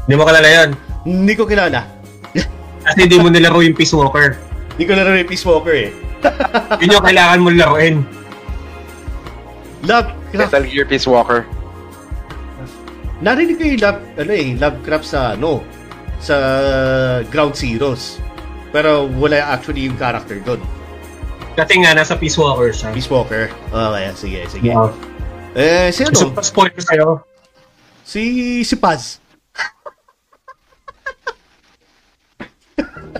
[0.05, 0.69] Hindi mo kalala yun.
[1.07, 1.86] Hindi ko kilala.
[2.85, 4.36] Kasi hindi mo nilaro yung Peace Walker.
[4.77, 5.91] Hindi ko laro yung Peace Walker eh.
[6.81, 8.05] Yun yung kailangan mo laruin.
[9.84, 10.52] Lovecraft.
[10.52, 11.47] Metal Gear Peace Walker.
[13.20, 15.60] Narinig ko yung love, ano eh, Lovecraft sa, ano,
[16.20, 16.36] sa
[17.28, 18.16] Ground Zeroes.
[18.73, 20.60] Pero wala actually yung character doon.
[21.58, 22.94] Kasi nga, nasa Peace Walker siya.
[22.94, 23.52] Peace Walker.
[23.68, 24.70] Okay, sige, sige.
[24.73, 24.89] Yeah.
[25.52, 26.40] Eh, si So, ano?
[26.40, 27.08] spoil ko sa'yo.
[28.07, 28.23] Si,
[28.65, 29.18] si Paz.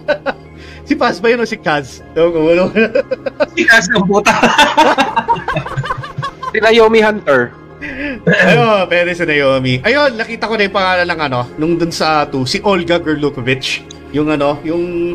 [0.91, 2.02] si Paz ba yun o si Kaz?
[2.19, 2.62] Ewan ko, wala.
[3.55, 4.35] Si Kaz ng puta.
[6.51, 7.55] Si Naomi Hunter.
[8.27, 9.78] Ayun, pwede si Naomi.
[9.86, 13.86] Ayun, nakita ko na yung pangalan ng ano, nung dun sa 2, si Olga Gerlukovich.
[14.10, 15.15] Yung ano, yung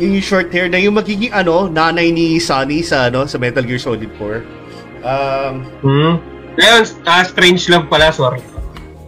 [0.00, 3.76] yung short hair na yung magiging ano, nanay ni Sunny sa ano, sa Metal Gear
[3.76, 4.40] Solid 4.
[5.04, 6.16] Um, Hmm.
[6.56, 8.40] Ngayon, ah, Strange Love pala, sorry.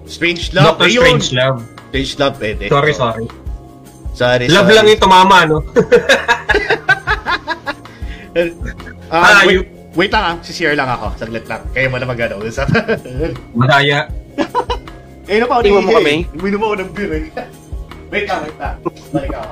[0.04, 0.76] Strange Love.
[0.76, 0.92] Dr.
[0.92, 1.16] Ayun.
[1.16, 1.58] Strange Love.
[1.88, 2.64] Strange Love, pwede.
[2.68, 3.24] Sorry, sorry.
[4.12, 4.76] Sorry, Love sorry.
[4.76, 5.58] lang yung tumama, no?
[9.10, 9.66] Ah, Ah, wait, you-
[9.98, 11.18] wait lang ah, si lang ako.
[11.18, 11.66] Saglit lang.
[11.74, 12.38] Kayo mo na mag-ano.
[13.52, 14.06] Madaya.
[15.26, 16.14] Kayo na pa ako Tingnan mo kami.
[16.32, 17.24] Uminom ako ng beer eh.
[18.10, 18.74] Wait lang, wait lang.
[19.10, 19.50] Balik ako.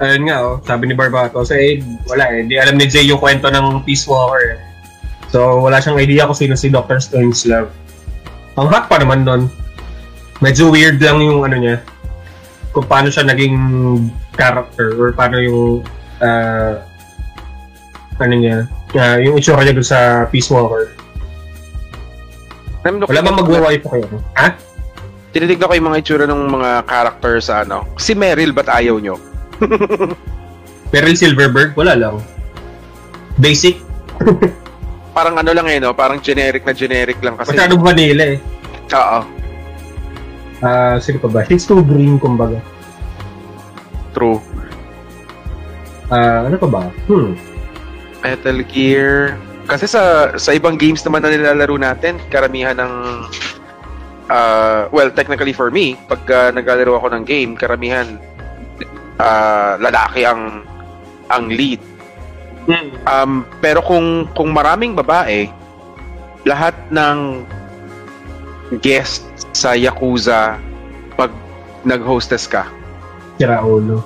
[0.00, 1.76] Ayun nga, oh, sabi ni Barbato, eh,
[2.08, 4.56] wala eh, di alam ni Jay yung kwento ng Peace Walker.
[4.56, 4.58] eh.
[5.28, 6.98] So, wala siyang idea kung sino si Dr.
[6.98, 7.68] Strangelove.
[8.56, 9.46] Ang hot pa naman nun.
[10.40, 11.84] Medyo weird lang yung ano niya.
[12.70, 13.56] Kung paano siya naging
[14.34, 15.82] character or paano yung
[16.22, 16.78] ah,
[18.20, 20.92] ano niya, ah, yung itsura niya dun sa Peace Walker.
[22.80, 24.06] Mo, Wala bang magwa-wife kayo?
[24.40, 24.56] Ha?
[25.30, 27.86] Tinitignan ko yung mga itsura ng mga character sa ano.
[28.00, 29.20] Si Meryl, ba't ayaw nyo?
[30.92, 31.76] Meryl Silverberg?
[31.76, 32.18] Wala lang.
[33.38, 33.78] Basic.
[35.16, 35.92] Parang ano lang eh, no?
[35.94, 37.52] Parang generic na generic lang kasi.
[37.52, 38.38] Masyadong vanilla eh.
[38.90, 39.18] Oo,
[40.60, 41.40] Ah, sino pa ba?
[41.48, 42.60] She's too green, kumbaga.
[44.12, 44.42] true.
[46.10, 46.82] Ah, ano pa ba?
[47.06, 47.38] Hmm.
[48.20, 49.38] Metal Gear.
[49.70, 52.94] Kasi sa sa ibang games naman na nilalaro natin, karamihan ng
[54.26, 58.18] uh, well, technically for me, pag uh, naglalaro ako ng game, karamihan
[59.22, 60.66] uh, lalaki ang
[61.30, 61.78] ang lead.
[62.66, 62.90] Hmm.
[63.06, 63.32] Um,
[63.62, 65.46] pero kung kung maraming babae,
[66.42, 67.46] lahat ng
[68.82, 70.58] guest sa Yakuza
[71.18, 71.30] pag
[71.82, 72.66] nag-hostess ka.
[73.40, 74.04] Sira ulo.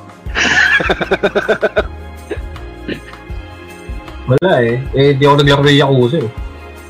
[4.24, 4.80] Wala eh.
[4.96, 6.30] Eh, di ako naglaro ng Yakuza eh.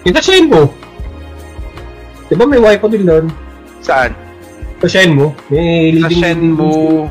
[0.06, 0.68] Yung sa Shenmue.
[2.30, 3.26] Di ba may wife din doon?
[3.82, 4.14] Saan?
[4.80, 5.34] Sa Shenmue.
[5.50, 6.22] May Sa leading...
[6.22, 7.10] Shenmue...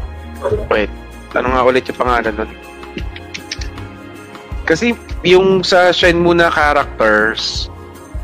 [0.71, 0.91] Wait,
[1.33, 2.51] ano nga ulit yung pangalan nun?
[4.63, 4.95] Kasi
[5.27, 7.67] yung sa Shenmue na characters,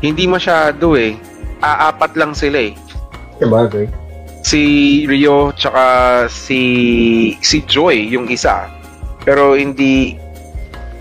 [0.00, 1.20] hindi masyado eh.
[1.60, 2.72] Aapat lang sila eh.
[3.40, 3.86] Sabagay.
[4.40, 4.60] Si
[5.04, 5.84] Rio tsaka
[6.26, 6.60] si
[7.40, 8.68] si Joy yung isa.
[9.20, 10.16] Pero hindi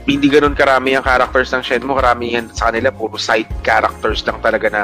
[0.03, 4.67] hindi ganoon karami ang characters ng Shenmue, karamihan sa kanila puro side characters lang talaga
[4.67, 4.83] na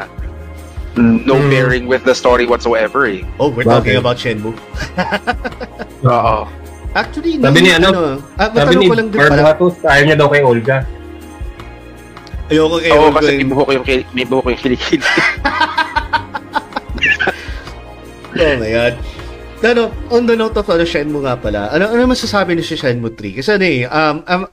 [0.96, 1.50] no Hmm.
[1.50, 3.26] bearing with the story whatsoever eh.
[3.36, 3.74] Oh, we're Bagay.
[3.74, 4.56] talking about Shenmue.
[6.06, 6.48] Oo.
[6.94, 8.88] Actually, Sabi ni nung- ano, ah, Sabi ni.
[8.88, 10.88] Barbatos, ayaw niya daw kay Olga.
[12.48, 12.94] Ayoko kayo.
[12.94, 15.04] Oo, kasi may buhok yung, may buhok yung kilikili.
[18.36, 18.96] Oh my God.
[19.66, 23.16] Ano, on the note of ano, Shenmue nga pala, ano, ano masasabi niyo sa Shenmue
[23.16, 23.40] 3?
[23.40, 24.44] Kasi ano eh, um, um,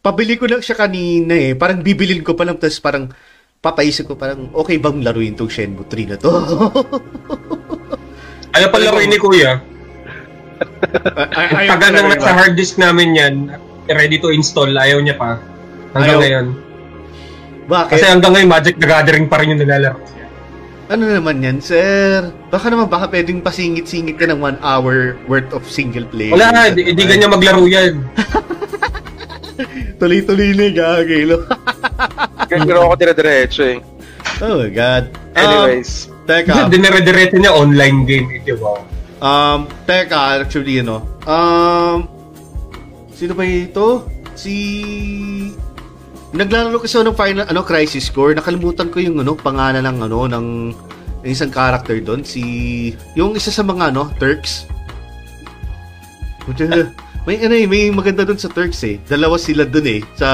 [0.00, 1.52] pabili ko lang siya kanina eh.
[1.58, 3.10] Parang bibilin ko pa lang, tapos parang
[3.58, 6.30] papaisip ko parang, okay bang laruin tong Shenmue 3 na to?
[8.56, 9.60] Ayaw pala laruin ni Kuya.
[11.68, 13.34] Tagal nang nasa hard disk namin yan,
[13.90, 15.38] ready to install, ayaw niya pa.
[15.94, 16.22] Hanggang Ayaw.
[16.24, 16.46] ngayon.
[17.68, 17.92] Bakit?
[17.94, 20.00] Kasi hanggang ngayon, Magic the Gathering pa rin yung nilalaro.
[20.88, 22.32] Ano naman yan, sir?
[22.48, 26.32] Baka naman, baka pwedeng pasingit-singit ka ng one hour worth of single player.
[26.32, 28.08] Wala nga, hindi, hindi ganyan maglaro yan.
[30.00, 31.28] Tuloy-tuloy na yung gagawin.
[32.48, 33.78] Pero ako dire-diretso eh.
[34.40, 35.12] oh my God.
[35.36, 38.26] Um, Anyways, Kasi teka, dinire-diretso niya online game.
[38.40, 38.80] Ito, wow.
[39.20, 42.08] um, teka, actually, ano, um,
[43.12, 44.08] sino ba ito?
[44.32, 44.56] Si...
[46.38, 48.38] Naglalaro kasi ako ng final, ano, Crisis Core.
[48.38, 50.46] Nakalimutan ko yung, ano, pangalan ng, ano, ng,
[51.26, 52.22] ng isang character doon.
[52.22, 52.42] Si,
[53.18, 54.70] yung isa sa mga, ano, Turks.
[57.26, 59.02] May, ano eh, may maganda doon sa Turks eh.
[59.04, 60.28] Dalawa sila doon eh, sa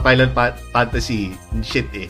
[0.00, 1.36] Final Fa- Fantasy.
[1.60, 2.08] Shit eh.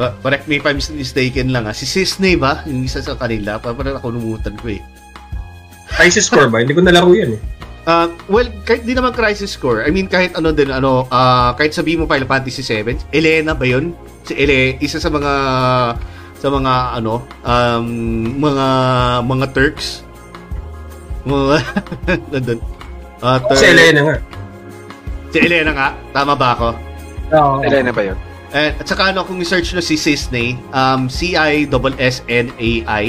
[0.00, 1.76] Uh, correct me if I'm mistaken lang ah.
[1.76, 2.64] Si Cisne ba?
[2.64, 3.60] Yung isa sa kanila.
[3.60, 4.80] Pa- Parang ako numutan ko eh.
[5.92, 6.64] Crisis Core ba?
[6.64, 7.59] Hindi ko nalaro yan eh.
[7.90, 9.82] Uh, well, kahit di naman Crisis Core.
[9.82, 13.66] I mean, kahit ano din, ano, uh, kahit sabihin mo Final Fantasy 7, Elena ba
[13.66, 13.98] yun?
[14.22, 15.32] Si Ele, isa sa mga,
[16.38, 17.86] sa mga, ano, um,
[18.38, 18.66] mga,
[19.26, 20.06] mga Turks.
[21.26, 21.66] Mga,
[22.30, 22.62] nandun.
[23.18, 24.22] Uh, Si Elena nga.
[25.34, 25.90] Si Elena nga.
[26.14, 26.70] Tama ba ako?
[27.34, 27.58] Oo.
[27.66, 28.14] Elena ba yun?
[28.54, 33.04] Eh, at saka ano, kung i-search nyo si Cisne, um, C-I-S-S-N-A-I.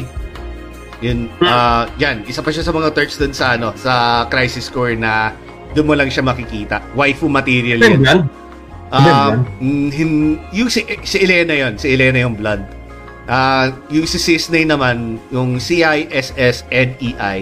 [1.02, 4.94] Yun, ah, yan, isa pa siya sa mga Turks dun sa, ano, sa Crisis Core
[4.94, 5.34] na
[5.74, 6.82] doon mo lang siya makikita.
[6.94, 8.06] Waifu material yun.
[8.06, 8.22] yan?
[8.92, 12.62] Um, mm, hin- yung si, si Elena yon si Elena yung blood.
[13.26, 17.40] Ah, yung si Cisne naman, yung C-I-S-S-N-E-I,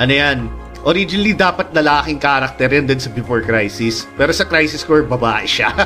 [0.00, 0.48] ano yan,
[0.88, 4.08] originally dapat lalaking character yan din sa Before Crisis.
[4.16, 5.70] Pero sa Crisis Core, babae siya.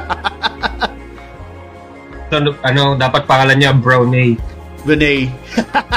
[2.26, 4.34] So, ano, dapat pangalan niya Bro Nay.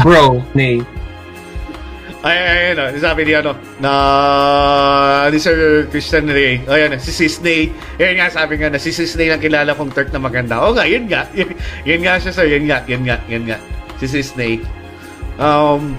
[0.00, 0.80] Bro Nay.
[2.20, 2.84] Ay, ay, ay, no.
[3.00, 3.92] Sabi ni ano, na
[5.32, 6.60] ni Sir Christian Ray.
[6.68, 7.72] Ayan, si Cisney.
[7.96, 10.60] Yan nga, sabi nga na si Cisney lang kilala kong Turk na maganda.
[10.60, 11.24] Oo nga, yun nga.
[11.32, 11.48] Yun,
[11.88, 12.44] yun nga siya, sir.
[12.44, 13.56] Yun nga, yun nga, yun nga.
[13.96, 14.60] Si Cisney.
[15.40, 15.96] Um,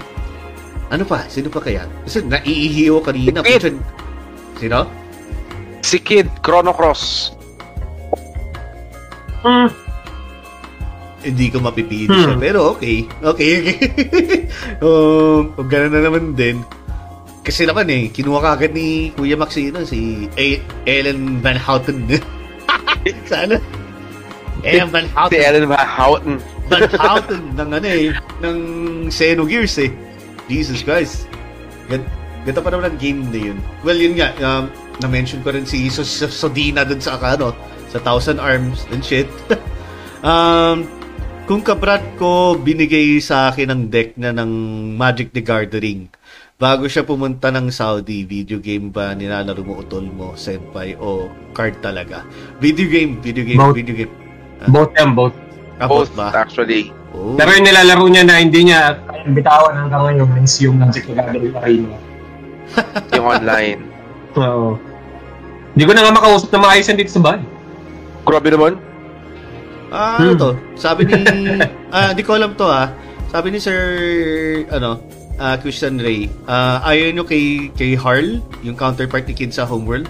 [0.94, 1.26] ano pa?
[1.26, 1.90] Sino pa kaya?
[2.06, 3.42] Kasi naiihiyo kanina.
[3.42, 3.74] Kid.
[3.74, 3.82] Pucha-
[4.62, 4.80] Sino?
[5.82, 7.34] Si Kid, Chrono Cross.
[9.42, 9.66] Hmm.
[11.22, 12.34] Hindi ko mapipili siya.
[12.34, 12.42] Hmm.
[12.42, 13.06] Pero okay.
[13.22, 13.76] Okay, okay.
[14.84, 16.62] um, pag gano'n na naman din.
[17.42, 22.06] Kasi naman eh, kinuha ka agad ni Kuya Maxino, si A- Ellen Van Houten.
[23.30, 23.58] Sana.
[24.62, 25.42] Ellen Van Si Houten.
[25.42, 26.34] Ellen Van Houten.
[26.70, 28.14] Van Houten ng ano eh,
[28.46, 28.58] ng
[29.10, 29.90] Xenogears eh.
[30.46, 31.26] Jesus Christ.
[31.90, 32.06] Gan
[32.46, 33.58] ganda pa naman ang game na yun.
[33.86, 34.70] Well, yun nga, um,
[35.02, 37.54] na-mention ko rin si Sos Sodina dun sa ano,
[37.90, 39.26] sa Thousand Arms and shit.
[40.26, 40.86] um,
[41.42, 44.50] kung kabrad ko binigay sa akin ng deck na ng
[44.94, 46.06] Magic the Gathering
[46.56, 51.82] bago siya pumunta ng Saudi, video game ba nilalaro mo utol mo, senpai, o card
[51.82, 52.22] talaga?
[52.62, 53.74] Video game, video game, Both.
[53.74, 54.12] video game.
[54.70, 55.34] Both yan, both.
[55.82, 56.30] Ah, Both, both ba?
[56.38, 56.94] actually.
[57.10, 57.34] Oh.
[57.34, 58.94] Pero yung nilalaro niya na hindi niya
[59.26, 61.98] bitawan hanggang ngayon is yung Magic the Gathering Arena.
[63.12, 63.84] Yung online.
[64.32, 64.80] Oo.
[65.74, 67.42] Hindi ko na nga makausap na maayos dito sa bahay.
[68.24, 68.80] Grabe naman.
[69.92, 70.24] Ah, Hmm.
[70.24, 70.50] ano to?
[70.74, 71.14] Sabi ni...
[71.94, 72.88] ah, di ko alam to ah.
[73.28, 73.78] Sabi ni Sir...
[74.72, 74.98] Ano?
[75.36, 76.30] ah Christian Ray.
[76.44, 80.06] Ah, ayaw nyo kay, kay Harl, yung counterpart ni Kid sa Homeworld.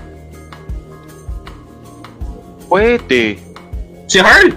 [2.68, 3.36] Pwede.
[4.06, 4.52] Si Harl!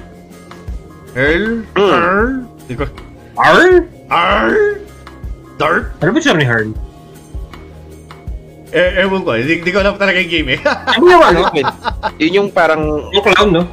[1.15, 1.63] Earl?
[1.73, 1.91] Hmm.
[1.91, 2.31] Harl?
[2.67, 2.83] Di ko...
[3.35, 3.87] Harl?
[4.07, 4.57] Arl?
[5.55, 5.95] Dart?
[6.03, 6.69] Ano ba siya ni Harl?
[8.75, 9.31] Eh, ewan ko.
[9.39, 10.59] Hindi, hindi ko alam talaga yung game eh.
[10.65, 11.39] Ano yung ano?
[12.19, 13.63] Yun yung parang, Yung clown, no?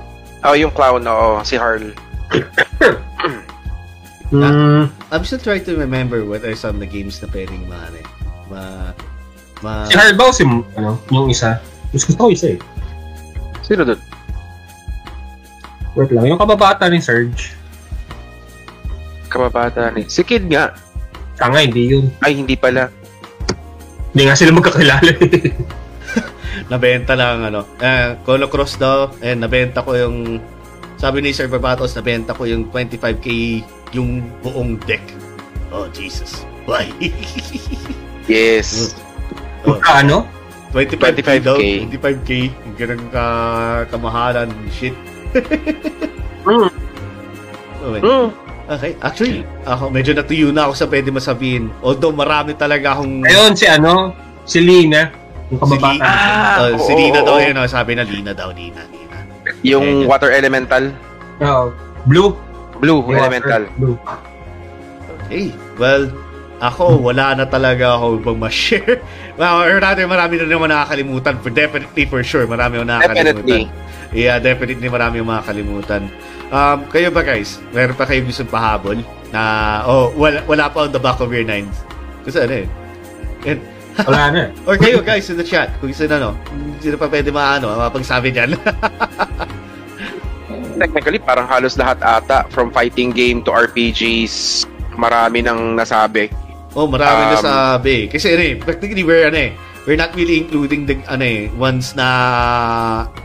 [0.45, 1.93] Oh, yung clown, oo, si Harl.
[4.33, 4.89] Hmm.
[5.13, 7.85] I'm still trying to remember what are some of the games na pwedeng ma...
[7.93, 8.07] eh,
[8.49, 8.63] Ma...
[9.61, 9.73] Ma...
[9.85, 11.61] Si Harl ba o si, ano, yung isa?
[11.93, 12.59] Mas gusto ko isa eh.
[13.61, 14.01] Sino doon?
[15.93, 17.53] Wait lang, yung kababata ni Serge.
[19.29, 20.09] Kababata ni.
[20.09, 20.73] Si Kid nga.
[21.37, 22.09] Tanga, hindi yun.
[22.25, 22.89] Ay, hindi pala.
[24.17, 25.53] Hindi nga sila magkakilala eh.
[26.69, 27.65] nabenta lang ano.
[27.79, 29.13] Eh, Colo Cross daw.
[29.21, 30.39] Eh, nabenta ko yung...
[30.97, 33.27] Sabi ni Sir Barbatos, nabenta ko yung 25k
[33.93, 35.03] yung buong deck.
[35.73, 36.45] Oh, Jesus.
[36.69, 36.89] Why?
[38.31, 38.95] Yes.
[39.67, 40.31] oh, ano?
[40.71, 41.59] 25k daw.
[41.59, 41.91] 25K.
[41.91, 42.31] 25k.
[42.55, 43.25] Yung ganun ka,
[43.91, 44.49] kamahalan.
[44.71, 44.95] Shit.
[46.47, 46.71] Hmm.
[47.83, 48.03] Oh, wait.
[48.07, 48.31] Mm.
[48.71, 48.95] Okay.
[49.03, 51.67] Actually, ako, medyo natuyo na ako sa pwede masabihin.
[51.83, 53.27] Although marami talaga akong...
[53.27, 54.15] Ayun, si ano?
[54.47, 55.11] Si Lina.
[55.53, 55.93] Yung Si kababata.
[55.93, 56.05] Lina.
[56.09, 57.55] Ah, Oh, si Lina daw yun.
[57.55, 57.69] oh.
[57.69, 58.49] Sabi na Lina daw.
[58.51, 58.83] Lina.
[58.89, 59.19] Lina.
[59.63, 60.89] Yung water elemental.
[61.39, 61.65] Oo.
[62.09, 62.33] Blue.
[62.81, 63.63] Blue Water, elemental.
[63.77, 63.95] Blue.
[65.23, 65.55] Okay.
[65.77, 66.11] Well,
[66.59, 68.99] ako, wala na talaga ako ibang ma-share.
[69.39, 71.39] well, or rather, marami na naman nakakalimutan.
[71.39, 73.47] For definitely, for sure, marami akong nakakalimutan.
[73.47, 73.63] Definitely.
[74.13, 76.11] Yeah, definitely marami yung makakalimutan.
[76.53, 77.63] Um, kayo ba guys?
[77.71, 79.01] Meron pa kayo gusto pahabol?
[79.33, 79.41] Na,
[79.87, 81.81] oh, wala, wala pa on the back of your minds.
[82.23, 82.67] Kasi ano eh.
[83.43, 83.59] And,
[83.99, 84.43] Wala na.
[84.65, 86.31] or kayo guys in the chat, kung gusto na no,
[86.79, 88.57] sino pa pwede maano, mapagsabi dyan.
[90.75, 96.33] Technically, parang halos lahat ata from fighting game to RPGs, marami nang nasabi.
[96.73, 98.09] oh, marami na Um, sabi.
[98.09, 99.51] Kasi ano eh, practically we're ano eh,
[99.85, 102.09] we're not really including the ano eh, ones na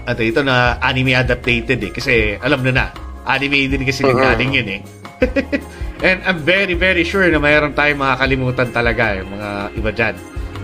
[0.04, 1.90] ano ito na anime adapted eh.
[1.90, 2.86] Kasi alam na na,
[3.24, 4.20] anime din kasi Mhm.
[4.20, 4.82] galing yun eh.
[6.06, 10.16] And I'm very, very sure na mayroon tayong makakalimutan talaga yung mga iba dyan.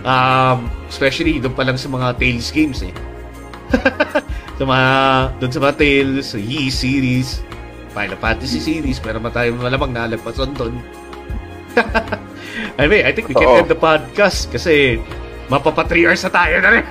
[0.04, 2.92] Um, especially doon pa lang sa mga Tales games eh.
[4.60, 4.88] sa mga,
[5.40, 7.40] doon sa mga Tales, sa Yi series,
[7.96, 10.76] Final Fantasy series, meron pa tayong malamang nalagpasan doon.
[12.78, 13.64] anyway, I think we can Oo.
[13.64, 15.00] end the podcast kasi
[15.48, 16.84] mapapa 3 hours na tayo na rin.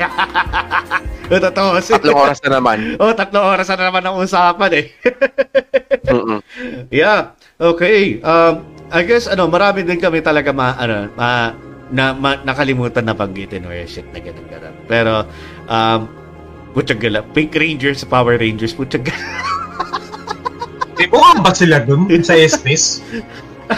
[1.34, 1.80] Totoo.
[1.80, 2.78] Tatlong oras na naman.
[3.00, 4.86] Oh, tatlong oras na naman ang usapan eh.
[6.12, 6.40] Mm-mm.
[6.92, 7.34] Yeah.
[7.58, 8.20] Okay.
[8.22, 11.56] Um, I guess ano, marami din kami talaga ma ano, ma,
[11.94, 14.74] na ma, nakalimutan na banggitin or shit na ganun ganun.
[14.90, 15.30] Pero
[15.70, 16.02] um
[16.74, 17.22] Putya gala.
[17.22, 18.74] Pink Rangers sa Power Rangers.
[18.74, 19.24] Putya gala.
[20.94, 23.02] Eh, mukha ba sila dun sa SNES?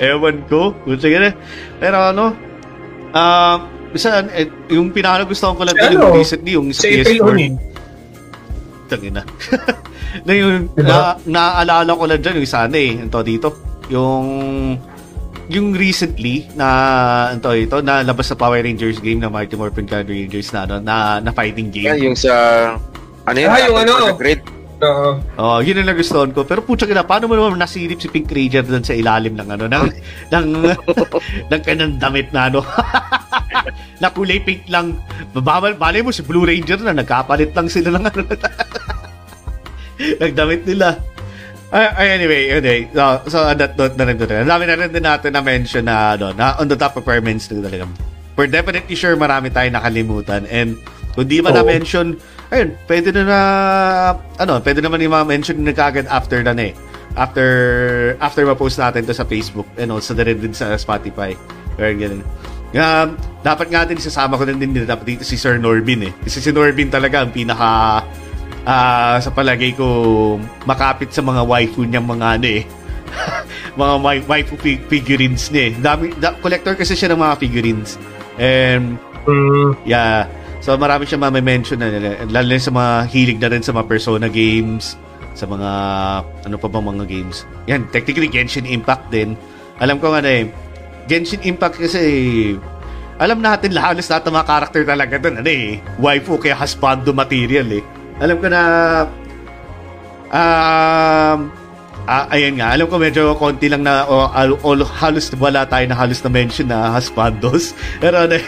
[0.00, 0.72] Ewan ko.
[0.82, 1.30] Putya gala.
[1.76, 2.24] Pero ano,
[3.12, 3.58] um,
[3.92, 6.16] isa, eh, yung pinaka gusto ko lang Si din yung ano?
[6.16, 7.28] recently, yung sa Si April PS4.
[7.28, 7.54] O'Neil.
[8.88, 9.22] Tangina.
[10.26, 10.88] na yung, Diba?
[10.88, 10.96] na,
[11.28, 13.48] naaalala ko lang dyan yung isa ano eh, ito dito.
[13.90, 14.26] Yung,
[15.50, 20.06] yung recently na, ito ito, na labas sa Power Rangers game na Mighty Morphin Power
[20.06, 21.98] Rangers na, ano, na, na fighting game.
[21.98, 22.32] yung sa...
[23.26, 23.50] Ano yun?
[23.50, 23.94] Ah, yung ano?
[24.18, 24.42] Grid.
[24.82, 25.10] Oo.
[25.38, 26.42] Oh, yun ang nagustuhan ko.
[26.42, 29.70] Pero putya ka paano mo naman nasilip si Pink Ranger doon sa ilalim ng ano,
[29.70, 29.86] ng,
[30.34, 30.46] ng,
[31.54, 32.66] ng kanyang damit na ano.
[34.02, 34.98] na kulay pink lang.
[35.30, 38.22] Babawal, malay mo si Blue Ranger na nagkapalit lang sila ng ano.
[40.22, 40.98] Nagdamit nila.
[41.72, 42.84] Ay, anyway, anyway.
[42.92, 43.02] So,
[43.32, 44.44] so on that note na rin doon.
[44.44, 47.08] Ang dami na rin din natin na mention na, ano, na on the top of
[47.08, 47.88] our minds na talaga.
[48.36, 50.44] For definitely sure, marami tayong nakalimutan.
[50.52, 50.76] And
[51.16, 51.64] kung di man Oo.
[51.64, 52.20] na-mention,
[52.52, 53.40] ayun, pwede na na,
[54.36, 56.76] ano, pwede naman yung ma-mention na kagad after na eh.
[57.16, 57.48] After,
[58.20, 61.32] after ma-post natin to sa Facebook and also na rin din sa Spotify.
[61.80, 62.20] Or ganun.
[62.72, 66.12] Um, dapat nga din isasama ko din din dapat dito si Sir Norbin eh.
[66.24, 68.00] Kasi si Norbin talaga ang pinaka
[68.62, 69.86] ah sa palagay ko
[70.64, 72.62] makapit sa mga waifu niyang mga ano eh.
[73.80, 75.72] mga wai- waifu fig- figurines niya eh.
[75.76, 77.98] Dami, da, collector kasi siya ng mga figurines.
[78.38, 80.26] And Mm, Yeah.
[80.62, 82.22] So marami siya ma-mention na nila.
[82.30, 84.94] Lalo na sa mga hilig na rin sa mga Persona games,
[85.34, 85.70] sa mga
[86.46, 87.42] ano pa bang mga games.
[87.66, 89.34] Yan, technically Genshin Impact din.
[89.82, 90.44] Alam ko nga na eh,
[91.10, 92.02] Genshin Impact kasi
[93.18, 97.10] alam natin lahat, halos lahat ng mga character talaga doon, ano eh, waifu kaya husbando
[97.10, 97.82] material eh.
[98.22, 98.62] Alam ko na
[100.30, 101.38] um,
[102.02, 105.86] Ah, ayan nga, alam ko medyo konti lang na o al- all, halos wala tayo
[105.86, 107.78] na halos na mention na husbandos.
[108.02, 108.42] Pero ano,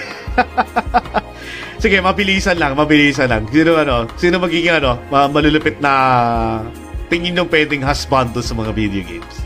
[1.82, 3.46] Sige, mabilisan lang, mabilisan lang.
[3.54, 5.92] Sino ano, sino magiging ano, ma- malulupit na
[7.06, 9.36] tingin nyo pwedeng husbandos sa mga video games?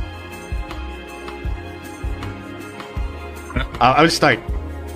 [3.76, 4.40] Ah, I'll start.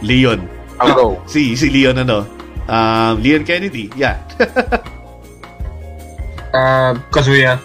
[0.00, 0.40] Leon.
[0.80, 1.06] I'll go.
[1.32, 2.24] Si si Leon ano?
[2.64, 3.92] Um, Leon Kennedy.
[3.92, 4.24] Yeah.
[6.52, 7.56] Uh, Kazuya.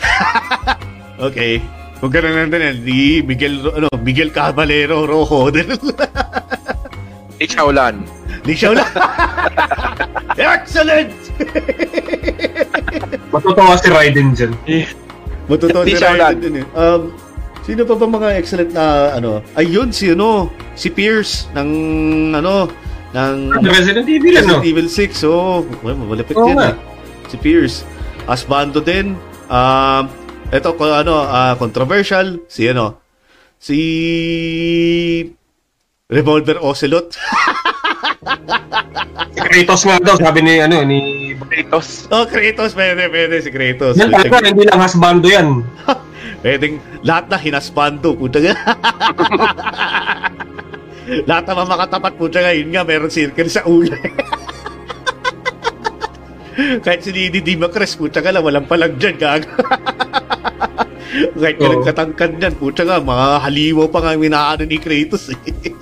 [1.28, 1.60] okay.
[2.02, 5.52] Kung ganun lang din yan, ni Miguel, ano, Miguel Caballero Rojo.
[7.44, 8.02] Ikaw lan.
[8.42, 8.90] Ni Xiao lang.
[10.34, 11.12] Excellent!
[13.32, 14.52] Matutuwa si Raiden dyan.
[15.48, 16.36] Matutuwa Di si Lan.
[16.38, 16.66] din eh.
[16.76, 17.12] Um,
[17.64, 19.40] sino pa ba mga excellent na ano?
[19.54, 21.70] Ayun si ano, si Pierce ng
[22.36, 22.68] ano
[23.12, 24.60] ng Resident Evil, ano?
[24.60, 25.28] Resident Evil 6.
[25.28, 26.74] Oh, well, malapit Oo yan eh.
[27.32, 27.88] Si Pierce.
[28.28, 29.16] Asbando din.
[29.48, 30.04] Um,
[30.52, 33.00] ito ko ano, ah, controversial si ano,
[33.56, 33.80] si
[36.12, 37.16] Revolver Ocelot.
[39.32, 41.32] Si Kratos nga daw, sabi ni, ano, ni...
[41.40, 42.04] Kratos.
[42.12, 43.96] oh, Kratos, pwede, pwede si Kratos.
[43.96, 45.64] Yan talaga, hindi lang husbando yan.
[46.42, 48.52] Pwedeng lahat na hinasbando, puta nga.
[51.30, 53.94] lahat naman makatapat, puta nga, yun nga, meron circle sa ulo.
[56.84, 59.48] Kahit si Didi Di Macres, puta nga lang, walang palag dyan, gaga.
[61.42, 65.38] Kahit ganun katangkad dyan, puta nga, mga halimaw pa nga minaano ni Kratos eh.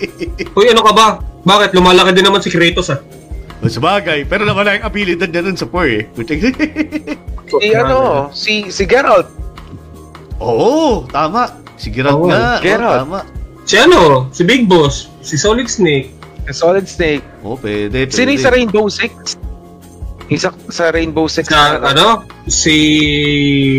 [0.58, 1.06] Uy, ano ka ba?
[1.46, 1.70] Bakit?
[1.74, 2.98] Lumalaki din naman si Kratos, ah.
[3.60, 6.02] Mas bagay, pero nawala yung abilidad niya nun sa 4 eh.
[7.50, 9.28] Si ano, si si Geralt.
[10.40, 11.60] Oo, tama.
[11.76, 12.56] Si Geralt Oo, nga.
[12.56, 13.00] Oo, Geralt.
[13.04, 13.20] tama.
[13.68, 14.32] Si ano?
[14.32, 15.12] Si Big Boss.
[15.20, 16.08] Si Solid Snake.
[16.48, 17.20] Si Solid Snake.
[17.44, 18.16] Oo, pwede, pwede.
[18.16, 19.36] Sino yung sa Rainbow Six?
[20.30, 21.50] Isa sa Rainbow Six.
[21.50, 22.22] Sa, ano?
[22.46, 22.76] Si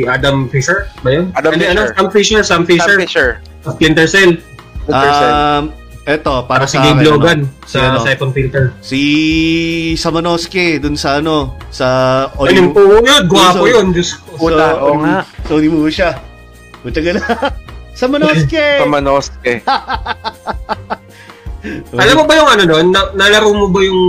[0.03, 1.31] Adam Fisher ba yun?
[1.31, 1.79] Adam Hindi, Fisher.
[1.79, 1.95] Ano?
[1.95, 2.41] Sam Fisher.
[2.41, 2.95] Sam Sam Fisher.
[2.99, 3.29] Fisher.
[3.63, 4.31] Splinter Cell.
[4.85, 5.71] Um,
[6.03, 7.39] eto, para Para si sa Gabe akin, Logan.
[7.39, 8.63] ano, si, Sa ano, Second Filter.
[8.83, 9.01] si
[9.95, 11.87] Samanosuke dun sa ano, sa
[12.41, 13.23] Ay, yung po yun.
[13.29, 13.95] Gwapo So- yun.
[13.95, 14.35] Diyos ko.
[14.41, 15.23] Puta, oo nga.
[15.47, 16.19] So, di mo siya.
[16.81, 17.21] Puta ka na.
[18.01, 18.81] Samanosuke!
[18.81, 19.53] Pamanoske.
[21.93, 22.85] Alam mo ba yung ano nun?
[22.89, 24.01] Na, nalaro mo ba yung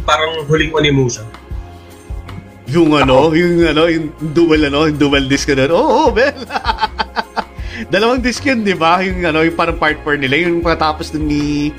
[0.00, 1.26] parang huling Onimusha?
[2.70, 6.34] Yung ano, yung ano, yung dual ano, yung dual disc na Oo, oh, Bel.
[7.92, 9.02] Dalawang disc yun, di ba?
[9.02, 11.74] Yung ano, yung parang part 4 nila, yung patapos dun ni...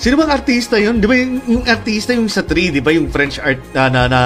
[0.00, 0.96] Sino bang artista yun?
[0.96, 2.88] Di ba yung, yung artista yung sa 3, di ba?
[2.94, 4.20] Yung French art na na na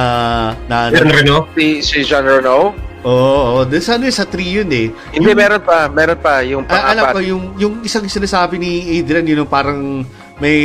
[0.71, 1.51] na, na, Yan rin, no?
[1.59, 2.79] Si, si Jean Renault.
[3.05, 4.89] Oo, oh, oh, ano yung sa 3 yun eh.
[5.13, 5.91] Hindi, meron pa.
[5.91, 6.41] Meron pa.
[6.47, 10.07] Yung Ah, alam ko yung yung isang sinasabi ni Adrian yun yung parang
[10.41, 10.57] may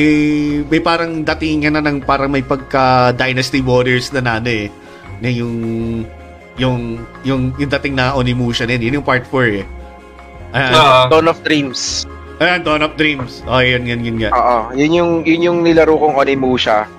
[0.63, 4.71] may parang datingan na ng parang may pagka Dynasty Warriors na nano eh.
[5.19, 5.55] Na yung
[6.59, 9.65] yung yung yung dating na Onimusha na yun, yun yung part 4 eh.
[10.49, 12.03] Ayan, Ah, Dawn of Dreams.
[12.41, 13.45] ayan, Dawn of Dreams.
[13.45, 14.33] Oh, yun, yun, yun nga.
[14.33, 14.57] Oo.
[14.73, 16.89] Yun yung, yun yung nilaro kong Onimusha.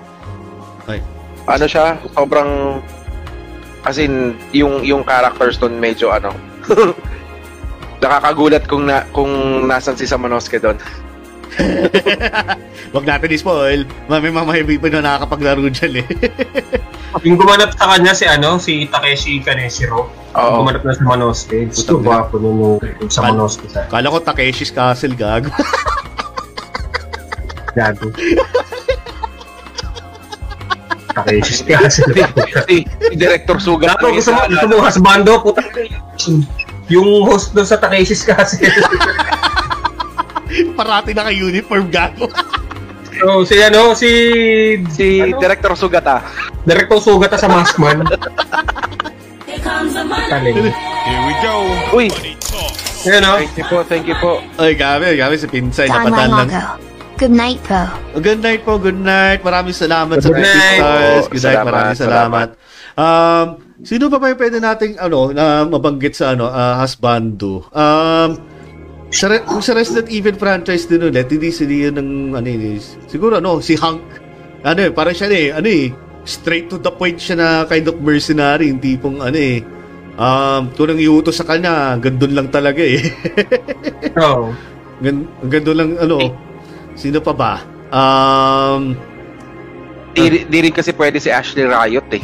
[0.87, 1.03] Ay.
[1.45, 1.99] Ano siya?
[2.15, 2.79] Sobrang...
[3.83, 6.31] As in, yung, yung characters doon medyo ano...
[8.01, 9.29] nakakagulat kung na kung
[9.69, 10.73] nasan si Samanosuke doon.
[12.95, 13.87] Wag natin i-spoil.
[14.07, 16.07] Mami mamahibi pa na nakakapaglaro dyan eh.
[17.27, 20.07] yung gumanap sa kanya si ano, si Takeshi Kaneshiro.
[20.07, 20.39] Oo.
[20.39, 21.67] Yung gumanap na sa Manosuke.
[21.71, 22.79] Gusto ba ako nung
[23.11, 25.51] sa Manosuke sa Kala ko Takeshi's Castle, gago.
[27.77, 28.07] gago.
[31.11, 32.01] Takeshi kasi.
[32.67, 33.95] si, si Director Suga.
[33.95, 35.63] Gago, gusto mo, gusto mo hasbando, puta.
[36.91, 38.67] Yung host doon sa Takeshi's Castle.
[40.81, 42.25] Parati naka-uniform, gago.
[43.21, 44.09] so, si ano, si...
[44.89, 45.37] Si ano?
[45.37, 46.25] Director Sugata.
[46.65, 48.01] Director Sugata sa Maskman.
[50.25, 50.73] Taling.
[51.05, 51.53] Here we go.
[51.93, 52.09] Uy!
[53.05, 53.33] Ayan o.
[53.37, 54.41] Thank you po, thank you po.
[54.57, 55.85] Ay, gabi, gabi si Pinsay.
[55.85, 56.49] Don Napadaan lang.
[57.21, 57.77] Good night po.
[58.17, 59.45] Oh, Good night po, good night.
[59.45, 60.81] Maraming salamat sa Good 50 night.
[60.81, 60.81] stars.
[60.81, 62.47] Oo, Good night, salamat, maraming salamat.
[62.97, 63.47] Um,
[63.85, 67.69] sino pa ba yung pwede nating ano, na mabanggit sa ano, ah, husbando?
[67.69, 68.50] Um,
[69.11, 72.79] sa, Re- sa Resident Evil franchise din ulit, hindi sila yun ng, ano yun, eh,
[73.11, 73.99] siguro ano, si Hank,
[74.63, 75.91] ano eh, parang siya eh, ano eh,
[76.23, 79.59] straight to the point siya na kind of mercenary, yung tipong ano eh,
[80.15, 83.03] um, kung nang iutos sa kanya, gandun lang talaga eh.
[84.23, 84.55] Oo.
[85.03, 86.31] Gan, gandun lang, ano,
[86.95, 87.53] sino pa ba?
[87.91, 88.95] Um,
[90.11, 92.23] Di, di rin kasi pwede si Ashley Riot eh.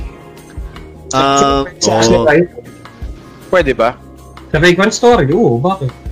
[1.16, 2.52] um, Sa oh, Ashley Riot.
[3.48, 3.96] Pwede ba?
[4.52, 6.07] Sa One Story, oo, bakit?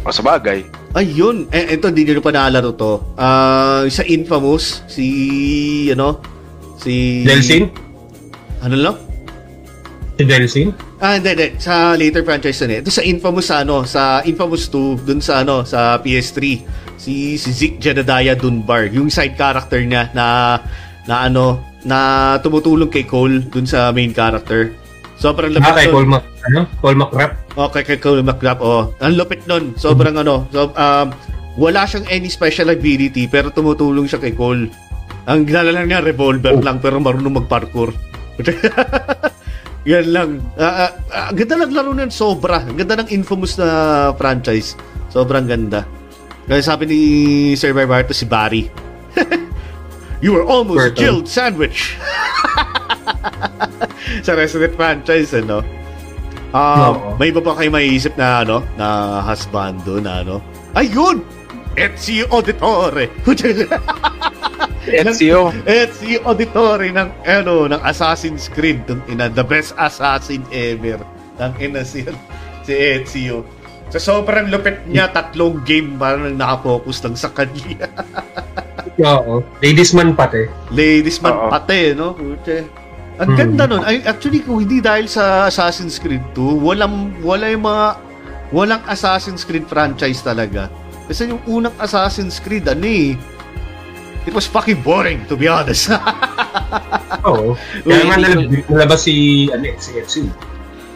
[0.00, 0.64] O sa bagay.
[0.96, 2.98] Ayun, eh, ito, hindi nyo pa naalaro to.
[3.20, 5.06] Ah, sa Infamous, si,
[5.92, 6.18] ano,
[6.80, 7.22] si...
[7.22, 7.68] Delsin?
[8.64, 8.96] Ano lang?
[10.16, 10.68] Si Delsin?
[11.00, 11.48] Ah, hindi, hindi.
[11.60, 12.80] Sa later franchise na eh.
[12.80, 16.38] Ito sa Infamous ano, sa Infamous 2, dun sa ano, sa PS3.
[17.00, 20.58] Si, si Zeke Jedediah Dunbar, yung side character niya na,
[21.08, 24.72] na ano, na tumutulong kay Cole dun sa main character.
[25.20, 25.92] Sobrang lapit Ah, kay.
[25.92, 26.64] Paul Mac, ano?
[26.80, 27.32] Paul McCrap.
[27.52, 28.96] Okay, kay Cole McCrapp, oh.
[28.98, 29.76] Ang lupit nun.
[29.76, 31.12] Sobrang ano, so, um,
[31.54, 34.72] wala siyang any special ability, pero tumutulong siya kay Cole.
[35.28, 36.64] Ang ginala lang niya, revolver Oh.
[36.64, 37.92] lang, pero marunong mag-parkour.
[39.84, 40.30] Yan lang.
[40.56, 42.64] Ah, ah, ah, ang ganda ng laro nun, sobra.
[42.64, 43.68] Ganda ng infamous na
[44.14, 44.72] franchise.
[45.08, 45.84] Sobrang ganda.
[46.44, 46.98] Kaya sabi ni
[47.54, 48.72] Sir Barbarto, si Barry.
[50.24, 50.96] you were almost Berto.
[50.96, 51.96] killed sandwich.
[54.26, 55.62] sa Resident franchise, ano?
[56.50, 57.08] Um, Oo.
[57.14, 60.42] may iba pa kayo maiisip na ano, na husbando na ano.
[60.74, 61.22] Ayun!
[61.78, 63.06] Ezio Auditore.
[64.90, 65.54] Ezio.
[65.66, 70.98] Ezio Auditore ng ano, ng Assassin's Creed, ng ina, the best assassin ever.
[71.38, 72.02] Ng ina si,
[72.66, 73.46] si Ezio.
[73.90, 77.90] Sa sobrang lupit niya, tatlong game parang nakafocus lang sa kanya.
[79.02, 79.42] Oo.
[79.62, 80.46] Ladies man pati.
[80.70, 81.50] Ladies man Oo.
[81.50, 82.14] pati, no?
[82.14, 82.66] Puche.
[83.20, 83.36] Ang Hmm.
[83.36, 83.82] ganda nun.
[83.84, 87.86] Ay, actually, kung hindi dahil sa Assassin's Creed 2, walang, wala yung mga,
[88.48, 90.72] walang Assassin's Creed franchise talaga.
[91.04, 93.12] Kasi yung unang Assassin's Creed, ano eh,
[94.24, 95.92] it was fucking boring, to be honest.
[97.28, 97.52] Oo.
[97.84, 98.16] Kaya nga
[98.72, 100.32] nalabas si, ano eh, si Ezio.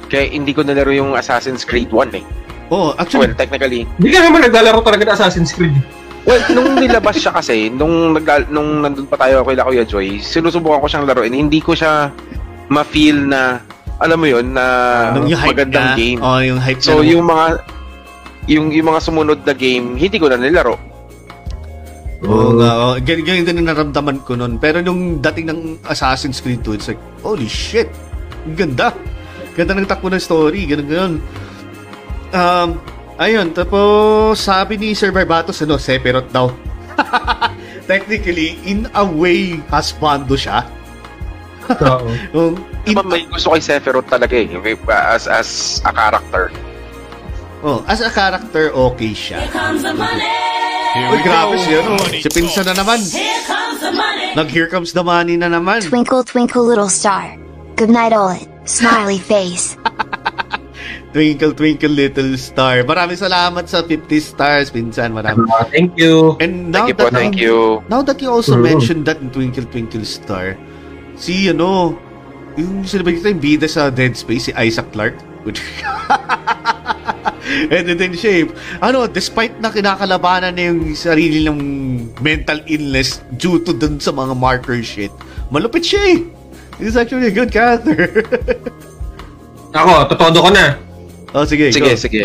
[0.09, 2.25] Kaya hindi ko nalaro yung Assassin's Creed 1 eh.
[2.70, 3.85] oh, actually, Well, technically.
[4.01, 5.77] Hindi ka naman naglalaro talaga ng Assassin's Creed.
[6.25, 10.81] Well, nung nilabas siya kasi, nung, nagla- nung nandun pa tayo kay Kuya Joy, sinusubukan
[10.81, 11.36] ko siyang laruin.
[11.36, 12.09] Hindi ko siya
[12.67, 13.61] ma-feel na,
[14.01, 14.65] alam mo yun, na
[15.20, 16.19] yung hype magandang niya, game.
[16.25, 17.12] Oh, yung hype So, niya.
[17.12, 17.47] yung mga
[18.44, 20.77] yung yung mga sumunod na game, hindi ko na nilaro.
[22.25, 24.57] Oo nga, oh, ganyan, ganyan din ang naramdaman ko nun.
[24.57, 27.93] Pero nung dating ng Assassin's Creed 2, it's like, holy shit,
[28.53, 28.97] ganda.
[29.53, 31.15] Ganda ng takbo ng story, ganun ganun.
[32.33, 32.69] Um,
[33.18, 36.51] ayun, tapos sabi ni Sir Barbatos, ano, Sephiroth daw.
[37.91, 40.65] Technically, in a way, husbando siya.
[41.68, 42.09] Oo.
[42.36, 44.49] Yung, in, Diba, may gusto kay Sephiroth talaga eh,
[44.93, 45.49] as as
[45.84, 46.52] a character.
[47.65, 49.41] oh, as a character, okay siya.
[49.41, 50.28] Here comes the money.
[50.94, 51.99] Uy, grabe siya, no?
[52.07, 53.02] Si Pinsa na naman.
[53.02, 54.31] Here comes the money.
[54.39, 55.83] Nag Here Comes the Money na naman.
[55.83, 57.34] Twinkle, twinkle, little star.
[57.75, 58.47] Good night, all it.
[58.67, 59.75] Smiley face.
[61.15, 62.83] Twinkle, Twinkle, Little Star.
[62.83, 65.15] Maraming salamat sa 50 stars, Pinsan.
[65.15, 65.47] Maraming.
[65.47, 66.34] Ah, thank you.
[66.43, 67.86] And now Thank you po, that, thank you.
[67.86, 68.67] now that you also Mhm.
[68.67, 70.59] mentioned that in Twinkle, Twinkle Star,
[71.15, 71.94] si, ano,
[72.59, 75.23] yung sinabi kita yung bida sa Dead Space, si Isaac Clarke.
[75.47, 75.62] Which,
[77.70, 78.49] And then eh,
[78.81, 81.60] ano, despite na kinakalabanan na yung sarili ng
[82.18, 85.12] mental illness due to dun sa mga marker shit,
[85.52, 86.18] malupit siya eh.
[86.81, 88.10] He's actually a good character.
[89.78, 90.75] Ako, totodo ko na.
[91.35, 91.99] Oh, sige, Sige, go.
[91.99, 92.23] sige.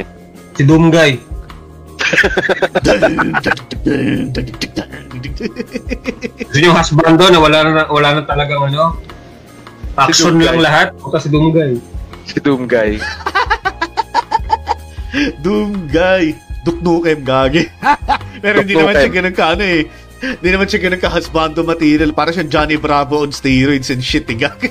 [0.53, 1.19] Si Doomguy.
[6.39, 8.95] Gusto yung husbando na wala na, wala na talagang ano,
[9.95, 10.47] action Doomguy.
[10.47, 10.87] lang lahat.
[10.95, 11.71] Puta si Doomguy.
[12.25, 13.01] Si Doom Guy.
[15.41, 16.37] Doom guy.
[16.65, 17.65] Duknukem gagi.
[18.43, 19.25] Pero hindi naman siya Duknukem.
[19.25, 19.81] ganun ka ano eh.
[20.19, 22.11] Hindi naman siya ganun ka husbando material.
[22.11, 24.69] Para siyang Johnny Bravo on steroids and shit eh gagi.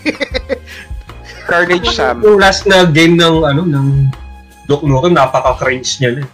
[1.48, 2.20] Carnage Sam.
[2.22, 3.86] Yung last na game ng ano ng
[4.68, 6.24] Duke Nukem, napaka-cringe niya na.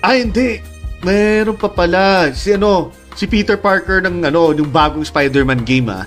[0.00, 0.62] ah hindi.
[1.02, 2.30] Meron pa pala.
[2.30, 6.06] Si ano, si Peter Parker ng ano, yung bagong Spider-Man game ah.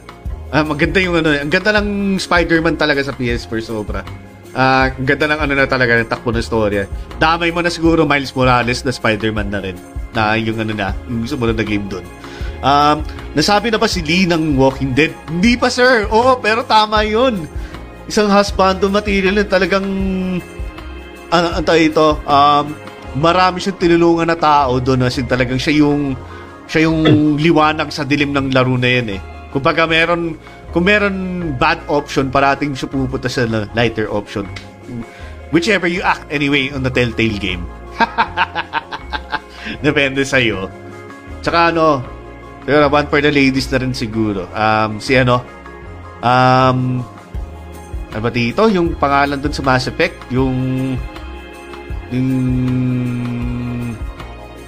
[0.55, 4.07] Ah, maganda yung ano, ang ganda ng Spider-Man talaga sa PS4 sobra.
[4.55, 6.87] Ah, ang ganda ng ano na talaga ng takbo ng storya.
[7.19, 9.75] Damay mo na siguro Miles Morales na Spider-Man na rin.
[10.15, 12.07] Na yung ano na, yung sumunod na game doon.
[12.63, 13.03] Um,
[13.35, 15.11] nasabi na ba si Lee ng Walking Dead?
[15.27, 16.07] Hindi pa sir.
[16.07, 17.51] Oo, pero tama 'yun.
[18.07, 19.83] Isang husbando material na talagang
[21.31, 22.65] ano, ano ito, um,
[23.15, 26.13] marami siyang tinulungan na tao doon as in talagang siya yung
[26.67, 26.99] siya yung
[27.45, 29.21] liwanag sa dilim ng laro na yan eh.
[29.55, 30.35] Kumbaga meron
[30.75, 31.15] kung meron
[31.55, 34.43] bad option, parating siya pupunta sa lighter option.
[35.55, 37.63] Whichever you act anyway on the Telltale game.
[39.85, 40.67] Depende sa iyo.
[41.39, 42.03] Tsaka ano,
[42.67, 44.51] pero one for the ladies na rin siguro.
[44.51, 45.39] Um, si ano,
[46.19, 46.99] um,
[48.11, 48.67] ano ba dito?
[48.67, 50.53] Yung pangalan dun sa Mass Effect, yung
[52.15, 53.95] yung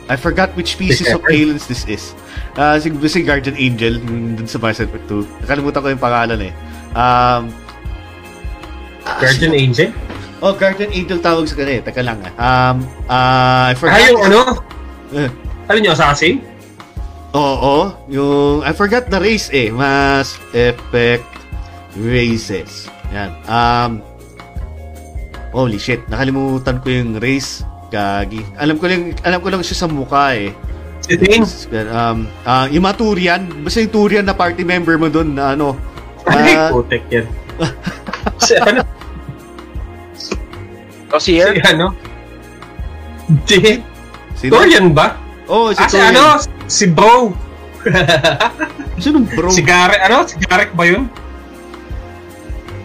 [0.08, 2.16] I forgot which pieces of aliens this is.
[2.56, 5.44] Ah, si, si Guardian Angel yung dun sa Effect 2.
[5.44, 6.54] Nakalimutan ko yung pangalan eh.
[6.96, 7.52] Um,
[9.04, 9.92] Guardian Angel?
[10.40, 11.82] oh, Guardian Angel tawag sa kanya eh.
[11.84, 12.34] Teka lang ah.
[12.40, 12.76] Um,
[13.12, 14.00] ah, I forgot.
[14.00, 14.40] Ah, yung ano?
[15.12, 15.30] Eh,
[15.68, 16.40] Ano nyo, assassin?
[17.36, 19.68] Oo, yung I forgot the race eh.
[19.68, 21.28] Mass Effect
[22.00, 22.88] races.
[23.12, 23.36] Yan.
[23.44, 24.00] Um,
[25.52, 27.64] holy shit, nakalimutan ko yung race.
[27.88, 28.44] Gagi.
[28.60, 30.52] Alam ko lang, alam ko lang siya sa mukha eh.
[31.00, 31.16] Si.
[31.72, 35.80] Um, ah, yung mga Turian, basta yung Turian na party member mo doon na ano.
[36.28, 37.24] Ay, ah, putek yan.
[38.44, 38.84] si ano?
[41.08, 41.56] O si Si Air?
[41.64, 41.96] ano?
[43.48, 43.80] Di.
[44.52, 45.16] Dorian ba?
[45.48, 46.12] Oh, si Ah, si Turian.
[46.12, 46.26] ano?
[46.68, 47.32] Si Bro.
[49.00, 49.48] Sino bro?
[49.48, 50.28] Si Garek, ano?
[50.28, 51.08] Si Garek ba yun?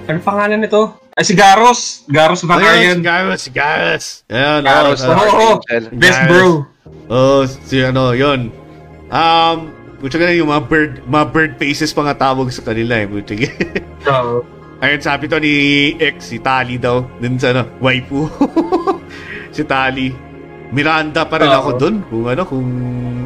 [0.07, 1.02] Ano pangalan nito?
[1.13, 2.09] Ay, si Garos.
[2.09, 2.97] Garos Ayun, Vakarian.
[2.97, 4.07] si Garros, si Garros.
[4.33, 5.53] Ayan, Garros oh, Oo, ah, oo.
[5.61, 5.85] Archangel.
[5.93, 6.49] Best bro.
[7.13, 8.49] Oh, si ano, yun.
[9.13, 9.59] Um,
[10.03, 13.07] Pucha ka na yung mga bird, mga bird faces pa nga tawag sa kanila eh.
[13.07, 13.37] Pucha
[14.17, 14.43] Oo.
[14.83, 15.55] Ayun, sabi to ni
[16.01, 17.05] ex, si Tali daw.
[17.21, 18.27] Dun sa ano, waifu.
[19.55, 20.11] si Tali.
[20.73, 21.59] Miranda pa rin Oo.
[21.61, 21.95] ako dun.
[22.09, 22.67] Kung ano, kung,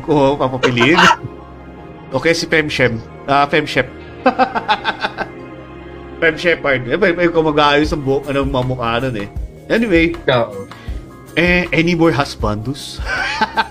[0.03, 0.99] kung ako papapiliin.
[2.19, 2.99] okay, si Femshem.
[3.31, 3.89] Ah, Femshep.
[6.17, 6.89] Fem Shepard.
[6.89, 9.28] Eh, may, may kumag-aayos ang buhok, ano, mamukha nun eh.
[9.69, 10.65] Anyway, Oo.
[11.36, 13.03] eh, any more husbandos?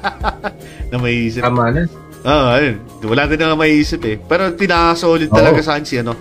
[0.92, 1.42] na may isip.
[1.42, 1.84] Tama na.
[2.26, 2.82] Ah, ayun.
[3.06, 4.18] Wala din na maiisip eh.
[4.18, 5.38] Pero pinaka-solid Oo.
[5.38, 6.18] talaga sa si ano.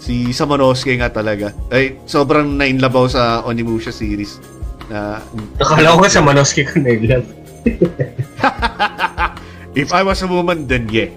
[0.00, 1.52] Si Samanosuke nga talaga.
[1.72, 4.36] Ay, sobrang nainlabaw sa Onimusha series.
[4.92, 5.20] Na,
[5.56, 7.24] Nakala ko sa Manoski ko na yun.
[9.80, 11.08] if I was a woman, then yeah.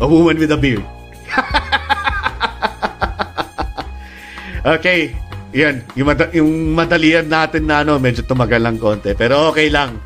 [0.00, 0.84] A woman with a beard.
[4.64, 5.14] okay.
[5.50, 5.82] Yan.
[5.98, 9.12] Yung, mada- yung madalian natin na ano, medyo tumagal lang konti.
[9.18, 9.98] Pero okay lang.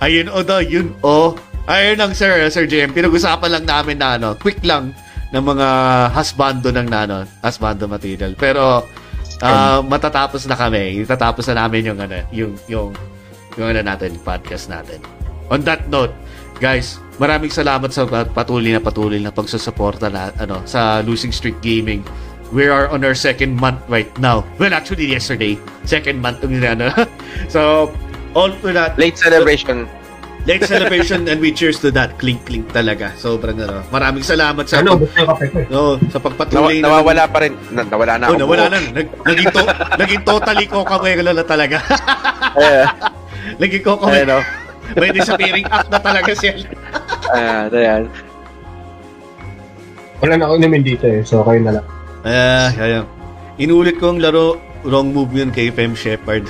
[0.00, 1.36] Ayun o do, yun o.
[1.68, 2.90] Ayun lang sir, Sir JM.
[2.96, 4.90] Pinag-usapan lang namin na ano, quick lang
[5.30, 5.68] ng mga
[6.10, 8.34] husbando ng na, ano, husbando material.
[8.34, 8.88] Pero
[9.44, 11.00] ah, matatapos na kami.
[11.04, 12.90] Itatapos na namin yung ano, yung yung
[13.58, 14.98] yung ano natin, podcast natin.
[15.50, 16.14] On that note,
[16.62, 21.58] guys, maraming salamat sa pat- patuloy na patuloy na pagsusuporta na ano sa Losing Streak
[21.60, 22.02] Gaming.
[22.50, 24.42] We are on our second month right now.
[24.58, 25.54] Well, actually yesterday,
[25.86, 26.90] second month ng ano.
[27.54, 27.90] so,
[28.34, 29.86] all to that Late celebration.
[30.48, 32.16] late celebration and we cheers to that.
[32.18, 33.12] Clink clink talaga.
[33.14, 33.84] Sobrang ano.
[33.92, 35.68] Maraming salamat sa Ano, ko eh.
[35.68, 37.52] no, sa Nawa, pagpatuloy na nawawala pa rin.
[37.70, 38.40] Na, nawala na Oh, ako.
[38.40, 38.78] nawala na.
[38.80, 39.60] Nag, naging, to,
[40.00, 41.78] naging totally Coca-Cola na talaga.
[42.50, 42.82] Eh,
[43.62, 44.16] naging Coca-Cola.
[44.16, 44.40] ayun o.
[44.98, 46.52] May disappearing act na talaga siya.
[47.30, 48.02] Ayan, ayan.
[50.18, 51.22] Wala na ako inumin dito eh.
[51.22, 51.86] So, kayo na lang.
[52.24, 53.08] Ah, kaya.
[53.60, 56.48] Inulit ko ang laro, wrong move yun kay Fem Shepard.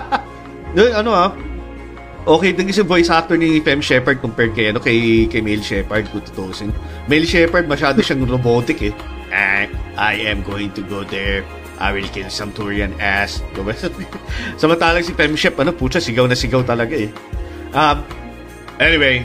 [0.76, 1.30] no, ano ah,
[2.24, 6.08] okay din kasi voice actor ni Fem Shepard compared kay, ano, kay, kay Male Shepard,
[6.12, 6.72] kung tutusin.
[7.08, 8.94] Male Shepard, masyado siyang robotic eh.
[9.28, 11.44] Ah, I am going to go there.
[11.78, 13.38] I will kill some Turian ass.
[13.54, 13.70] Diba?
[14.60, 17.10] Samantalang si Fem Shep, ano, putya, sigaw na sigaw talaga eh.
[17.72, 18.02] Um,
[18.80, 19.22] anyway,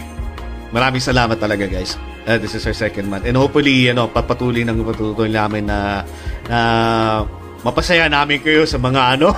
[0.76, 1.96] maraming salamat talaga guys.
[2.24, 3.28] Uh, this is our second month.
[3.28, 6.08] And hopefully, ano, papatuloy ng patuloy namin na,
[6.48, 6.60] na
[7.64, 9.36] mapasaya namin kayo sa mga ano,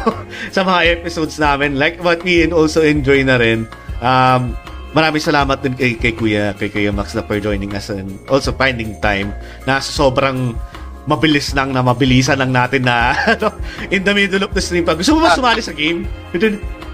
[0.53, 1.77] sa mga episodes namin.
[1.77, 3.65] Like what we also enjoy na rin.
[4.05, 4.53] Um,
[4.93, 8.55] maraming salamat din kay, kay Kuya, kay Kuya Max na for joining us and also
[8.55, 9.33] finding time
[9.67, 10.55] na sobrang
[11.05, 13.53] mabilis lang na mabilisan lang natin na ano,
[13.89, 14.93] in the middle of the stream pa.
[14.93, 16.05] Gusto mo ba sumali sa game?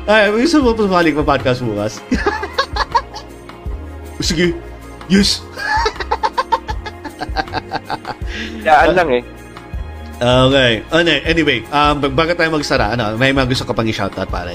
[0.08, 1.94] Ay, gusto mo ba sumali sa podcast bukas?
[4.22, 4.56] Sige.
[5.12, 5.44] Yes.
[8.62, 9.24] Yaan lang eh.
[10.22, 10.86] Okay.
[10.94, 14.54] Ano, anyway, um, bag- bago tayo magsara, ano, may mga gusto ka pang i-shoutout, pare.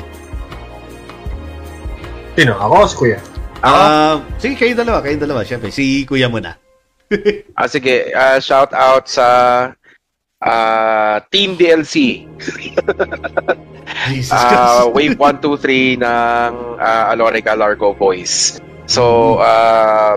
[2.37, 2.55] Sino?
[2.55, 3.19] Ako o si Kuya?
[3.61, 5.73] Ah, sige, kayo dalawa, kayo dalawa, syempre.
[5.73, 6.55] Si Kuya muna.
[7.55, 9.27] Ah, sige, ah, shout out sa
[10.39, 12.27] ah, Team DLC.
[14.11, 14.95] Jesus Ah, Christ.
[14.97, 18.59] wave 1, 2, 3 ng ah, Alorica Largo Boys.
[18.87, 20.15] So, uh,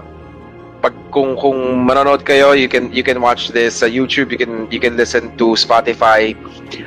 [0.81, 4.67] pag kung kung manonood kayo, you can you can watch this sa YouTube, you can
[4.71, 6.33] you can listen to Spotify.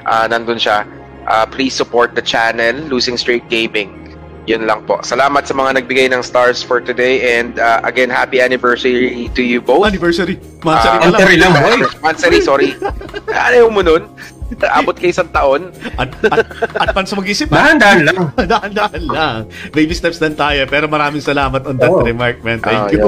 [0.09, 0.89] Ah, nandun siya.
[1.29, 4.03] Ah, please support the channel Losing Streak Gaming.
[4.51, 4.99] Yun lang po.
[5.07, 9.63] Salamat sa mga nagbigay ng stars for today and ah, again happy anniversary to you
[9.63, 9.87] both.
[9.87, 10.41] Anniversary.
[10.67, 11.63] Mansari ka lang.
[11.63, 11.87] Boy.
[12.03, 12.75] Mansari, sorry.
[13.31, 14.11] Ayaw mo nun?
[14.79, 15.73] Abot kayo isang taon?
[15.97, 17.73] At, at, at pan sa mag-isip, ha?
[17.73, 18.17] Dahan-dahan lang.
[18.53, 19.39] Dahan-dahan lang.
[19.71, 20.65] Baby steps lang tayo.
[20.67, 22.03] Pero maraming salamat on that Oo.
[22.03, 22.59] remark, man.
[22.59, 23.07] Thank Ah, you.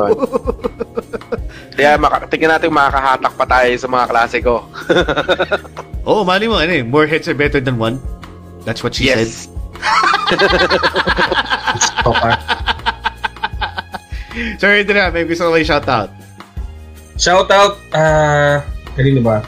[1.76, 4.62] Kaya maka- tingnan natin makakahatak pa tayo sa mga klase ko.
[6.02, 6.82] oh, mali mo, ano eh.
[6.82, 7.98] More heads are better than one.
[8.62, 9.26] That's what she said.
[9.26, 9.50] yes.
[12.00, 12.34] Okay.
[14.56, 15.10] Sorry, Dra.
[15.10, 16.10] May gusto ko kayo shoutout.
[17.14, 18.58] Shout out, ah,
[18.94, 19.38] kanino ba?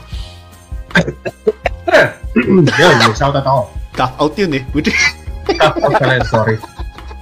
[2.36, 2.65] Yun,
[2.98, 3.62] may shout out ako.
[3.92, 4.62] Cough out yun eh.
[4.68, 4.92] Buti.
[5.48, 6.56] Shout out pala, sorry.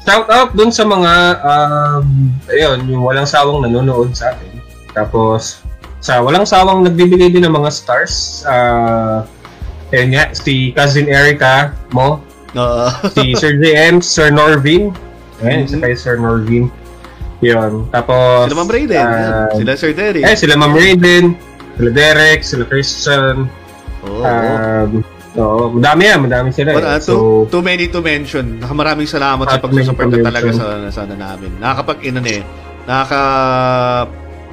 [0.00, 2.04] Shout out dun sa mga, um,
[2.46, 4.58] ayun, yung walang sawang nanonood sa atin.
[4.90, 5.62] Tapos,
[5.98, 8.42] sa walang sawang nagbibigay din ng mga stars.
[8.44, 9.24] ah
[9.90, 12.18] Ayun nga, si Cousin Erica mo,
[12.50, 12.86] Oo.
[13.12, 14.90] si Sir JM, Sir Norvin.
[15.38, 15.66] Ayun, Mhm.
[15.66, 16.66] isa kay Sir Norvin.
[17.38, 17.86] Yun.
[17.88, 18.98] Tapos, sila Ma'am Raiden.
[18.98, 19.48] yan.
[19.54, 20.20] sila Sir Derry.
[20.20, 21.36] eh, sila Ma'am Raiden,
[21.76, 23.46] sila Derek, sila Christian.
[24.05, 24.23] Oo.
[24.23, 24.91] Um,
[25.34, 26.78] Oo, madami yan, madami sila.
[26.78, 27.02] But, uh, eh.
[27.02, 28.62] too, too many to mention.
[28.62, 30.62] Maraming salamat sa pagsusuporta talaga mention.
[30.94, 31.50] sa sana namin.
[31.58, 32.42] Nakakapag ina eh.
[32.86, 33.23] Nakaka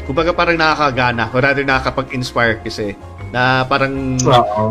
[0.09, 2.97] kumbaga parang nakakagana or rather nakakapag-inspire kasi
[3.29, 4.17] na parang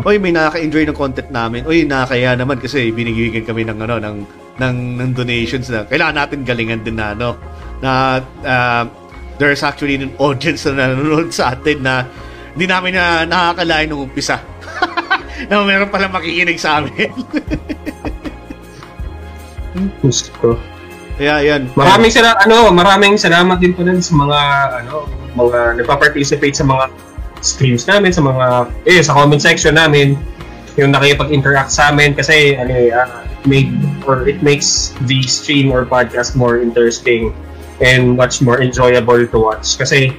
[0.03, 1.63] oy may nakaka-enjoy ng content namin.
[1.63, 4.17] Oy nakakaya naman kasi binigyan kami ng ano ng
[4.59, 7.39] ng ng donations na kailangan natin galingan din na ano
[7.79, 8.83] na uh,
[9.39, 12.05] there's actually an audience na nanonood sa atin na
[12.55, 14.39] hindi namin na nakakalain nung umpisa.
[15.49, 17.09] na meron pala makikinig sa amin.
[20.03, 20.59] Gusto.
[21.15, 21.71] Kaya yan.
[21.77, 24.39] Maraming sala ano, maraming salamat din po din sa mga
[24.83, 25.07] ano,
[25.37, 26.91] mga nagpa-participate sa mga
[27.41, 28.45] streams namin, sa mga
[28.85, 30.17] eh sa comment section namin
[30.79, 33.67] yung nakikipag-interact sa amin kasi ano ah, make
[34.07, 37.35] or it makes the stream or podcast more interesting
[37.83, 40.15] and much more enjoyable to watch kasi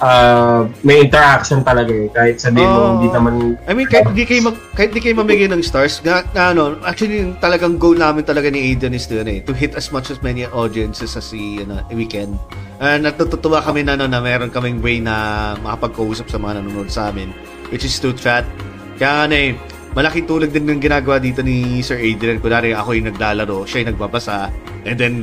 [0.00, 2.90] ah, may interaction talaga eh kahit sabihin mo Oo.
[2.98, 3.34] hindi naman
[3.66, 6.78] I mean, kahit di kayo, mag, kahit di kayo mamigay ng stars, na, na ano,
[6.82, 10.10] actually, talagang goal namin talaga ni Aidan is to, ano, eh, to hit as much
[10.10, 12.34] as many audiences as we, ano, we can.
[12.82, 17.08] Uh, natutuwa kami na, ano, na meron kaming way na makapagkausap sa mga nanonood sa
[17.14, 17.30] amin,
[17.70, 18.42] which is to chat.
[18.98, 19.50] Kaya, ano, eh,
[19.94, 22.42] malaking tulog din ng ginagawa dito ni Sir Adrian.
[22.42, 24.50] Kunwari, ako yung naglalaro, siya yung nagbabasa.
[24.84, 25.14] And then,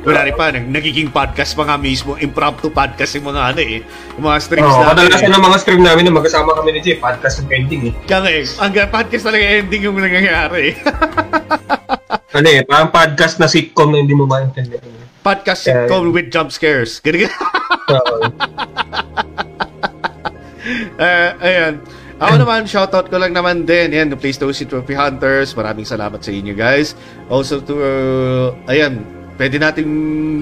[0.00, 3.84] kunwari pa, nag, nagiging podcast pa nga mismo, impromptu podcast yung mga, ano eh,
[4.16, 4.90] yung mga streams Oh, natin.
[5.06, 7.94] kadalasan ng mga stream namin na magkasama kami ni Jay, podcast yung ending eh.
[8.08, 10.72] Kaya eh, ang podcast talaga ending yung nangyayari.
[12.34, 14.82] Ano eh, parang podcast na sitcom na hindi mo maintindihan.
[15.22, 15.86] podcast Yeah.
[15.86, 16.98] sitcom with jump scares.
[16.98, 17.30] Ganun
[20.98, 21.78] uh, ayan.
[22.24, 23.92] Ako naman, shoutout ko lang naman din.
[23.92, 25.52] Yan, the Place Trophy Trophy Hunters.
[25.52, 26.96] Maraming salamat sa inyo guys.
[27.28, 29.04] Also to, uh, ayan,
[29.36, 29.90] pwede nating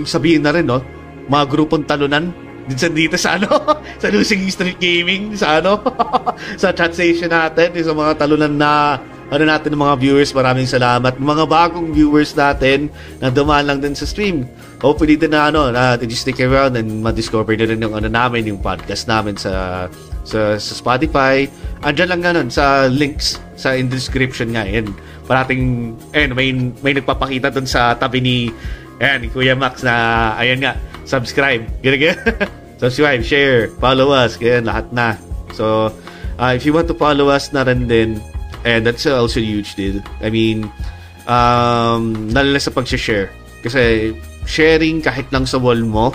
[0.06, 0.80] sabihin na rin, no?
[1.26, 2.30] Mga grupong talunan.
[2.62, 3.50] Din sa dito sa ano,
[4.02, 5.82] sa Losing Street Gaming, sa ano,
[6.60, 9.02] sa chat station natin, sa mga talunan na
[9.32, 11.16] ano natin ng mga viewers, maraming salamat.
[11.16, 14.44] Mga bagong viewers natin na dumaan lang din sa stream.
[14.84, 18.44] Hopefully din na ano, na you stick around and ma-discover na rin yung ano namin,
[18.44, 19.88] yung podcast namin sa
[20.22, 21.46] sa, sa Spotify.
[21.82, 24.66] Andiyan lang ganun sa links sa in description nga.
[24.66, 24.90] Yan.
[25.26, 26.48] Parating, ayun, may,
[26.82, 28.36] may nagpapakita dun sa tabi ni,
[28.98, 30.72] ayan, Kuya Max na, ayan nga,
[31.06, 31.62] subscribe.
[31.82, 32.18] Ganun.
[32.82, 35.14] subscribe, share, follow us, ganyan, lahat na.
[35.54, 35.94] So,
[36.42, 38.18] uh, if you want to follow us na rin din,
[38.66, 40.02] and that's also huge, dude.
[40.18, 40.66] I mean,
[41.30, 43.30] um, lalo na sa pag-share.
[43.62, 44.10] Kasi,
[44.50, 46.10] sharing kahit lang sa wall mo,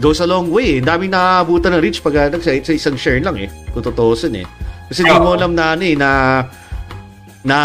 [0.00, 0.80] goes a long way.
[0.80, 3.48] Ang daming nakakabutan ng reach pag uh, sa, sa isang share lang eh.
[3.70, 4.46] Kung tutuusin eh.
[4.90, 6.10] Kasi hindi mo alam na ano eh, na
[7.40, 7.56] na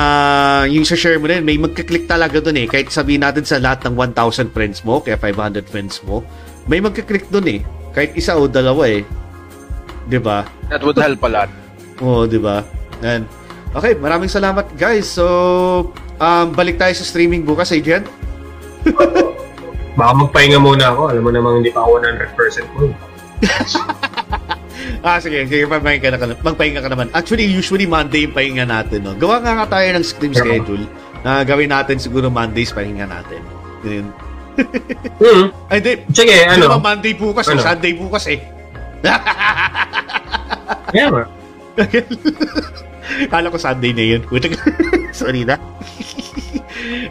[0.69, 2.67] yung sa share mo rin, may magkiklik talaga dun eh.
[2.67, 6.21] Kahit sabihin natin sa lahat ng 1,000 friends mo, kaya 500 friends mo,
[6.69, 7.59] may magkiklik dun eh.
[7.95, 9.03] Kahit isa o dalawa eh.
[10.19, 10.47] ba?
[10.69, 11.49] That would help a lot.
[12.03, 12.63] Oo, di ba?
[13.03, 13.27] And,
[13.75, 15.07] okay, maraming salamat guys.
[15.11, 15.25] So,
[16.19, 18.03] um, balik tayo sa streaming bukas, Adrian.
[19.95, 21.01] Baka magpahinga muna ako.
[21.11, 22.91] Alam mo namang hindi pa ako 100% full.
[25.05, 27.09] Ah, sige, sige, magpahinga ka, na, magpahinga ka naman.
[27.13, 29.13] Actually, usually Monday yung pahinga natin, no?
[29.17, 30.85] Gawa nga nga tayo ng stream schedule
[31.25, 33.41] na gawin natin siguro Mondays pahinga natin.
[33.81, 34.07] Ganun.
[35.19, 35.51] Hmm.
[35.71, 35.99] Ay, di.
[36.15, 36.79] Sige, Hindi ano?
[36.79, 37.43] Monday bukas.
[37.51, 37.59] Ano?
[37.59, 38.39] Sunday bukas eh.
[40.95, 41.23] Kaya nga.
[43.31, 44.21] Kala ko Sunday na yun.
[45.11, 45.59] Sorry na.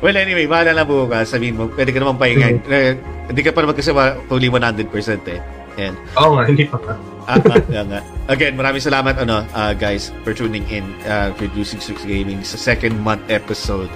[0.03, 1.31] Well, anyway, bahala na bukas.
[1.31, 2.49] Sabihin mo, pwede ka naman pahinga.
[2.69, 2.95] Eh,
[3.25, 3.91] Hindi ka pa naman kasi
[4.29, 4.91] fully 100%
[5.33, 5.41] eh.
[5.81, 5.95] Yan.
[6.21, 6.79] Oo nga, hindi pa.
[7.25, 8.01] Ah, ah, nga.
[8.29, 12.61] Again, maraming salamat ano, uh, guys for tuning in uh, for Using Six Gaming sa
[12.61, 13.89] second month episode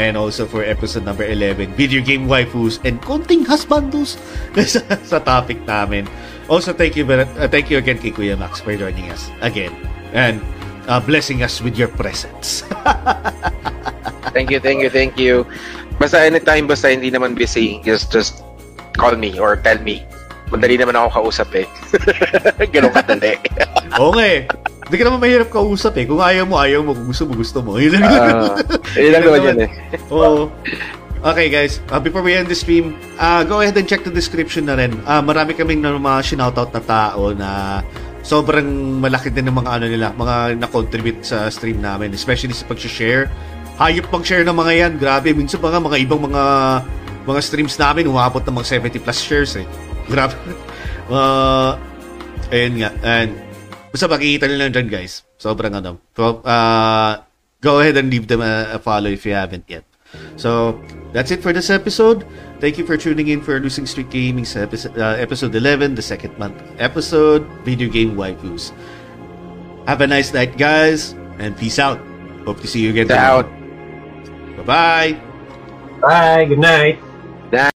[0.00, 4.16] and also for episode number 11, video game waifus and konting husbandos
[4.56, 6.08] sa, sa topic namin.
[6.50, 9.70] Also, thank you uh, thank you again kay Kuya Max for joining us again
[10.10, 10.42] and
[10.90, 12.66] uh, blessing us with your presence.
[14.34, 15.42] Thank you, thank you, thank you.
[15.98, 18.46] Basta anytime, basta hindi naman busy, just just
[18.94, 20.06] call me or tell me.
[20.50, 21.66] Madali naman ako kausap eh.
[22.74, 23.38] Ganun kadali.
[24.02, 24.46] Oo nga eh.
[24.86, 26.06] Hindi ka naman mahirap kausap eh.
[26.06, 26.94] Kung ayaw mo, ayaw mo.
[26.94, 27.78] Kung gusto mo, gusto mo.
[27.78, 28.06] Yun lang.
[28.10, 28.58] Ah,
[28.98, 29.70] yun lang naman yun eh.
[30.10, 30.50] Oo.
[31.20, 34.66] Okay guys, uh, before we end the stream, uh, go ahead and check the description
[34.66, 34.96] na rin.
[35.04, 37.82] Uh, marami kaming na mga sinoutout na tao na
[38.22, 43.30] sobrang malaki din ng mga ano nila, mga na-contribute sa stream namin, especially sa pag-share.
[43.80, 45.32] Hayop pag-share ng mga yan, grabe.
[45.32, 46.42] Minsan nga mga ibang mga
[47.24, 49.66] mga streams namin umabot ng mga 70 plus shares eh.
[50.12, 50.34] Grabe.
[51.06, 51.76] Uh,
[52.50, 52.90] ayun nga.
[53.04, 53.36] And
[53.92, 55.22] basta makikita lang dyan guys.
[55.36, 56.00] Sobrang ano.
[56.16, 57.22] So, uh,
[57.60, 59.84] go ahead and leave them a, a follow if you haven't yet.
[60.34, 60.80] So
[61.14, 62.26] that's it for this episode.
[62.60, 66.36] Thank you for tuning in for Losing Streak Gaming's episode, uh, episode 11, the second
[66.36, 68.76] month episode, Video Game Waifus.
[69.88, 71.96] Have a nice night, guys, and peace out.
[72.44, 73.10] Hope to see you again.
[73.10, 73.48] Out.
[74.60, 75.12] Bye bye.
[76.04, 76.44] Bye.
[76.44, 77.00] Good night.